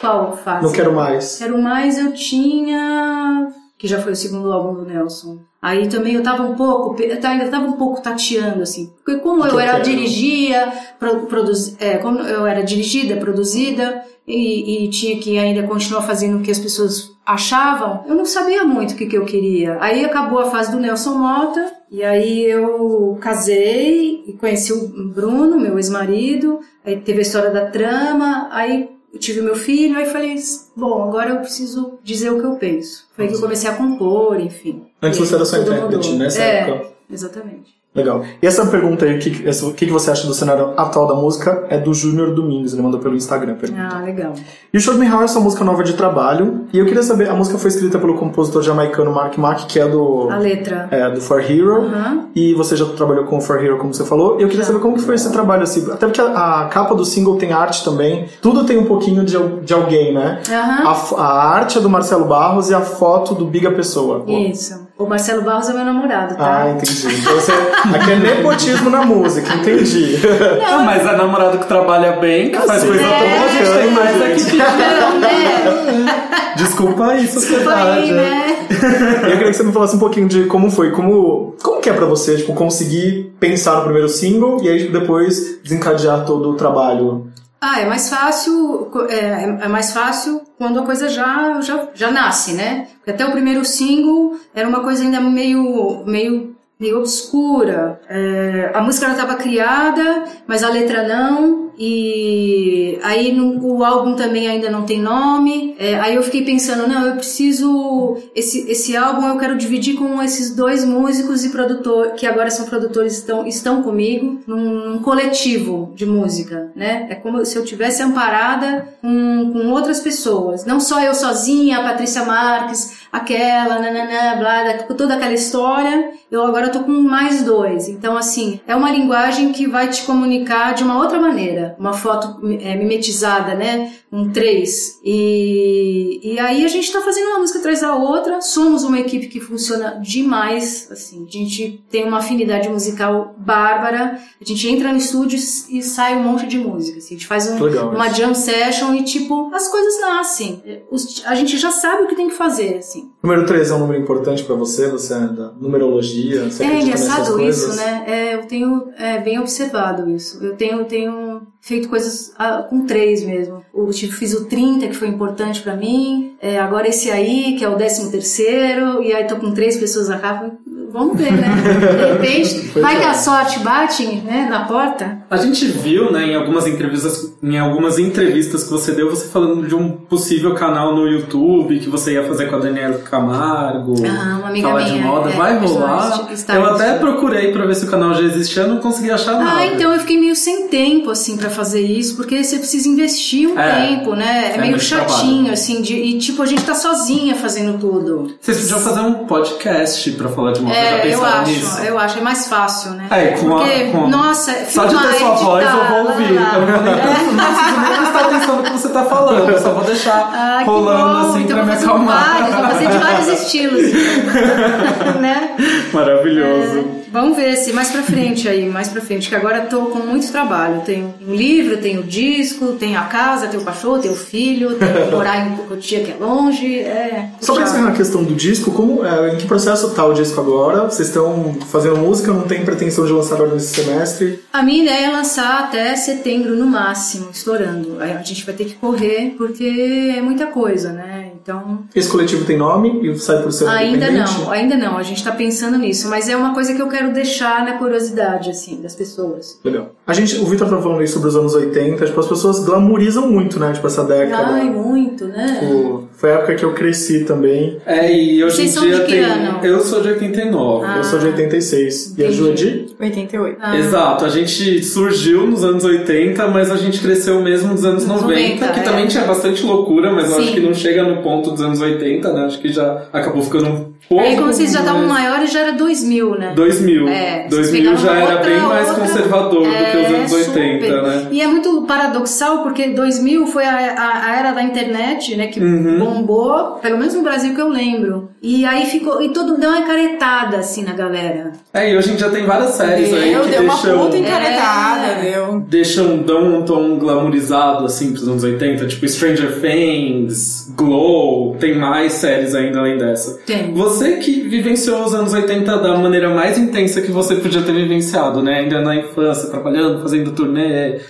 Qual 0.00 0.36
fase? 0.36 0.66
Não 0.66 0.72
quero 0.72 0.92
mais. 0.92 1.38
Quero 1.38 1.60
mais, 1.60 1.98
eu 1.98 2.12
tinha. 2.12 3.48
Que 3.78 3.88
já 3.88 4.00
foi 4.00 4.12
o 4.12 4.16
segundo 4.16 4.52
álbum 4.52 4.74
do 4.74 4.84
Nelson. 4.84 5.38
Aí 5.60 5.88
também 5.88 6.14
eu 6.14 6.22
tava 6.22 6.42
um 6.42 6.54
pouco, 6.54 6.94
ainda 7.02 7.48
tava 7.48 7.66
um 7.66 7.72
pouco 7.72 8.02
tateando, 8.02 8.62
assim. 8.62 8.92
Porque 9.02 9.20
como 9.20 9.46
eu 9.46 9.58
era 9.58 9.78
dirigia, 9.78 10.70
pro, 10.98 11.20
produz, 11.20 11.74
é, 11.80 11.96
como 11.96 12.18
eu 12.20 12.46
era 12.46 12.62
dirigida, 12.62 13.16
produzida, 13.16 14.02
e, 14.26 14.84
e 14.84 14.90
tinha 14.90 15.18
que 15.18 15.38
ainda 15.38 15.62
continuar 15.66 16.02
fazendo 16.02 16.38
o 16.38 16.42
que 16.42 16.50
as 16.50 16.58
pessoas 16.58 17.10
achavam, 17.24 18.04
eu 18.06 18.14
não 18.14 18.26
sabia 18.26 18.64
muito 18.64 18.92
o 18.92 18.96
que, 18.96 19.06
que 19.06 19.16
eu 19.16 19.24
queria. 19.24 19.78
Aí 19.80 20.04
acabou 20.04 20.38
a 20.38 20.50
fase 20.50 20.70
do 20.70 20.78
Nelson 20.78 21.14
Mota, 21.14 21.72
e 21.94 22.02
aí 22.02 22.42
eu 22.42 23.16
casei 23.20 24.24
e 24.26 24.32
conheci 24.32 24.72
o 24.72 24.88
Bruno, 24.88 25.60
meu 25.60 25.76
ex-marido, 25.78 26.58
aí 26.84 26.98
teve 26.98 27.20
a 27.20 27.22
história 27.22 27.50
da 27.52 27.70
trama, 27.70 28.48
aí 28.50 28.90
eu 29.12 29.20
tive 29.20 29.40
meu 29.40 29.54
filho, 29.54 29.96
aí 29.96 30.04
falei, 30.06 30.34
bom, 30.74 31.04
agora 31.04 31.30
eu 31.30 31.38
preciso 31.38 32.00
dizer 32.02 32.30
o 32.30 32.40
que 32.40 32.46
eu 32.46 32.56
penso. 32.56 33.06
Foi 33.14 33.26
aí 33.26 33.30
que 33.30 33.36
eu 33.36 33.40
comecei 33.40 33.70
a 33.70 33.74
compor, 33.74 34.40
enfim. 34.40 34.86
Antes 35.00 35.20
você 35.20 35.36
era 35.36 35.44
só 35.44 35.56
intérprete, 35.56 36.08
mudou. 36.08 36.18
nessa 36.18 36.42
é, 36.42 36.68
época. 36.68 36.94
Exatamente. 37.08 37.76
Legal. 37.94 38.22
E 38.42 38.46
essa 38.46 38.66
pergunta 38.66 39.04
aí, 39.04 39.16
o 39.16 39.18
que, 39.20 39.46
essa- 39.48 39.66
o 39.66 39.72
que 39.72 39.86
que 39.86 39.92
você 39.92 40.10
acha 40.10 40.26
do 40.26 40.34
cenário 40.34 40.72
atual 40.76 41.06
da 41.06 41.14
música, 41.14 41.64
é 41.68 41.78
do 41.78 41.94
Júnior 41.94 42.34
Domingos, 42.34 42.72
ele 42.72 42.82
mandou 42.82 42.98
pelo 42.98 43.14
Instagram. 43.14 43.52
a 43.52 43.56
pergunta. 43.56 43.88
Ah, 43.92 44.00
legal. 44.00 44.32
E 44.72 44.76
o 44.76 44.80
Show 44.80 44.94
Me 44.94 45.08
How 45.08 45.22
é 45.22 45.26
sua 45.28 45.40
música 45.40 45.62
nova 45.64 45.84
de 45.84 45.92
trabalho. 45.92 46.62
E 46.72 46.78
eu 46.78 46.86
queria 46.86 47.02
saber, 47.04 47.28
a 47.30 47.34
música 47.34 47.56
foi 47.56 47.68
escrita 47.70 47.98
pelo 47.98 48.14
compositor 48.14 48.62
jamaicano 48.62 49.12
Mark 49.12 49.38
Mack, 49.38 49.66
que 49.66 49.78
é 49.78 49.86
do, 49.88 50.28
A 50.30 50.36
letra. 50.38 50.88
é, 50.90 51.08
do 51.10 51.20
For 51.20 51.40
Hero. 51.40 51.82
Aham. 51.82 52.24
E 52.34 52.52
você 52.54 52.74
já 52.76 52.84
trabalhou 52.86 53.26
com 53.26 53.38
o 53.38 53.40
For 53.40 53.62
Hero, 53.64 53.78
como 53.78 53.94
você 53.94 54.04
falou. 54.04 54.40
E 54.40 54.42
eu 54.42 54.48
queria 54.48 54.64
saber 54.64 54.80
como 54.80 54.96
que 54.96 55.02
foi 55.02 55.14
esse 55.14 55.30
trabalho, 55.30 55.62
assim. 55.62 55.88
Até 55.92 56.06
porque 56.06 56.20
a, 56.20 56.62
a 56.62 56.68
capa 56.68 56.94
do 56.96 57.04
single 57.04 57.36
tem 57.36 57.52
arte 57.52 57.84
também. 57.84 58.26
Tudo 58.42 58.64
tem 58.64 58.76
um 58.76 58.86
pouquinho 58.86 59.24
de, 59.24 59.36
de 59.62 59.72
alguém, 59.72 60.12
né? 60.12 60.40
Aham. 60.50 60.88
A, 60.88 60.94
f- 60.94 61.14
a 61.16 61.24
arte 61.26 61.78
é 61.78 61.80
do 61.80 61.88
Marcelo 61.88 62.24
Barros 62.24 62.70
e 62.70 62.74
a 62.74 62.80
foto 62.80 63.34
do 63.36 63.44
Biga 63.46 63.70
Pessoa. 63.70 64.24
Isso. 64.26 64.82
O 64.96 65.06
Marcelo 65.06 65.42
Barros 65.42 65.68
é 65.68 65.72
meu 65.72 65.84
namorado, 65.84 66.34
Ah, 66.38 66.66
tá? 66.66 66.70
entendi. 66.70 67.16
Então 67.20 67.34
você, 67.34 67.50
aqui 67.50 68.12
é 68.12 68.16
nepotismo 68.16 68.88
na 68.90 69.02
música, 69.04 69.52
entendi. 69.54 70.18
Ah, 70.64 70.78
mas 70.84 71.04
é 71.04 71.16
namorado 71.16 71.58
que 71.58 71.66
trabalha 71.66 72.12
bem, 72.12 72.52
que 72.52 72.58
faz 72.58 72.80
sei. 72.82 72.90
coisa 72.90 73.04
É. 73.04 73.38
a 73.44 73.48
gente 73.48 73.72
tem 73.72 73.90
mais 73.90 74.22
aqui 74.22 74.50
que 74.50 74.56
Não, 74.56 75.18
né? 75.18 76.06
Desculpa 76.56 77.08
aí, 77.08 77.22
Desculpa 77.22 77.40
sociedade. 77.40 77.90
aí, 77.90 78.12
né? 78.12 78.66
E 78.70 79.30
eu 79.32 79.36
queria 79.38 79.50
que 79.50 79.54
você 79.54 79.64
me 79.64 79.72
falasse 79.72 79.96
um 79.96 79.98
pouquinho 79.98 80.28
de 80.28 80.44
como 80.44 80.70
foi, 80.70 80.92
como, 80.92 81.56
como 81.60 81.80
que 81.80 81.90
é 81.90 81.92
pra 81.92 82.06
você, 82.06 82.36
tipo, 82.36 82.54
conseguir 82.54 83.34
pensar 83.40 83.74
no 83.78 83.82
primeiro 83.82 84.08
single 84.08 84.62
e 84.62 84.68
aí 84.68 84.78
tipo, 84.86 84.92
depois 84.92 85.58
desencadear 85.64 86.24
todo 86.24 86.50
o 86.50 86.54
trabalho. 86.54 87.26
Ah, 87.66 87.80
é 87.80 87.86
mais 87.86 88.10
fácil, 88.10 88.90
é, 89.08 89.64
é 89.64 89.68
mais 89.68 89.90
fácil 89.90 90.42
quando 90.58 90.78
a 90.80 90.84
coisa 90.84 91.08
já, 91.08 91.62
já, 91.62 91.88
já 91.94 92.10
nasce, 92.10 92.52
né? 92.52 92.88
Até 93.06 93.24
o 93.24 93.32
primeiro 93.32 93.64
single 93.64 94.38
era 94.54 94.68
uma 94.68 94.80
coisa 94.80 95.02
ainda 95.02 95.18
meio, 95.18 96.04
meio, 96.04 96.53
meio 96.78 96.98
obscura. 96.98 98.00
É, 98.08 98.70
a 98.74 98.80
música 98.80 99.06
já 99.06 99.12
estava 99.12 99.34
criada, 99.36 100.24
mas 100.46 100.62
a 100.62 100.68
letra 100.70 101.06
não. 101.06 101.64
E 101.76 102.98
aí 103.02 103.32
no- 103.32 103.60
o 103.78 103.84
álbum 103.84 104.14
também 104.14 104.46
ainda 104.46 104.70
não 104.70 104.82
tem 104.84 105.00
nome. 105.00 105.74
É, 105.78 105.98
aí 105.98 106.14
eu 106.14 106.22
fiquei 106.22 106.44
pensando, 106.44 106.86
não, 106.86 107.06
eu 107.06 107.16
preciso. 107.16 108.16
Esse, 108.34 108.70
esse 108.70 108.96
álbum 108.96 109.26
eu 109.26 109.36
quero 109.38 109.56
dividir 109.56 109.96
com 109.96 110.22
esses 110.22 110.54
dois 110.54 110.84
músicos 110.84 111.44
e 111.44 111.48
produtor, 111.50 112.12
que 112.12 112.26
agora 112.26 112.48
são 112.50 112.66
produtores, 112.66 113.14
estão, 113.18 113.44
estão 113.46 113.82
comigo, 113.82 114.40
num, 114.46 114.90
num 114.90 114.98
coletivo 115.00 115.92
de 115.96 116.06
música, 116.06 116.70
né? 116.76 117.06
É 117.10 117.14
como 117.16 117.44
se 117.44 117.56
eu 117.56 117.64
tivesse 117.64 118.02
amparada 118.02 118.88
com, 119.00 119.50
com 119.52 119.70
outras 119.72 119.98
pessoas. 120.00 120.64
Não 120.64 120.78
só 120.78 121.00
eu 121.02 121.14
sozinha, 121.14 121.78
a 121.78 121.82
Patrícia 121.82 122.24
Marques, 122.24 123.03
aquela, 123.16 123.78
nananã, 123.78 124.36
blá, 124.38 124.62
da- 124.64 124.82
toda 124.94 125.14
aquela 125.14 125.32
história. 125.32 126.12
Eu 126.30 126.44
agora 126.44 126.68
tô 126.68 126.80
com 126.80 126.90
mais 126.90 127.42
dois. 127.42 127.88
Então, 127.88 128.16
assim, 128.16 128.60
é 128.66 128.74
uma 128.74 128.90
linguagem 128.90 129.52
que 129.52 129.66
vai 129.68 129.88
te 129.88 130.02
comunicar 130.02 130.74
de 130.74 130.82
uma 130.82 130.98
outra 130.98 131.20
maneira. 131.20 131.76
Uma 131.78 131.92
foto 131.92 132.40
é, 132.60 132.74
mimetizada, 132.76 133.54
né? 133.54 133.92
Um 134.12 134.30
três. 134.30 134.98
E, 135.04 136.20
e 136.22 136.38
aí 136.38 136.64
a 136.64 136.68
gente 136.68 136.92
tá 136.92 137.00
fazendo 137.00 137.28
uma 137.30 137.38
música 137.40 137.58
atrás 137.60 137.80
da 137.80 137.94
outra. 137.94 138.40
Somos 138.40 138.82
uma 138.84 138.98
equipe 138.98 139.28
que 139.28 139.40
funciona 139.40 140.00
demais. 140.02 140.88
Assim, 140.90 141.24
a 141.28 141.30
gente 141.30 141.84
tem 141.90 142.04
uma 142.06 142.18
afinidade 142.18 142.68
musical 142.68 143.34
bárbara. 143.38 144.18
A 144.40 144.44
gente 144.44 144.68
entra 144.68 144.90
no 144.92 144.98
estúdio 144.98 145.38
e 145.38 145.82
sai 145.82 146.16
um 146.16 146.22
monte 146.22 146.46
de 146.46 146.58
música. 146.58 146.98
Assim, 146.98 147.14
a 147.14 147.18
gente 147.18 147.26
faz 147.26 147.48
um- 147.48 147.58
uma 147.94 148.08
jam 148.10 148.34
session 148.34 148.94
e, 148.94 149.02
tipo, 149.04 149.50
as 149.54 149.68
coisas 149.68 150.00
nascem. 150.00 150.62
Os- 150.90 151.22
a 151.26 151.34
gente 151.34 151.56
já 151.56 151.70
sabe 151.70 152.02
o 152.02 152.06
que 152.08 152.16
tem 152.16 152.28
que 152.28 152.34
fazer, 152.34 152.78
assim. 152.78 153.03
Número 153.22 153.46
3 153.46 153.70
é 153.70 153.74
um 153.74 153.78
número 153.78 154.02
importante 154.02 154.44
pra 154.44 154.54
você, 154.54 154.88
você 154.88 155.14
é 155.14 155.20
da 155.20 155.52
numerologia, 155.52 156.44
você 156.44 156.62
É 156.62 156.80
engraçado 156.80 157.40
isso, 157.40 157.74
né? 157.74 158.04
É, 158.06 158.34
eu 158.34 158.46
tenho 158.46 158.88
é, 158.98 159.18
bem 159.18 159.38
observado 159.38 160.10
isso. 160.10 160.44
Eu 160.44 160.56
tenho, 160.56 160.84
tenho 160.84 161.42
feito 161.60 161.88
coisas 161.88 162.32
ah, 162.38 162.62
com 162.68 162.84
três 162.84 163.24
mesmo. 163.24 163.64
Eu 163.74 163.88
tipo, 163.90 164.12
fiz 164.12 164.34
o 164.34 164.44
30, 164.44 164.88
que 164.88 164.94
foi 164.94 165.08
importante 165.08 165.62
pra 165.62 165.74
mim. 165.74 166.36
É, 166.40 166.58
agora 166.58 166.88
esse 166.88 167.10
aí, 167.10 167.56
que 167.56 167.64
é 167.64 167.68
o 167.68 167.76
13 167.76 168.10
terceiro. 168.10 169.02
E 169.02 169.14
aí 169.14 169.26
tô 169.26 169.36
com 169.36 169.52
três 169.52 169.78
pessoas 169.78 170.08
na 170.08 170.18
capa. 170.18 170.52
Vamos 170.94 171.18
ver, 171.18 171.32
né? 171.32 171.48
De 171.50 172.06
repente, 172.12 172.78
vai 172.80 173.00
que 173.00 173.04
a 173.04 173.14
sorte 173.14 173.58
bate 173.58 174.06
né, 174.24 174.46
na 174.48 174.60
porta. 174.60 175.18
A 175.28 175.36
gente 175.36 175.66
viu, 175.66 176.12
né, 176.12 176.24
em 176.28 176.36
algumas 176.36 176.68
entrevistas, 176.68 177.34
em 177.42 177.58
algumas 177.58 177.98
entrevistas 177.98 178.62
que 178.62 178.70
você 178.70 178.92
deu, 178.92 179.10
você 179.10 179.26
falando 179.28 179.66
de 179.66 179.74
um 179.74 179.90
possível 179.90 180.54
canal 180.54 180.94
no 180.94 181.08
YouTube 181.08 181.80
que 181.80 181.88
você 181.90 182.12
ia 182.12 182.22
fazer 182.28 182.48
com 182.48 182.54
a 182.54 182.58
Daniela 182.60 182.98
Camargo. 182.98 183.94
Ah, 184.06 184.36
uma 184.38 184.48
amiga 184.50 184.68
falar 184.68 184.82
de 184.84 184.92
minha, 184.92 185.04
moda. 185.04 185.30
é, 185.30 185.32
Vai 185.32 185.58
rolar. 185.58 186.28
Eu 186.54 186.64
até 186.66 186.94
procurei 186.98 187.50
pra 187.50 187.66
ver 187.66 187.74
se 187.74 187.86
o 187.86 187.90
canal 187.90 188.14
já 188.14 188.22
existia, 188.22 188.62
eu 188.62 188.68
não 188.68 188.78
consegui 188.78 189.10
achar 189.10 189.32
nada. 189.32 189.50
Ah, 189.58 189.66
então 189.66 189.92
eu 189.92 189.98
fiquei 189.98 190.18
meio 190.20 190.36
sem 190.36 190.68
tempo, 190.68 191.10
assim, 191.10 191.36
pra 191.36 191.50
fazer 191.50 191.80
isso, 191.80 192.14
porque 192.16 192.44
você 192.44 192.58
precisa 192.58 192.88
investir 192.88 193.48
um 193.48 193.58
É, 193.58 193.88
tempo, 193.88 194.14
né? 194.14 194.52
É, 194.52 194.58
é 194.58 194.60
meio 194.60 194.78
chatinho, 194.78 195.32
trabalho. 195.36 195.52
assim, 195.52 195.82
de, 195.82 195.94
e 195.96 196.18
tipo, 196.18 196.40
a 196.40 196.46
gente 196.46 196.62
tá 196.64 196.74
sozinha 196.74 197.34
fazendo 197.34 197.78
tudo. 197.80 198.32
Vocês 198.40 198.60
podiam 198.60 198.78
fazer 198.78 199.00
um 199.00 199.14
podcast 199.26 200.10
pra 200.12 200.28
falar 200.28 200.52
de 200.52 200.60
moda. 200.60 200.83
Já 200.84 200.90
É, 200.96 201.14
eu 201.14 201.24
acho, 201.24 201.50
nisso? 201.50 201.80
eu 201.82 201.98
acho, 201.98 202.18
é 202.18 202.22
mais 202.22 202.48
fácil, 202.48 202.90
né? 202.92 203.06
É, 203.10 203.26
com 203.32 203.56
a- 203.56 203.60
Porque, 203.60 203.84
com 203.90 204.04
a- 204.04 204.08
nossa, 204.08 204.52
Só 204.68 204.84
de 204.84 204.94
ter 204.96 205.00
sua 205.00 205.10
editar, 205.10 205.34
voz 205.44 205.64
eu 205.64 205.70
vou 205.86 206.04
lá, 206.04 206.10
ouvir. 206.10 206.32
lá, 206.34 206.42
lá. 206.42 206.54
Eu 206.58 206.66
vou 206.66 206.82
nem, 206.82 206.94
não 207.34 207.44
preciso 207.54 207.80
nem 207.80 207.96
prestar 207.98 208.20
atenção 208.20 208.56
no 208.56 208.62
que 208.62 208.70
você 208.72 208.88
tá 208.88 209.02
falando. 209.04 209.50
Eu 209.50 209.58
só 209.58 209.70
vou 209.70 209.84
deixar 209.84 210.30
Ah, 210.34 210.62
rolando 210.64 211.22
bom, 211.24 211.30
assim 211.30 211.42
então 211.44 211.56
pra 211.56 211.56
vou 211.56 211.64
me 211.66 211.72
fazer 211.72 211.86
com 211.86 211.92
acalmar. 211.92 212.34
vários, 212.34 212.54
vou 212.56 212.64
fazer 212.68 212.88
de 212.88 212.98
vários 212.98 213.28
estilos, 213.40 213.82
né? 215.20 215.50
Maravilhoso. 215.92 217.03
Vamos 217.14 217.36
ver 217.36 217.56
se 217.56 217.72
mais 217.72 217.92
pra 217.92 218.02
frente 218.02 218.48
aí, 218.48 218.68
mais 218.68 218.88
pra 218.88 219.00
frente, 219.00 219.28
que 219.28 219.36
agora 219.36 219.58
eu 219.58 219.68
tô 219.68 219.86
com 219.86 220.00
muito 220.00 220.28
trabalho. 220.32 220.82
Tenho 220.84 221.14
um 221.24 221.32
livro, 221.32 221.76
tenho 221.76 222.02
disco, 222.02 222.72
tenho 222.72 222.98
a 222.98 223.04
casa, 223.04 223.46
tenho 223.46 223.62
o 223.62 223.64
cachorro, 223.64 224.00
tenho 224.00 224.14
o 224.14 224.16
filho, 224.16 224.74
tenho 224.74 224.92
que 224.92 225.10
morar 225.12 225.46
em 225.46 225.56
Cotia 225.58 226.02
que 226.02 226.10
é 226.10 226.16
longe, 226.16 226.80
é. 226.80 227.30
Só 227.40 227.54
pra 227.54 227.62
encerrar 227.62 227.90
a 227.90 227.92
questão 227.92 228.24
do 228.24 228.34
disco, 228.34 228.72
como, 228.72 229.06
é, 229.06 229.32
em 229.32 229.36
que 229.36 229.46
processo 229.46 229.90
tá 229.90 230.04
o 230.04 230.12
disco 230.12 230.40
agora? 230.40 230.90
Vocês 230.90 231.06
estão 231.06 231.56
fazendo 231.70 231.98
música, 231.98 232.32
não 232.32 232.48
tem 232.48 232.64
pretensão 232.64 233.06
de 233.06 233.12
lançar 233.12 233.36
agora 233.36 233.54
nesse 233.54 233.80
semestre? 233.80 234.42
A 234.52 234.64
minha 234.64 234.82
ideia 234.82 235.06
é 235.06 235.10
lançar 235.12 235.60
até 235.60 235.94
setembro 235.94 236.56
no 236.56 236.66
máximo, 236.66 237.28
estourando. 237.32 237.96
Aí 238.00 238.10
a 238.10 238.22
gente 238.22 238.44
vai 238.44 238.56
ter 238.56 238.64
que 238.64 238.74
correr 238.74 239.36
porque 239.38 240.14
é 240.16 240.20
muita 240.20 240.46
coisa, 240.46 240.92
né? 240.92 241.30
Então. 241.44 241.80
Esse 241.94 242.08
coletivo 242.08 242.46
tem 242.46 242.56
nome 242.56 243.06
e 243.06 243.18
sai 243.18 243.42
por 243.42 243.52
ser 243.52 243.68
Ainda 243.68 244.10
não, 244.10 244.50
ainda 244.50 244.78
não. 244.78 244.96
A 244.96 245.02
gente 245.02 245.22
tá 245.22 245.30
pensando 245.30 245.76
nisso, 245.76 246.08
mas 246.08 246.26
é 246.26 246.34
uma 246.34 246.54
coisa 246.54 246.72
que 246.72 246.80
eu 246.80 246.88
quero 246.88 247.12
deixar 247.12 247.62
na 247.66 247.76
curiosidade, 247.76 248.48
assim, 248.48 248.80
das 248.80 248.94
pessoas. 248.94 249.60
Legal. 249.62 249.90
A 250.06 250.14
gente, 250.14 250.38
o 250.38 250.46
Vitor 250.46 250.70
tá 250.70 250.80
falando 250.80 251.00
aí 251.00 251.06
sobre 251.06 251.28
os 251.28 251.36
anos 251.36 251.54
80, 251.54 252.06
tipo, 252.06 252.18
as 252.18 252.26
pessoas 252.26 252.64
glamourizam 252.64 253.30
muito, 253.30 253.60
né? 253.60 253.74
Tipo, 253.74 253.86
essa 253.86 254.02
década. 254.02 254.54
Ai, 254.54 254.70
muito, 254.70 255.26
né? 255.26 255.58
Tipo, 255.60 256.08
Foi 256.24 256.32
a 256.32 256.36
época 256.36 256.54
que 256.54 256.64
eu 256.64 256.72
cresci 256.72 257.22
também. 257.24 257.76
É, 257.84 258.10
e 258.10 258.42
hoje 258.42 258.56
Vocês 258.56 258.70
em 258.70 258.72
são 258.72 258.82
dia 258.82 258.94
de 258.94 259.00
que 259.04 259.12
tem. 259.12 259.20
ano? 259.24 259.58
Eu 259.62 259.78
sou 259.80 260.00
de 260.00 260.08
89. 260.08 260.86
Ah. 260.86 260.96
Eu 260.96 261.04
sou 261.04 261.18
de 261.18 261.26
86. 261.26 262.14
E 262.16 262.24
a 262.24 262.30
Ju 262.30 262.50
é 262.50 262.54
de? 262.54 262.86
88. 262.98 263.58
Ah. 263.60 263.78
Exato, 263.78 264.24
a 264.24 264.30
gente 264.30 264.82
surgiu 264.82 265.46
nos 265.46 265.62
anos 265.62 265.84
80, 265.84 266.48
mas 266.48 266.70
a 266.70 266.76
gente 266.76 267.02
cresceu 267.02 267.42
mesmo 267.42 267.72
nos 267.72 267.84
anos 267.84 268.06
Nos 268.06 268.22
90, 268.22 268.40
90, 268.64 268.72
que 268.72 268.80
é. 268.80 268.82
também 268.82 269.06
tinha 269.06 269.24
bastante 269.24 269.62
loucura, 269.66 270.10
mas 270.14 270.30
eu 270.30 270.38
acho 270.38 270.54
que 270.54 270.60
não 270.60 270.72
chega 270.72 271.02
no 271.02 271.20
ponto 271.20 271.50
dos 271.50 271.60
anos 271.60 271.82
80, 271.82 272.32
né? 272.32 272.46
Acho 272.46 272.58
que 272.58 272.72
já 272.72 273.02
acabou 273.12 273.42
ficando 273.42 273.93
pouco. 274.08 274.24
Aí 274.24 274.36
quando 274.36 274.52
vocês 274.52 274.72
já 274.72 274.80
estavam 274.80 275.06
maiores, 275.06 275.52
já 275.52 275.60
era 275.60 275.72
2000, 275.72 276.38
né? 276.38 276.52
2000. 276.54 277.08
É, 277.08 277.46
vocês 277.48 277.70
2000 277.70 277.96
já 277.96 278.12
era 278.16 278.34
outra- 278.34 278.50
bem 278.50 278.60
mais 278.60 278.88
outra- 278.88 279.04
conservador 279.04 279.62
do 279.66 279.70
que 279.70 279.96
os 279.96 280.04
É, 280.12 280.16
anos 280.16 280.32
80, 280.32 280.86
super. 280.86 281.02
né? 281.02 281.28
E 281.30 281.40
é 281.40 281.46
muito 281.46 281.82
paradoxal 281.82 282.62
porque 282.62 282.88
2000 282.88 283.46
foi 283.46 283.64
a, 283.64 283.70
a- 283.94 284.26
a 284.32 284.36
era 284.38 284.52
da 284.52 284.62
internet, 284.62 285.36
né? 285.36 285.46
Que 285.48 285.60
Uhum. 285.60 285.98
bombou, 285.98 286.78
pelo 286.82 286.98
menos 286.98 287.14
no 287.14 287.22
Brasil 287.22 287.54
que 287.54 287.60
eu 287.60 287.68
lembro. 287.68 288.30
E 288.42 288.64
aí 288.64 288.86
ficou. 288.86 289.22
E 289.22 289.30
todo 289.30 289.56
deu 289.58 289.70
uma 289.70 289.82
caretada 289.82 290.58
assim 290.58 290.82
na 290.84 290.92
galera. 290.92 291.52
É, 291.72 291.90
e 291.92 291.96
hoje 291.96 292.12
em 292.12 292.16
dia 292.16 292.28
tem 292.28 292.44
várias 292.44 292.70
séries 292.72 293.12
aí 293.12 293.30
Deu, 293.32 293.42
que 293.42 293.50
deu 293.50 293.62
uma 293.62 293.74
deixam. 293.74 293.98
puta 293.98 294.16
encaretada, 294.18 295.06
É. 295.06 295.30
deu. 295.32 295.60
Deixam, 295.68 296.18
dão 296.18 296.58
um 296.58 296.62
tom 296.62 296.98
glamourizado, 296.98 297.84
assim, 297.86 298.12
pros 298.12 298.28
anos 298.28 298.42
80, 298.44 298.86
tipo 298.86 299.08
Stranger 299.08 299.60
Things, 299.60 300.72
Glow, 300.76 301.56
tem 301.58 301.74
mais 301.78 302.12
séries 302.14 302.54
ainda 302.54 302.80
além 302.80 302.98
dessa. 302.98 303.38
Tem. 303.46 303.72
Você 303.72 303.93
que 304.20 304.40
vivenciou 304.42 305.04
os 305.04 305.14
anos 305.14 305.32
80 305.32 305.78
da 305.78 305.96
maneira 305.96 306.30
mais 306.30 306.58
intensa 306.58 307.00
que 307.00 307.10
você 307.10 307.36
podia 307.36 307.62
ter 307.62 307.72
vivenciado, 307.72 308.42
né? 308.42 308.60
Ainda 308.60 308.80
na 308.80 308.96
infância, 308.96 309.48
trabalhando, 309.50 310.00
fazendo 310.02 310.32
turnê, 310.32 310.64
É, 310.66 311.00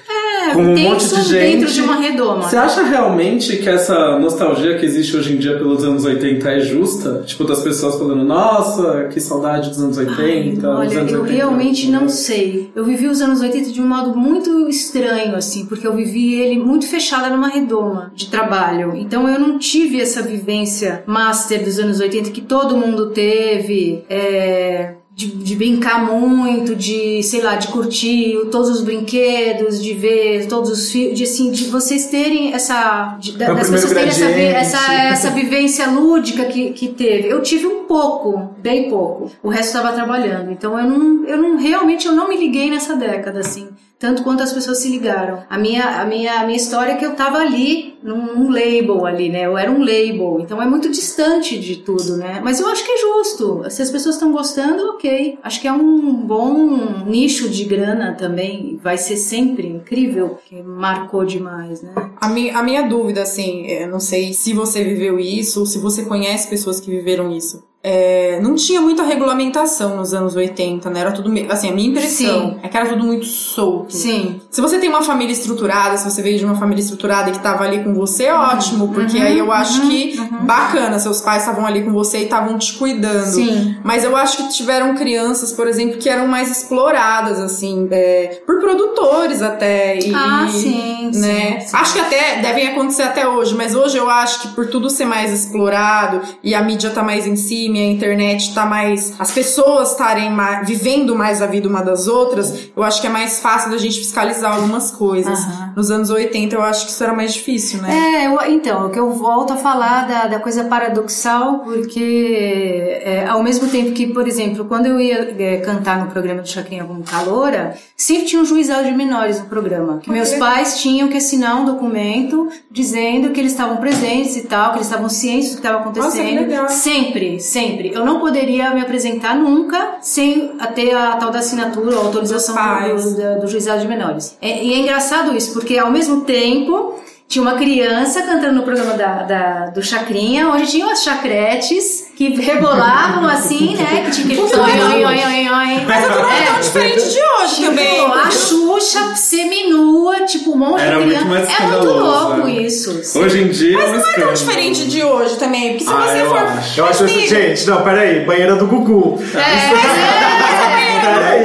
com 0.53 0.63
um 0.63 0.77
monte 0.77 1.09
de 1.09 1.23
gente. 1.23 1.33
dentro 1.33 1.73
de 1.73 1.81
uma 1.81 1.97
redoma. 1.97 2.43
Você 2.43 2.57
acha 2.57 2.83
realmente 2.83 3.57
que 3.57 3.69
essa 3.69 4.19
nostalgia 4.19 4.77
que 4.79 4.85
existe 4.85 5.17
hoje 5.17 5.35
em 5.35 5.39
dia 5.39 5.57
pelos 5.57 5.85
anos 5.85 6.05
80 6.05 6.49
é 6.49 6.61
justa? 6.61 7.23
Tipo, 7.27 7.45
das 7.45 7.63
pessoas 7.63 7.97
falando, 7.97 8.25
nossa, 8.25 9.09
que 9.13 9.21
saudade 9.21 9.71
dos 9.71 9.81
anos 9.81 9.97
80. 9.97 10.69
Olha, 10.69 10.89
dos 10.89 10.97
anos 10.97 11.13
eu 11.13 11.23
80. 11.23 11.37
realmente 11.37 11.91
não 11.91 12.09
sei. 12.09 12.71
Eu 12.75 12.85
vivi 12.85 13.07
os 13.07 13.21
anos 13.21 13.41
80 13.41 13.71
de 13.71 13.81
um 13.81 13.87
modo 13.87 14.17
muito 14.17 14.69
estranho, 14.69 15.37
assim, 15.37 15.67
porque 15.67 15.87
eu 15.87 15.95
vivi 15.95 16.35
ele 16.35 16.59
muito 16.59 16.87
fechada 16.87 17.31
numa 17.31 17.49
redoma 17.49 18.13
de 18.15 18.29
trabalho. 18.29 18.95
Então 18.97 19.29
eu 19.29 19.39
não 19.39 19.59
tive 19.59 20.01
essa 20.01 20.23
vivência 20.23 21.03
master 21.07 21.65
dos 21.65 21.79
anos 21.79 22.01
80 22.01 22.31
que 22.31 22.41
todo 22.41 22.77
mundo 22.77 23.11
teve. 23.11 24.05
É, 24.09 24.95
de, 25.17 25.29
de 25.29 25.55
brincar 25.55 26.05
muito, 26.05 26.75
de, 26.75 27.23
sei 27.23 27.41
lá, 27.41 27.55
de 27.55 27.69
curtir 27.69 28.37
todos 28.51 28.69
os 28.69 28.81
brinquedos, 28.83 29.81
de 29.81 29.95
ver 29.95 30.47
todos 30.49 30.71
os 30.71 30.91
filmes, 30.91 31.17
de 31.17 31.23
assim, 31.23 31.53
de 31.53 31.65
vocês 31.67 32.07
terem 32.07 32.53
essa. 32.53 33.17
De, 33.21 33.41
É 33.41 33.55
das 33.55 33.71
pessoas 33.71 33.93
terem 33.93 34.09
essa, 34.09 34.25
essa, 34.25 34.95
essa 34.95 35.31
vivência 35.31 35.87
lúdica 35.87 36.47
que, 36.47 36.71
que 36.71 36.89
teve. 36.89 37.29
Eu 37.29 37.41
tive 37.43 37.67
um 37.67 37.84
pouco, 37.95 38.57
bem 38.59 38.89
pouco. 38.89 39.31
O 39.41 39.49
resto 39.49 39.77
estava 39.77 39.93
trabalhando. 39.93 40.51
Então 40.51 40.77
eu 40.77 40.85
não, 40.85 41.25
eu 41.27 41.37
não 41.37 41.57
realmente 41.57 42.09
eu 42.09 42.13
não 42.13 42.29
me 42.29 42.37
liguei 42.37 42.69
nessa 42.69 42.97
década 42.97 43.39
assim, 43.39 43.69
tanto 44.01 44.25
quanto 44.25 44.43
as 44.43 44.53
pessoas 44.53 44.79
se 44.79 44.89
ligaram. 44.89 45.45
A 45.49 45.57
minha 45.57 46.01
a 46.01 46.05
minha 46.05 46.41
a 46.41 46.45
minha 46.45 46.57
história 46.57 46.93
é 46.93 46.97
que 46.97 47.07
eu 47.07 47.15
tava 47.15 47.39
ali 47.39 47.97
num, 48.03 48.35
num 48.35 48.51
label 48.51 49.07
ali, 49.07 49.29
né? 49.29 49.47
Eu 49.47 49.57
era 49.57 49.71
um 49.71 49.79
label. 49.79 50.39
Então 50.41 50.61
é 50.61 50.67
muito 50.67 50.91
distante 50.91 51.57
de 51.57 51.77
tudo, 51.77 52.17
né? 52.17 52.41
Mas 52.43 52.59
eu 52.59 52.67
acho 52.67 52.85
que 52.85 52.91
é 52.91 52.99
justo. 52.99 53.63
Se 53.71 53.81
as 53.81 53.91
pessoas 53.91 54.17
estão 54.17 54.33
gostando, 54.33 54.83
OK. 54.91 55.39
Acho 55.41 55.61
que 55.61 55.69
é 55.69 55.73
um 55.73 56.15
bom 56.15 57.05
nicho 57.07 57.49
de 57.49 57.65
grana 57.65 58.13
também. 58.15 58.77
Vai 58.83 58.99
ser 58.99 59.17
sempre 59.17 59.69
incrível, 59.69 60.37
que 60.45 60.61
marcou 60.61 61.25
demais, 61.25 61.81
né? 61.81 61.95
A 62.21 62.29
minha, 62.29 62.59
a 62.59 62.63
minha 62.63 62.83
dúvida, 62.83 63.23
assim, 63.23 63.67
eu 63.69 63.89
não 63.89 64.01
sei 64.01 64.33
se 64.33 64.53
você 64.53 64.83
viveu 64.83 65.17
isso 65.21 65.61
ou 65.61 65.67
se 65.67 65.79
você 65.79 66.05
conhece 66.05 66.49
pessoas 66.49 66.81
que 66.81 66.91
viveram 66.91 67.31
isso. 67.31 67.63
É, 67.87 68.41
não 68.43 68.55
tinha 68.55 68.81
muita 68.81 69.03
regulamentação 69.03 69.97
nos 69.97 70.15
anos 70.15 70.35
80, 70.35 70.89
né? 70.89 71.01
Era 71.01 71.13
tudo, 71.13 71.31
assim, 71.51 71.69
a 71.69 71.73
minha 71.73 71.91
impressão 71.91 72.53
Sim. 72.53 72.57
é 72.63 72.69
que 72.69 72.77
era 72.77 72.87
tudo 72.89 73.05
muito 73.05 73.27
solto. 73.27 73.95
Sim. 73.95 74.41
Se 74.51 74.61
você 74.63 74.79
tem 74.79 74.89
uma 74.89 75.03
família 75.03 75.33
estruturada, 75.35 75.99
se 75.99 76.11
você 76.11 76.23
veio 76.23 76.39
de 76.39 76.45
uma 76.47 76.55
família 76.55 76.81
estruturada 76.81 77.29
e 77.29 77.33
que 77.33 77.41
tava 77.41 77.63
ali 77.65 77.85
com 77.85 77.93
você, 77.93 78.31
ótimo, 78.31 78.89
porque 78.89 79.19
Uhum, 79.19 79.23
aí 79.23 79.39
eu 79.39 79.53
acho 79.53 79.83
uhum, 79.83 79.89
que 79.91 80.19
uhum. 80.19 80.47
bacana, 80.47 80.99
seus 80.99 81.21
pais 81.21 81.43
estavam 81.43 81.67
ali 81.67 81.83
com 81.83 81.93
você 81.93 82.21
e 82.21 82.23
estavam 82.25 82.57
te 82.59 82.73
cuidando. 82.75 83.27
Sim. 83.35 83.77
Mas 83.85 84.03
eu 84.03 84.17
acho 84.17 84.39
que 84.39 84.49
tiveram 84.55 84.95
crianças, 84.95 85.53
por 85.53 85.69
exemplo, 85.69 85.99
que 85.99 86.09
eram 86.09 86.27
mais 86.27 86.51
exploradas, 86.51 87.39
assim, 87.39 87.87
é, 87.91 88.41
por 88.47 88.61
produtores 88.61 89.43
até. 89.43 89.99
E, 89.99 90.15
Ah, 90.15 90.49
sim, 90.51 91.11
sim, 91.13 91.21
né? 91.21 91.61
sim. 91.61 91.77
Acho 91.77 91.93
que 91.93 92.01
até 92.01 92.41
devem 92.41 92.69
acontecer 92.69 93.03
até 93.03 93.29
hoje, 93.29 93.55
mas 93.55 93.75
hoje 93.75 93.99
eu 93.99 94.09
acho 94.09 94.41
que 94.41 94.49
por 94.49 94.67
tudo 94.69 94.89
ser 94.89 95.05
mais 95.05 95.31
explorado 95.33 96.23
e 96.43 96.55
a 96.55 96.63
mídia 96.63 96.89
tá 96.91 97.03
mais 97.03 97.27
em 97.27 97.37
cima, 97.37 97.74
a 97.81 97.87
internet 97.91 98.55
tá 98.55 98.65
mais. 98.67 99.15
as 99.19 99.31
pessoas 99.33 99.93
estarem 99.93 100.31
mais, 100.31 100.67
vivendo 100.67 101.15
mais 101.15 101.41
a 101.43 101.47
vida 101.47 101.69
uma 101.69 101.83
das 101.83 102.07
outras, 102.09 102.69
eu 102.77 102.83
acho 102.83 103.01
que 103.01 103.07
é 103.07 103.11
mais 103.11 103.41
fácil 103.41 103.71
da 103.71 103.79
gente 103.79 103.99
fiscalizar 103.99 104.55
algumas 104.55 104.91
coisas. 104.91 105.39
Aham. 105.39 105.73
Nos 105.77 105.91
anos 105.91 106.11
80 106.11 106.55
eu 106.55 106.63
acho 106.63 106.87
que 106.87 106.93
isso 106.93 107.03
era 107.03 107.13
mais 107.13 107.35
difícil, 107.35 107.81
né? 107.83 107.91
É, 107.93 108.27
eu- 108.27 108.39
então, 108.53 108.87
o 108.87 108.91
que 108.91 108.99
eu 108.99 109.11
volto 109.13 109.53
a 109.53 109.57
falar 109.57 110.07
da, 110.07 110.27
da 110.27 110.39
coisa 110.41 110.65
paradoxal, 110.65 111.61
porque 111.61 113.01
é, 113.05 113.27
ao 113.27 113.43
mesmo 113.43 113.69
tempo 113.69 113.93
que, 113.93 114.07
por 114.07 114.27
exemplo, 114.29 114.65
quando 114.65 114.87
eu 114.87 115.01
ia 115.01 115.35
é, 115.39 115.57
cantar 115.59 115.99
no 116.05 116.11
programa 116.11 116.43
do 116.43 116.49
Chacrinha 116.49 116.85
como 116.85 117.03
caloura, 117.03 117.77
sempre 117.97 118.27
tinha 118.27 118.41
um 118.41 118.45
juizado 118.45 118.85
de 118.85 118.93
menores 118.93 119.39
no 119.41 119.47
programa. 119.47 119.99
Que 120.03 120.11
meus 120.11 120.33
pais 120.35 120.79
tinham 120.81 121.09
que 121.09 121.17
assinar 121.17 121.57
um 121.61 121.65
documento 121.65 122.49
dizendo 122.71 123.31
que 123.31 123.41
eles 123.41 123.53
estavam 123.53 123.77
presentes 123.79 124.37
e 124.37 124.43
tal, 124.43 124.71
que 124.73 124.79
eles 124.79 124.87
estavam 124.87 125.09
cientes 125.09 125.51
do 125.51 125.61
que 125.61 125.67
estava 125.67 125.79
Nossa, 125.79 125.93
que 125.93 126.01
acontecendo. 126.01 126.41
legal. 126.41 126.69
Sempre, 126.69 127.41
sempre. 127.41 127.64
Eu 127.95 128.05
não 128.05 128.21
poderia 128.21 128.71
me 128.75 128.81
apresentar 128.81 129.35
nunca 129.37 129.97
sem 130.01 130.53
ter 130.75 130.95
a 130.95 131.17
tal 131.17 131.31
da 131.31 131.39
assinatura 131.39 131.97
ou 131.97 132.07
autorização 132.07 132.55
do, 132.55 133.15
do, 133.15 133.41
do 133.43 133.47
juizado 133.49 133.81
de 133.81 133.89
menores. 133.89 134.37
É- 134.41 134.63
e 134.65 134.75
é 134.75 134.79
engraçado 134.79 135.37
isso, 135.37 135.53
porque 135.53 135.79
ao 135.79 135.91
mesmo 135.91 136.23
tempo 136.23 136.95
tinha 137.35 137.43
uma 137.43 137.55
criança 137.57 138.23
cantando 138.23 138.53
no 138.55 138.63
programa 138.63 138.93
da, 138.95 139.23
da- 139.25 139.67
do 139.67 139.83
Chacrinha, 139.83 140.49
onde 140.51 140.71
tinha 140.71 140.87
umas 140.87 141.03
chacretes 141.03 142.07
que 142.17 142.29
rebolavam 142.41 143.27
assim, 143.27 143.77
né? 143.77 144.03
Que 144.05 144.11
tinha 144.13 144.25
aquele 144.27 144.41
Porque 144.41 144.57
oi, 144.57 144.71
é 144.71 144.85
oi, 144.85 145.05
oi, 145.05 145.25
oi, 145.25 145.49
oi. 145.49 145.85
Mas 145.85 146.09
não 146.11 146.31
é 146.31 146.43
tão 146.47 146.61
diferente 146.61 147.11
de 147.11 147.19
hoje 147.19 147.55
Tipo, 147.57 147.67
também. 147.67 148.05
a 148.07 148.31
Xuxa 148.31 149.17
seminua, 149.17 150.21
tipo, 150.27 150.53
um 150.53 150.59
monte 150.59 150.81
Era 150.83 150.99
de 151.01 151.07
muito 151.07 151.25
criança. 151.25 151.29
mais 151.29 151.61
é 151.61 151.67
muito 151.67 151.87
louco 151.89 152.37
né? 152.47 152.53
isso. 152.53 153.19
Hoje 153.19 153.43
em 153.43 153.49
dia 153.49 153.79
Mas 153.79 153.89
é 153.89 153.91
um 153.97 153.99
não 153.99 154.09
é 154.09 154.13
tão 154.13 154.33
diferente 154.33 154.87
de 154.87 155.03
hoje 155.03 155.37
também, 155.37 155.71
porque 155.71 155.85
se 155.87 155.91
Ah, 155.91 156.07
você 156.07 156.21
eu 156.23 156.29
for. 156.29 156.39
acho. 156.39 156.81
Eu 156.81 156.87
acho 156.87 157.05
isso, 157.07 157.15
Amigo, 157.15 157.29
gente, 157.29 157.67
não, 157.67 157.83
peraí, 157.83 158.25
banheira 158.25 158.55
do 158.55 158.67
Gugu. 158.69 159.21
É, 159.35 159.39
era 161.05 161.41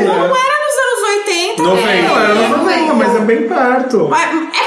nos 0.65 0.77
anos 0.85 1.01
80. 1.25 1.63
90. 1.63 1.87
né? 1.87 2.07
Não, 2.07 2.19
era 2.19 2.33
no 2.35 2.57
90, 2.59 2.93
mas 2.93 3.15
é 3.15 3.19
bem 3.19 3.47
perto. 3.47 4.07
Mas 4.09 4.21
É 4.23 4.29
perto, 4.29 4.58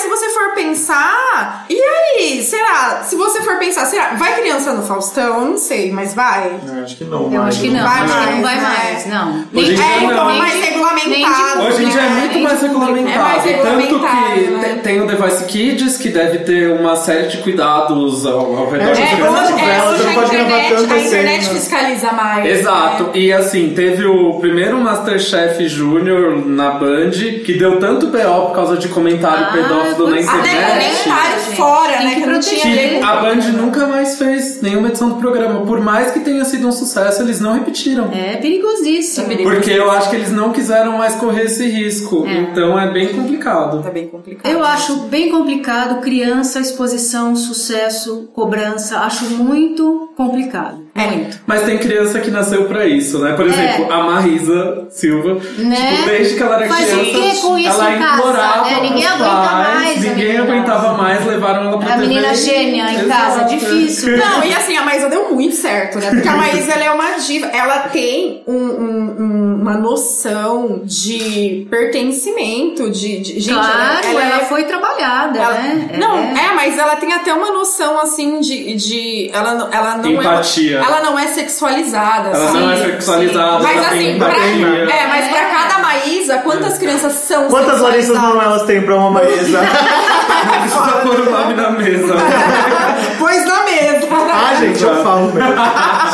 mas 0.00 0.02
se 0.02 0.08
você 0.08 0.28
for 0.30 0.54
pensar. 0.54 1.66
E 1.68 1.78
aí? 1.80 2.42
Será? 2.42 3.02
Se 3.04 3.16
você 3.16 3.42
for 3.42 3.58
pensar, 3.58 3.84
será? 3.86 4.14
Vai 4.14 4.40
criança 4.40 4.72
no 4.72 4.82
Faustão? 4.82 5.40
Eu 5.40 5.44
não 5.46 5.58
sei, 5.58 5.92
mas 5.92 6.14
vai. 6.14 6.58
Eu 6.66 6.82
acho 6.84 6.96
que 6.96 7.04
não, 7.04 7.24
Eu 7.24 7.40
mais. 7.42 7.54
acho 7.54 7.60
que 7.60 7.70
não, 7.70 7.82
Vai 7.82 7.98
acho 8.00 8.04
que 8.12 8.18
mais, 8.18 8.34
não 8.36 8.42
vai 8.42 8.56
né? 8.56 8.62
mais, 8.62 9.06
não. 9.06 9.44
Hoje 9.54 9.72
em 9.72 9.74
dia 9.74 9.84
É, 9.84 9.96
então 10.04 10.24
não. 10.24 10.38
É 10.86 10.94
de- 10.94 11.00
regulamentado. 11.00 11.60
de 11.60 11.66
Hoje 11.66 11.84
em 11.84 11.88
dia 11.88 12.00
é 12.00 12.04
É, 12.06 12.08
muito 12.10 12.38
mais 12.40 12.60
de 12.60 12.66
regulamentado. 12.66 13.10
É 13.10 13.18
mais 13.18 13.42
Tanto 13.42 13.48
regulamentado, 13.48 14.34
que 14.34 14.50
né? 14.50 14.68
te- 14.74 14.80
tem 14.80 15.00
o 15.02 15.06
Device 15.06 15.44
Kids, 15.44 15.96
que 15.98 16.08
deve 16.08 16.38
ter 16.38 16.72
uma 16.72 16.96
série 16.96 17.28
de 17.28 17.36
cuidados 17.38 18.26
ao, 18.26 18.56
ao 18.56 18.70
redor 18.70 18.84
É, 18.84 18.88
das 18.88 18.98
É, 18.98 19.06
Criança 19.16 19.40
hoje, 19.42 19.52
de 19.54 19.60
é, 19.70 19.82
hoje 19.84 20.14
pode 20.14 20.30
gravar 20.30 20.46
internet, 20.50 20.74
tanta 20.74 20.94
a 20.94 20.98
internet 20.98 21.48
fiscaliza 21.48 22.12
mais. 22.12 22.46
Exato, 22.58 23.02
né? 23.04 23.10
e 23.14 23.32
assim, 23.32 23.70
teve 23.74 24.04
o 24.06 24.34
primeiro 24.40 24.78
Masterchef 24.80 25.68
Júnior 25.68 26.46
na 26.46 26.70
Band, 26.72 27.10
que 27.44 27.54
deu 27.58 27.78
tanto 27.78 28.06
BO 28.08 28.46
por 28.48 28.54
causa 28.54 28.76
de 28.76 28.88
comentário 28.88 29.46
Ah, 29.48 29.52
pedófilo 29.52 30.10
na 30.10 30.16
é. 30.18 30.20
Até 30.20 30.38
internet. 30.38 31.02
comentário 31.04 31.40
fora, 31.56 31.92
Tem 31.98 32.06
né? 32.06 32.14
que 32.14 32.20
Que 32.20 32.26
não 32.26 32.40
tinha 32.40 32.60
jeito. 32.62 33.04
A 33.06 33.16
Band 33.16 33.36
nunca 33.56 33.86
mais 33.86 34.16
fez 34.18 34.60
nenhuma 34.62 34.88
edição 34.88 35.08
do 35.08 35.16
programa. 35.16 35.60
Por 35.66 35.80
mais 35.80 36.10
que 36.10 36.20
tenha 36.20 36.44
sido 36.44 36.68
um 36.68 36.72
sucesso, 36.72 37.22
eles 37.22 37.40
não 37.40 37.54
repetiram. 37.54 38.10
É 38.12 38.36
perigosíssimo. 38.36 39.26
Porque 39.42 39.70
eu 39.70 39.90
acho 39.90 40.10
que 40.10 40.16
eles 40.16 40.30
não 40.30 40.50
quiseram 40.52 40.69
mais 40.98 41.14
correr 41.16 41.44
esse 41.44 41.66
risco. 41.68 42.24
É. 42.26 42.32
Então 42.40 42.78
é 42.78 42.90
bem 42.90 43.08
complicado. 43.08 43.82
Tá 43.82 43.90
bem 43.90 44.08
complicado. 44.08 44.50
Eu 44.50 44.64
acho 44.64 44.94
bem 45.08 45.30
complicado 45.30 46.00
criança, 46.00 46.60
exposição, 46.60 47.34
sucesso, 47.36 48.28
cobrança. 48.34 48.98
Acho 49.00 49.24
muito 49.26 50.12
complicado. 50.16 50.86
É. 50.94 51.06
Muito. 51.06 51.40
Mas 51.46 51.62
tem 51.62 51.78
criança 51.78 52.18
que 52.20 52.30
nasceu 52.30 52.64
pra 52.66 52.86
isso, 52.86 53.18
né? 53.18 53.32
Por 53.34 53.46
exemplo, 53.46 53.92
a 53.92 54.02
Marisa 54.02 54.86
Silva. 54.90 55.38
É. 55.58 55.62
Né? 55.62 55.76
Tipo, 55.96 56.08
desde 56.08 56.34
que 56.36 56.42
ela 56.42 56.56
era 56.56 56.68
Faz 56.68 56.84
criança, 56.90 57.46
com 57.46 57.58
isso 57.58 57.68
ela 57.68 57.94
em 57.94 57.98
casa? 57.98 58.16
implorava 58.18 58.70
É, 58.70 58.80
ninguém 58.82 59.06
aguenta 59.06 59.52
mais 59.52 59.96
a 59.96 60.00
ninguém 60.10 60.36
aguentava 60.38 60.92
mais, 60.96 61.26
levaram 61.26 61.62
ela 61.68 61.78
pra 61.78 61.88
A 61.88 61.92
TV. 61.96 62.06
menina 62.06 62.34
gênia 62.34 62.92
em 62.92 63.08
casa, 63.08 63.44
difícil. 63.44 64.16
Não, 64.16 64.44
e 64.44 64.52
assim, 64.52 64.76
a 64.76 64.82
Maísa 64.84 65.08
deu 65.08 65.30
muito 65.32 65.54
certo, 65.54 65.98
né? 65.98 66.10
Porque 66.10 66.28
a 66.28 66.32
Maísa 66.36 66.72
ela 66.72 66.84
é 66.84 66.90
uma 66.90 67.18
diva, 67.18 67.46
ela 67.46 67.80
tem 67.88 68.42
um- 68.46 68.54
um- 68.54 69.16
um- 69.20 69.58
uma 69.62 69.76
noção 69.76 70.59
de 70.84 71.66
pertencimento, 71.70 72.90
de. 72.90 73.20
de- 73.20 73.40
gente, 73.40 73.54
claro, 73.54 74.06
ela, 74.06 74.22
ela, 74.22 74.36
é- 74.42 74.44
foi 74.46 74.64
trabalhada, 74.64 75.38
ela- 75.38 75.54
né? 75.54 75.90
Não, 75.98 76.16
É. 76.18 76.46
é, 76.50 76.54
mas 76.54 76.78
ela 76.78 76.96
tem 76.96 77.12
até 77.12 77.32
uma 77.32 77.50
noção 77.50 78.00
assim 78.00 78.40
de. 78.40 78.74
de 78.74 79.30
ela, 79.32 79.54
não- 79.54 79.72
ela 79.72 79.96
não 79.96 80.10
Empatia. 80.10 80.78
é. 80.78 80.82
Ela 80.84 81.00
não 81.02 81.18
é 81.18 81.26
sexualizada. 81.28 82.30
Ela 82.30 82.48
assim. 82.48 82.60
não 82.60 82.70
é 82.72 82.76
sexualizada, 82.76 83.62
Mas 83.62 83.76
ela 83.76 83.86
assim, 83.88 84.18
pra, 84.18 84.28
empatia. 84.28 84.94
é, 84.94 85.06
mas 85.08 85.28
pra 85.28 85.40
cada 85.46 85.78
Maísa, 85.80 86.38
quantas 86.38 86.78
crianças 86.78 87.12
são 87.12 87.48
Quantas 87.48 87.80
Larissas 87.80 88.06
sexualizadas? 88.08 88.34
Manoelas 88.36 88.62
tem 88.64 88.82
pra 88.82 88.96
uma 88.96 89.10
Maísa? 89.10 89.60
Precisa 90.60 90.92
pôr 91.02 91.20
o 91.20 91.30
nome 91.30 91.54
na 91.54 91.70
mesa. 91.70 92.14
Pois 93.18 93.44
na 93.46 93.64
mesa. 93.64 94.08
ah, 94.32 94.54
gente, 94.56 94.82
eu 94.82 95.02
falo 95.02 95.32
mesmo. 95.32 95.50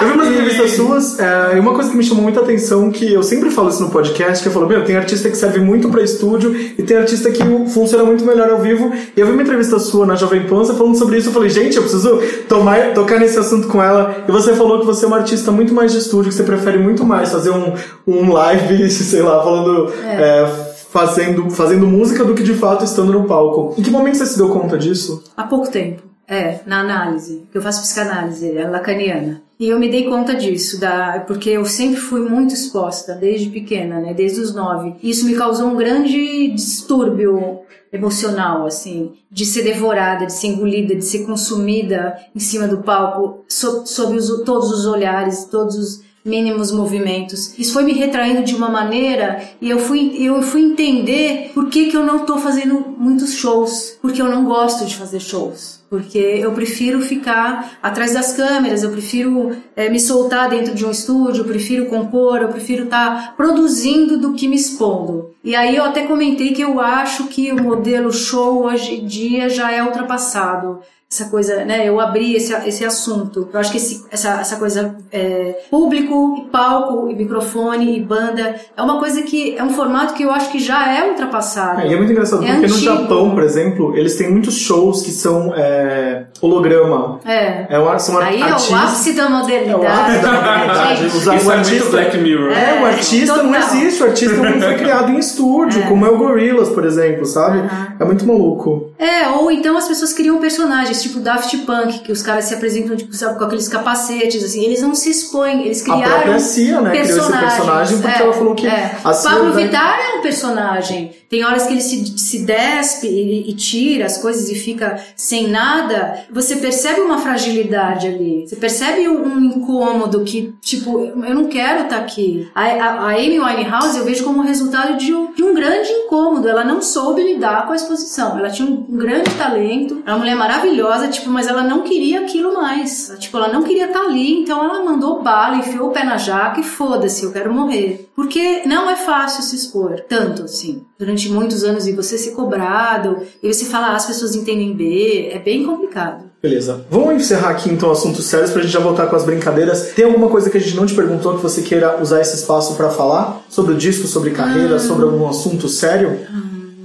Eu 0.00 0.08
vi 0.08 0.14
umas 0.14 0.28
entrevistas 0.28 0.70
suas, 0.72 1.18
é, 1.18 1.56
e 1.56 1.60
uma 1.60 1.74
coisa 1.74 1.90
que 1.90 1.96
me 1.96 2.04
chamou 2.04 2.22
muita 2.22 2.40
atenção, 2.40 2.90
que 2.90 3.12
eu 3.12 3.22
sempre 3.22 3.50
falo 3.50 3.68
isso 3.68 3.82
no 3.82 3.90
podcast, 3.90 4.42
que 4.42 4.48
eu 4.48 4.52
falo, 4.52 4.68
meu, 4.68 4.84
tem 4.84 4.96
artista 4.96 5.28
que 5.28 5.36
serve 5.36 5.58
muito 5.58 5.88
pra 5.88 6.02
estúdio 6.02 6.54
e 6.54 6.82
tem 6.82 6.96
artista 6.96 7.30
que 7.30 7.42
funciona 7.70 8.04
muito 8.04 8.24
melhor 8.24 8.48
ao 8.50 8.60
vivo. 8.60 8.92
E 9.16 9.20
eu 9.20 9.26
vi 9.26 9.32
uma 9.32 9.42
entrevista 9.42 9.78
sua 9.78 10.06
na 10.06 10.14
Jovem 10.14 10.46
Pan, 10.46 10.58
você 10.58 10.74
falando 10.74 10.96
sobre 10.96 11.18
isso, 11.18 11.28
eu 11.28 11.32
falei, 11.32 11.50
gente, 11.50 11.76
eu 11.76 11.82
preciso 11.82 12.20
tomar, 12.48 12.94
tocar 12.94 13.18
nesse 13.18 13.38
assunto 13.38 13.66
com 13.66 13.82
ela. 13.82 14.24
E 14.28 14.30
você 14.30 14.54
falou 14.54 14.78
que 14.80 14.86
você 14.86 15.04
é 15.04 15.08
uma 15.08 15.18
artista 15.18 15.50
muito 15.50 15.74
mais 15.74 15.90
de 15.92 15.98
estúdio, 15.98 16.30
que 16.30 16.36
você 16.36 16.44
prefere 16.44 16.78
muito 16.78 17.04
mais 17.04 17.30
fazer 17.30 17.50
um, 17.50 17.74
um 18.06 18.32
live, 18.32 18.88
sei 18.90 19.22
lá, 19.22 19.42
falando... 19.42 19.92
é, 20.04 20.78
Fazendo, 20.90 21.50
fazendo 21.50 21.86
música 21.86 22.24
do 22.24 22.32
que 22.32 22.42
de 22.42 22.54
fato 22.54 22.82
estando 22.82 23.12
no 23.12 23.24
palco. 23.24 23.74
Em 23.78 23.82
que 23.82 23.90
momento 23.90 24.16
você 24.16 24.24
se 24.24 24.38
deu 24.38 24.48
conta 24.48 24.78
disso? 24.78 25.22
Há 25.36 25.42
pouco 25.44 25.70
tempo, 25.70 26.02
é, 26.28 26.60
na 26.66 26.80
análise, 26.80 27.44
que 27.50 27.56
eu 27.58 27.62
faço 27.62 27.80
psicanálise, 27.82 28.56
é 28.56 28.68
lacaniana. 28.68 29.40
E 29.58 29.68
eu 29.70 29.78
me 29.78 29.88
dei 29.90 30.04
conta 30.04 30.34
disso, 30.34 30.78
da, 30.78 31.24
porque 31.26 31.50
eu 31.50 31.64
sempre 31.64 31.96
fui 32.00 32.20
muito 32.20 32.54
exposta, 32.54 33.14
desde 33.14 33.48
pequena, 33.50 33.98
né, 33.98 34.14
desde 34.14 34.40
os 34.40 34.54
nove. 34.54 34.94
Isso 35.02 35.26
me 35.26 35.34
causou 35.34 35.68
um 35.68 35.76
grande 35.76 36.48
distúrbio 36.52 37.60
emocional, 37.92 38.66
assim, 38.66 39.12
de 39.30 39.44
ser 39.46 39.62
devorada, 39.62 40.26
de 40.26 40.32
ser 40.32 40.48
engolida, 40.48 40.94
de 40.94 41.04
ser 41.04 41.24
consumida 41.26 42.16
em 42.34 42.38
cima 42.38 42.68
do 42.68 42.78
palco, 42.82 43.44
so, 43.48 43.84
sob 43.86 44.16
os- 44.16 44.42
todos 44.44 44.70
os 44.70 44.86
olhares, 44.86 45.46
todos 45.46 45.74
os 45.76 46.07
mínimos 46.28 46.70
movimentos. 46.70 47.58
Isso 47.58 47.72
foi 47.72 47.82
me 47.82 47.92
retraindo 47.92 48.44
de 48.44 48.54
uma 48.54 48.68
maneira 48.68 49.42
e 49.60 49.68
eu 49.68 49.78
fui, 49.78 50.16
eu 50.20 50.40
fui 50.42 50.62
entender 50.62 51.50
por 51.54 51.68
que, 51.68 51.86
que 51.86 51.96
eu 51.96 52.04
não 52.04 52.20
tô 52.20 52.38
fazendo 52.38 52.94
muitos 52.98 53.34
shows. 53.34 53.98
Porque 54.00 54.20
eu 54.20 54.28
não 54.28 54.44
gosto 54.44 54.84
de 54.84 54.94
fazer 54.94 55.20
shows. 55.20 55.78
Porque 55.88 56.18
eu 56.18 56.52
prefiro 56.52 57.00
ficar 57.00 57.78
atrás 57.82 58.12
das 58.12 58.34
câmeras, 58.34 58.82
eu 58.82 58.90
prefiro 58.90 59.56
eh, 59.74 59.88
me 59.88 59.98
soltar 59.98 60.50
dentro 60.50 60.74
de 60.74 60.84
um 60.84 60.90
estúdio, 60.90 61.40
eu 61.40 61.46
prefiro 61.46 61.86
compor, 61.86 62.42
eu 62.42 62.48
prefiro 62.48 62.84
estar 62.84 63.34
produzindo 63.36 64.18
do 64.18 64.34
que 64.34 64.46
me 64.46 64.56
expondo. 64.56 65.30
E 65.42 65.56
aí 65.56 65.74
eu 65.76 65.84
até 65.84 66.02
comentei 66.06 66.52
que 66.52 66.60
eu 66.60 66.78
acho 66.78 67.28
que 67.28 67.50
o 67.52 67.62
modelo 67.62 68.12
show 68.12 68.64
hoje 68.64 68.96
em 68.96 69.06
dia 69.06 69.48
já 69.48 69.72
é 69.72 69.82
ultrapassado 69.82 70.80
essa 71.10 71.24
coisa, 71.30 71.64
né? 71.64 71.88
Eu 71.88 71.98
abri 71.98 72.34
esse, 72.34 72.52
esse 72.68 72.84
assunto. 72.84 73.48
Eu 73.50 73.58
acho 73.58 73.70
que 73.70 73.78
esse, 73.78 74.04
essa, 74.10 74.40
essa 74.40 74.56
coisa 74.56 74.94
é, 75.10 75.62
público, 75.70 76.36
e 76.38 76.50
palco, 76.50 77.08
e 77.08 77.14
microfone, 77.14 77.96
e 77.96 78.02
banda, 78.02 78.56
é 78.76 78.82
uma 78.82 78.98
coisa 78.98 79.22
que 79.22 79.56
é 79.56 79.64
um 79.64 79.70
formato 79.70 80.12
que 80.12 80.22
eu 80.22 80.30
acho 80.30 80.52
que 80.52 80.58
já 80.58 80.94
é 80.94 81.08
ultrapassado. 81.08 81.80
É, 81.80 81.88
e 81.88 81.94
é 81.94 81.96
muito 81.96 82.12
engraçado, 82.12 82.44
É 82.44 82.52
porque 82.52 82.66
no 82.66 82.74
antigo. 82.74 82.84
Japão, 82.84 83.30
por 83.30 83.42
exemplo, 83.42 83.96
eles 83.96 84.16
têm 84.16 84.30
muitos 84.30 84.58
shows 84.58 85.00
que 85.00 85.10
são 85.10 85.54
é, 85.54 86.26
holograma. 86.40 87.20
É. 87.24 87.66
É, 87.68 87.78
um- 87.78 87.98
são 87.98 88.18
Aí 88.18 88.40
é 88.40 88.46
o 88.46 88.74
ápice 88.74 89.12
da 89.12 89.22
É 89.22 89.26
o 89.26 89.30
modernidade. 89.30 89.86
ápice 89.86 90.18
da 90.22 90.32
modernidade. 90.32 91.06
Isso 91.06 91.28
o 91.28 91.32
é 91.32 91.34
muito 91.36 91.50
artista... 91.50 91.90
Black 91.90 92.18
Mirror. 92.18 92.52
É, 92.52 92.80
o 92.82 92.86
artista 92.86 93.36
não 93.42 93.52
total. 93.52 93.68
existe, 93.76 94.02
o 94.02 94.06
artista 94.06 94.36
não 94.36 94.60
foi 94.60 94.74
criado 94.76 95.10
em 95.12 95.18
estúdio, 95.18 95.82
como 95.88 96.06
é 96.06 96.10
o 96.10 96.16
Gorillaz, 96.18 96.68
por 96.68 96.84
exemplo, 96.84 97.24
sabe? 97.26 97.62
É 97.98 98.04
muito 98.04 98.26
maluco. 98.26 98.92
É, 98.98 99.28
ou 99.28 99.50
então 99.50 99.76
as 99.76 99.86
pessoas 99.88 100.12
criam 100.12 100.38
personagens, 100.38 101.02
tipo 101.02 101.20
Daft 101.20 101.56
Punk, 101.58 102.00
que 102.00 102.12
os 102.12 102.22
caras 102.22 102.44
se 102.46 102.54
apresentam 102.54 102.96
tipo, 102.96 103.14
sabe, 103.14 103.38
com 103.38 103.44
aqueles 103.44 103.68
capacetes, 103.68 104.42
assim, 104.44 104.64
eles 104.64 104.80
não 104.82 104.94
se 104.94 105.10
expõem, 105.10 105.62
eles 105.66 105.80
A 105.82 105.84
criaram 105.84 106.12
própria 106.14 106.38
Cia, 106.40 106.80
né, 106.80 106.90
criou 107.02 107.18
esse 107.18 107.32
personagem 107.38 107.98
porque 107.98 108.18
É, 108.18 108.22
ela 108.24 108.32
falou 108.32 108.54
que 108.54 108.66
é. 108.66 108.96
a 109.04 109.12
Pablo 109.12 109.52
Vittar 109.52 109.98
é 110.00 110.18
um 110.18 110.22
personagem. 110.22 111.12
Tem 111.28 111.44
horas 111.44 111.66
que 111.66 111.74
ele 111.74 111.80
se, 111.80 112.18
se 112.18 112.44
despe 112.44 113.06
e, 113.06 113.50
e 113.50 113.54
tira 113.54 114.06
as 114.06 114.18
coisas 114.18 114.48
e 114.48 114.54
fica 114.54 114.98
sem 115.14 115.48
nada. 115.48 116.24
Você 116.30 116.56
percebe 116.56 117.00
uma 117.00 117.18
fragilidade 117.18 118.06
ali. 118.06 118.46
Você 118.46 118.56
percebe 118.56 119.08
um, 119.08 119.34
um 119.34 119.44
incômodo 119.44 120.24
que, 120.24 120.54
tipo, 120.60 120.98
eu 121.00 121.34
não 121.34 121.46
quero 121.46 121.84
estar 121.84 121.98
aqui. 121.98 122.48
A, 122.54 122.64
a, 122.64 122.88
a 123.06 123.10
Amy 123.10 123.38
Winehouse 123.38 123.98
eu 123.98 124.04
vejo 124.04 124.24
como 124.24 124.42
resultado 124.42 124.96
de 124.96 125.14
um, 125.14 125.32
de 125.32 125.42
um 125.42 125.54
grande 125.54 125.90
incômodo. 125.90 126.48
Ela 126.48 126.64
não 126.64 126.80
soube 126.80 127.22
lidar 127.22 127.66
com 127.66 127.72
a 127.72 127.76
exposição. 127.76 128.38
Ela 128.38 128.50
tinha 128.50 128.66
um, 128.66 128.86
um 128.88 128.96
grande 128.96 129.30
talento. 129.34 130.02
Era 130.04 130.12
uma 130.12 130.18
mulher 130.18 130.36
maravilhosa, 130.36 131.08
tipo, 131.08 131.28
mas 131.28 131.46
ela 131.46 131.62
não 131.62 131.82
queria 131.82 132.20
aquilo 132.20 132.54
mais. 132.54 133.14
Tipo, 133.18 133.36
ela 133.36 133.52
não 133.52 133.62
queria 133.62 133.86
estar 133.86 134.00
ali, 134.00 134.40
então 134.40 134.64
ela 134.64 134.82
mandou 134.82 135.22
bala, 135.22 135.56
enfiou 135.56 135.88
o 135.88 135.92
pé 135.92 136.04
na 136.04 136.16
jaca 136.16 136.60
e 136.60 136.64
foda-se, 136.64 137.24
eu 137.24 137.32
quero 137.32 137.52
morrer. 137.52 138.08
Porque 138.14 138.62
não 138.66 138.90
é 138.90 138.96
fácil 138.96 139.42
se 139.42 139.56
expor, 139.56 140.00
tanto 140.08 140.42
assim, 140.42 140.84
durante 140.98 141.17
muitos 141.26 141.64
anos 141.64 141.86
e 141.86 141.92
você 141.92 142.18
ser 142.18 142.32
cobrado, 142.32 143.18
e 143.42 143.52
você 143.52 143.64
falar, 143.64 143.88
ah, 143.88 143.96
as 143.96 144.06
pessoas 144.06 144.34
entendem 144.34 144.74
B, 144.74 145.30
é 145.32 145.38
bem 145.38 145.64
complicado. 145.64 146.28
Beleza. 146.40 146.86
Vamos 146.88 147.14
encerrar 147.14 147.50
aqui 147.50 147.68
então 147.68 147.90
assuntos 147.90 148.24
sérios 148.26 148.50
pra 148.50 148.62
gente 148.62 148.70
já 148.70 148.78
voltar 148.78 149.06
com 149.06 149.16
as 149.16 149.24
brincadeiras. 149.24 149.92
Tem 149.96 150.04
alguma 150.04 150.28
coisa 150.28 150.48
que 150.48 150.56
a 150.56 150.60
gente 150.60 150.76
não 150.76 150.86
te 150.86 150.94
perguntou 150.94 151.34
que 151.34 151.42
você 151.42 151.62
queira 151.62 152.00
usar 152.00 152.20
esse 152.20 152.36
espaço 152.36 152.76
pra 152.76 152.90
falar? 152.90 153.40
Sobre 153.48 153.72
o 153.72 153.76
disco, 153.76 154.06
sobre 154.06 154.30
carreira, 154.30 154.78
sobre 154.78 155.04
algum 155.04 155.26
assunto 155.26 155.68
sério? 155.68 156.20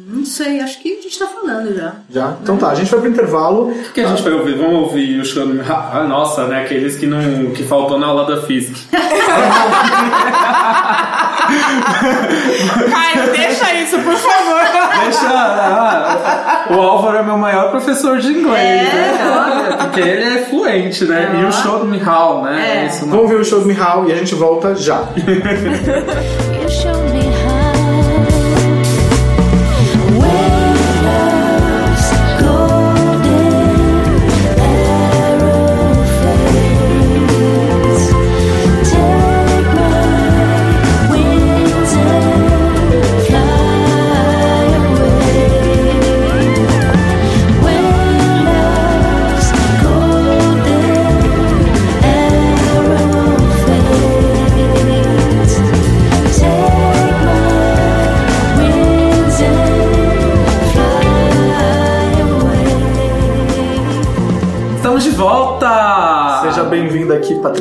Não 0.07 0.25
sei, 0.25 0.61
acho 0.61 0.81
que 0.81 0.97
a 0.97 1.01
gente 1.01 1.19
tá 1.19 1.27
falando 1.27 1.75
já. 1.75 1.95
Já? 2.09 2.37
Então 2.41 2.55
tá, 2.55 2.69
a 2.69 2.75
gente 2.75 2.89
vai 2.89 3.01
pro 3.01 3.09
intervalo. 3.09 3.71
O 3.71 3.91
que 3.91 3.99
a 3.99 4.07
gente 4.07 4.23
vai 4.23 4.31
ouvir? 4.31 4.57
Vamos 4.57 4.87
ouvir 4.87 5.19
o 5.19 5.25
show. 5.25 5.43
Ah, 5.67 6.05
nossa, 6.07 6.47
né? 6.47 6.63
Aqueles 6.63 6.95
que 6.95 7.05
não 7.05 7.51
que 7.51 7.63
faltou 7.63 7.99
na 7.99 8.07
aula 8.07 8.25
da 8.25 8.41
física. 8.41 8.79
Caio, 12.91 13.31
deixa 13.31 13.73
isso, 13.75 13.97
por 13.99 14.15
favor. 14.15 14.61
Deixa. 15.03 15.27
ah, 15.29 16.65
o 16.69 16.81
Álvaro 16.81 17.17
é 17.17 17.23
meu 17.23 17.37
maior 17.37 17.69
professor 17.71 18.17
de 18.19 18.27
inglês, 18.29 18.81
né? 18.93 19.77
Porque 19.79 19.99
ele 20.01 20.23
é 20.23 20.45
fluente, 20.45 21.05
né? 21.05 21.31
E 21.41 21.45
o 21.45 21.51
show 21.51 21.79
do 21.79 21.85
Mihal, 21.85 22.41
né? 22.43 22.83
É. 22.83 22.87
Isso 22.87 23.05
não- 23.05 23.17
Vamos 23.17 23.29
ver 23.31 23.37
o 23.39 23.45
show 23.45 23.59
do 23.59 23.65
Mihal 23.65 24.07
e 24.07 24.13
a 24.13 24.15
gente 24.15 24.35
volta 24.35 24.75
já. 24.75 25.03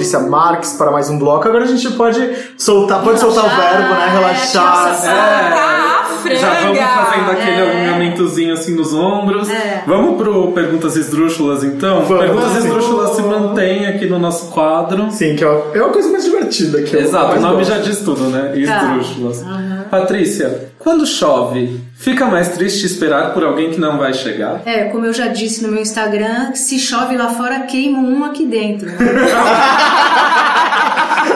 Patrícia 0.03 0.19
Marques, 0.19 0.73
para 0.73 0.91
mais 0.91 1.09
um 1.09 1.17
bloco. 1.17 1.47
Agora 1.47 1.63
a 1.63 1.67
gente 1.67 1.89
pode 1.93 2.29
soltar, 2.59 3.03
pode 3.05 3.21
soltar 3.21 3.45
o 3.45 3.49
verbo, 3.49 3.95
né? 3.95 4.09
Relaxar. 4.13 4.89
a 4.89 4.95
franga. 4.95 6.37
Já 6.37 6.55
vamos 6.61 6.79
fazendo 6.79 7.31
aquele 7.31 7.61
É. 7.61 7.71
alinhamentozinho 7.71 8.53
assim 8.53 8.75
nos 8.75 8.93
ombros. 8.95 9.49
É. 9.49 9.83
Vamos 9.87 10.17
pro 10.17 10.51
Perguntas 10.53 10.97
Esdrúxulas 10.97 11.63
então? 11.63 12.03
Vamos. 12.03 12.25
Perguntas. 12.25 12.57
Esdrúxulas 12.57 13.11
se 13.11 13.23
mantém 13.23 13.87
aqui 13.87 14.07
no 14.07 14.19
nosso 14.19 14.47
quadro. 14.51 15.09
Sim, 15.11 15.37
que 15.37 15.45
é 15.45 15.49
uma, 15.49 15.63
é 15.75 15.83
uma 15.83 15.93
coisa 15.93 16.11
mais 16.11 16.25
divertida. 16.25 16.42
Que 16.87 16.97
eu 16.97 17.01
Exato, 17.01 17.37
o 17.37 17.41
nome 17.41 17.57
gosto. 17.59 17.71
já 17.71 17.79
diz 17.79 17.99
tudo, 18.01 18.25
né? 18.29 18.49
Tá. 18.49 18.59
Esdrúxulas. 18.59 19.45
Patrícia, 19.91 20.69
quando 20.79 21.07
chove, 21.07 21.81
fica 21.97 22.27
mais 22.27 22.49
triste 22.51 22.87
esperar 22.87 23.33
por 23.35 23.45
alguém 23.45 23.71
que 23.71 23.81
não 23.81 23.99
vai 23.99 24.13
chegar? 24.15 24.63
É, 24.65 24.85
como 24.85 25.05
eu 25.07 25.13
já 25.13 25.29
disse 25.29 25.63
no 25.63 25.71
meu 25.71 25.83
Instagram, 25.83 26.55
se 26.55 26.79
chove 26.79 27.17
lá 27.17 27.29
fora, 27.29 27.61
queima 27.61 27.99
um 27.99 28.25
aqui 28.25 28.47
dentro. 28.47 28.87
né? 28.89 28.97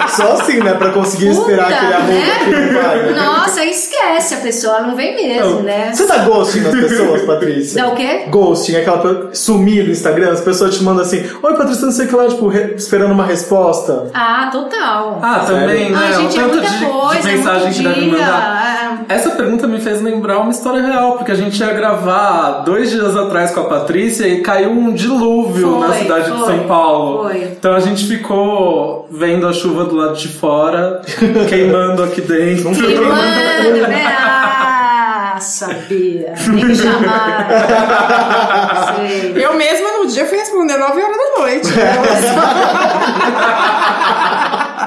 Só 0.09 0.33
assim, 0.33 0.59
né? 0.59 0.73
Pra 0.75 0.91
conseguir 0.93 1.29
esperar 1.29 1.65
Puta, 1.67 1.77
aquele 1.77 1.95
arroba 1.95 2.13
né? 2.13 2.39
que 2.45 2.51
não 2.51 2.83
vai. 2.83 3.03
né? 3.03 3.13
Nossa, 3.13 3.65
esquece. 3.65 3.96
Conhece 4.17 4.35
a 4.35 4.39
pessoa, 4.39 4.81
não 4.81 4.97
vem 4.97 5.15
mesmo, 5.15 5.61
né? 5.61 5.93
Você 5.93 6.07
dá 6.07 6.19
ghosting 6.19 6.61
nas 6.61 6.75
pessoas, 6.75 7.23
Patrícia? 7.27 7.83
Dá 7.83 7.89
o 7.91 7.95
quê? 7.95 8.23
Ghosting, 8.29 8.77
aquela 8.77 9.31
sumir 9.33 9.85
do 9.85 9.91
Instagram, 9.91 10.33
as 10.33 10.41
pessoas 10.41 10.77
te 10.77 10.83
mandam 10.83 11.03
assim, 11.03 11.23
oi 11.43 11.55
Patrícia, 11.55 11.85
não 11.87 11.93
sei 11.93 12.07
o 12.07 12.09
que 12.09 12.17
lá, 12.17 12.29
tipo, 12.29 12.49
re- 12.49 12.75
esperando 12.77 13.13
uma 13.13 13.25
resposta. 13.25 14.11
Ah, 14.15 14.49
total. 14.51 15.21
Ah, 15.23 15.41
também, 15.47 15.91
né? 15.91 15.99
Ai, 15.99 16.15
gente, 16.15 16.39
é 16.39 16.43
muita 16.43 16.67
de, 16.67 16.85
coisa, 16.87 17.21
de 17.23 17.29
é 17.29 17.33
mensagem 17.37 17.63
muito 17.65 17.77
que 17.77 17.83
deve 17.83 18.11
mandar. 18.11 19.05
Essa 19.09 19.31
pergunta 19.31 19.67
me 19.69 19.79
fez 19.81 20.01
lembrar 20.03 20.39
uma 20.39 20.51
história 20.51 20.81
real, 20.83 21.13
porque 21.17 21.31
a 21.31 21.35
gente 21.35 21.59
ia 21.61 21.73
gravar 21.73 22.63
dois 22.65 22.91
dias 22.91 23.17
atrás 23.17 23.51
com 23.53 23.61
a 23.61 23.65
Patrícia 23.65 24.27
e 24.27 24.41
caiu 24.41 24.71
um 24.71 24.93
dilúvio 24.93 25.79
Foi, 25.79 25.89
na 25.89 25.95
cidade 25.95 26.31
de 26.31 26.39
foi, 26.39 26.47
São 26.47 26.59
Paulo. 26.67 27.25
foi. 27.25 27.43
Então 27.45 27.75
a 27.75 27.81
gente 27.81 28.05
ficou 28.07 29.07
vendo 29.11 29.47
a 29.47 29.53
chuva 29.53 29.85
do 29.85 29.95
lado 29.95 30.17
de 30.17 30.29
fora, 30.29 31.03
queimando 31.49 32.03
aqui 32.03 32.21
dentro. 32.21 32.71
Queimando, 32.73 33.87
né? 33.89 34.06
Ah, 34.07 35.39
sabia. 35.41 36.35
Nem 36.49 36.75
chamar. 36.75 37.47
Sei. 38.97 39.35
Eu 39.45 39.55
mesma 39.55 39.99
no 39.99 40.07
dia 40.07 40.27
fui 40.27 40.39
responder 40.39 40.77
9 40.77 41.03
horas 41.03 41.17
da 41.17 41.41
noite. 41.41 41.69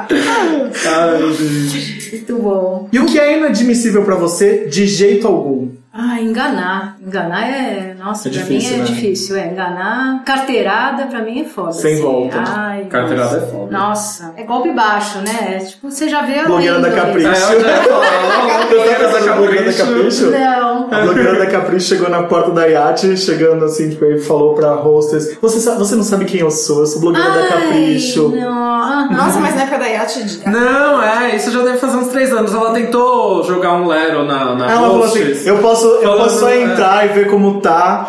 Ai, 0.09 1.33
gente. 1.33 2.11
Muito 2.15 2.35
bom. 2.37 2.89
E 2.91 2.99
o 2.99 3.05
que 3.05 3.19
é 3.19 3.37
inadmissível 3.37 4.03
pra 4.03 4.15
você 4.15 4.65
de 4.67 4.87
jeito 4.87 5.27
algum? 5.27 5.69
Ah, 5.91 6.21
enganar. 6.21 6.97
Enganar 7.05 7.49
é. 7.49 7.95
Nossa, 7.97 8.29
É 8.29 8.31
pra 8.31 8.41
difícil, 8.41 8.69
mim 8.69 8.75
é 8.75 8.77
né? 8.79 8.85
difícil. 8.85 9.35
É, 9.35 9.47
enganar. 9.47 10.23
Carteirada 10.23 11.07
pra 11.07 11.21
mim 11.23 11.41
é 11.41 11.45
foda. 11.45 11.71
Sem 11.73 11.93
assim. 11.95 12.01
volta. 12.03 12.43
Ai, 12.45 12.85
Carteirada 12.85 13.23
nossa. 13.33 13.37
é 13.45 13.49
foda. 13.51 13.71
Nossa, 13.77 14.33
é 14.37 14.43
golpe 14.43 14.71
baixo, 14.71 15.17
né? 15.19 15.55
É, 15.55 15.57
Tipo, 15.65 15.89
você 15.89 16.07
já 16.07 16.21
vê 16.21 16.39
a 16.39 16.45
Blogueira 16.45 16.79
da. 16.79 16.91
Capricho. 16.91 17.27
É, 17.27 17.33
blogueira 18.69 19.09
da 19.09 19.71
Sabe 19.71 19.73
Capricho. 19.77 20.25
Não. 20.31 20.87
A 20.91 21.01
blogueira 21.01 21.37
da 21.39 21.45
Capricho 21.47 21.87
chegou 21.87 22.09
na 22.09 22.23
porta 22.23 22.51
da 22.51 22.65
iate, 22.67 23.17
chegando 23.17 23.65
assim, 23.65 23.89
tipo, 23.89 24.05
e 24.05 24.19
falou 24.19 24.53
pra 24.55 24.73
hostess: 24.75 25.37
você, 25.41 25.59
sa- 25.59 25.75
você 25.75 25.95
não 25.95 26.03
sabe 26.03 26.25
quem 26.25 26.41
eu 26.41 26.51
sou, 26.51 26.81
eu 26.81 26.85
sou 26.87 27.01
blogueira 27.01 27.29
da 27.31 27.47
Capricho. 27.47 28.31
Ai, 28.33 28.39
não. 28.41 28.69
Ah, 28.79 29.07
Nossa, 29.11 29.39
mas 29.39 29.55
na 29.55 29.63
época 29.63 29.77
da 29.79 29.85
Yacht. 29.87 30.41
Não, 30.47 31.01
é, 31.01 31.35
isso 31.35 31.51
já 31.51 31.61
deve 31.61 31.77
fazer 31.77 31.97
uns 31.97 32.07
três 32.07 32.31
anos. 32.31 32.53
Ela 32.53 32.71
tentou 32.73 33.43
jogar 33.43 33.73
um 33.73 33.87
Lero 33.87 34.23
na, 34.25 34.55
na 34.55 34.71
Ela 34.71 34.81
falou 34.89 35.03
assim: 35.03 35.19
hostess. 35.21 35.45
eu 35.47 35.57
posso, 35.59 35.87
eu 35.95 36.01
Falando, 36.01 36.23
posso 36.23 36.39
só 36.39 36.49
é. 36.49 36.61
entrar 36.61 37.05
e 37.05 37.09
ver 37.09 37.27
como 37.27 37.59
tá. 37.61 38.07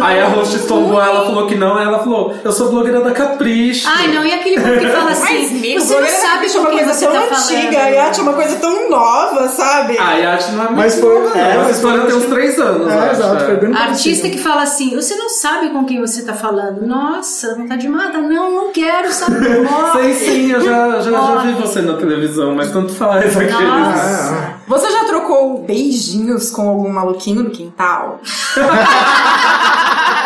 Aí 0.00 0.20
a 0.20 0.28
hostess 0.28 0.66
tombou, 0.66 1.00
ela 1.02 1.24
falou 1.26 1.46
que 1.46 1.54
não, 1.54 1.76
aí 1.76 1.84
ela 1.86 1.98
falou, 1.98 2.34
eu 2.44 2.52
sou 2.52 2.70
blogueira 2.70 3.00
da 3.00 3.10
Capricho. 3.12 3.88
Ai, 3.88 4.08
não, 4.08 4.24
e 4.24 4.32
aquele 4.32 4.60
povo 4.60 4.78
que 4.78 4.88
fala 4.88 5.10
assim, 5.10 5.22
Mas, 5.38 5.50
amigo, 5.50 5.80
você 5.80 6.00
não 6.00 6.08
sabe 6.08 6.46
é 6.46 6.50
com 6.50 6.58
uma 6.58 6.68
quem 6.70 6.78
coisa 6.78 6.94
você 6.94 7.04
tão 7.06 7.12
tá 7.14 7.20
antiga, 7.36 7.72
falando. 7.72 7.76
a 7.76 7.88
Yacht 7.88 8.18
é 8.18 8.22
uma 8.22 8.32
coisa 8.32 8.56
tão 8.56 8.90
nova, 8.90 9.48
sabe? 9.48 9.98
A 9.98 10.12
Yacht 10.14 10.52
não 10.52 10.60
é 10.60 10.66
muito 10.66 10.76
Mas 10.76 11.00
foi- 11.00 11.14
nova, 11.14 11.28
não. 11.30 11.36
é, 11.36 11.56
Essa 11.58 11.70
história 11.72 12.00
tem 12.06 12.14
uns 12.16 12.26
três 12.26 12.58
anos, 12.58 12.92
É, 12.92 13.10
exato, 13.12 13.44
foi 13.44 13.56
bem 13.56 13.70
no 13.70 13.78
Artista 13.78 14.28
que 14.28 14.38
fala 14.38 14.62
assim, 14.62 14.94
você 14.94 15.14
não 15.16 15.28
sabe 15.28 15.70
com 15.70 15.84
quem 15.84 16.00
você 16.00 16.22
tá 16.22 16.34
falando. 16.34 16.86
Nossa, 16.86 17.54
vontade 17.56 17.82
de 17.82 17.88
matar. 17.88 18.22
Não, 18.22 18.50
não 18.50 18.72
quero 18.72 19.12
saber. 19.12 19.66
Sei 19.92 20.14
sim, 20.14 20.50
eu 20.52 20.60
já, 20.60 21.00
já, 21.00 21.10
já 21.10 21.36
vi 21.38 21.52
você 21.54 21.80
na 21.82 21.94
televisão, 21.94 22.54
mas 22.54 22.70
tanto 22.70 22.92
faz 22.94 23.36
aqueles. 23.36 23.60
Nossa. 23.60 24.58
Você 24.66 24.90
já 24.90 25.04
trocou 25.04 25.62
beijinhos 25.62 26.50
com 26.50 26.68
algum 26.68 26.90
maluquinho 26.90 27.42
no 27.44 27.50
quintal? 27.50 28.20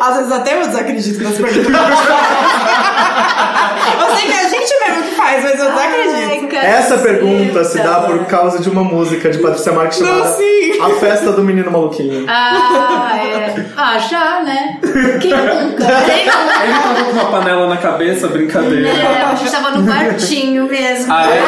Às 0.00 0.16
vezes 0.16 0.32
até 0.32 0.60
eu 0.60 0.66
desacredito 0.66 1.22
nas 1.22 1.36
perguntas. 1.36 1.64
eu 4.00 4.16
sei 4.16 4.26
que 4.26 4.32
é 4.32 4.44
a 4.44 4.48
gente 4.48 4.74
mesmo 4.86 5.02
que 5.04 5.14
faz, 5.14 5.42
mas 5.42 5.58
eu 5.58 5.66
desacredito. 5.70 6.56
Ai, 6.56 6.66
Essa 6.66 6.98
pergunta 6.98 7.64
se 7.64 7.78
dá 7.78 8.00
por 8.00 8.24
causa 8.26 8.58
de 8.60 8.68
uma 8.68 8.84
música 8.84 9.30
de 9.30 9.38
Patrícia 9.38 9.72
Marques 9.72 10.00
Não, 10.00 10.08
chamada 10.08 10.36
sim. 10.36 10.80
A 10.80 10.90
Festa 11.00 11.32
do 11.32 11.42
Menino 11.42 11.70
Maluquinho. 11.70 12.24
Ah, 12.28 13.12
é. 13.16 13.54
Ah, 13.76 13.98
já, 13.98 14.40
né? 14.42 14.78
Quem 15.20 15.30
nunca? 15.30 15.84
Quem 16.04 16.26
nunca? 16.26 16.64
Ele 16.64 16.78
tava 16.82 17.04
com 17.04 17.10
uma 17.12 17.24
panela 17.26 17.68
na 17.68 17.76
cabeça, 17.76 18.28
brincadeira. 18.28 18.88
É, 18.88 19.22
a 19.22 19.34
gente 19.34 19.50
tava 19.50 19.70
no 19.72 19.86
quartinho 19.86 20.66
mesmo. 20.66 21.12
Ah, 21.12 21.26
é? 21.26 21.42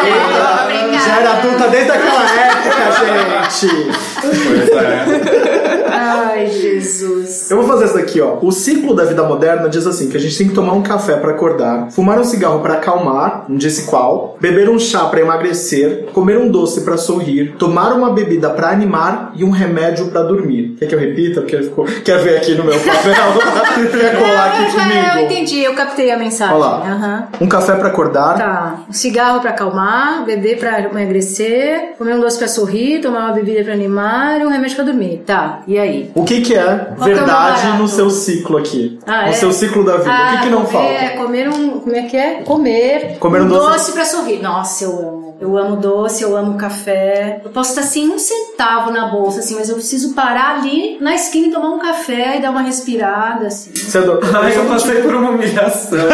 Obrigada. 0.64 1.04
Já 1.04 1.16
era 1.20 1.30
adulta 1.30 1.68
desde 1.68 1.90
aquela 1.92 2.22
época, 2.22 3.50
gente. 3.60 3.90
Pois 4.20 4.68
é. 4.68 5.86
Ai, 5.90 6.46
Jesus. 6.46 7.50
Eu 7.50 7.58
vou 7.58 7.66
fazer 7.66 7.84
essa 7.84 7.94
daqui, 7.94 8.20
ó. 8.20 8.38
O 8.46 8.52
ciclo 8.52 8.94
da 8.94 9.04
vida 9.04 9.24
moderna 9.24 9.68
diz 9.68 9.88
assim: 9.88 10.08
que 10.08 10.16
a 10.16 10.20
gente 10.20 10.38
tem 10.38 10.46
que 10.46 10.54
tomar 10.54 10.72
um 10.72 10.80
café 10.80 11.16
pra 11.16 11.32
acordar, 11.32 11.90
fumar 11.90 12.20
um 12.20 12.22
cigarro 12.22 12.60
pra 12.60 12.74
acalmar, 12.74 13.44
não 13.48 13.56
disse 13.56 13.86
qual, 13.86 14.36
beber 14.40 14.70
um 14.70 14.78
chá 14.78 15.06
pra 15.06 15.20
emagrecer, 15.20 16.04
comer 16.12 16.38
um 16.38 16.48
doce 16.48 16.82
pra 16.82 16.96
sorrir, 16.96 17.56
tomar 17.58 17.92
uma 17.92 18.10
bebida 18.10 18.48
pra 18.50 18.68
animar 18.68 19.32
e 19.34 19.42
um 19.42 19.50
remédio 19.50 20.06
pra 20.12 20.22
dormir. 20.22 20.76
Quer 20.78 20.86
que 20.86 20.94
eu 20.94 20.98
repita? 21.00 21.40
Porque 21.40 21.60
ficou. 21.60 21.86
Quer 22.04 22.22
ver 22.22 22.36
aqui 22.36 22.54
no 22.54 22.62
meu 22.62 22.78
papel? 22.78 23.90
Quer 23.90 24.16
colar 24.16 24.46
aqui 24.46 24.70
já 24.70 24.88
eu 24.88 25.10
comigo? 25.10 25.32
entendi, 25.32 25.64
eu 25.64 25.74
captei 25.74 26.12
a 26.12 26.16
mensagem. 26.16 26.54
Olha 26.54 26.64
lá. 26.64 26.76
Aham. 26.86 27.28
Um 27.40 27.48
café 27.48 27.74
pra 27.74 27.88
acordar, 27.88 28.38
Tá. 28.38 28.74
Um 28.88 28.92
cigarro 28.92 29.40
pra 29.40 29.50
acalmar, 29.50 30.24
beber 30.24 30.56
pra 30.56 30.82
emagrecer, 30.82 31.94
comer 31.98 32.14
um 32.14 32.20
doce 32.20 32.38
pra 32.38 32.46
sorrir, 32.46 33.00
tomar 33.00 33.24
uma 33.24 33.32
bebida 33.32 33.64
pra 33.64 33.72
animar 33.72 34.40
e 34.40 34.46
um 34.46 34.50
remédio 34.50 34.76
pra 34.76 34.84
dormir. 34.84 35.24
Tá. 35.26 35.62
E 35.66 35.76
aí? 35.80 36.12
O 36.14 36.24
que 36.24 36.42
que 36.42 36.54
é 36.54 36.86
é 37.00 37.04
verdade 37.04 37.78
no 37.78 37.88
seu 37.88 38.08
ciclo 38.26 38.58
aqui? 38.58 38.98
Ah, 39.06 39.22
no 39.22 39.28
é? 39.28 39.32
seu 39.32 39.52
ciclo 39.52 39.84
da 39.84 39.96
vida. 39.98 40.10
o 40.10 40.30
que 40.30 40.42
que 40.42 40.50
não 40.50 40.64
comer, 40.64 40.98
falta? 40.98 41.16
Comer 41.16 41.48
um. 41.48 41.80
Como 41.80 41.96
é 41.96 42.02
que 42.02 42.16
é? 42.16 42.34
Comer. 42.42 43.18
Comer 43.18 43.42
um 43.42 43.48
doce. 43.48 43.92
pra 43.92 44.04
sorrir. 44.04 44.42
Nossa, 44.42 44.84
eu 44.84 44.98
amo. 44.98 45.25
Eu 45.38 45.56
amo 45.58 45.76
doce, 45.76 46.22
eu 46.22 46.34
amo 46.36 46.56
café. 46.56 47.40
Eu 47.44 47.50
posso 47.50 47.70
estar 47.70 47.82
sem 47.82 48.08
um 48.08 48.18
centavo 48.18 48.90
na 48.90 49.08
bolsa, 49.08 49.40
assim, 49.40 49.54
mas 49.54 49.68
eu 49.68 49.74
preciso 49.74 50.14
parar 50.14 50.56
ali 50.56 50.96
na 51.00 51.14
esquina 51.14 51.48
e 51.48 51.50
tomar 51.50 51.68
um 51.70 51.78
café 51.78 52.38
e 52.38 52.40
dar 52.42 52.50
uma 52.50 52.62
respirada, 52.62 53.46
assim. 53.46 53.70
Você 53.74 53.98
adora- 53.98 54.20
Ai, 54.42 54.56
eu 54.56 54.64
passei 54.64 55.02
por 55.02 55.14
uma 55.14 55.30
humilhação. 55.30 55.98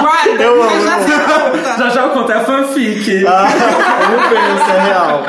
Guarda, 0.00 0.42
Eu 0.42 0.62
amo, 0.62 0.70
já 0.84 1.76
já 1.76 1.88
já 1.90 2.02
eu 2.02 2.10
contei 2.10 2.36
a 2.36 2.44
fanfic. 2.44 3.26
Ah, 3.26 3.48
eu 4.12 4.18
penso, 4.30 4.70
é 4.70 4.84
real. 4.84 5.22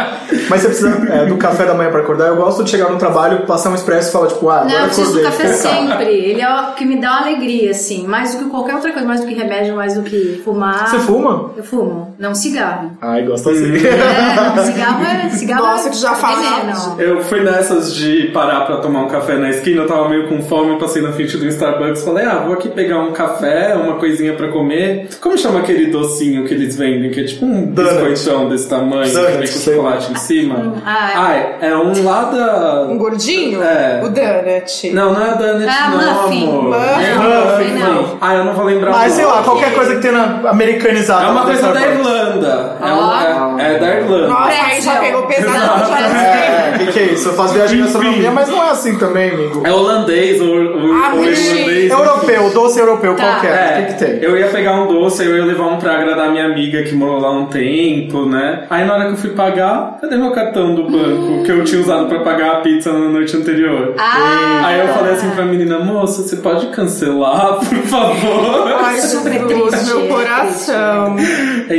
Mas 0.50 0.62
você 0.62 0.68
precisa 0.68 1.14
é, 1.14 1.26
do 1.26 1.36
café 1.38 1.66
da 1.66 1.74
manhã 1.74 1.90
pra 1.90 2.02
acordar. 2.02 2.28
Eu 2.28 2.36
gosto 2.36 2.64
de 2.64 2.70
chegar 2.70 2.90
no 2.90 2.98
trabalho, 3.00 3.46
passar 3.48 3.70
um 3.72 3.76
expresso 3.76 4.10
e 4.10 4.12
falar, 4.12 4.28
tipo, 4.28 4.48
ah, 4.50 4.58
agora 4.60 4.70
Não, 4.74 4.80
eu 4.82 4.86
preciso 4.86 5.14
do 5.14 5.28
acordei. 5.28 5.48
café 5.48 5.54
sempre. 5.58 6.06
Ele 6.14 6.42
é 6.42 6.62
o 6.62 6.74
que 6.74 6.86
me 6.86 6.98
dá 7.02 7.10
uma 7.12 7.22
alegria, 7.22 7.72
assim. 7.72 8.06
Mais 8.06 8.36
do 8.36 8.44
que 8.44 8.50
qualquer 8.52 8.76
outra 8.76 8.92
coisa, 8.92 9.08
mais 9.08 9.22
do 9.22 9.28
que 9.28 9.34
remédio, 9.34 9.76
mais 9.76 9.96
do 9.96 10.04
que 10.04 10.42
fumar. 10.46 10.88
Você 10.90 11.00
fuma? 11.00 11.52
Eu 11.58 11.64
fumo. 11.64 12.01
Não 12.20 12.34
cigarro. 12.36 12.92
Ai, 13.02 13.24
gosto 13.24 13.50
assim. 13.50 13.66
É, 13.76 14.56
não, 14.56 14.64
cigarro 14.66 15.04
é. 15.06 15.30
Cigarro 15.30 15.66
Nossa, 15.66 15.88
é 15.88 15.92
que 15.92 15.98
já 15.98 16.14
fala. 16.16 16.36
veneno. 16.36 16.96
Eu 17.00 17.22
fui 17.24 17.42
nessas 17.42 17.96
de 17.96 18.28
parar 18.34 18.62
pra 18.66 18.78
tomar 18.78 19.02
um 19.04 19.08
café 19.08 19.36
na 19.38 19.50
esquina, 19.50 19.82
eu 19.84 19.88
tava 19.88 20.08
meio 20.10 20.28
com 20.28 20.42
fome, 20.44 20.78
passei 20.80 21.02
na 21.02 21.12
frente 21.12 21.38
do 21.38 21.48
Starbucks, 21.48 22.04
falei, 22.04 22.26
ah, 22.26 22.44
vou 22.46 22.54
aqui 22.54 22.70
pegar 22.70 23.00
um 23.00 23.12
café, 23.12 23.76
uma 23.76 23.96
coisinha 23.96 24.34
pra 24.34 24.48
comer. 24.50 25.10
Como 25.20 25.38
chama 25.38 25.60
aquele 25.60 25.88
docinho 25.88 26.46
que 26.46 26.54
eles 26.54 26.76
vendem, 26.76 27.10
que 27.12 27.22
é 27.22 27.24
tipo 27.24 27.46
um 27.46 27.66
Donut. 27.72 28.04
biscoitão 28.10 28.50
desse 28.50 28.68
tamanho, 28.70 29.12
vem 29.14 29.40
com 29.40 29.46
chocolate 29.48 30.12
em 30.12 30.16
cima? 30.16 30.74
Ah, 30.86 31.12
é. 31.12 31.16
Ai, 31.16 31.56
é 31.62 31.76
um 31.76 32.04
lá 32.04 32.24
da... 32.26 32.88
Um 32.90 32.98
gordinho? 32.98 33.62
É. 33.64 34.02
O 34.04 34.10
Donut. 34.10 34.90
Não, 34.92 35.14
não 35.14 35.26
é 35.26 35.36
Donut, 35.36 35.68
Ah, 35.70 35.90
não, 35.90 36.24
muffin. 36.24 36.44
amor. 36.48 36.64
Muffin. 36.64 37.04
É 37.04 37.16
Muffin, 37.16 37.74
muffin. 38.02 38.18
Ah, 38.22 38.36
eu 38.36 38.46
não 38.46 38.54
vou 38.54 38.66
lembrar 38.66 38.92
o 38.92 38.94
Mas 38.94 39.14
sei 39.14 39.26
lá, 39.26 39.44
qualquer 39.44 39.74
coisa 39.74 39.96
que 39.96 40.02
tenha 40.02 40.14
na- 40.14 40.50
americanizada. 40.50 41.26
É 41.26 41.30
uma 41.30 41.44
coisa 41.46 41.72
da. 41.72 41.80
Irlanda. 41.94 42.78
É, 42.82 42.94
um- 42.94 43.60
é- 43.60 43.76
é 43.76 43.80
da 43.80 43.96
Irlanda. 43.96 44.28
Nossa, 44.28 44.64
aí 44.66 44.82
já 44.82 44.96
pegou 44.98 45.24
pesado. 45.24 45.92
É, 45.94 46.74
o 46.76 46.80
que, 46.80 46.92
que 46.94 47.00
é 47.00 47.04
isso? 47.14 47.30
Eu 47.30 47.34
faço 47.34 47.54
viagem 47.54 47.78
de 47.78 47.84
gastronomia, 47.84 48.32
mas 48.32 48.50
não 48.50 48.64
é 48.64 48.70
assim 48.72 48.98
também, 48.98 49.32
amigo. 49.32 49.62
É 49.66 49.72
holandês, 49.72 50.42
ou, 50.42 50.48
ou, 50.50 50.94
Ah, 50.94 51.12
ou 51.16 51.24
irlandês. 51.24 51.92
Europeu, 51.92 52.50
doce 52.52 52.80
europeu, 52.80 53.16
Tá. 53.16 53.24
qualquer. 53.24 53.52
É, 53.52 53.80
O 53.82 53.86
que, 53.88 53.94
que 53.94 54.06
tem? 54.06 54.24
eu 54.24 54.38
ia 54.38 54.48
pegar 54.48 54.74
um 54.82 54.88
doce, 54.88 55.24
eu 55.24 55.36
ia 55.38 55.46
levar 55.46 55.66
um 55.68 55.78
pra 55.78 55.94
agradar 55.96 56.30
minha 56.32 56.46
amiga 56.46 56.84
que 56.84 56.94
morou 56.96 57.20
lá 57.20 57.32
um 57.32 57.46
tempo, 57.46 58.26
né? 58.26 58.64
Aí 58.70 58.86
na 58.86 58.94
hora 58.94 59.06
que 59.06 59.12
eu 59.12 59.18
fui 59.18 59.30
pagar, 59.32 59.98
cadê 60.02 60.16
meu 60.16 60.32
cartão 60.32 60.74
do 60.76 60.84
banco 60.90 61.44
que 61.44 61.52
eu 61.52 61.64
tinha 61.64 61.82
usado 61.82 62.08
pra 62.08 62.20
pagar 62.20 62.52
a 62.54 62.56
pizza 62.62 62.92
na 62.92 63.10
noite 63.10 63.36
anterior? 63.36 63.94
Ah! 63.98 64.62
Aí 64.66 64.80
eu 64.80 64.88
falei 64.90 65.14
assim 65.14 65.30
pra 65.32 65.46
menina, 65.46 65.80
moça, 65.80 66.22
você 66.24 66.36
pode 66.38 66.68
cancelar, 66.68 67.56
por 67.60 67.78
favor? 67.88 68.72
Ai, 68.84 68.98
Super 68.98 69.32
Jesus, 69.34 69.72
triste, 69.72 69.86
meu 69.94 70.06
é 70.06 70.08
coração. 70.08 71.16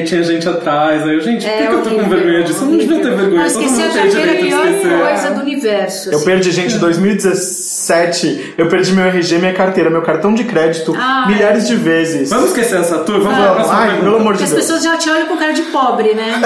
Aí 0.02 0.08
tinha 0.08 0.22
gente 0.24 0.48
atrás, 0.48 1.02
aí 1.04 1.14
eu, 1.14 1.20
gente, 1.20 1.46
por 1.46 1.56
que, 1.56 1.62
É 1.62 1.66
que 1.68 1.72
eu 1.72 1.82
tô 1.82 1.90
com 1.90 2.08
vergonha 2.08 2.42
disso? 2.42 2.64
Eu 2.64 2.68
não 2.68 2.76
devia 2.76 2.96
ter 3.00 3.14
vergonha, 3.14 3.44
Não, 3.44 3.52
todo 3.52 3.62
esquecer 3.64 3.82
a 3.82 3.86
é 4.30 4.34
pior 4.34 4.66
coisa 5.08 5.30
do 5.34 5.40
universo. 5.40 6.10
Eu 6.10 6.16
assim. 6.16 6.24
perdi, 6.24 6.50
gente, 6.50 6.74
em 6.74 6.78
2017, 6.78 8.54
eu 8.58 8.66
perdi 8.68 8.92
meu 8.92 9.04
RG, 9.06 9.38
minha 9.38 9.54
carteira, 9.54 9.88
meu 9.90 10.02
cartão 10.02 10.34
de 10.34 10.42
crédito 10.44 10.92
Ah, 10.98 11.26
milhares 11.28 11.68
de 11.68 11.76
vezes. 11.76 12.30
Vamos 12.30 12.46
esquecer 12.50 12.80
essa 12.80 12.98
tour? 12.98 13.20
Vamos 13.20 13.38
Ah, 13.38 13.64
Ai, 13.70 14.00
pelo 14.00 14.16
amor 14.16 14.32
de 14.34 14.40
Porque 14.40 14.44
as 14.44 14.50
Deus. 14.50 14.62
pessoas 14.62 14.82
já 14.82 14.96
te 14.96 15.08
olham 15.08 15.26
com 15.26 15.36
cara 15.36 15.52
de 15.52 15.62
pobre, 15.62 16.14
né? 16.14 16.42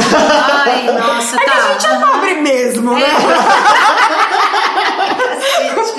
Ai, 0.66 0.84
nossa, 0.92 1.36
É 1.36 1.38
que 1.38 1.46
tá. 1.46 1.52
a 1.56 1.72
gente 1.72 1.86
é 1.86 1.98
pobre 1.98 2.34
mesmo, 2.42 2.94
né? 2.94 3.06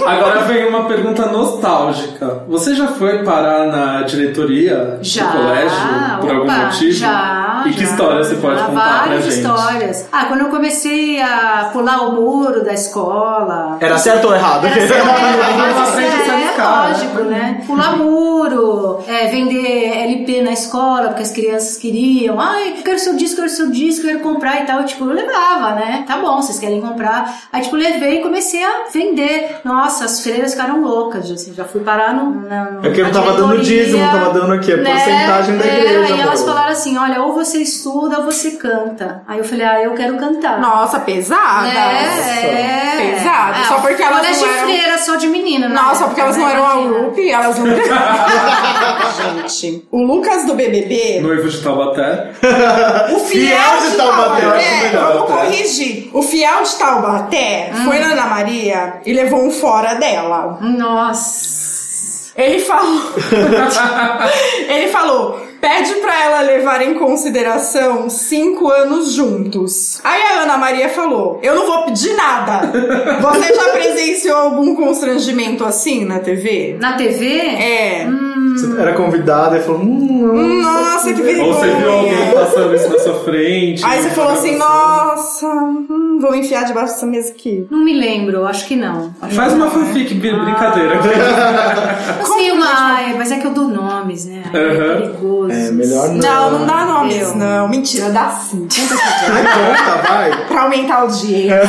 Agora 0.05 0.41
vem 0.41 0.67
uma 0.67 0.85
pergunta 0.85 1.25
nostálgica. 1.27 2.43
Você 2.47 2.75
já 2.75 2.87
foi 2.87 3.23
parar 3.23 3.67
na 3.67 4.01
diretoria 4.03 4.99
Já. 5.01 5.25
do 5.25 5.37
colégio 5.37 5.77
por 6.21 6.29
algum 6.29 6.43
opa, 6.43 6.57
motivo? 6.65 6.91
Já. 6.91 7.43
E 7.65 7.71
que 7.71 7.83
já, 7.83 7.91
história 7.91 8.23
você 8.23 8.35
pode 8.35 8.61
contar 8.61 8.71
pra 8.71 8.99
várias 8.99 9.23
gente? 9.25 9.37
histórias. 9.37 10.07
Ah, 10.11 10.25
quando 10.25 10.41
eu 10.41 10.49
comecei 10.49 11.19
a 11.21 11.69
pular 11.73 12.07
o 12.07 12.13
muro 12.13 12.63
da 12.63 12.73
escola. 12.73 13.77
Era 13.81 13.97
certo 13.97 14.27
ou 14.27 14.35
errado? 14.35 14.65
Era 14.67 14.87
certo, 14.87 15.05
Não 15.05 15.57
mas 15.57 15.89
aprende 15.89 16.15
a 16.15 16.23
se 16.23 16.29
é, 16.29 16.33
arriscar, 16.33 16.89
lógico, 16.89 17.23
né? 17.23 17.63
Pular 17.65 17.97
muro, 17.97 18.99
é, 19.07 19.27
vender 19.27 19.97
LP 20.03 20.41
na 20.43 20.51
escola, 20.53 21.07
porque 21.07 21.23
as 21.23 21.31
crianças 21.31 21.77
queriam. 21.77 22.39
Ai, 22.39 22.75
eu 22.77 22.83
quero 22.83 22.99
seu 22.99 23.15
disco, 23.15 23.41
eu 23.41 23.45
quero 23.45 23.55
seu 23.55 23.71
disco, 23.71 24.05
eu 24.05 24.11
quero 24.11 24.19
comprar 24.23 24.61
e 24.61 24.65
tal. 24.65 24.83
Tipo, 24.83 25.05
eu 25.05 25.13
levava, 25.13 25.71
né? 25.71 26.03
Tá 26.07 26.17
bom, 26.17 26.37
vocês 26.41 26.59
querem 26.59 26.79
comprar. 26.79 27.35
Aí, 27.51 27.61
tipo, 27.63 27.75
levei 27.75 28.19
e 28.19 28.21
comecei 28.21 28.63
a 28.63 28.85
vender. 28.93 29.46
Nossa, 29.63 30.05
as 30.05 30.21
freiras 30.21 30.51
ficaram 30.51 30.81
loucas. 30.81 31.29
Assim, 31.29 31.53
já 31.53 31.63
fui 31.65 31.81
parar 31.81 32.13
no. 32.13 32.47
É 32.85 32.91
que 32.91 33.01
não 33.01 33.09
na 33.09 33.13
tava 33.13 33.33
dando 33.33 33.59
dízimo, 33.61 34.03
tava 34.11 34.33
dando 34.33 34.55
o 34.55 34.59
quê? 34.59 34.75
né? 34.75 34.91
Porcentagem 34.91 35.57
da 35.57 35.65
É, 35.65 35.79
igreja, 35.79 36.15
E 36.15 36.21
elas 36.21 36.43
falaram 36.43 36.71
assim: 36.71 36.97
olha, 36.97 37.21
ou 37.21 37.33
você 37.33 37.57
estuda 37.59 38.17
ou 38.19 38.23
você 38.25 38.51
canta. 38.51 39.21
Aí 39.27 39.37
eu 39.39 39.43
falei, 39.43 39.65
ah, 39.65 39.81
eu 39.81 39.93
quero 39.93 40.17
cantar. 40.17 40.59
Nossa, 40.59 40.99
pesada. 40.99 41.67
É, 41.67 42.45
é. 42.45 43.13
Pesado, 43.15 43.65
só 43.67 43.75
porque 43.79 44.01
elas 44.01 44.21
não 44.23 44.31
de 44.31 44.43
eram- 44.43 44.63
freira, 44.67 44.97
só 44.97 45.15
de 45.15 45.27
menina. 45.27 45.67
na 45.69 45.81
Nossa, 45.83 46.05
época, 46.05 46.07
porque 46.07 46.21
elas 46.21 46.37
né? 46.37 46.43
não 46.43 46.49
eram 46.49 46.65
a. 46.65 46.75
UP, 47.07 47.29
elas 47.29 47.59
não. 47.59 47.65
Gente, 49.47 49.87
o 49.91 50.03
Lucas 50.03 50.45
do 50.45 50.53
BBB, 50.55 51.19
Noivo 51.21 51.47
de 51.49 51.61
Taubaté. 51.61 52.31
o 53.15 53.19
fiel, 53.19 53.57
Fiel 53.57 53.89
de 53.89 53.97
Taubaté, 53.97 54.45
eu 54.45 54.51
acho 54.51 54.67
Taubaté, 54.67 54.83
melhor, 54.83 55.13
vamos 55.13 55.27
corrigir. 55.31 56.09
O 56.13 56.21
fiel 56.21 56.63
de 56.63 56.75
Taubaté 56.75 57.71
Hum. 57.73 57.85
foi 57.85 57.99
na 57.99 58.11
Ana 58.11 58.25
Maria 58.27 59.01
e 59.05 59.13
levou 59.13 59.39
um 59.45 59.51
fora 59.51 59.95
dela. 59.95 60.57
Nossa. 60.61 62.31
Ele 62.35 62.59
falou. 62.59 63.01
ele 64.69 64.87
falou. 64.89 65.46
Pede 65.67 65.95
pra 65.95 66.23
ela 66.23 66.41
levar 66.41 66.81
em 66.81 66.93
consideração 66.93 68.09
cinco 68.09 68.69
anos 68.71 69.11
juntos. 69.11 69.99
Aí 70.03 70.21
a 70.21 70.43
Ana 70.43 70.57
Maria 70.57 70.87
falou: 70.89 71.39
Eu 71.43 71.55
não 71.55 71.65
vou 71.67 71.83
pedir 71.85 72.13
nada. 72.15 72.67
Você 73.21 73.53
já 73.53 73.63
presenciou 73.73 74.37
algum 74.37 74.75
constrangimento 74.75 75.65
assim 75.65 76.05
na 76.05 76.19
TV? 76.19 76.77
Na 76.79 76.93
TV? 76.93 77.25
É. 77.39 78.07
Você 78.55 78.81
era 78.81 78.93
convidada 78.93 79.57
e 79.57 79.61
falou, 79.61 79.81
hum, 79.81 80.61
Nossa, 80.63 81.13
que 81.13 81.21
vergonha. 81.21 81.45
Ou 81.47 81.53
você 81.53 81.69
viu 81.69 81.91
alguém 81.91 82.31
passando 82.33 82.73
isso 82.75 82.89
na 82.89 82.99
sua 82.99 83.13
frente. 83.23 83.85
Aí 83.85 84.01
você 84.01 84.09
falou 84.11 84.31
assim: 84.31 84.55
Nossa, 84.57 85.45
hum, 85.47 86.17
vou 86.19 86.33
enfiar 86.33 86.63
debaixo 86.65 86.93
dessa 86.93 87.05
mesa 87.05 87.29
aqui. 87.31 87.67
Não 87.69 87.79
me 87.83 87.93
lembro, 87.93 88.45
acho 88.47 88.65
que 88.67 88.75
não. 88.75 89.13
Acho 89.21 89.35
Faz 89.35 89.49
que 89.53 89.59
uma 89.59 89.65
não, 89.67 89.77
né? 89.77 89.85
fanfic, 89.85 90.13
bi- 90.15 90.31
brincadeira. 90.33 90.95
Eu 92.19 92.25
sei 92.25 92.51
uma, 92.55 92.65
ai, 92.67 93.13
mas 93.17 93.31
é 93.31 93.37
que 93.37 93.45
eu 93.45 93.51
dou 93.51 93.67
nomes, 93.67 94.25
né? 94.25 94.43
Ai, 94.53 94.59
É 94.59 94.67
Uhum. 94.67 95.01
perigoso. 95.01 95.51
É 95.57 95.71
melhor 95.71 96.09
não. 96.09 96.17
Não, 96.17 96.59
não 96.59 96.67
dá 96.67 96.85
nomes, 96.85 97.35
não. 97.35 97.67
Mentira, 97.67 98.09
dá 98.09 98.29
sim. 98.29 98.67
Conta, 98.67 100.07
vai. 100.07 100.47
pra 100.47 100.61
aumentar 100.63 100.95
a 100.95 101.01
audiência. 101.01 101.61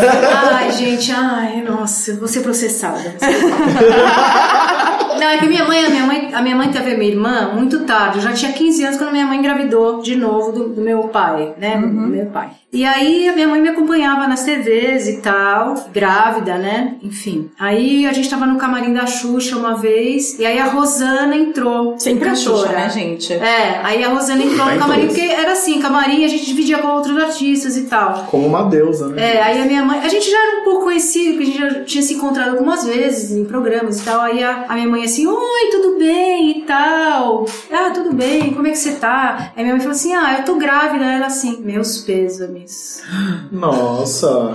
Ai, 0.52 0.72
gente, 0.72 1.12
ai, 1.12 1.62
nossa, 1.62 2.12
eu 2.12 2.16
vou 2.18 2.28
ser 2.28 2.40
processada. 2.40 3.14
Não, 5.18 5.26
é 5.26 5.38
que 5.38 5.46
minha 5.46 5.64
mãe, 5.64 5.84
a 5.84 5.90
minha 5.90 6.06
mãe, 6.06 6.30
a 6.32 6.42
minha 6.42 6.56
mãe 6.56 6.70
teve 6.70 6.94
a 6.94 6.98
minha 6.98 7.10
irmã 7.10 7.52
muito 7.54 7.80
tarde. 7.80 8.18
Eu 8.18 8.22
já 8.22 8.32
tinha 8.32 8.52
15 8.52 8.84
anos 8.84 8.98
quando 8.98 9.12
minha 9.12 9.26
mãe 9.26 9.38
engravidou 9.38 10.00
de 10.00 10.16
novo 10.16 10.52
do, 10.52 10.68
do 10.68 10.80
meu 10.80 11.02
pai, 11.08 11.54
né? 11.58 11.76
Do 11.76 11.86
meu 11.86 12.26
pai. 12.26 12.50
E 12.70 12.84
aí 12.84 13.26
a 13.26 13.32
minha 13.32 13.48
mãe 13.48 13.62
me 13.62 13.68
acompanhava 13.70 14.26
nas 14.26 14.44
TVs 14.44 15.08
e 15.08 15.22
tal, 15.22 15.74
grávida, 15.90 16.58
né? 16.58 16.96
Enfim. 17.02 17.50
Aí 17.58 18.06
a 18.06 18.12
gente 18.12 18.28
tava 18.28 18.44
no 18.44 18.58
camarim 18.58 18.92
da 18.92 19.06
Xuxa 19.06 19.56
uma 19.56 19.74
vez, 19.74 20.38
e 20.38 20.44
aí 20.44 20.58
a 20.58 20.66
Rosana 20.66 21.34
entrou. 21.34 21.98
Sempre 21.98 22.28
a 22.28 22.34
Xuxa, 22.34 22.68
né, 22.68 22.90
gente? 22.90 23.32
É, 23.32 23.80
aí 23.82 24.04
a 24.04 24.10
Rosana 24.10 24.44
entrou 24.44 24.66
no 24.66 24.78
camarim, 24.78 25.06
porque 25.06 25.22
era 25.22 25.52
assim, 25.52 25.80
camarim 25.80 26.26
a 26.26 26.28
gente 26.28 26.44
dividia 26.44 26.76
com 26.76 26.88
outros 26.88 27.16
artistas 27.16 27.74
e 27.78 27.84
tal. 27.84 28.26
Como 28.30 28.46
uma 28.46 28.64
deusa, 28.64 29.08
né? 29.08 29.36
É, 29.36 29.42
aí 29.42 29.62
a 29.62 29.64
minha 29.64 29.82
mãe. 29.82 30.00
A 30.00 30.08
gente 30.08 30.30
já 30.30 30.36
era 30.36 30.60
um 30.60 30.64
pouco 30.64 30.84
conhecido, 30.84 31.38
porque 31.38 31.44
a 31.44 31.46
gente 31.46 31.58
já 31.58 31.84
tinha 31.84 32.02
se 32.02 32.14
encontrado 32.14 32.50
algumas 32.50 32.84
vezes 32.84 33.30
em 33.30 33.46
programas 33.46 33.98
e 34.02 34.04
tal. 34.04 34.20
Aí 34.20 34.44
a, 34.44 34.66
a 34.68 34.74
minha 34.74 34.88
mãe 34.88 35.04
assim, 35.08 35.26
oi, 35.26 35.70
tudo 35.70 35.98
bem 35.98 36.58
e 36.58 36.62
tal. 36.62 37.44
Ah, 37.72 37.90
tudo 37.90 38.12
bem, 38.14 38.52
como 38.54 38.66
é 38.66 38.70
que 38.70 38.78
você 38.78 38.92
tá? 38.92 39.52
Aí 39.56 39.62
minha 39.62 39.74
mãe 39.74 39.80
falou 39.80 39.94
assim: 39.96 40.14
ah, 40.14 40.38
eu 40.38 40.44
tô 40.44 40.56
grávida. 40.56 41.04
Ela 41.04 41.26
assim, 41.26 41.60
meus 41.62 41.98
pêsames. 41.98 43.02
Nossa. 43.50 44.50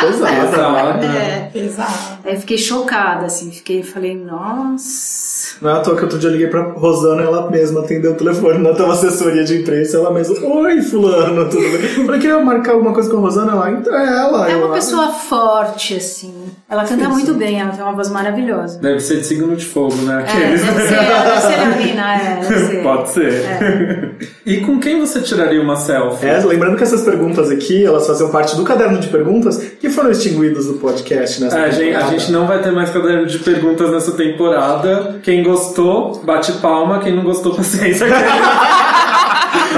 Pesada. 0.00 0.46
Pesada. 0.46 1.06
É. 1.06 1.50
Exato. 1.54 2.18
Aí 2.24 2.34
eu 2.34 2.40
fiquei 2.40 2.58
chocada, 2.58 3.26
assim, 3.26 3.50
fiquei, 3.50 3.82
falei, 3.82 4.14
nossa. 4.14 5.56
Não 5.60 5.70
é 5.70 5.72
à 5.74 5.80
toa 5.80 5.96
que 5.96 6.02
outro 6.04 6.18
dia 6.18 6.28
eu 6.28 6.32
liguei 6.32 6.46
pra 6.48 6.72
Rosana, 6.72 7.22
ela 7.22 7.50
mesma 7.50 7.80
atendeu 7.80 8.12
o 8.12 8.14
telefone 8.14 8.58
na 8.58 8.74
tua 8.74 8.92
assessoria 8.92 9.42
de 9.44 9.60
imprensa, 9.60 9.96
ela 9.96 10.12
mesma, 10.12 10.36
oi, 10.46 10.80
fulano, 10.82 11.48
tudo 11.48 11.62
bem? 11.62 12.06
Falei, 12.06 12.20
queria 12.20 12.38
marcar 12.38 12.72
alguma 12.72 12.92
coisa 12.92 13.10
com 13.10 13.16
a 13.16 13.20
Rosana? 13.20 13.52
Ela, 13.52 13.70
então 13.72 13.94
é 13.94 14.06
ela. 14.06 14.48
É 14.48 14.54
Eu, 14.54 14.66
uma 14.66 14.74
pessoa 14.74 15.08
forte, 15.12 15.96
assim. 15.96 16.34
Ela 16.68 16.84
canta 16.84 17.08
muito 17.08 17.34
bem, 17.34 17.60
ela 17.60 17.72
tem 17.72 17.82
uma 17.82 17.92
voz 17.94 18.10
maravilhosa. 18.10 18.78
Deve 18.78 19.00
ser 19.00 19.16
de 19.16 19.26
signo 19.26 19.56
de 19.56 19.64
fogo, 19.78 20.02
né? 20.02 20.24
É, 20.26 20.32
Aqueles- 20.32 20.62
deve 20.64 20.80
ser, 20.82 20.96
deve 20.98 21.40
ser 21.40 21.56
Leonina, 21.56 22.14
é, 22.14 22.42
ser. 22.42 22.82
Pode 22.82 23.10
ser. 23.10 24.10
E 24.44 24.56
com 24.58 24.80
quem 24.80 24.98
você 24.98 25.20
tiraria 25.20 25.62
uma 25.62 25.76
selfie? 25.76 26.26
É, 26.26 26.38
lembrando 26.44 26.76
que 26.76 26.82
essas 26.82 27.02
perguntas 27.02 27.50
aqui, 27.50 27.84
elas 27.84 28.06
faziam 28.06 28.30
parte 28.30 28.56
do 28.56 28.64
caderno 28.64 28.98
de 28.98 29.08
perguntas 29.08 29.56
que 29.80 29.88
foram 29.88 30.10
extinguidos 30.10 30.66
do 30.66 30.74
podcast, 30.74 31.40
né? 31.42 31.48
É, 31.52 31.64
a, 31.64 31.70
gente, 31.70 31.94
a 31.96 32.06
gente 32.08 32.32
não 32.32 32.46
vai 32.46 32.60
ter 32.60 32.72
mais 32.72 32.90
caderno 32.90 33.26
de 33.26 33.38
perguntas 33.38 33.90
nessa 33.90 34.12
temporada. 34.12 35.20
Quem 35.22 35.42
gostou, 35.42 36.20
bate 36.24 36.52
palma. 36.54 36.98
Quem 36.98 37.14
não 37.14 37.22
gostou, 37.22 37.54
paciência. 37.54 38.06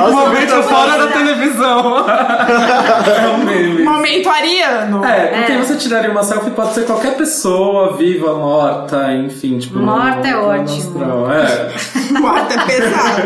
Nossa, 0.00 0.12
Momento 0.12 0.62
fora 0.64 0.98
da 0.98 1.06
televisão. 1.12 2.04
é 2.08 3.28
um 3.28 3.44
meme. 3.44 3.82
Momento 3.82 4.28
ariano. 4.28 5.04
É, 5.04 5.26
com 5.28 5.44
quem 5.46 5.56
É. 5.56 5.58
você 5.62 5.76
tiraria 5.76 6.10
uma 6.10 6.22
selfie 6.22 6.50
pode 6.50 6.74
ser 6.74 6.86
qualquer 6.86 7.16
pessoa, 7.16 7.96
viva, 7.96 8.34
morta, 8.34 9.12
enfim, 9.12 9.58
tipo. 9.58 9.78
Morta 9.78 10.26
é 10.28 10.36
ótimo. 10.36 10.78
astral. 10.78 11.30
É. 11.32 11.70
Quarta 12.20 12.54
é 12.54 12.64
pesado. 12.66 13.22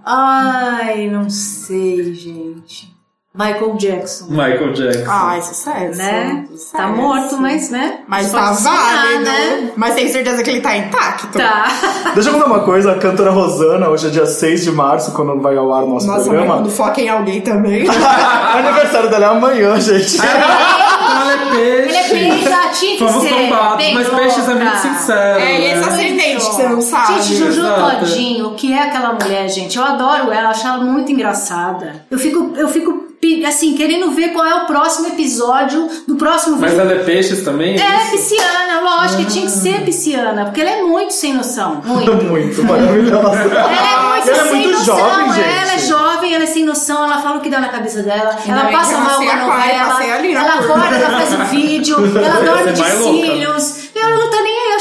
Ai, 0.04 1.08
não 1.08 1.28
sei, 1.28 2.14
gente. 2.14 2.88
Michael 3.32 3.76
Jackson, 3.76 4.26
Michael 4.28 4.72
Jackson. 4.72 5.04
Ai, 5.08 5.40
sucesso. 5.40 5.98
né? 5.98 6.46
Sucesso. 6.50 6.72
Tá 6.76 6.88
morto, 6.88 7.38
mas, 7.38 7.70
né? 7.70 8.00
Mas 8.08 8.32
tá 8.32 8.50
válido. 8.52 9.22
né? 9.24 9.70
Mas 9.76 9.94
tem 9.94 10.08
certeza 10.08 10.42
que 10.42 10.50
ele 10.50 10.60
tá 10.60 10.76
intacto? 10.76 11.38
Tá. 11.38 11.66
Deixa 12.12 12.28
eu 12.30 12.34
contar 12.34 12.46
uma 12.46 12.60
coisa, 12.64 12.90
a 12.90 12.98
cantora 12.98 13.30
Rosana, 13.30 13.88
hoje 13.88 14.08
é 14.08 14.10
dia 14.10 14.26
6 14.26 14.64
de 14.64 14.72
março, 14.72 15.12
quando 15.12 15.40
vai 15.40 15.56
ao 15.56 15.72
ar 15.72 15.84
o 15.84 15.90
nosso 15.90 16.08
Nossa, 16.08 16.24
programa. 16.24 16.54
quando 16.54 16.70
foca 16.70 17.00
em 17.00 17.08
alguém 17.08 17.40
também. 17.40 17.86
o 17.88 17.90
aniversário 18.58 19.08
dela 19.08 19.26
é 19.26 19.28
amanhã, 19.28 19.80
gente. 19.80 20.18
Ela 20.20 21.32
é 21.32 21.50
peixe. 21.50 21.88
Ele 21.88 21.96
é 21.96 22.08
peixe, 22.08 22.52
ah, 22.52 22.68
tinha 22.72 22.96
que 22.96 22.98
Fomos 23.06 23.22
ser. 23.22 23.28
tombados, 23.30 23.92
mas 23.94 24.08
peixes 24.08 24.48
é 24.48 24.54
muito 24.54 24.76
sincero. 24.78 25.40
É, 25.40 25.60
e 25.60 25.64
esse 25.66 25.80
né? 25.80 25.86
ascendente 25.86 26.36
que 26.46 26.54
você 26.56 26.68
não 26.68 26.80
sabe. 26.82 27.22
Gente, 27.22 27.36
Juju 27.36 27.60
Exato. 27.60 27.98
Todinho, 28.00 28.48
o 28.48 28.54
que 28.56 28.72
é 28.72 28.82
aquela 28.82 29.12
mulher, 29.12 29.48
gente? 29.48 29.78
Eu 29.78 29.84
adoro 29.84 30.32
ela, 30.32 30.48
acho 30.50 30.66
ela 30.66 30.78
muito 30.78 31.12
engraçada. 31.12 32.04
Eu 32.10 32.18
fico, 32.18 32.52
eu 32.56 32.66
fico 32.68 33.08
assim, 33.46 33.74
querendo 33.74 34.10
ver 34.12 34.28
qual 34.28 34.46
é 34.46 34.54
o 34.62 34.66
próximo 34.66 35.08
episódio 35.08 35.88
do 36.08 36.16
próximo 36.16 36.56
Mas 36.58 36.70
vídeo. 36.72 36.82
ela 36.82 36.92
é 37.00 37.04
peixes 37.04 37.42
também? 37.44 37.78
É 37.78 38.02
isso? 38.02 38.10
pisciana, 38.12 38.80
lógico 38.80 39.22
que 39.24 39.30
tinha 39.30 39.44
que 39.44 39.50
ser 39.52 39.84
pisciana, 39.84 40.44
porque 40.46 40.60
ela 40.60 40.70
é 40.70 40.82
muito 40.82 41.12
sem 41.12 41.34
noção. 41.34 41.82
Muito. 41.90 42.12
muito 42.24 42.64
maravilhosa. 42.64 43.36
Ela 43.42 43.52
é 43.52 44.08
muito 44.08 44.28
Ela 44.30 44.40
é 44.40 44.44
sem 44.44 44.60
muito 44.60 44.78
noção, 44.78 44.96
jovem, 44.98 45.32
gente. 45.32 45.48
ela 45.48 45.72
é 45.74 45.78
jovem, 45.78 46.34
ela 46.34 46.44
é 46.44 46.46
sem 46.46 46.64
noção, 46.64 47.04
ela 47.04 47.20
fala 47.20 47.36
o 47.38 47.40
que 47.40 47.50
dá 47.50 47.60
na 47.60 47.68
cabeça 47.68 48.02
dela, 48.02 48.36
ela 48.46 48.62
bem 48.64 48.72
passa 48.72 48.98
mal 48.98 49.16
com 49.16 49.28
a 49.30 49.36
novela, 49.36 50.04
ela 50.04 50.54
acorda, 50.54 50.96
ela 50.96 51.10
faz 51.20 51.34
o 51.34 51.44
vídeo, 51.44 51.96
ela 52.16 52.40
dorme 52.42 52.72
de 52.72 52.84
cílios, 52.84 53.79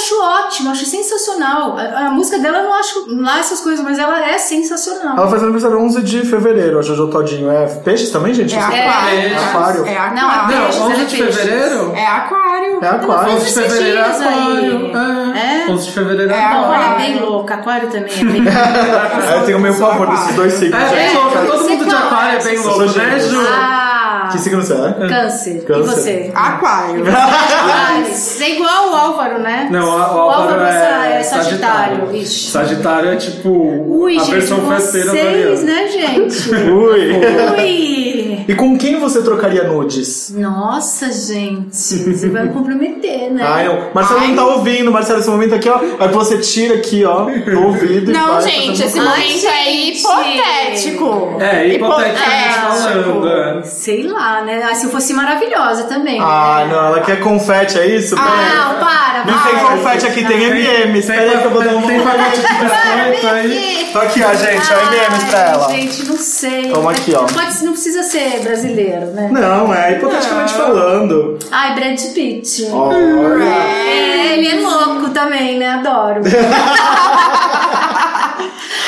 acho 0.10 0.22
ótimo, 0.22 0.72
acho 0.72 0.86
sensacional. 0.86 1.78
A, 1.78 2.08
a 2.08 2.12
música 2.12 2.40
dela 2.40 2.60
eu 2.60 2.64
não 2.64 2.74
acho 2.74 3.06
lá 3.22 3.40
essas 3.40 3.62
coisas, 3.62 3.84
mas 3.84 4.00
ela 4.00 4.20
é 4.26 4.38
sensacional. 4.38 5.18
Ela 5.18 5.28
faz 5.30 5.44
aniversário 5.44 5.80
11 5.80 6.02
de 6.02 6.22
fevereiro, 6.26 6.80
a 6.80 6.82
Jojo 6.82 7.08
Todinho. 7.08 7.50
É 7.52 7.66
peixes 7.68 8.10
também, 8.10 8.34
gente? 8.34 8.56
É 8.56 8.60
aquário. 8.60 9.38
Aquário. 9.38 9.86
É 9.86 9.98
aquário. 9.98 10.16
Não, 10.16 10.32
é 10.32 10.38
Não, 10.38 10.48
Peixes, 10.66 10.82
11 10.82 10.92
ela 10.94 11.02
é 11.02 11.06
de 11.06 11.16
peixes. 11.18 11.36
fevereiro? 11.36 11.94
É 11.96 12.06
aquário. 12.08 12.80
É 12.82 12.88
aquário. 12.88 13.34
11 13.34 13.46
de 13.46 13.54
fevereiro 13.54 13.98
é 13.98 14.02
aquário. 14.02 14.92
É. 15.38 15.72
11 15.72 15.86
de 15.86 15.92
fevereiro 15.92 16.32
é 16.32 16.36
É 16.36 16.46
aquário. 16.46 16.64
É 16.74 16.76
aquário. 16.76 16.98
bem 16.98 17.20
louca, 17.20 17.54
aquário 17.56 17.90
também 17.90 18.20
é 18.20 18.24
bem 18.24 18.44
Aí 19.30 19.38
eu 19.38 19.46
tenho 19.46 19.60
meio 19.60 19.78
pavor 19.78 20.04
aquário. 20.08 20.12
desses 20.22 20.36
dois 20.36 20.54
signos. 20.54 20.80
É 20.82 20.90
bem 20.90 21.08
gente. 21.10 21.16
louco, 21.18 21.38
todo 21.48 21.70
mundo 21.70 21.86
de 21.86 21.96
aquário 21.96 22.38
é? 22.38 22.42
é 22.42 22.44
bem 22.44 22.60
louco, 22.60 22.98
né. 22.98 23.20
Ju? 23.20 23.42
Ah, 23.48 23.89
Que 24.32 24.40
signo 24.40 24.62
você 24.62 24.74
é? 24.74 25.08
câncer. 25.08 25.66
Câncer. 25.66 25.80
E 25.80 25.84
você? 25.84 26.32
Aquário. 26.34 27.04
Ares. 27.08 28.42
É 28.42 28.56
igual 28.56 28.92
o 28.92 28.96
Álvaro, 28.96 29.40
né? 29.40 29.68
Não, 29.72 29.86
o, 29.86 29.90
o 29.90 30.30
Álvaro 30.30 30.62
é, 30.62 31.20
é 31.20 31.24
Sagitário. 31.24 32.26
Sagitário 32.26 33.10
é 33.12 33.16
tipo 33.16 33.50
Ui, 33.50 34.16
a 34.16 34.20
gente, 34.20 34.32
versão 34.32 34.68
festeira 34.68 35.12
do 35.12 35.18
vocês, 35.18 35.64
né, 35.64 35.88
gente? 35.88 36.50
Ui. 36.72 37.12
Ui. 37.58 38.46
E 38.48 38.56
com 38.56 38.78
quem 38.78 39.00
você 39.00 39.22
trocaria 39.22 39.64
nudes? 39.64 40.34
Nossa, 40.36 41.12
gente. 41.12 41.76
Você 41.76 42.30
vai 42.30 42.44
me 42.46 42.50
comprometer, 42.54 43.32
né? 43.32 43.44
Ai, 43.46 43.68
não. 43.68 43.92
Marcelo 43.94 44.22
não 44.22 44.36
tá 44.36 44.46
ouvindo, 44.46 44.92
Marcelo, 44.92 45.20
esse 45.20 45.30
momento 45.30 45.56
aqui, 45.56 45.70
ó. 45.70 45.80
Aí 46.00 46.08
você 46.10 46.38
tira 46.40 46.76
aqui, 46.76 47.06
ó, 47.06 47.26
do 47.26 47.64
ouvido 47.64 48.12
Não, 48.12 48.42
gente, 48.42 48.82
esse 48.82 49.00
Ai, 49.00 49.06
momento 49.06 49.48
é 49.48 49.72
hipotético. 49.72 51.38
É, 51.40 51.68
hipoteticamente 51.68 51.76
Hipotético. 51.76 53.14
falando. 53.14 53.28
é. 53.30 53.64
Sei 53.64 54.04
lá, 54.08 54.19
né? 54.46 54.62
Ah, 54.70 54.76
se 54.76 54.86
eu 54.86 54.90
fosse 54.90 55.14
maravilhosa 55.14 55.86
também. 55.86 56.20
Ah, 56.22 56.66
né? 56.66 56.74
não, 56.74 56.86
ela 56.88 57.02
quer 57.02 57.20
confete, 57.20 57.80
é 57.80 57.88
isso? 57.88 58.16
Ah, 58.18 58.22
não, 58.22 58.80
para. 58.80 59.26
Não 59.26 59.40
para. 59.40 59.52
tem 59.52 59.60
confete 59.60 60.08
aqui, 60.08 60.26
tem 60.26 60.44
M&M's. 60.44 61.00
Espera 61.00 61.22
aí 61.22 61.38
que 61.40 61.46
eu 61.46 61.52
vou 61.52 61.64
dar 61.64 61.76
um 61.76 61.82
tem 61.88 62.02
pacote 62.02 62.38
de 62.38 62.48
biscoito 62.48 63.28
aí. 63.28 63.90
Tô 63.92 64.00
aqui, 64.00 64.24
ó, 64.24 64.34
gente, 64.34 64.74
ó, 64.74 64.78
M&M's 64.94 65.24
pra 65.30 65.40
ela. 65.40 65.70
Gente, 65.70 66.08
não 66.08 66.18
sei. 66.18 66.72
Toma 66.72 66.92
aqui, 66.92 67.14
ó. 67.16 67.22
Não, 67.22 67.28
pode, 67.28 67.64
não 67.64 67.72
precisa 67.72 68.04
ser 68.04 68.40
brasileiro, 68.42 69.08
né? 69.08 69.30
Não, 69.32 69.74
é 69.74 69.94
hipoteticamente 69.94 70.54
falando. 70.54 71.40
Ai, 71.52 71.76
Brad 71.76 72.00
Pitt. 72.14 72.68
Olha. 72.72 73.46
É, 73.46 74.38
ele 74.38 74.48
é 74.48 74.56
louco 74.60 75.10
também, 75.10 75.58
né? 75.58 75.70
Adoro. 75.70 76.22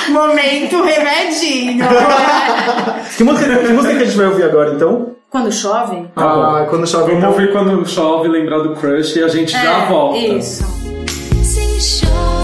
Momento 0.10 0.84
remedinho. 0.84 1.86
Que 3.16 3.24
música, 3.24 3.58
que 3.58 3.74
música 3.74 3.96
que 3.96 4.04
a 4.04 4.06
gente 4.06 4.18
vai 4.18 4.28
ouvir 4.28 4.44
agora, 4.44 4.74
então? 4.74 5.16
Quando 5.32 5.50
chove? 5.50 6.08
Ah, 6.18 6.68
quando 6.70 6.86
chove, 6.86 7.06
Vamos 7.14 7.18
então. 7.20 7.32
ouvir 7.32 7.52
quando 7.54 7.88
chove, 7.88 8.28
lembrar 8.28 8.60
do 8.60 8.76
crush 8.76 9.16
e 9.18 9.24
a 9.24 9.30
gente 9.30 9.54
já 9.54 9.86
É, 9.86 9.88
volta. 9.88 10.18
Isso. 10.18 10.62
Se 11.42 11.80
chove 12.06 12.41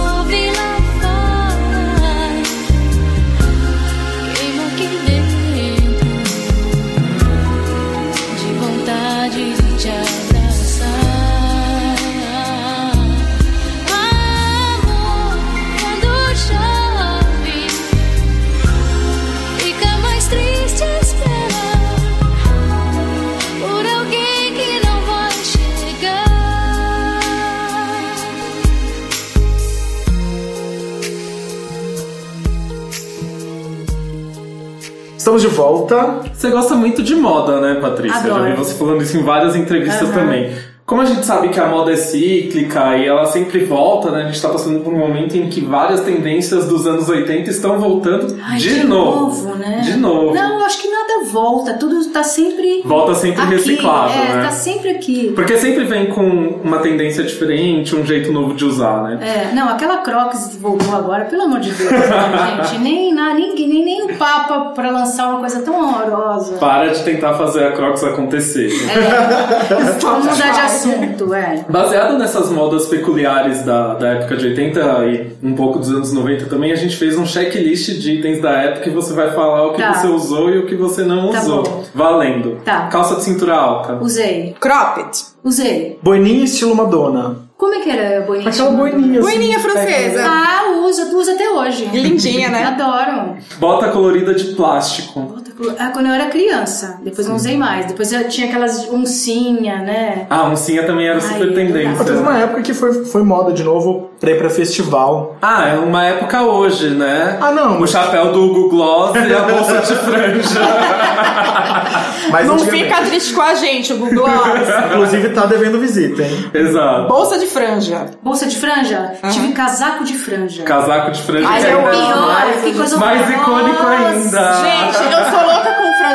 Estamos 35.27 35.41
de 35.41 35.49
volta. 35.49 36.21
Você 36.33 36.49
gosta 36.49 36.73
muito 36.73 37.03
de 37.03 37.13
moda, 37.13 37.59
né, 37.59 37.81
Patrícia? 37.81 38.17
Adoro. 38.17 38.45
Já 38.45 38.49
vi 38.51 38.55
você 38.55 38.75
falando 38.75 39.01
isso 39.01 39.17
em 39.17 39.23
várias 39.23 39.57
entrevistas 39.57 40.09
Aham. 40.09 40.19
também. 40.19 40.55
Como 40.87 41.01
a 41.01 41.05
gente 41.05 41.25
sabe 41.25 41.49
que 41.49 41.59
a 41.59 41.67
moda 41.67 41.91
é 41.91 41.97
cíclica 41.97 42.95
e 42.95 43.05
ela 43.05 43.25
sempre 43.25 43.65
volta, 43.65 44.09
né? 44.09 44.21
A 44.21 44.27
gente 44.27 44.41
tá 44.41 44.47
passando 44.47 44.79
por 44.79 44.93
um 44.93 44.97
momento 44.97 45.35
em 45.35 45.49
que 45.49 45.59
várias 45.59 45.99
tendências 45.99 46.65
dos 46.65 46.87
anos 46.87 47.09
80 47.09 47.49
estão 47.49 47.77
voltando 47.77 48.39
Ai, 48.41 48.57
de, 48.57 48.85
novo. 48.85 49.53
né? 49.55 49.81
De 49.83 49.97
novo. 49.97 50.33
Não, 50.33 50.59
eu 50.61 50.65
acho 50.65 50.81
que 50.81 50.87
nada 50.87 51.25
volta. 51.29 51.73
Tudo 51.73 52.05
tá 52.05 52.23
sempre. 52.23 52.83
Volta 52.85 53.15
sempre 53.15 53.41
aqui. 53.41 53.51
reciclado, 53.51 54.13
é, 54.13 54.35
né? 54.35 54.43
tá 54.43 54.51
sempre 54.51 54.91
aqui. 54.91 55.33
Porque 55.35 55.57
sempre 55.57 55.83
vem 55.83 56.07
com 56.07 56.25
uma 56.63 56.79
tendência 56.79 57.21
diferente, 57.21 57.93
um 57.93 58.05
jeito 58.05 58.31
novo 58.31 58.53
de 58.53 58.63
usar, 58.63 59.03
né? 59.03 59.19
É, 59.21 59.53
não, 59.53 59.67
aquela 59.67 59.97
Crocs 59.97 60.47
que 60.47 60.57
voltou 60.57 60.95
agora, 60.95 61.25
pelo 61.25 61.41
amor 61.41 61.59
de 61.59 61.71
Deus, 61.71 61.91
né, 61.91 62.63
gente, 62.63 62.79
nem, 62.79 63.13
ninguém, 63.13 63.67
nem, 63.67 63.85
nem 63.85 64.03
o 64.03 64.17
Papa 64.17 64.71
pra 64.73 64.89
lançar 64.89 65.29
uma 65.29 65.39
coisa 65.39 65.61
tão 65.61 65.79
horrorosa. 65.79 66.57
Para 66.57 66.87
de 66.87 67.03
tentar 67.03 67.33
fazer 67.33 67.65
a 67.65 67.71
Crocs 67.71 68.03
acontecer. 68.03 68.71
É, 68.89 69.99
vamos 69.99 70.25
mudar 70.27 70.51
de 70.51 70.59
assunto, 70.59 70.76
é. 70.85 71.65
Baseado 71.69 72.17
nessas 72.17 72.51
modas 72.51 72.85
peculiares 72.87 73.63
da, 73.63 73.93
da 73.95 74.07
época 74.09 74.35
de 74.37 74.47
80 74.47 74.79
e 75.07 75.31
um 75.43 75.53
pouco 75.55 75.79
dos 75.79 75.89
anos 75.89 76.11
90 76.13 76.45
também, 76.45 76.71
a 76.71 76.75
gente 76.75 76.95
fez 76.95 77.17
um 77.17 77.25
checklist 77.25 77.89
de 77.99 78.13
itens 78.13 78.41
da 78.41 78.51
época 78.51 78.89
e 78.89 78.93
você 78.93 79.13
vai 79.13 79.31
falar 79.31 79.67
o 79.67 79.73
que 79.73 79.81
Tá. 79.81 79.93
você 79.93 80.07
usou 80.07 80.49
e 80.49 80.59
o 80.59 80.65
que 80.65 80.75
você 80.75 81.03
não 81.03 81.31
Tá 81.31 81.39
usou. 81.41 81.63
bom. 81.63 81.83
Valendo. 81.95 82.57
Tá. 82.63 82.87
Calça 82.87 83.15
de 83.15 83.23
cintura 83.23 83.53
alta. 83.55 83.95
Usei, 84.01 84.55
Cropped. 84.59 85.17
usei. 85.43 85.97
Boininha 86.01 86.43
estilo 86.45 86.75
Madonna. 86.75 87.47
Como 87.57 87.73
é 87.73 87.79
que 87.79 87.89
era 87.89 88.19
a 88.19 88.21
boininha? 88.21 88.49
Aquela 88.51 88.69
boininha. 88.69 89.19
assim. 89.19 89.29
Boininha 89.31 89.59
francesa. 89.59 90.23
Ah, 90.23 90.83
uso, 90.85 91.09
tu 91.09 91.17
usa 91.17 91.33
até 91.33 91.49
hoje. 91.49 91.85
Lindinha, 91.91 92.49
né? 92.49 92.63
Adoro. 92.65 93.35
Bota 93.59 93.87
colorida 93.89 94.35
de 94.35 94.53
plástico. 94.53 95.26
Cor- 95.57 95.75
Ah, 95.79 95.89
quando 95.91 96.05
eu 96.07 96.13
era 96.13 96.25
criança, 96.27 96.99
depois 97.03 97.27
não 97.27 97.35
usei 97.35 97.57
mais. 97.57 97.85
Depois 97.87 98.11
eu 98.13 98.27
tinha 98.29 98.47
aquelas 98.47 98.87
oncinha, 98.91 99.77
né? 99.77 100.27
Ah, 100.29 100.43
oncinha 100.43 100.83
também 100.85 101.07
era 101.07 101.15
Ai, 101.15 101.21
super 101.21 101.51
é 101.51 101.53
tendência. 101.53 102.05
Teve 102.05 102.17
uma 102.19 102.37
época 102.37 102.61
que 102.61 102.73
foi, 102.73 103.05
foi 103.05 103.23
moda 103.23 103.51
de 103.51 103.63
novo 103.63 104.09
pra 104.19 104.31
ir 104.31 104.37
pra 104.37 104.49
festival. 104.49 105.35
Ah, 105.41 105.67
é 105.69 105.75
uma 105.77 106.03
época 106.05 106.41
hoje, 106.43 106.89
né? 106.91 107.37
Ah, 107.41 107.51
não. 107.51 107.81
O 107.81 107.87
chapéu 107.87 108.31
do 108.31 108.43
Hugo 108.43 108.69
Gloss 108.69 109.15
e 109.15 109.33
a 109.33 109.41
bolsa 109.41 109.77
de 109.79 109.95
franja. 109.95 110.59
Mas 112.31 112.45
Não 112.47 112.59
fica 112.59 113.01
triste 113.03 113.33
com 113.33 113.41
a 113.41 113.53
gente, 113.55 113.93
o 113.93 113.97
Google 113.97 114.25
Gloss. 114.25 114.67
Inclusive 114.91 115.29
tá 115.29 115.45
devendo 115.45 115.79
visita, 115.79 116.21
hein? 116.23 116.49
Exato. 116.53 117.07
Bolsa 117.07 117.39
de 117.39 117.47
franja. 117.47 118.05
Bolsa 118.21 118.45
de 118.47 118.55
franja? 118.57 119.13
Tive 119.31 119.53
casaco 119.53 120.03
de 120.03 120.13
franja. 120.17 120.63
Casaco 120.63 121.11
de 121.11 121.21
franja. 121.21 121.47
Ai, 121.47 121.71
eu 121.71 121.79
ainda 121.87 121.95
é 121.95 122.11
amo. 122.11 122.27
mais- 122.27 122.61
que 122.61 122.73
coisa 122.73 122.97
mais 122.97 123.29
icônico 123.29 123.87
ainda. 123.87 124.53
Gente, 124.53 125.03
eu 125.03 125.39
sou 125.39 125.46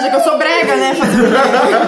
franja, 0.02 0.10
que 0.10 0.16
eu 0.16 0.20
sou 0.20 0.38
brega, 0.38 0.76
né? 0.76 0.92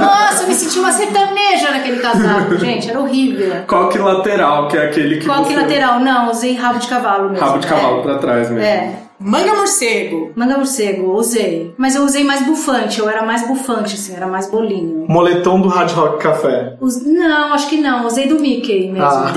Nossa, 0.00 0.42
eu 0.44 0.48
me 0.48 0.54
senti 0.54 0.78
uma 0.78 0.92
sertaneja 0.92 1.70
naquele 1.70 1.98
casaco, 2.00 2.56
gente, 2.58 2.88
era 2.90 3.00
horrível. 3.00 3.62
Coque 3.66 3.98
lateral, 3.98 4.68
que 4.68 4.76
é 4.76 4.86
aquele 4.86 5.18
que 5.18 5.26
Qual 5.26 5.44
que 5.44 5.52
você... 5.54 5.60
lateral? 5.60 6.00
Não, 6.00 6.30
usei 6.30 6.54
rabo 6.54 6.78
de 6.78 6.86
cavalo 6.88 7.30
mesmo. 7.30 7.44
Rabo 7.46 7.58
de 7.58 7.66
cavalo 7.66 8.00
É. 8.00 8.02
pra 8.02 8.18
trás 8.18 8.50
mesmo. 8.50 8.64
É. 8.64 8.92
Manga 9.24 9.54
morcego. 9.54 10.32
Manga 10.36 10.56
morcego, 10.58 11.12
usei. 11.14 11.72
Mas 11.78 11.94
eu 11.96 12.02
usei 12.04 12.22
mais 12.24 12.44
bufante, 12.44 12.98
eu 13.00 13.08
era 13.08 13.22
mais 13.24 13.46
bufante, 13.46 13.94
assim, 13.94 14.14
era 14.14 14.26
mais 14.26 14.48
bolinho. 14.50 15.06
Moletom 15.08 15.60
do 15.60 15.68
Hard 15.68 15.90
Rock 15.92 16.22
Café. 16.22 16.74
Us- 16.80 17.04
Não, 17.04 17.54
acho 17.54 17.68
que 17.70 17.78
não, 17.78 18.06
usei 18.06 18.28
do 18.28 18.38
Mickey 18.38 18.88
mesmo. 18.90 19.02
Ah. 19.04 19.32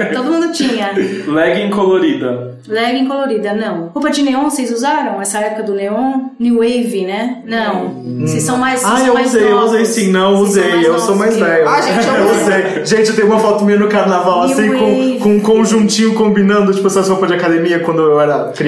É, 0.00 0.04
todo 0.14 0.30
mundo 0.30 0.52
tinha. 0.52 0.90
Legging 1.26 1.70
colorida. 1.70 2.54
Legging 2.66 3.06
colorida, 3.06 3.52
não. 3.54 3.90
Roupa 3.94 4.10
de 4.10 4.22
neon, 4.22 4.44
vocês 4.50 4.70
usaram? 4.72 5.20
Essa 5.20 5.38
época 5.38 5.62
do 5.64 5.74
neon? 5.74 6.30
New 6.40 6.56
Wave, 6.56 7.04
né? 7.04 7.42
Não. 7.46 8.02
Vocês 8.20 8.42
são 8.42 8.56
mais. 8.56 8.80
vocês 8.80 8.92
Ah, 8.92 8.96
são 8.96 9.06
eu 9.08 9.14
mais 9.14 9.26
usei, 9.28 9.44
eu 9.44 9.50
novos. 9.50 9.70
usei 9.70 9.84
sim. 9.84 10.10
Não, 10.10 10.36
Vocês 10.38 10.66
usei. 10.66 10.84
Eu 10.86 10.88
novos 10.92 11.02
sou 11.02 11.16
mais 11.16 11.34
que 11.36 11.40
eu. 11.42 11.46
velho. 11.46 11.68
Ah, 11.68 11.80
gente, 11.80 12.06
eu 12.06 12.30
usei. 12.30 12.84
Gente, 12.84 13.10
eu 13.10 13.16
tenho 13.16 13.28
uma 13.28 13.38
foto 13.38 13.64
minha 13.64 13.78
no 13.78 13.88
carnaval, 13.88 14.46
New 14.46 14.52
assim, 14.52 14.72
com, 14.72 15.18
com 15.20 15.28
um 15.36 15.40
conjuntinho 15.40 16.14
combinando, 16.14 16.72
tipo, 16.72 16.86
essas 16.86 17.08
roupas 17.08 17.28
de 17.28 17.34
academia 17.34 17.80
quando 17.80 18.00
eu 18.02 18.20
era 18.20 18.44
criança. 18.48 18.63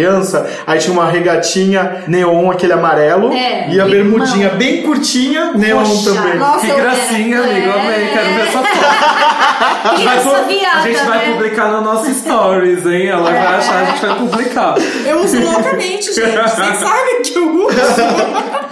Aí 0.67 0.79
tinha 0.79 0.93
uma 0.93 1.09
regatinha 1.11 2.05
neon, 2.07 2.51
aquele 2.51 2.73
amarelo. 2.73 3.33
É, 3.33 3.69
e 3.71 3.81
a 3.81 3.85
bermudinha 3.87 4.49
mão. 4.51 4.59
bem 4.59 4.83
curtinha, 4.83 5.53
neon 5.55 5.83
Poxa, 5.85 6.15
também. 6.15 6.39
Nossa, 6.39 6.67
Que 6.67 6.73
gracinha, 6.75 7.37
era- 7.39 7.51
amigo. 7.51 7.69
é. 7.69 7.81
Amei, 7.81 8.09
quero 8.13 8.35
ver 8.35 8.41
essa 8.49 8.59
foto. 8.63 9.36
Essa 10.17 10.43
viada, 10.43 10.79
a 10.79 10.81
gente 10.83 11.05
vai 11.05 11.19
né? 11.27 11.33
publicar 11.33 11.69
no 11.73 11.81
nosso 11.81 12.13
stories, 12.15 12.87
hein? 12.87 13.07
Ela 13.09 13.23
vai 13.23 13.37
achar, 13.57 13.83
a 13.83 13.85
gente 13.87 14.07
vai 14.07 14.15
publicar. 14.17 14.75
Eu 15.07 15.21
uso 15.23 15.41
loucamente, 15.43 16.13
gente. 16.13 16.31
Vocês 16.31 16.77
sabem 16.79 17.23
que 17.23 17.37
eu 17.37 17.67
uso. 17.67 17.77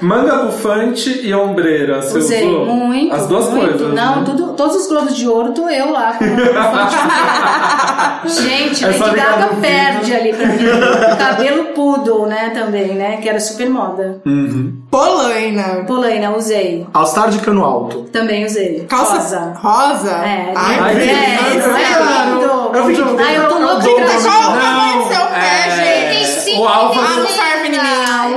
Manga 0.03 0.37
bufante 0.45 1.21
e 1.27 1.35
ombreira. 1.35 2.03
Você 2.03 2.19
Usei 2.19 2.47
usou? 2.49 2.67
muito. 2.67 3.15
As 3.15 3.27
duas 3.27 3.49
muito. 3.51 3.69
coisas. 3.79 3.95
Não, 3.95 4.17
né? 4.17 4.23
tudo, 4.25 4.53
todos 4.55 4.77
os 4.77 4.87
globos 4.89 5.17
de 5.17 5.27
ouro 5.27 5.53
tô 5.53 5.69
eu 5.69 5.91
lá 5.91 6.17
Gente, 8.27 8.85
É 8.85 8.93
só 8.93 9.07
Lady 9.07 9.17
Gaga 9.17 9.49
perde 9.61 10.15
ali 10.15 10.33
pra 10.33 10.47
mim. 10.47 10.65
Cabelo 11.19 11.65
poodle, 11.75 12.27
né, 12.27 12.51
também, 12.51 12.95
né? 12.95 13.17
Que 13.19 13.29
era 13.29 13.41
super 13.41 13.69
moda. 13.71 14.21
Polaina. 14.91 15.85
Polaina, 15.87 16.37
usei. 16.37 16.87
All-Star 16.93 17.31
de 17.31 17.39
cano 17.39 17.65
alto. 17.65 18.03
Também 18.13 18.45
usei. 18.45 18.85
Calça 18.89 19.15
Rosa. 19.15 19.53
rosa. 19.61 20.11
É, 20.11 20.53
Ai, 20.81 20.95
é, 20.97 21.03
é 21.03 22.27
lindo. 22.31 22.71
Eu 22.75 22.87
fico- 22.87 23.17
Ai, 23.23 23.37
eu 23.37 23.49
tô 23.49 23.59
eu 23.59 23.67
pra 23.69 24.05
dou- 24.07 24.23
Qual 24.23 24.41
o 24.41 24.61
tamanho 24.61 24.99
do 25.03 25.09
seu 25.15 25.27
pé, 25.27 25.69
É, 25.69 25.77
gente? 25.77 26.45
Tem 26.45 26.59
o 26.61 26.69
Ah, 26.69 27.19
não 27.19 27.27
serve 27.29 27.69
em 27.69 27.71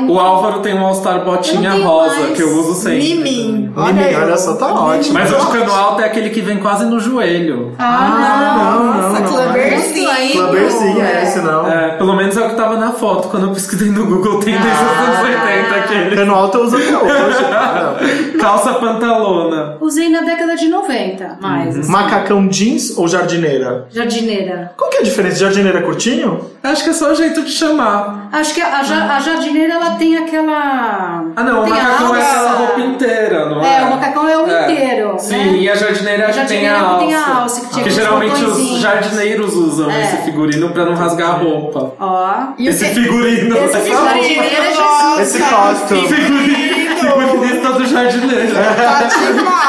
O 0.08 0.20
Álvaro 0.20 0.60
tem 0.60 0.74
um 0.74 0.86
All-Star 0.86 1.24
botinha 1.24 1.72
rosa, 1.74 2.16
mais. 2.20 2.36
que 2.36 2.42
eu 2.42 2.58
uso 2.60 2.76
sempre. 2.76 3.12
Em 3.12 3.20
mim. 3.22 3.74
Menina, 3.76 4.02
eu. 4.12 4.22
olha 4.22 4.38
só, 4.38 4.56
tá 4.56 4.74
ótimo. 4.74 5.14
Mas 5.14 5.32
o 5.32 5.36
de 5.38 5.48
cano 5.52 5.74
alto 5.74 6.02
é 6.02 6.06
aquele 6.06 6.30
que 6.30 6.42
vem 6.42 6.58
quase 6.58 6.86
no 6.86 7.00
joelho. 7.00 7.74
Ah, 7.80 8.78
Nossa, 8.78 9.20
não, 9.20 9.22
não. 9.22 9.28
clubberzinho. 9.30 10.08
Clubberzinho 10.34 11.02
é 11.02 11.24
esse, 11.24 11.40
não. 11.40 11.68
É, 11.68 11.90
pelo 11.98 12.16
menos 12.16 12.38
é 12.38 12.42
o 12.46 12.50
que 12.50 12.56
tava 12.56 12.78
na 12.78 12.92
foto. 12.92 13.28
Quando 13.30 13.48
eu 13.48 13.54
pesquisei 13.54 13.90
no 13.90 14.06
Google, 14.06 14.40
tem 14.40 14.54
desde 14.54 14.84
os 14.84 15.08
anos 15.08 15.20
80 15.20 15.76
aquele. 15.76 16.16
Cano 16.16 16.36
alto 16.36 16.58
eu 16.58 16.64
uso 16.66 16.78
até 16.78 16.98
hoje. 16.98 18.38
Calça 18.40 18.74
pantalona. 18.74 19.78
Usei 19.82 20.10
na 20.10 20.22
década 20.22 20.56
de 20.56 20.68
90, 20.68 21.38
mais. 21.42 21.78
assim. 21.78 21.92
Macacão 21.92 22.48
jeans 22.48 22.98
ou 22.98 23.08
jardineira? 23.08 23.88
Jardineira. 23.92 24.72
Qual 24.78 24.90
que 24.90 24.98
é 24.98 25.00
a 25.02 25.04
diferença? 25.04 25.38
Jardineira 25.38 25.80
é 25.80 25.82
curtinho? 25.82 26.40
Acho 26.64 26.84
que 26.84 26.90
é 26.90 26.94
só 26.94 27.12
o 27.12 27.16
jeito 27.16 27.42
de 27.44 27.52
chamar. 27.52 28.30
Acho 28.32 28.54
que 28.54 28.62
a, 28.62 28.78
a 28.78 28.80
a 28.80 29.20
jardineira 29.20 29.77
ela 29.78 29.92
tem 29.96 30.18
aquela. 30.18 31.24
Ah, 31.36 31.44
não, 31.44 31.62
o 31.62 31.64
a 31.66 31.68
macacão 31.68 32.16
é 32.16 32.22
aquela 32.22 32.52
roupa 32.52 32.80
inteira, 32.82 33.46
não 33.50 33.64
é? 33.64 33.78
É, 33.82 33.86
o 33.86 33.90
macacão 33.92 34.28
é 34.30 34.38
o 34.38 34.44
inteiro, 34.44 35.16
Sim, 35.20 35.38
né? 35.38 35.58
e 35.58 35.70
a 35.70 35.76
jardineira 35.76 36.26
A 36.28 36.32
que 36.34 36.34
tem 36.46 36.68
a 36.68 36.74
jardineira 36.74 36.80
alça. 36.80 37.00
que 37.00 37.06
tem 37.06 37.16
a 37.16 37.36
alça, 37.38 37.62
que 37.62 37.68
tinha 37.68 37.84
Porque 37.84 37.90
aqueles 37.90 37.96
geralmente 37.96 38.44
os 38.44 38.80
jardineiros 38.80 39.54
usam 39.56 39.90
É. 39.92 40.02
esse 40.02 40.18
figurino 40.24 40.70
pra 40.70 40.86
não 40.86 40.96
rasgar 40.96 41.30
a 41.30 41.34
roupa. 41.34 41.94
Ó. 42.00 42.28
E 42.58 42.68
esse 42.68 42.86
que- 42.86 42.94
figurino. 42.96 43.56
Esse 43.58 43.78
essa 43.78 43.90
jardineiro 43.90 44.42
é 44.44 45.22
Esse 45.22 45.38
Jesus, 45.40 46.87
costume. 47.06 47.26
Figurinista 47.28 47.58
figurinista 47.68 47.72
do 47.74 47.86
jardineiro. 47.86 48.54
Tá 48.54 49.08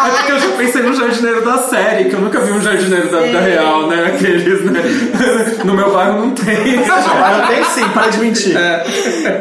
É 0.06 0.10
porque 0.10 0.32
eu 0.32 0.36
demais. 0.36 0.42
já 0.42 0.56
pensei 0.56 0.82
no 0.82 0.94
jardineiro 0.94 1.44
da 1.44 1.58
série, 1.58 2.04
que 2.06 2.14
eu 2.14 2.20
nunca 2.20 2.40
vi 2.40 2.52
um 2.52 2.60
jardineiro 2.60 3.08
da 3.08 3.20
vida 3.20 3.40
real, 3.40 3.86
né? 3.86 4.06
Aqueles, 4.14 4.64
né? 4.64 4.80
No 5.64 5.74
meu 5.74 5.92
bairro 5.92 6.20
não 6.20 6.30
tem. 6.30 6.78
Agora 6.78 7.46
tem 7.48 7.64
sim, 7.64 7.88
para 7.90 8.08
de 8.08 8.18
mentir. 8.18 8.56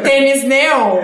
Tênis 0.03 0.43
neon. 0.43 0.97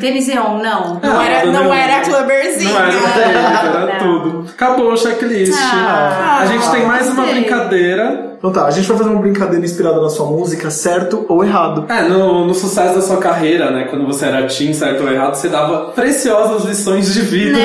Tênis 0.00 0.26
neon, 0.28 0.58
não. 0.58 1.00
Não 1.02 1.20
Ah, 1.20 1.24
era, 1.24 1.46
do 1.46 1.52
não 1.52 1.62
neon. 1.64 1.74
era 1.74 2.00
clubberzinho. 2.02 2.72
Não 2.72 2.80
era 2.80 2.90
tênis, 2.92 3.64
era 3.64 3.86
Não. 3.86 3.98
tudo. 3.98 4.50
Acabou 4.50 4.92
o 4.92 4.96
checklist. 4.96 5.52
Ah, 5.58 6.38
a 6.42 6.46
gente 6.46 6.70
tem 6.70 6.86
mais 6.86 7.08
uma 7.08 7.24
brincadeira. 7.26 8.27
Então 8.38 8.52
tá, 8.52 8.66
a 8.66 8.70
gente 8.70 8.86
vai 8.86 8.96
fazer 8.96 9.10
uma 9.10 9.20
brincadeira 9.20 9.64
inspirada 9.64 10.00
na 10.00 10.08
sua 10.08 10.26
música, 10.26 10.70
certo 10.70 11.26
ou 11.28 11.44
errado. 11.44 11.84
É, 11.88 12.02
no, 12.02 12.46
no 12.46 12.54
sucesso 12.54 12.94
da 12.94 13.00
sua 13.02 13.16
carreira, 13.16 13.70
né? 13.72 13.88
Quando 13.90 14.06
você 14.06 14.26
era 14.26 14.46
teen, 14.46 14.72
certo 14.72 15.02
ou 15.02 15.10
errado, 15.12 15.34
você 15.34 15.48
dava 15.48 15.86
preciosas 15.92 16.64
lições 16.64 17.12
de 17.12 17.20
vida 17.22 17.58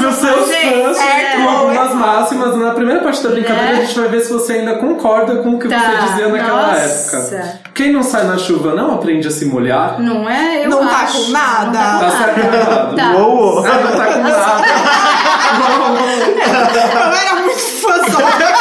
pros 0.00 0.14
seus 0.14 0.48
gente, 0.48 0.82
fãs 0.82 0.96
com 1.36 1.48
algumas 1.48 1.94
máximas. 1.94 2.56
Na 2.56 2.70
primeira 2.72 3.00
parte 3.02 3.22
da 3.22 3.30
brincadeira, 3.30 3.72
Né? 3.72 3.82
a 3.82 3.84
gente 3.84 3.98
vai 3.98 4.08
ver 4.08 4.20
se 4.20 4.32
você 4.32 4.52
ainda 4.54 4.74
concorda 4.76 5.36
com 5.36 5.50
o 5.50 5.58
que 5.58 5.68
Tá, 5.68 5.78
você 5.78 6.06
dizia 6.10 6.28
naquela 6.28 6.66
nossa. 6.68 7.16
época. 7.16 7.60
Quem 7.74 7.92
não 7.92 8.02
sai 8.02 8.24
na 8.24 8.38
chuva 8.38 8.74
não 8.74 8.94
aprende 8.94 9.26
a 9.28 9.30
se 9.30 9.44
molhar. 9.44 10.00
Não 10.00 10.28
é? 10.28 10.64
Eu 10.64 10.70
Não 10.70 10.86
tá 10.86 10.96
acho. 11.02 11.24
com 11.26 11.30
nada. 11.32 11.78
Não 11.78 11.98
tá 11.98 11.98
com 11.98 12.00
Tá 12.00 12.10
certo 12.10 12.38
ou 12.38 12.44
nada. 12.44 12.56
errado? 12.56 12.96
Tá. 12.96 13.12
Uou, 13.16 13.36
uou. 13.36 13.54
Não 13.56 13.62
tá 13.62 14.06
com 14.06 14.22
nada. 14.22 14.64
Eu 15.50 17.12
era 17.12 17.34
muito 17.42 17.58
fãzão. 17.58 18.20
Ah, 18.20 18.54
o 18.54 18.59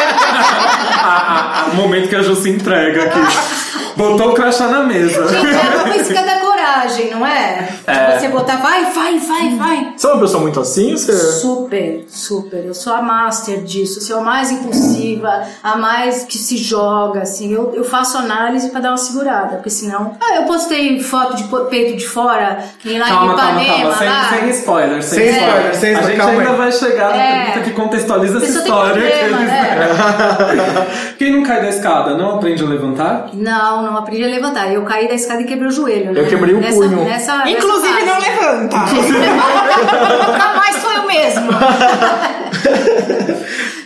momento 1.75 2.09
que 2.09 2.15
a 2.15 2.21
Ju 2.21 2.35
se 2.35 2.49
entrega 2.49 3.03
aqui. 3.03 3.19
Botou 3.95 4.29
o 4.29 4.33
crachá 4.33 4.67
na 4.67 4.83
mesa. 4.83 5.27
Gente, 5.27 5.97
música 5.97 6.23
da 6.23 6.38
coragem, 6.79 7.11
não 7.11 7.25
é? 7.25 7.67
É. 7.85 8.17
Você 8.19 8.27
botar, 8.29 8.57
vai, 8.57 8.85
vai, 8.91 9.19
vai, 9.19 9.49
vai. 9.55 9.93
Você 9.95 10.07
é 10.07 10.11
uma 10.11 10.21
pessoa 10.21 10.41
muito 10.41 10.59
assim? 10.59 10.91
Você... 10.95 11.13
Super, 11.17 12.05
super. 12.07 12.65
Eu 12.65 12.73
sou 12.73 12.93
a 12.93 13.01
master 13.01 13.61
disso. 13.63 13.99
Eu 13.99 14.03
sou 14.03 14.17
a 14.19 14.21
mais 14.21 14.51
impulsiva, 14.51 15.43
a 15.63 15.75
mais 15.77 16.23
que 16.23 16.37
se 16.37 16.57
joga, 16.57 17.21
assim. 17.21 17.51
Eu, 17.53 17.73
eu 17.75 17.83
faço 17.83 18.17
análise 18.17 18.69
pra 18.69 18.79
dar 18.79 18.89
uma 18.89 18.97
segurada, 18.97 19.55
porque 19.57 19.69
senão... 19.69 20.15
Ah, 20.21 20.35
eu 20.35 20.43
postei 20.43 20.99
foto 21.01 21.35
de 21.35 21.43
peito 21.69 21.97
de 21.97 22.07
fora, 22.07 22.63
em 22.85 22.97
lá 22.99 23.07
Calma, 23.07 23.33
em 23.33 23.35
calma, 23.35 23.61
Ipanema, 23.63 23.95
calma. 23.95 24.11
lá. 24.11 24.29
Sem, 24.29 24.39
sem 24.39 24.49
spoiler, 24.49 25.03
sem, 25.03 25.19
Sem 25.19 25.29
spoiler. 25.29 25.49
spoiler, 25.71 25.75
sem 25.75 25.89
A 25.89 25.93
spoiler, 25.93 26.07
gente 26.09 26.17
calma 26.17 26.39
ainda 26.39 26.51
aí. 26.51 26.57
vai 26.57 26.71
chegar 26.71 27.09
na 27.09 27.15
É. 27.15 27.45
pergunta 27.45 27.59
que 27.65 27.71
contextualiza 27.75 28.37
essa 28.37 28.59
história. 28.59 28.93
problema, 28.93 29.17
que 29.17 29.25
eles- 29.25 29.47
né? 29.47 30.87
Quem 31.17 31.31
não 31.35 31.43
cai 31.43 31.61
da 31.61 31.69
escada 31.69 32.15
não 32.17 32.35
aprende 32.35 32.63
a 32.63 32.67
levantar? 32.67 33.29
Não, 33.33 33.83
não 33.83 33.97
aprendi 33.97 34.23
a 34.23 34.27
levantar. 34.27 34.71
Eu 34.73 34.83
caí 34.83 35.07
da 35.07 35.13
escada 35.15 35.41
e 35.41 35.45
quebrei 35.45 35.67
o 35.67 35.71
joelho, 35.71 36.11
né? 36.13 36.19
Eu 36.21 36.27
quebrei 36.27 36.53
o 36.55 36.59
nessa, 36.69 36.79
punho. 36.79 37.03
Nessa, 37.05 37.37
nessa 37.37 37.49
Inclusive, 37.49 38.05
não 38.05 38.13
fase. 38.15 38.29
levanta. 38.29 38.77
Nunca 40.31 40.53
mais 40.55 40.75
foi 40.77 40.95
o 40.97 41.07
mesmo. 41.07 41.49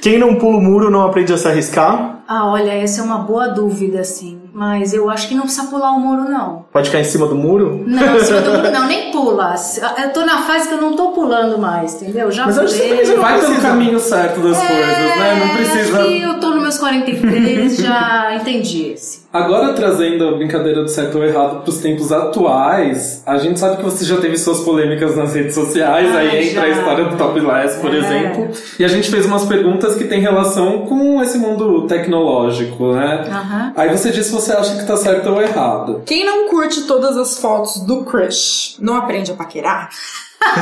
Quem 0.02 0.18
não 0.20 0.36
pula 0.36 0.58
o 0.58 0.62
muro 0.62 0.90
não 0.90 1.06
aprende 1.06 1.34
a 1.34 1.38
se 1.38 1.48
arriscar? 1.48 2.20
Ah, 2.28 2.46
olha, 2.50 2.72
essa 2.72 3.02
é 3.02 3.04
uma 3.04 3.18
boa 3.20 3.48
dúvida, 3.50 4.00
assim. 4.02 4.40
Mas 4.54 4.94
eu 4.94 5.10
acho 5.10 5.28
que 5.28 5.34
não 5.36 5.44
precisa 5.44 5.66
pular 5.68 5.92
o 5.92 6.00
muro, 6.00 6.30
não. 6.30 6.66
Pode 6.72 6.88
ficar 6.90 7.02
em 7.02 7.04
cima 7.04 7.26
do 7.28 7.36
muro? 7.36 7.84
Não, 7.88 8.16
em 8.18 8.20
cima 8.20 8.42
do 8.42 8.52
muro 8.58 8.72
não, 8.72 8.88
nem 8.88 9.12
pula. 9.12 9.56
Eu 10.02 10.14
tô 10.14 10.24
na 10.26 10.38
fase 10.44 10.68
que 10.68 10.74
eu 10.76 10.82
não 10.82 10.96
tô 10.96 11.10
pulando 11.10 11.58
mais, 11.58 11.96
entendeu? 12.02 12.32
Já 12.32 12.46
Mas 12.46 12.58
eu 12.58 12.64
acho 12.64 12.76
que 12.76 12.88
pulei. 12.88 13.16
Vai 13.18 13.40
pelo 13.40 13.56
caminho 13.62 14.00
certo 14.00 14.40
das 14.42 14.58
coisas, 14.58 14.88
né? 14.88 15.40
Não 15.40 15.56
precisa. 15.56 15.98
É, 15.98 16.02
Acho 16.02 16.08
que 16.10 16.22
eu 16.22 16.40
tô 16.40 16.50
nos 16.52 16.62
meus 16.62 16.78
43, 16.78 17.78
já 17.78 18.36
entendi 18.36 18.92
esse. 18.94 19.24
Agora 19.34 19.74
trazendo 19.74 20.28
a 20.28 20.32
brincadeira 20.38 20.84
do 20.84 20.88
certo 20.90 21.18
ou 21.18 21.24
errado 21.26 21.64
pros 21.64 21.80
tempos 21.80 22.12
atuais, 22.12 23.24
a 23.26 23.38
gente 23.40 23.60
sabe 23.60 23.78
que 23.78 23.84
você 23.84 24.06
já 24.06 24.18
teve 24.18 24.38
suas 24.38 24.60
polêmicas 24.60 25.16
nas 25.18 25.34
redes 25.34 25.56
sociais, 25.56 26.16
Ah, 26.16 26.20
aí 26.20 26.50
entra 26.50 26.62
já. 26.62 26.68
a 26.68 26.70
história 26.70 27.06
do 27.06 27.18
topless, 27.18 27.80
por 27.80 27.92
É. 27.94 27.98
exemplo. 27.98 28.50
E 28.78 28.86
a 28.86 28.88
gente 28.88 29.10
fez 29.10 29.26
umas 29.26 29.44
perguntas 29.46 29.96
que 29.96 30.04
têm 30.04 30.20
relação 30.22 30.80
com 30.86 31.20
esse 31.22 31.40
mundo 31.40 31.88
tecnológico, 31.88 32.13
né? 32.94 33.26
Aham. 33.30 33.74
Aí 33.76 33.90
você 33.90 34.12
diz 34.12 34.28
se 34.28 34.32
você 34.32 34.52
acha 34.54 34.76
que 34.76 34.86
tá 34.86 34.98
certo 34.98 35.30
ou 35.30 35.42
errado. 35.42 36.02
Quem 36.06 36.26
não 36.26 36.48
curte 36.50 36.82
todas 36.84 37.18
as 37.18 37.38
fotos 37.40 37.78
do 37.82 38.04
crush, 38.04 38.76
não 38.80 38.96
aprende 38.96 39.32
a 39.32 39.36
paquerar? 39.36 39.90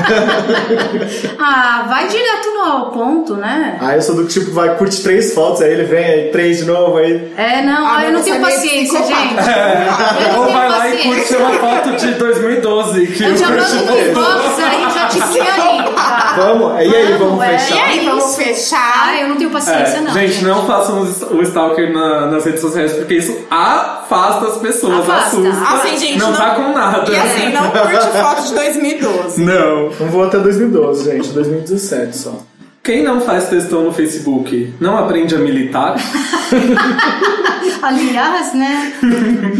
Ah, 1.39 1.85
vai 1.87 2.07
direto 2.07 2.51
no 2.53 2.61
ao 2.61 2.91
ponto, 2.91 3.35
né? 3.35 3.77
Ah, 3.81 3.95
eu 3.95 4.01
sou 4.01 4.15
do 4.15 4.27
tipo, 4.27 4.51
vai, 4.51 4.75
curte 4.77 5.01
três 5.01 5.33
fotos, 5.33 5.61
aí 5.61 5.71
ele 5.71 5.83
vem, 5.83 6.05
aí 6.05 6.29
três 6.31 6.59
de 6.59 6.65
novo, 6.65 6.97
aí... 6.97 7.33
É, 7.35 7.63
não, 7.63 7.85
Ah, 7.87 7.97
ah, 7.97 8.05
eu 8.05 8.11
mas 8.11 8.13
não 8.13 8.21
tenho 8.21 8.35
é 8.37 8.39
paciência, 8.39 8.99
gente. 8.99 9.35
Eu 10.27 10.33
não 10.33 10.45
Ou 10.45 10.51
vai 10.51 10.69
lá 10.69 10.89
e 10.89 10.97
curte 10.99 11.35
uma 11.35 11.53
foto 11.53 11.95
de 11.95 12.13
2012 12.13 13.07
que 13.07 13.23
Eu 13.23 13.33
o 13.33 13.37
já 13.37 13.47
crush 13.47 13.73
mando 13.73 14.13
box 14.13 14.63
aí, 14.63 14.81
já 14.93 15.07
te 15.07 15.21
aí. 15.21 15.81
Vamos, 16.37 16.73
e 16.73 16.95
aí, 16.95 17.17
vamos 17.17 17.43
é, 17.43 17.57
fechar? 17.57 17.75
E 17.75 17.79
aí, 17.99 18.05
vamos 18.05 18.35
fechar? 18.35 19.03
Ah, 19.07 19.21
eu 19.21 19.29
não 19.29 19.35
tenho 19.37 19.49
paciência, 19.49 19.97
É, 19.97 20.01
não. 20.01 20.13
gente, 20.13 20.43
não 20.43 20.65
façam 20.65 21.01
o 21.01 21.41
stalker 21.41 21.91
na- 21.93 22.27
nas 22.27 22.45
redes 22.45 22.61
sociais, 22.61 22.93
porque 22.93 23.15
isso 23.15 23.37
afasta 23.49 24.47
as 24.47 24.57
pessoas, 24.57 24.99
Afasta. 24.99 25.37
assusta. 25.37 25.63
Assim, 25.75 25.97
gente, 25.97 26.19
não, 26.19 26.31
não- 26.31 26.37
tá 26.37 26.55
com 26.55 26.73
nada. 26.73 27.11
E 27.11 27.15
assim, 27.15 27.49
não 27.51 27.69
curte 27.71 28.07
foto 28.19 28.47
de 28.47 28.53
2012. 28.53 29.43
Não. 29.43 29.89
Não 29.99 30.07
vou 30.07 30.23
até 30.23 30.37
2012, 30.39 31.03
gente, 31.11 31.29
2017 31.29 32.17
só. 32.17 32.33
Quem 32.83 33.03
não 33.03 33.21
faz 33.21 33.47
textão 33.47 33.83
no 33.83 33.93
Facebook 33.93 34.73
não 34.79 34.97
aprende 34.97 35.35
a 35.35 35.37
militar? 35.37 35.95
Aliás, 37.81 38.53
né? 38.53 38.93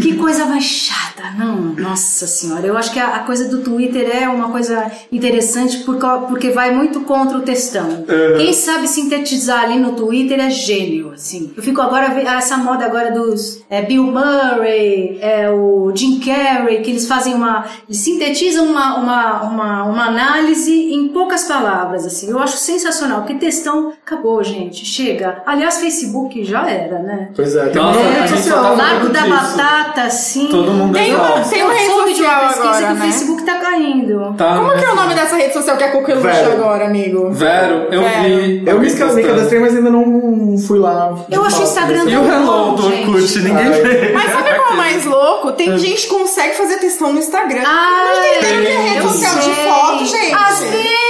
que 0.00 0.16
coisa 0.16 0.44
mais 0.46 0.64
chata, 0.64 1.24
não? 1.38 1.56
Nossa 1.74 2.26
senhora, 2.26 2.66
eu 2.66 2.76
acho 2.76 2.92
que 2.92 2.98
a, 3.00 3.16
a 3.16 3.18
coisa 3.20 3.48
do 3.48 3.58
Twitter 3.62 4.08
é 4.14 4.28
uma 4.28 4.50
coisa 4.50 4.90
interessante 5.10 5.78
por 5.78 5.98
cau- 5.98 6.26
porque 6.28 6.50
vai 6.50 6.70
muito 6.74 7.00
contra 7.00 7.38
o 7.38 7.42
textão. 7.42 7.88
Uhum. 7.88 8.36
Quem 8.38 8.52
sabe 8.52 8.86
sintetizar 8.88 9.64
ali 9.64 9.78
no 9.78 9.92
Twitter 9.92 10.38
é 10.40 10.50
gênio, 10.50 11.12
assim. 11.12 11.52
Eu 11.56 11.62
fico 11.62 11.80
agora 11.80 12.06
essa 12.36 12.56
moda 12.56 12.84
agora 12.84 13.10
dos 13.12 13.62
é, 13.68 13.82
Bill 13.82 14.04
Murray, 14.04 15.18
é, 15.20 15.50
o 15.50 15.92
Jim 15.94 16.20
Carrey, 16.20 16.80
que 16.82 16.90
eles 16.90 17.06
fazem 17.06 17.34
uma, 17.34 17.64
eles 17.88 17.98
sintetizam 18.00 18.66
uma, 18.66 18.96
uma, 18.96 19.42
uma, 19.42 19.84
uma 19.84 20.06
análise 20.06 20.72
em 20.72 21.08
poucas 21.08 21.44
palavras, 21.44 22.06
assim. 22.06 22.30
Eu 22.30 22.38
acho 22.38 22.56
sensacional, 22.56 23.20
porque 23.22 23.34
textão 23.34 23.92
acabou, 24.04 24.42
gente, 24.42 24.84
chega. 24.84 25.42
Aliás, 25.46 25.78
Facebook 25.78 26.44
já 26.44 26.68
era, 26.68 26.98
né? 27.00 27.30
Pois 27.34 27.54
é, 27.56 27.66
tem 27.68 27.82
Nossa, 27.82 27.98
rede 28.12 28.28
social. 28.36 28.76
Largo 28.76 29.08
da 29.08 29.20
disso. 29.22 29.34
batata, 29.56 30.02
assim. 30.02 30.46
Todo 30.48 30.70
mundo 30.72 30.92
Tem 30.92 31.10
é 31.12 31.16
uma- 31.16 31.40
tem 31.40 31.62
uma 31.62 31.72
rede 31.74 31.86
soube 31.86 32.14
de 32.14 32.22
uma 32.22 32.30
social 32.30 32.48
pesquisa 32.48 32.68
agora, 32.68 32.86
que 32.86 32.92
o 32.92 32.94
né? 32.96 33.04
Facebook 33.04 33.42
tá 33.44 33.54
caindo. 33.54 34.34
Tá, 34.36 34.54
Como 34.56 34.72
que 34.72 34.84
é 34.84 34.90
o 34.90 34.94
nome 34.96 35.14
dessa 35.14 35.36
rede 35.36 35.52
social 35.52 35.76
que 35.76 35.84
é 35.84 35.88
coqueluche 35.88 36.26
Vero. 36.28 36.52
agora, 36.52 36.86
amigo? 36.86 37.30
Vero, 37.30 37.74
eu 37.90 38.02
Vero. 38.02 38.22
vi. 38.22 38.62
Eu 38.66 38.78
me, 38.78 38.88
alguém 38.88 38.96
ca- 38.96 39.06
me 39.12 39.22
cadastrei, 39.24 39.60
mas 39.60 39.74
ainda 39.76 39.90
não 39.90 40.56
fui 40.66 40.78
lá. 40.78 41.14
Eu 41.30 41.44
acho 41.44 41.60
o 41.60 41.62
Instagram 41.64 42.04
E 42.06 42.16
o 42.16 42.24
Hello 42.24 42.72
do. 42.76 42.86
Orkut, 42.86 43.38
ninguém 43.40 43.70
vê. 43.82 44.12
Mas 44.12 44.32
sabe 44.32 44.54
qual 44.54 44.70
é 44.70 44.72
o 44.72 44.76
mais 44.76 45.04
louco? 45.04 45.52
Tem 45.52 45.76
gente 45.78 46.02
que 46.06 46.08
consegue 46.14 46.54
fazer 46.56 46.76
textão 46.76 47.12
no 47.12 47.18
Instagram. 47.18 47.62
Ah, 47.64 48.04
não 48.14 48.24
entendendo 48.24 48.62
que 48.64 48.68
é 48.72 48.78
rede 48.94 48.96
eu 49.04 49.08
social 49.08 49.34
de 49.38 49.50
foto, 49.68 50.04
gente. 50.06 50.34
Às 50.34 50.58
vezes 50.60 50.74
eu 50.74 51.01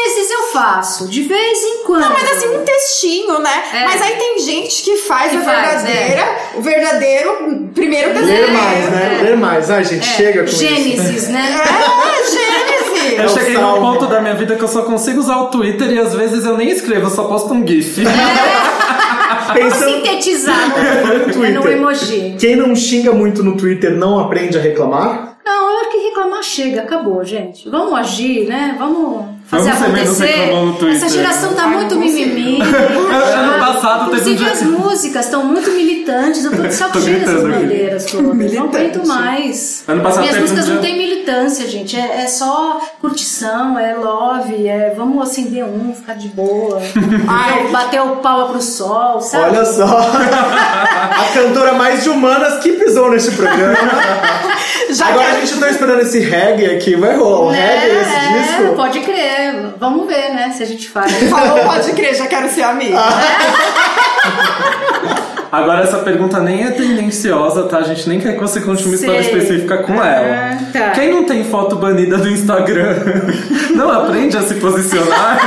faço, 0.52 1.08
de 1.08 1.22
vez 1.22 1.58
em 1.62 1.84
quando. 1.84 2.02
Não, 2.02 2.12
mas 2.12 2.30
assim, 2.30 2.48
um 2.56 2.64
textinho, 2.64 3.38
né? 3.38 3.62
É. 3.72 3.84
Mas 3.84 4.02
aí 4.02 4.16
tem 4.16 4.38
gente 4.40 4.82
que 4.82 4.96
faz 4.98 5.30
Que 5.30 5.38
a 5.38 5.40
faz, 5.40 5.82
verdadeira, 5.82 6.36
o 6.54 6.60
verdadeiro 6.60 7.70
primeiro 7.74 8.12
Ler 8.12 8.20
desenho. 8.20 8.52
mais, 8.52 8.90
né? 8.90 9.20
Ler 9.22 9.36
mais. 9.36 9.70
Ai, 9.70 9.84
gente, 9.84 10.04
chega 10.06 10.40
com 10.40 10.48
isso. 10.48 10.56
Gênesis, 10.58 11.28
né? 11.28 11.60
É, 12.12 12.30
Gênesis. 12.30 13.18
Eu 13.18 13.24
É 13.24 13.28
cheguei 13.28 13.58
num 13.58 13.80
ponto 13.80 14.06
da 14.06 14.20
minha 14.20 14.34
vida 14.34 14.54
que 14.56 14.62
eu 14.62 14.68
só 14.68 14.82
consigo 14.82 15.18
usar 15.20 15.36
o 15.38 15.46
Twitter 15.48 15.90
e 15.90 15.98
às 15.98 16.14
vezes 16.14 16.44
eu 16.44 16.56
nem 16.56 16.70
escrevo, 16.70 17.06
eu 17.06 17.10
só 17.10 17.24
posto 17.24 17.52
um 17.52 17.66
GIF. 17.66 18.02
Pensando 19.54 19.90
sintetizar 19.90 20.56
no 20.68 21.18
no, 21.18 21.26
no 21.26 21.32
Twitter. 21.32 21.72
emoji. 21.72 22.36
Quem 22.38 22.56
não 22.56 22.74
xinga 22.74 23.12
muito 23.12 23.42
no 23.42 23.56
Twitter 23.56 23.90
não 23.92 24.18
aprende 24.20 24.56
a 24.56 24.60
reclamar? 24.60 25.36
Não, 25.44 25.72
eu 25.72 25.78
acho 25.80 25.90
que 25.90 25.98
reclamar 25.98 26.42
chega, 26.42 26.82
acabou, 26.82 27.22
gente. 27.24 27.68
Vamos 27.68 27.92
agir, 27.98 28.46
né? 28.46 28.76
Vamos 28.78 29.26
fazer 29.52 29.70
acontecer. 29.70 30.96
Essa 30.96 31.08
geração 31.08 31.54
tá 31.54 31.66
muito 31.66 31.96
mimimi. 31.96 32.58
Ano 33.42 33.58
passado 33.58 34.10
teve 34.10 34.30
um 34.30 34.32
Inclusive 34.32 34.36
dia- 34.36 34.52
as 34.52 34.62
músicas 34.62 35.24
estão 35.26 35.44
muito 35.44 35.70
militantes. 35.70 36.44
Eu 36.44 36.50
tô 36.56 36.62
de 36.66 36.74
saco 36.74 37.00
cheio 37.00 37.18
dessas 37.20 37.42
bandeiras. 37.42 38.04
todas. 38.06 38.52
Não 38.52 38.64
aguento 38.64 39.06
mais. 39.06 39.84
Ano 39.88 40.02
passado 40.02 40.22
Minhas 40.22 40.36
um 40.36 40.40
músicas 40.40 40.64
dia- 40.66 40.74
não 40.74 40.82
tem 40.82 40.96
militância, 40.98 41.68
gente. 41.68 41.96
É, 41.98 42.22
é 42.22 42.26
só 42.26 42.80
curtição, 43.00 43.78
é 43.78 43.94
love, 43.94 44.66
é 44.66 44.92
vamos 44.96 45.22
acender 45.22 45.64
um, 45.64 45.94
ficar 45.94 46.14
de 46.14 46.28
boa. 46.28 46.80
Ai. 47.28 47.68
bater 47.68 48.00
o 48.00 48.16
pau 48.16 48.48
pro 48.50 48.60
sol, 48.62 49.20
sabe? 49.20 49.44
Olha 49.56 49.64
só, 49.64 49.84
a 49.86 51.24
cantora 51.34 51.72
mais 51.74 52.02
de 52.02 52.08
humanas 52.10 52.62
que 52.62 52.72
pisou 52.72 53.10
neste 53.10 53.30
programa. 53.32 53.76
Já 54.90 55.06
Agora 55.08 55.24
que 55.36 55.36
a 55.36 55.44
gente 55.44 55.58
tá 55.60 55.70
esperando 55.70 56.00
esse 56.02 56.18
reggae 56.20 56.66
aqui, 56.66 56.94
vai 56.96 57.16
rolar 57.16 57.46
um 57.46 57.50
reggae 57.50 57.86
esse 57.86 58.14
é, 58.14 58.42
disco? 58.58 58.74
pode 58.76 59.00
crer. 59.00 59.41
Vamos 59.78 60.06
ver, 60.06 60.34
né, 60.34 60.52
se 60.56 60.62
a 60.62 60.66
gente 60.66 60.88
faz. 60.88 61.12
falou, 61.28 61.58
pode 61.64 61.92
crer, 61.92 62.14
já 62.14 62.26
quero 62.26 62.48
ser 62.48 62.62
amiga. 62.62 62.98
Agora 65.52 65.82
essa 65.82 65.98
pergunta 65.98 66.40
nem 66.40 66.64
é 66.64 66.70
tendenciosa, 66.70 67.64
tá? 67.64 67.78
A 67.78 67.82
gente 67.82 68.08
nem 68.08 68.18
quer 68.18 68.34
que 68.34 68.40
você 68.40 68.62
conte 68.62 68.86
uma 68.86 68.94
história 68.94 69.22
Sei. 69.22 69.34
específica 69.34 69.82
com 69.82 69.92
ela. 69.92 70.02
Ah, 70.02 70.58
tá. 70.72 70.90
Quem 70.92 71.12
não 71.12 71.24
tem 71.24 71.44
foto 71.44 71.76
banida 71.76 72.16
do 72.16 72.26
Instagram 72.26 72.96
não 73.76 73.92
aprende 73.92 74.34
a 74.34 74.42
se 74.42 74.54
posicionar? 74.54 75.38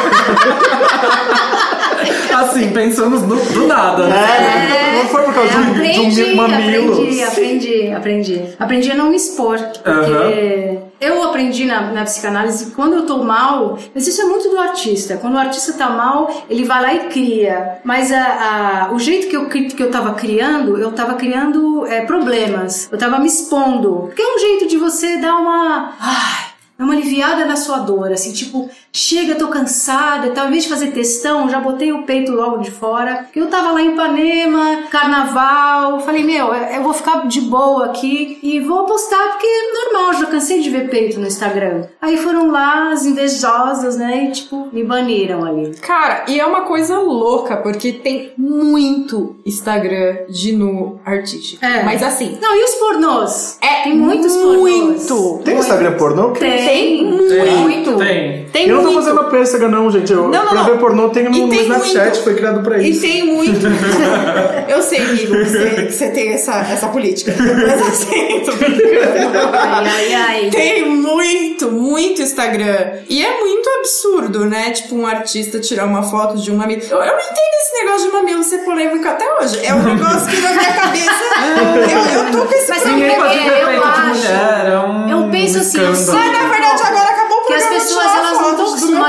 assim, 2.35 2.71
pensamos 2.71 3.21
no, 3.23 3.35
do 3.35 3.67
nada, 3.67 4.07
né? 4.07 4.17
É, 4.17 4.97
não 4.97 5.09
foi 5.09 5.23
por 5.23 5.33
causa 5.33 5.49
de 5.49 5.57
um, 5.57 5.63
de 5.63 5.69
um 5.69 5.73
aprendi, 5.73 6.35
mamilo. 6.35 6.93
aprendi, 6.93 7.23
aprendi, 7.23 7.91
aprendi. 7.91 8.41
Aprendi 8.59 8.91
a 8.91 8.95
não 8.95 9.09
me 9.09 9.15
expor. 9.15 9.57
Porque. 9.57 10.77
Eu 10.99 11.23
aprendi 11.23 11.65
na, 11.65 11.91
na 11.91 12.03
psicanálise 12.03 12.71
quando 12.71 12.93
eu 12.93 13.05
tô 13.05 13.23
mal, 13.23 13.77
mas 13.93 14.07
isso 14.07 14.21
é 14.21 14.25
muito 14.25 14.49
do 14.49 14.57
artista. 14.59 15.17
Quando 15.17 15.35
o 15.35 15.39
artista 15.39 15.73
tá 15.73 15.89
mal, 15.89 16.45
ele 16.49 16.63
vai 16.63 16.81
lá 16.81 16.93
e 16.93 16.99
cria. 17.09 17.79
Mas 17.83 18.11
a, 18.11 18.21
a- 18.87 18.91
o 18.93 18.99
jeito 18.99 19.27
que 19.27 19.35
eu, 19.35 19.47
que 19.49 19.81
eu 19.81 19.91
tava 19.91 20.13
criando, 20.13 20.77
eu 20.77 20.91
tava 20.91 21.15
criando 21.15 21.85
é, 21.85 22.01
problemas. 22.01 22.87
Eu 22.91 22.97
tava 22.97 23.19
me 23.19 23.27
expondo. 23.27 24.03
Porque 24.07 24.21
é 24.21 24.35
um 24.35 24.39
jeito 24.39 24.67
de 24.67 24.77
você 24.77 25.17
dar 25.17 25.35
uma. 25.37 25.93
Ai, 25.99 26.45
Dá 26.77 26.83
uma 26.83 26.93
aliviada 26.93 27.45
na 27.45 27.55
sua 27.55 27.77
dor, 27.79 28.11
assim, 28.11 28.33
tipo, 28.33 28.69
chega, 28.91 29.35
tô 29.35 29.47
cansada, 29.47 30.31
tal. 30.31 30.47
Em 30.47 30.51
vez 30.51 30.63
de 30.63 30.69
fazer 30.69 30.87
textão, 30.91 31.49
já 31.49 31.59
botei 31.59 31.91
o 31.93 32.03
peito 32.03 32.33
logo 32.33 32.57
de 32.57 32.69
fora. 32.71 33.27
Eu 33.35 33.47
tava 33.47 33.71
lá 33.71 33.81
em 33.81 33.93
Ipanema, 33.93 34.83
carnaval, 34.91 35.99
falei, 36.01 36.23
meu, 36.23 36.53
eu 36.53 36.83
vou 36.83 36.93
ficar 36.93 37.27
de 37.27 37.41
boa 37.41 37.85
aqui 37.85 38.39
e 38.43 38.59
vou 38.59 38.83
postar 38.85 39.29
porque 39.29 39.47
é 39.47 39.71
normal, 39.93 40.13
já 40.15 40.25
cansei 40.25 40.59
de 40.61 40.69
ver 40.69 40.89
peito 40.89 41.19
no 41.19 41.27
Instagram. 41.27 41.85
Aí 42.01 42.17
foram 42.17 42.51
lá 42.51 42.91
as 42.91 43.05
invejosas, 43.05 43.97
né, 43.97 44.25
e 44.25 44.31
tipo, 44.31 44.67
me 44.71 44.83
baniram 44.83 45.45
ali. 45.45 45.75
Cara, 45.75 46.25
e 46.27 46.39
é 46.39 46.45
uma 46.45 46.61
coisa 46.61 46.99
louca, 46.99 47.57
porque 47.57 47.93
tem 47.93 48.33
muito 48.37 49.37
Instagram 49.45 50.25
de 50.29 50.51
nu 50.51 50.99
artístico. 51.05 51.63
É. 51.63 51.83
Mas 51.83 52.03
assim, 52.03 52.37
Não, 52.41 52.55
e 52.55 52.63
os 52.63 52.75
pornôs? 52.75 53.57
é 53.61 53.83
Tem 53.83 53.95
muitos 53.95 54.35
pornôs. 54.35 54.59
muito. 55.09 55.41
Tem 55.43 55.57
Instagram 55.57 55.97
pornô? 55.97 56.31
Tem, 56.31 56.64
Tem 56.65 57.03
muito. 57.03 57.97
Tem. 57.97 58.44
Tem 58.55 58.69
eu 58.69 58.75
não 58.77 58.83
tô 58.85 58.91
muito. 58.91 59.03
fazendo 59.05 59.23
pêssega 59.29 59.67
não, 59.67 59.91
gente. 59.91 60.13
Eu, 60.13 60.23
Não, 60.29 60.29
não, 60.29 60.45
pra 60.47 60.53
não. 60.53 60.65
ver 60.65 60.77
pornô 60.79 61.09
tem 61.09 61.25
no, 61.25 61.35
E 61.35 61.41
no 61.45 61.53
Snapchat, 61.53 62.19
foi 62.23 62.35
criado 62.35 62.61
pra 62.63 62.77
E 62.77 62.89
isso. 62.91 63.01
tem 63.01 63.25
muito. 63.25 63.59
Eu 64.67 64.81
sei, 64.81 64.99
amigo, 65.01 65.35
que 65.35 65.91
você, 65.91 66.09
tem 66.11 66.33
essa, 66.33 66.53
essa 66.59 66.87
política. 66.87 67.33
Mas 67.37 67.81
assim, 67.87 68.41
tô 68.45 68.51
brincando. 68.53 69.39
Ai, 69.53 70.13
ai, 70.13 70.13
ai. 70.13 70.49
Tem 70.49 70.85
muito, 70.89 71.71
muito 71.71 72.21
Instagram. 72.21 72.99
E 73.09 73.23
é 73.25 73.39
muito 73.39 73.69
absurdo, 73.79 74.45
né? 74.45 74.71
Tipo, 74.71 74.95
um 74.95 75.05
artista 75.05 75.59
tirar 75.59 75.85
uma 75.85 76.03
foto 76.03 76.37
de 76.37 76.51
um 76.51 76.55
mamilo. 76.55 76.81
Eu, 76.83 76.97
eu 76.97 77.05
não 77.13 77.19
entendo 77.19 77.55
esse 77.61 77.83
negócio 77.83 78.07
de 78.07 78.13
mamilo 78.15 78.43
ser 78.43 78.57
polêmico 78.59 79.07
até 79.07 79.25
hoje. 79.35 79.65
É 79.65 79.73
um 79.73 79.83
negócio 79.95 80.27
que 80.27 80.41
na 80.41 80.51
minha 80.51 80.73
cabeça. 80.73 81.11
eu, 81.91 82.23
eu 82.25 82.31
tô 82.31 82.45
com 82.45 82.53
esse 82.55 82.69
Mas 82.69 82.81
problema. 82.83 83.05
Ninguém 83.05 83.15
pode 83.17 83.37
É, 83.37 83.43
ver 83.49 83.61
eu 83.61 83.65
peito 83.67 83.81
de 83.81 83.87
acho. 83.89 84.07
mulher, 84.07 84.65
é 84.71 84.79
um 84.79 85.09
Eu 85.09 85.29
penso 85.31 85.57
assim. 85.59 85.77
Mas 85.81 86.07
na 86.07 86.47
verdade 86.47 86.81
agora 86.83 87.04
as 87.55 87.65
pessoas 87.67 88.05
elas 88.05 88.39
não 88.41 88.55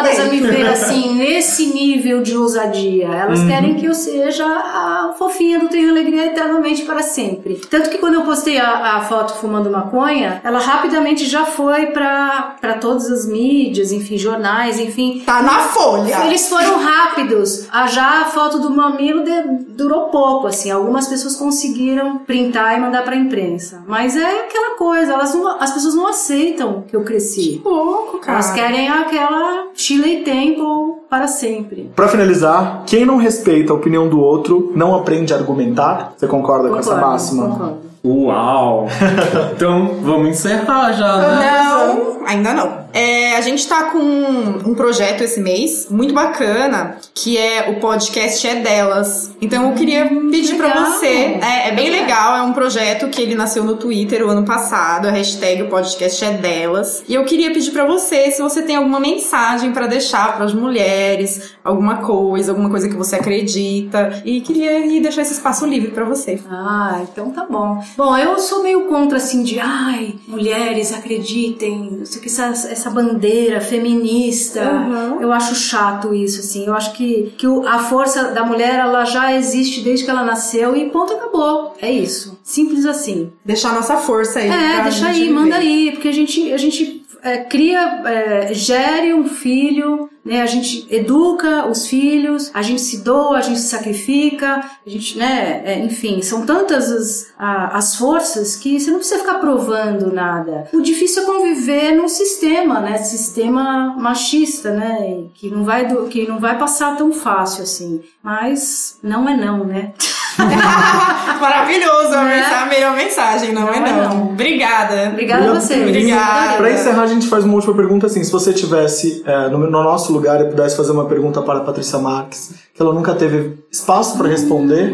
acostumadas 0.07 0.19
a 0.21 0.25
me 0.33 0.41
ver 0.41 0.67
assim 0.69 1.15
nesse 1.15 1.67
nível 1.67 2.23
de 2.23 2.37
ousadia. 2.37 3.07
Elas 3.09 3.41
Uhum. 3.41 3.49
querem 3.49 3.75
que 3.75 3.87
eu 3.87 3.95
seja 3.95 4.45
a 4.47 5.15
fofinha 5.19 5.59
do 5.59 5.69
Tenho 5.69 5.91
Alegria 5.91 6.27
eternamente 6.27 6.83
para 6.83 7.03
sempre. 7.03 7.57
Tanto 7.71 7.91
que 7.91 7.99
quando 7.99 8.15
eu 8.15 8.23
postei 8.23 8.59
a, 8.59 8.97
a 8.97 9.01
foto 9.03 9.35
fumando 9.35 9.71
maconha, 9.71 10.41
ela 10.45 10.59
rapidamente 10.59 11.25
já 11.27 11.45
foi 11.45 11.87
pra 11.87 12.57
todas 12.81 13.11
as 13.11 13.27
mídias, 13.27 13.93
enfim, 13.93 14.17
jornais, 14.19 14.79
enfim. 14.79 15.23
Tá 15.25 15.43
na 15.43 15.59
folha. 15.61 16.25
Eles 16.27 16.49
foram 16.49 16.79
rápidos. 16.83 17.67
A 17.73 17.87
já 17.87 18.23
a 18.23 18.25
foto 18.27 18.59
do 18.59 18.71
mamilo 18.71 19.23
de- 19.25 19.67
durou 19.77 20.07
pouco, 20.09 20.47
assim. 20.47 20.71
Algumas 20.71 21.07
pessoas 21.07 21.37
conseguiram 21.37 22.19
printar 22.19 22.77
e 22.77 22.81
mandar 22.81 23.03
pra 23.03 23.17
imprensa. 23.17 23.83
Mas 23.87 24.17
é 24.17 24.41
aquela 24.41 24.77
coisa, 24.77 25.13
elas 25.13 25.35
não- 25.35 25.61
as 25.61 25.71
pessoas 25.73 25.95
não 25.95 26.07
aceitam 26.09 26.85
que 26.89 26.95
eu 26.97 27.03
cresci. 27.05 27.61
Louco, 27.65 28.19
cara. 28.19 28.39
Elas 28.39 28.53
querem 28.53 28.89
aquela 28.89 29.67
Chile 29.97 30.23
Temple 30.25 30.95
para 31.09 31.27
sempre. 31.27 31.91
Pra 31.97 32.09
finalizar, 32.09 32.83
quem 32.87 33.05
não 33.07 33.17
respeita 33.17 33.73
a 33.73 33.77
opinião 33.77 34.09
do 34.09 34.21
outro 34.21 34.73
não 34.75 34.95
aprende 34.95 35.33
a 35.33 35.37
argumentar. 35.37 36.13
Você 36.17 36.27
concorda 36.27 36.69
com 36.69 36.77
essa 36.77 36.91
Concordo, 36.91 37.11
máxima? 37.13 37.49
concordo. 37.49 37.77
Uau! 38.05 38.87
então 39.57 39.91
vamos 40.03 40.29
encerrar 40.29 40.93
já, 40.93 41.17
né? 41.17 41.63
Não, 41.65 42.16
ainda 42.27 42.53
não. 42.53 42.87
É, 42.93 43.37
a 43.37 43.41
gente 43.41 43.67
tá 43.67 43.85
com 43.85 43.99
um 43.99 44.75
projeto 44.75 45.23
esse 45.23 45.41
mês 45.41 45.87
muito 45.91 46.15
bacana, 46.15 46.97
que 47.15 47.37
é 47.37 47.71
o 47.71 47.81
podcast 47.81 48.47
é 48.47 48.57
delas. 48.57 49.31
Então 49.41 49.69
eu 49.69 49.75
queria 49.75 50.07
pedir 50.07 50.55
pra 50.57 50.69
legal. 50.69 50.91
você. 50.91 51.07
É, 51.43 51.69
é 51.69 51.73
bem 51.73 51.91
legal, 51.91 52.37
é 52.37 52.43
um 52.43 52.53
projeto 52.53 53.09
que 53.09 53.21
ele 53.21 53.35
nasceu 53.35 53.65
no 53.65 53.77
Twitter 53.77 54.25
o 54.25 54.31
ano 54.31 54.45
passado, 54.45 55.09
a 55.09 55.11
hashtag 55.11 55.63
o 55.63 55.69
podcast 55.69 56.25
é 56.25 56.33
delas. 56.33 57.03
E 57.09 57.15
eu 57.15 57.25
queria 57.25 57.53
pedir 57.53 57.71
pra 57.71 57.85
você 57.87 58.31
se 58.31 58.41
você 58.43 58.63
tem 58.63 58.77
alguma 58.77 58.99
mensagem 58.99 59.73
pra 59.73 59.87
deixar 59.87 60.37
pras 60.37 60.55
mulheres, 60.55 61.55
alguma 61.63 61.97
coisa, 61.97 62.53
alguma 62.53 62.71
coisa 62.71 62.89
que 62.89 62.97
você 62.97 63.17
acredita. 63.17 64.23
E 64.25 64.41
queria 64.41 64.81
deixar 65.01 65.23
esse 65.23 65.35
espaço 65.35 65.67
livre 65.67 65.91
pra 65.91 66.05
você. 66.05 66.41
Ah, 66.51 67.01
então 67.03 67.31
tá 67.31 67.47
bom. 67.49 67.83
Bom, 67.97 68.17
eu 68.17 68.39
sou 68.39 68.63
meio 68.63 68.83
contra 68.87 69.19
assim 69.19 69.43
de, 69.43 69.59
ai, 69.59 70.15
mulheres 70.27 70.93
acreditem, 70.93 72.03
não 72.17 72.21
sei 72.21 72.21
o 72.21 72.23
que, 72.23 72.29
essa, 72.29 72.69
essa 72.71 72.91
bandeira 72.91 73.61
feminista. 73.61 74.63
Uhum. 74.63 75.21
Eu 75.21 75.33
acho 75.33 75.55
chato 75.55 76.15
isso, 76.15 76.41
assim. 76.41 76.67
Eu 76.67 76.75
acho 76.75 76.93
que, 76.93 77.35
que 77.37 77.47
a 77.67 77.79
força 77.79 78.25
da 78.33 78.45
mulher, 78.45 78.79
ela 78.79 79.05
já 79.05 79.35
existe 79.35 79.83
desde 79.83 80.05
que 80.05 80.11
ela 80.11 80.25
nasceu 80.25 80.77
e 80.77 80.91
ponto, 80.91 81.13
acabou. 81.13 81.75
É 81.81 81.91
isso. 81.91 82.39
Simples 82.43 82.87
assim. 82.87 83.31
Deixar 83.45 83.75
nossa 83.75 83.97
força 83.97 84.39
aí. 84.39 84.49
É, 84.49 84.83
deixa 84.83 85.09
aí, 85.09 85.31
manda 85.31 85.59
viver. 85.59 85.69
aí, 85.69 85.93
porque 85.93 86.09
a 86.09 86.13
gente, 86.13 86.53
a 86.53 86.57
gente 86.57 86.96
é, 87.23 87.39
cria, 87.39 88.03
é, 88.07 88.55
gere 88.55 89.13
um 89.15 89.27
filho, 89.29 90.09
né? 90.25 90.43
A 90.43 90.47
gente 90.47 90.87
educa 90.91 91.67
os 91.69 91.87
filhos, 91.87 92.51
a 92.53 92.63
gente 92.63 92.81
se 92.81 92.99
doa, 92.99 93.39
a 93.39 93.41
gente 93.41 93.61
se 93.61 93.69
sacrifica, 93.69 94.65
a 94.87 94.91
gente, 94.91 95.17
né? 95.17 95.63
é, 95.65 95.79
enfim, 95.79 96.21
são 96.23 96.45
tantas 96.45 96.91
as, 96.91 97.27
a- 97.39 97.77
as 97.77 97.95
forças 97.97 98.57
que 98.57 98.79
você 98.81 98.91
não 98.91 98.99
precisa 98.99 99.21
ficar 99.21 99.35
provando 99.39 100.13
nada. 100.13 100.69
O 100.73 100.81
difícil 100.81 101.23
é 101.23 101.27
conviver 101.27 101.93
num 101.93 102.09
sistema, 102.09 102.81
né? 102.81 102.99
Sistema 102.99 103.95
machista, 103.97 104.73
né? 104.73 105.25
Que 105.35 105.49
não 105.49 105.63
vai, 105.65 105.87
do- 105.87 106.07
que 106.09 106.27
não 106.27 106.39
vai 106.41 106.59
passar 106.59 106.97
tão 106.97 107.13
fácil 107.13 107.63
assim. 107.63 108.03
Mas 108.23 108.99
não 109.03 109.29
é 109.29 109.37
não, 109.37 109.65
né? 109.65 109.93
Maravilhoso, 111.41 112.15
a, 112.15 112.25
Né? 112.25 112.37
mensa- 112.37 112.57
a 112.63 112.67
melhor 112.67 112.97
mensagem, 112.97 113.53
não, 113.53 113.69
é 113.73 113.81
Não 113.81 113.87
é 113.87 113.93
não. 113.93 114.09
não. 114.15 114.23
Obrigada. 114.31 115.09
Obrigada 115.11 115.51
a 115.51 115.55
você. 115.61 115.81
Obrigada. 115.83 116.57
Pra 116.57 116.71
encerrar, 116.71 117.03
a 117.03 117.07
gente 117.07 117.27
faz 117.29 117.45
uma 117.45 117.55
última 117.55 117.75
pergunta 117.75 118.07
assim. 118.07 118.23
Se 118.25 118.33
você 118.33 118.53
tivesse 118.53 119.23
é, 119.27 119.49
no, 119.49 119.59
no 119.59 119.71
nosso 119.83 120.13
lugar 120.13 120.41
e 120.41 120.45
pudesse 120.45 120.77
fazer 120.77 120.93
uma 120.93 121.05
pergunta 121.07 121.43
para 121.43 121.59
a 121.59 121.63
Patrícia 121.63 121.99
Marques, 121.99 122.55
que 122.75 122.81
ela 122.83 122.93
nunca 122.95 123.15
teve 123.15 123.59
espaço 123.71 124.17
para 124.17 124.29
responder, 124.29 124.93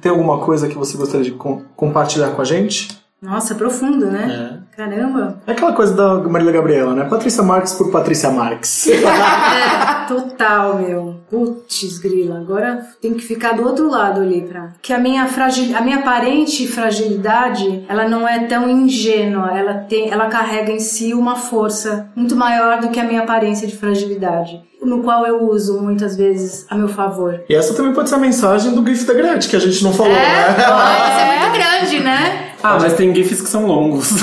tem 0.00 0.10
alguma 0.10 0.38
coisa 0.38 0.68
que 0.68 0.76
você 0.76 0.96
gostaria 0.96 1.24
de 1.24 1.32
com- 1.32 1.62
compartilhar 1.76 2.28
com 2.30 2.42
a 2.42 2.44
gente? 2.44 2.88
Nossa, 3.20 3.54
profundo, 3.54 4.06
né? 4.06 4.58
Caramba. 4.76 5.38
É 5.46 5.52
aquela 5.52 5.72
coisa 5.72 5.94
da 5.94 6.14
Marília 6.28 6.52
Gabriela, 6.54 6.92
né? 6.94 7.04
Patrícia 7.04 7.42
Marques 7.42 7.72
por 7.72 7.90
Patrícia 7.90 8.30
Marques. 8.30 8.88
É, 8.96 9.91
total, 10.06 10.78
meu. 10.78 11.16
Putz, 11.30 11.98
grila. 11.98 12.38
Agora 12.38 12.86
tem 13.00 13.14
que 13.14 13.22
ficar 13.24 13.52
do 13.54 13.64
outro 13.66 13.88
lado 13.90 14.20
ali 14.20 14.42
pra. 14.42 14.70
Que 14.82 14.92
a 14.92 14.98
minha 14.98 15.26
fragil... 15.26 15.76
a 15.76 15.80
minha 15.80 15.98
aparente 15.98 16.66
fragilidade, 16.66 17.84
ela 17.88 18.08
não 18.08 18.26
é 18.28 18.40
tão 18.46 18.68
ingênua. 18.68 19.50
Ela 19.56 19.74
tem, 19.88 20.10
ela 20.10 20.26
carrega 20.26 20.70
em 20.72 20.80
si 20.80 21.14
uma 21.14 21.36
força 21.36 22.08
muito 22.14 22.36
maior 22.36 22.80
do 22.80 22.88
que 22.88 23.00
a 23.00 23.04
minha 23.04 23.22
aparência 23.22 23.66
de 23.66 23.76
fragilidade, 23.76 24.60
no 24.82 25.02
qual 25.02 25.26
eu 25.26 25.48
uso 25.50 25.80
muitas 25.80 26.16
vezes 26.16 26.66
a 26.68 26.74
meu 26.76 26.88
favor. 26.88 27.40
e 27.48 27.54
essa 27.54 27.74
também 27.74 27.92
pode 27.92 28.08
ser 28.08 28.16
a 28.16 28.18
mensagem 28.18 28.74
do 28.74 28.82
Griff 28.82 29.04
da 29.04 29.14
Gretchen, 29.14 29.50
que 29.50 29.56
a 29.56 29.60
gente 29.60 29.82
não 29.84 29.92
falou, 29.92 30.12
É, 30.12 30.16
né? 30.16 30.54
pode 30.54 31.14
ser 31.14 31.24
muito 31.40 31.52
grande, 31.58 32.00
né? 32.00 32.48
Ah, 32.62 32.78
mas 32.80 32.92
tem 32.94 33.12
GIFs 33.12 33.40
que 33.40 33.48
são 33.48 33.66
longos. 33.66 34.08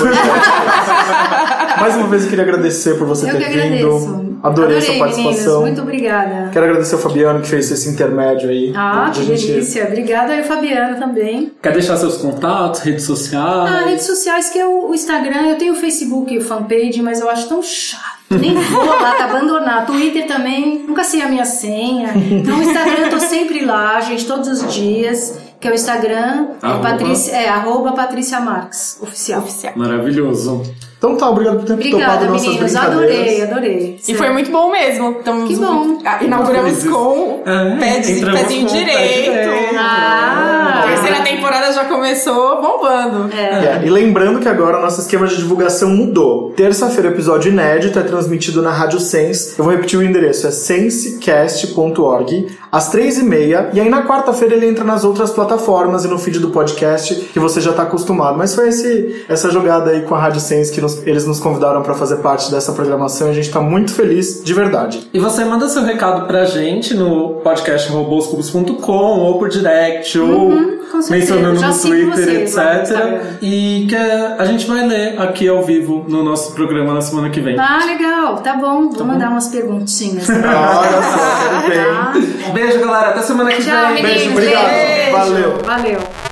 Mais 1.80 1.96
uma 1.96 2.06
vez 2.08 2.22
eu 2.24 2.28
queria 2.30 2.44
agradecer 2.44 2.94
por 2.98 3.06
você 3.06 3.28
Eu 3.30 3.32
ter 3.38 3.44
que 3.44 3.50
vindo. 3.50 3.86
agradeço. 3.86 4.30
Adorei, 4.42 4.76
Adorei 4.76 4.80
sua 4.80 4.98
participação. 4.98 5.44
meninos. 5.44 5.60
Muito 5.60 5.82
obrigada. 5.82 6.48
Quero 6.50 6.64
agradecer 6.64 6.94
ao 6.94 7.00
Fabiano 7.00 7.40
que 7.42 7.48
fez 7.48 7.70
esse 7.70 7.88
intermédio 7.90 8.48
aí. 8.48 8.72
Ah, 8.74 9.10
de 9.12 9.20
que 9.20 9.26
gente- 9.36 9.46
delícia. 9.52 9.84
Obrigada 9.86 10.32
aí, 10.32 10.42
Fabiano, 10.44 10.98
também. 10.98 11.52
Quer 11.62 11.72
deixar 11.74 11.96
seus 11.98 12.16
contatos, 12.16 12.80
redes 12.80 13.04
sociais? 13.04 13.70
Ah, 13.70 13.84
redes 13.86 14.06
sociais 14.06 14.48
que 14.48 14.58
é 14.58 14.64
o, 14.66 14.88
o 14.88 14.94
Instagram, 14.94 15.48
eu 15.48 15.56
tenho 15.58 15.74
o 15.74 15.76
Facebook, 15.76 16.36
o 16.38 16.40
fanpage, 16.40 17.02
mas 17.02 17.20
eu 17.20 17.28
acho 17.28 17.48
tão 17.48 17.62
chato. 17.62 18.18
Nem 18.30 18.54
vou 18.54 18.84
lá, 18.86 19.12
tá 19.16 19.24
abandonado. 19.24 19.86
Twitter 19.88 20.26
também, 20.26 20.84
nunca 20.88 21.04
sei 21.04 21.20
a 21.20 21.28
minha 21.28 21.44
senha. 21.44 22.12
Então 22.16 22.58
o 22.58 22.62
Instagram 22.62 23.04
eu 23.04 23.10
tô 23.10 23.20
sempre 23.20 23.64
lá, 23.66 24.00
gente, 24.00 24.24
todos 24.26 24.48
os 24.48 24.72
dias. 24.72 25.38
Que 25.60 25.68
é 25.68 25.72
o 25.72 25.74
Instagram, 25.74 26.46
é, 26.62 26.66
Arroba? 26.66 26.88
Patrícia, 26.88 27.32
é 27.36 27.48
arroba 27.50 27.92
Patrícia 27.92 28.40
Marques, 28.40 28.96
oficial. 29.02 29.42
Oficial. 29.42 29.74
Maravilhoso. 29.76 30.62
Então 31.00 31.16
tá, 31.16 31.30
obrigado 31.30 31.56
por 31.60 31.64
ter 31.64 31.72
Obrigada, 31.72 32.04
topado 32.04 32.26
nossas 32.26 32.46
meninos. 32.48 32.72
brincadeiras. 32.72 33.14
Adorei, 33.16 33.42
adorei. 33.42 33.98
E 34.06 34.14
foi 34.14 34.28
muito 34.30 34.50
bom 34.50 34.70
mesmo. 34.70 35.12
Estamos, 35.18 35.48
Que 35.48 35.56
bom. 35.56 35.98
Ah, 36.04 36.22
Inauguramos 36.22 36.84
com 36.84 37.42
É, 37.46 37.76
pé 37.80 37.98
de, 38.00 38.12
entramos 38.12 38.40
pezinho 38.42 38.66
com 38.66 38.74
o 38.74 38.74
pé 38.74 38.78
direito. 38.84 39.30
direito. 39.32 39.76
Ah, 39.78 40.82
A 40.84 40.88
terceira 40.88 41.20
temporada 41.22 41.72
já 41.72 41.84
começou 41.86 42.60
bombando. 42.60 43.30
É, 43.34 43.80
e 43.82 43.88
lembrando 43.88 44.40
que 44.40 44.48
agora 44.48 44.76
o 44.78 44.82
nosso 44.82 45.00
esquema 45.00 45.26
de 45.26 45.36
divulgação 45.38 45.88
mudou. 45.88 46.50
Terça-feira, 46.50 47.08
episódio 47.08 47.50
inédito 47.50 47.98
é 47.98 48.02
transmitido 48.02 48.60
na 48.60 48.70
Rádio 48.70 49.00
Sense. 49.00 49.54
Eu 49.58 49.64
vou 49.64 49.72
repetir 49.72 49.98
o 49.98 50.02
endereço, 50.02 50.46
é 50.46 50.50
sensecast.org, 50.50 52.46
às 52.70 52.90
três 52.90 53.18
e 53.18 53.22
meia. 53.24 53.70
E 53.72 53.80
aí 53.80 53.88
na 53.88 54.06
quarta-feira 54.06 54.54
ele 54.54 54.66
entra 54.68 54.84
nas 54.84 55.02
outras 55.04 55.30
plataformas 55.30 56.04
e 56.04 56.08
no 56.08 56.18
feed 56.18 56.38
do 56.40 56.50
podcast, 56.50 57.14
que 57.14 57.38
você 57.38 57.58
já 57.60 57.72
tá 57.72 57.84
acostumado. 57.84 58.36
Mas 58.36 58.54
foi 58.54 58.68
esse, 58.68 59.24
essa 59.28 59.50
jogada 59.50 59.90
aí 59.90 60.02
com 60.02 60.14
a 60.14 60.18
Rádio 60.20 60.40
Sense 60.40 60.70
que 60.72 60.80
nos- 60.80 60.89
eles 61.06 61.26
nos 61.26 61.38
convidaram 61.40 61.82
para 61.82 61.94
fazer 61.94 62.16
parte 62.16 62.50
dessa 62.50 62.72
programação 62.72 63.28
e 63.28 63.30
a 63.30 63.34
gente 63.34 63.50
tá 63.50 63.60
muito 63.60 63.92
feliz, 63.92 64.42
de 64.44 64.52
verdade. 64.54 65.08
E 65.12 65.18
você 65.18 65.44
manda 65.44 65.68
seu 65.68 65.82
recado 65.82 66.26
pra 66.26 66.44
gente 66.44 66.94
no 66.94 67.34
podcast 67.42 67.90
roboscubos.com 67.90 68.92
ou 68.92 69.38
por 69.38 69.48
direct 69.48 70.18
ou 70.18 70.28
Uhum, 70.50 70.78
certeza. 71.02 71.10
mencionando 71.10 71.60
no 71.60 71.78
Twitter, 71.78 72.08
vocês 72.10 72.56
etc. 72.58 73.20
E 73.42 73.86
que 73.88 73.96
a 73.96 74.44
gente 74.44 74.66
vai 74.66 74.86
ler 74.86 75.20
aqui 75.20 75.48
ao 75.48 75.62
vivo 75.62 76.04
no 76.08 76.22
nosso 76.24 76.52
programa 76.52 76.92
na 76.94 77.00
semana 77.00 77.30
que 77.30 77.40
vem. 77.40 77.58
Ah, 77.58 77.84
legal, 77.86 78.36
tá 78.38 78.54
bom. 78.56 78.90
Vou 78.90 79.06
mandar 79.06 79.30
umas 79.30 79.48
perguntinhas. 79.48 80.28
Olha 80.30 80.42
só, 80.42 81.60
tudo 81.60 81.68
bem. 81.68 81.78
Tá? 81.78 82.52
Beijo, 82.52 82.80
galera. 82.80 83.10
Até 83.10 83.22
semana 83.22 83.50
que 83.52 83.62
Tchau, 83.62 83.92
vem. 83.94 84.02
meninos. 84.02 84.32
obrigado. 84.32 84.70
Beijo. 84.70 85.12
Valeu. 85.12 85.58
Valeu. 85.64 86.29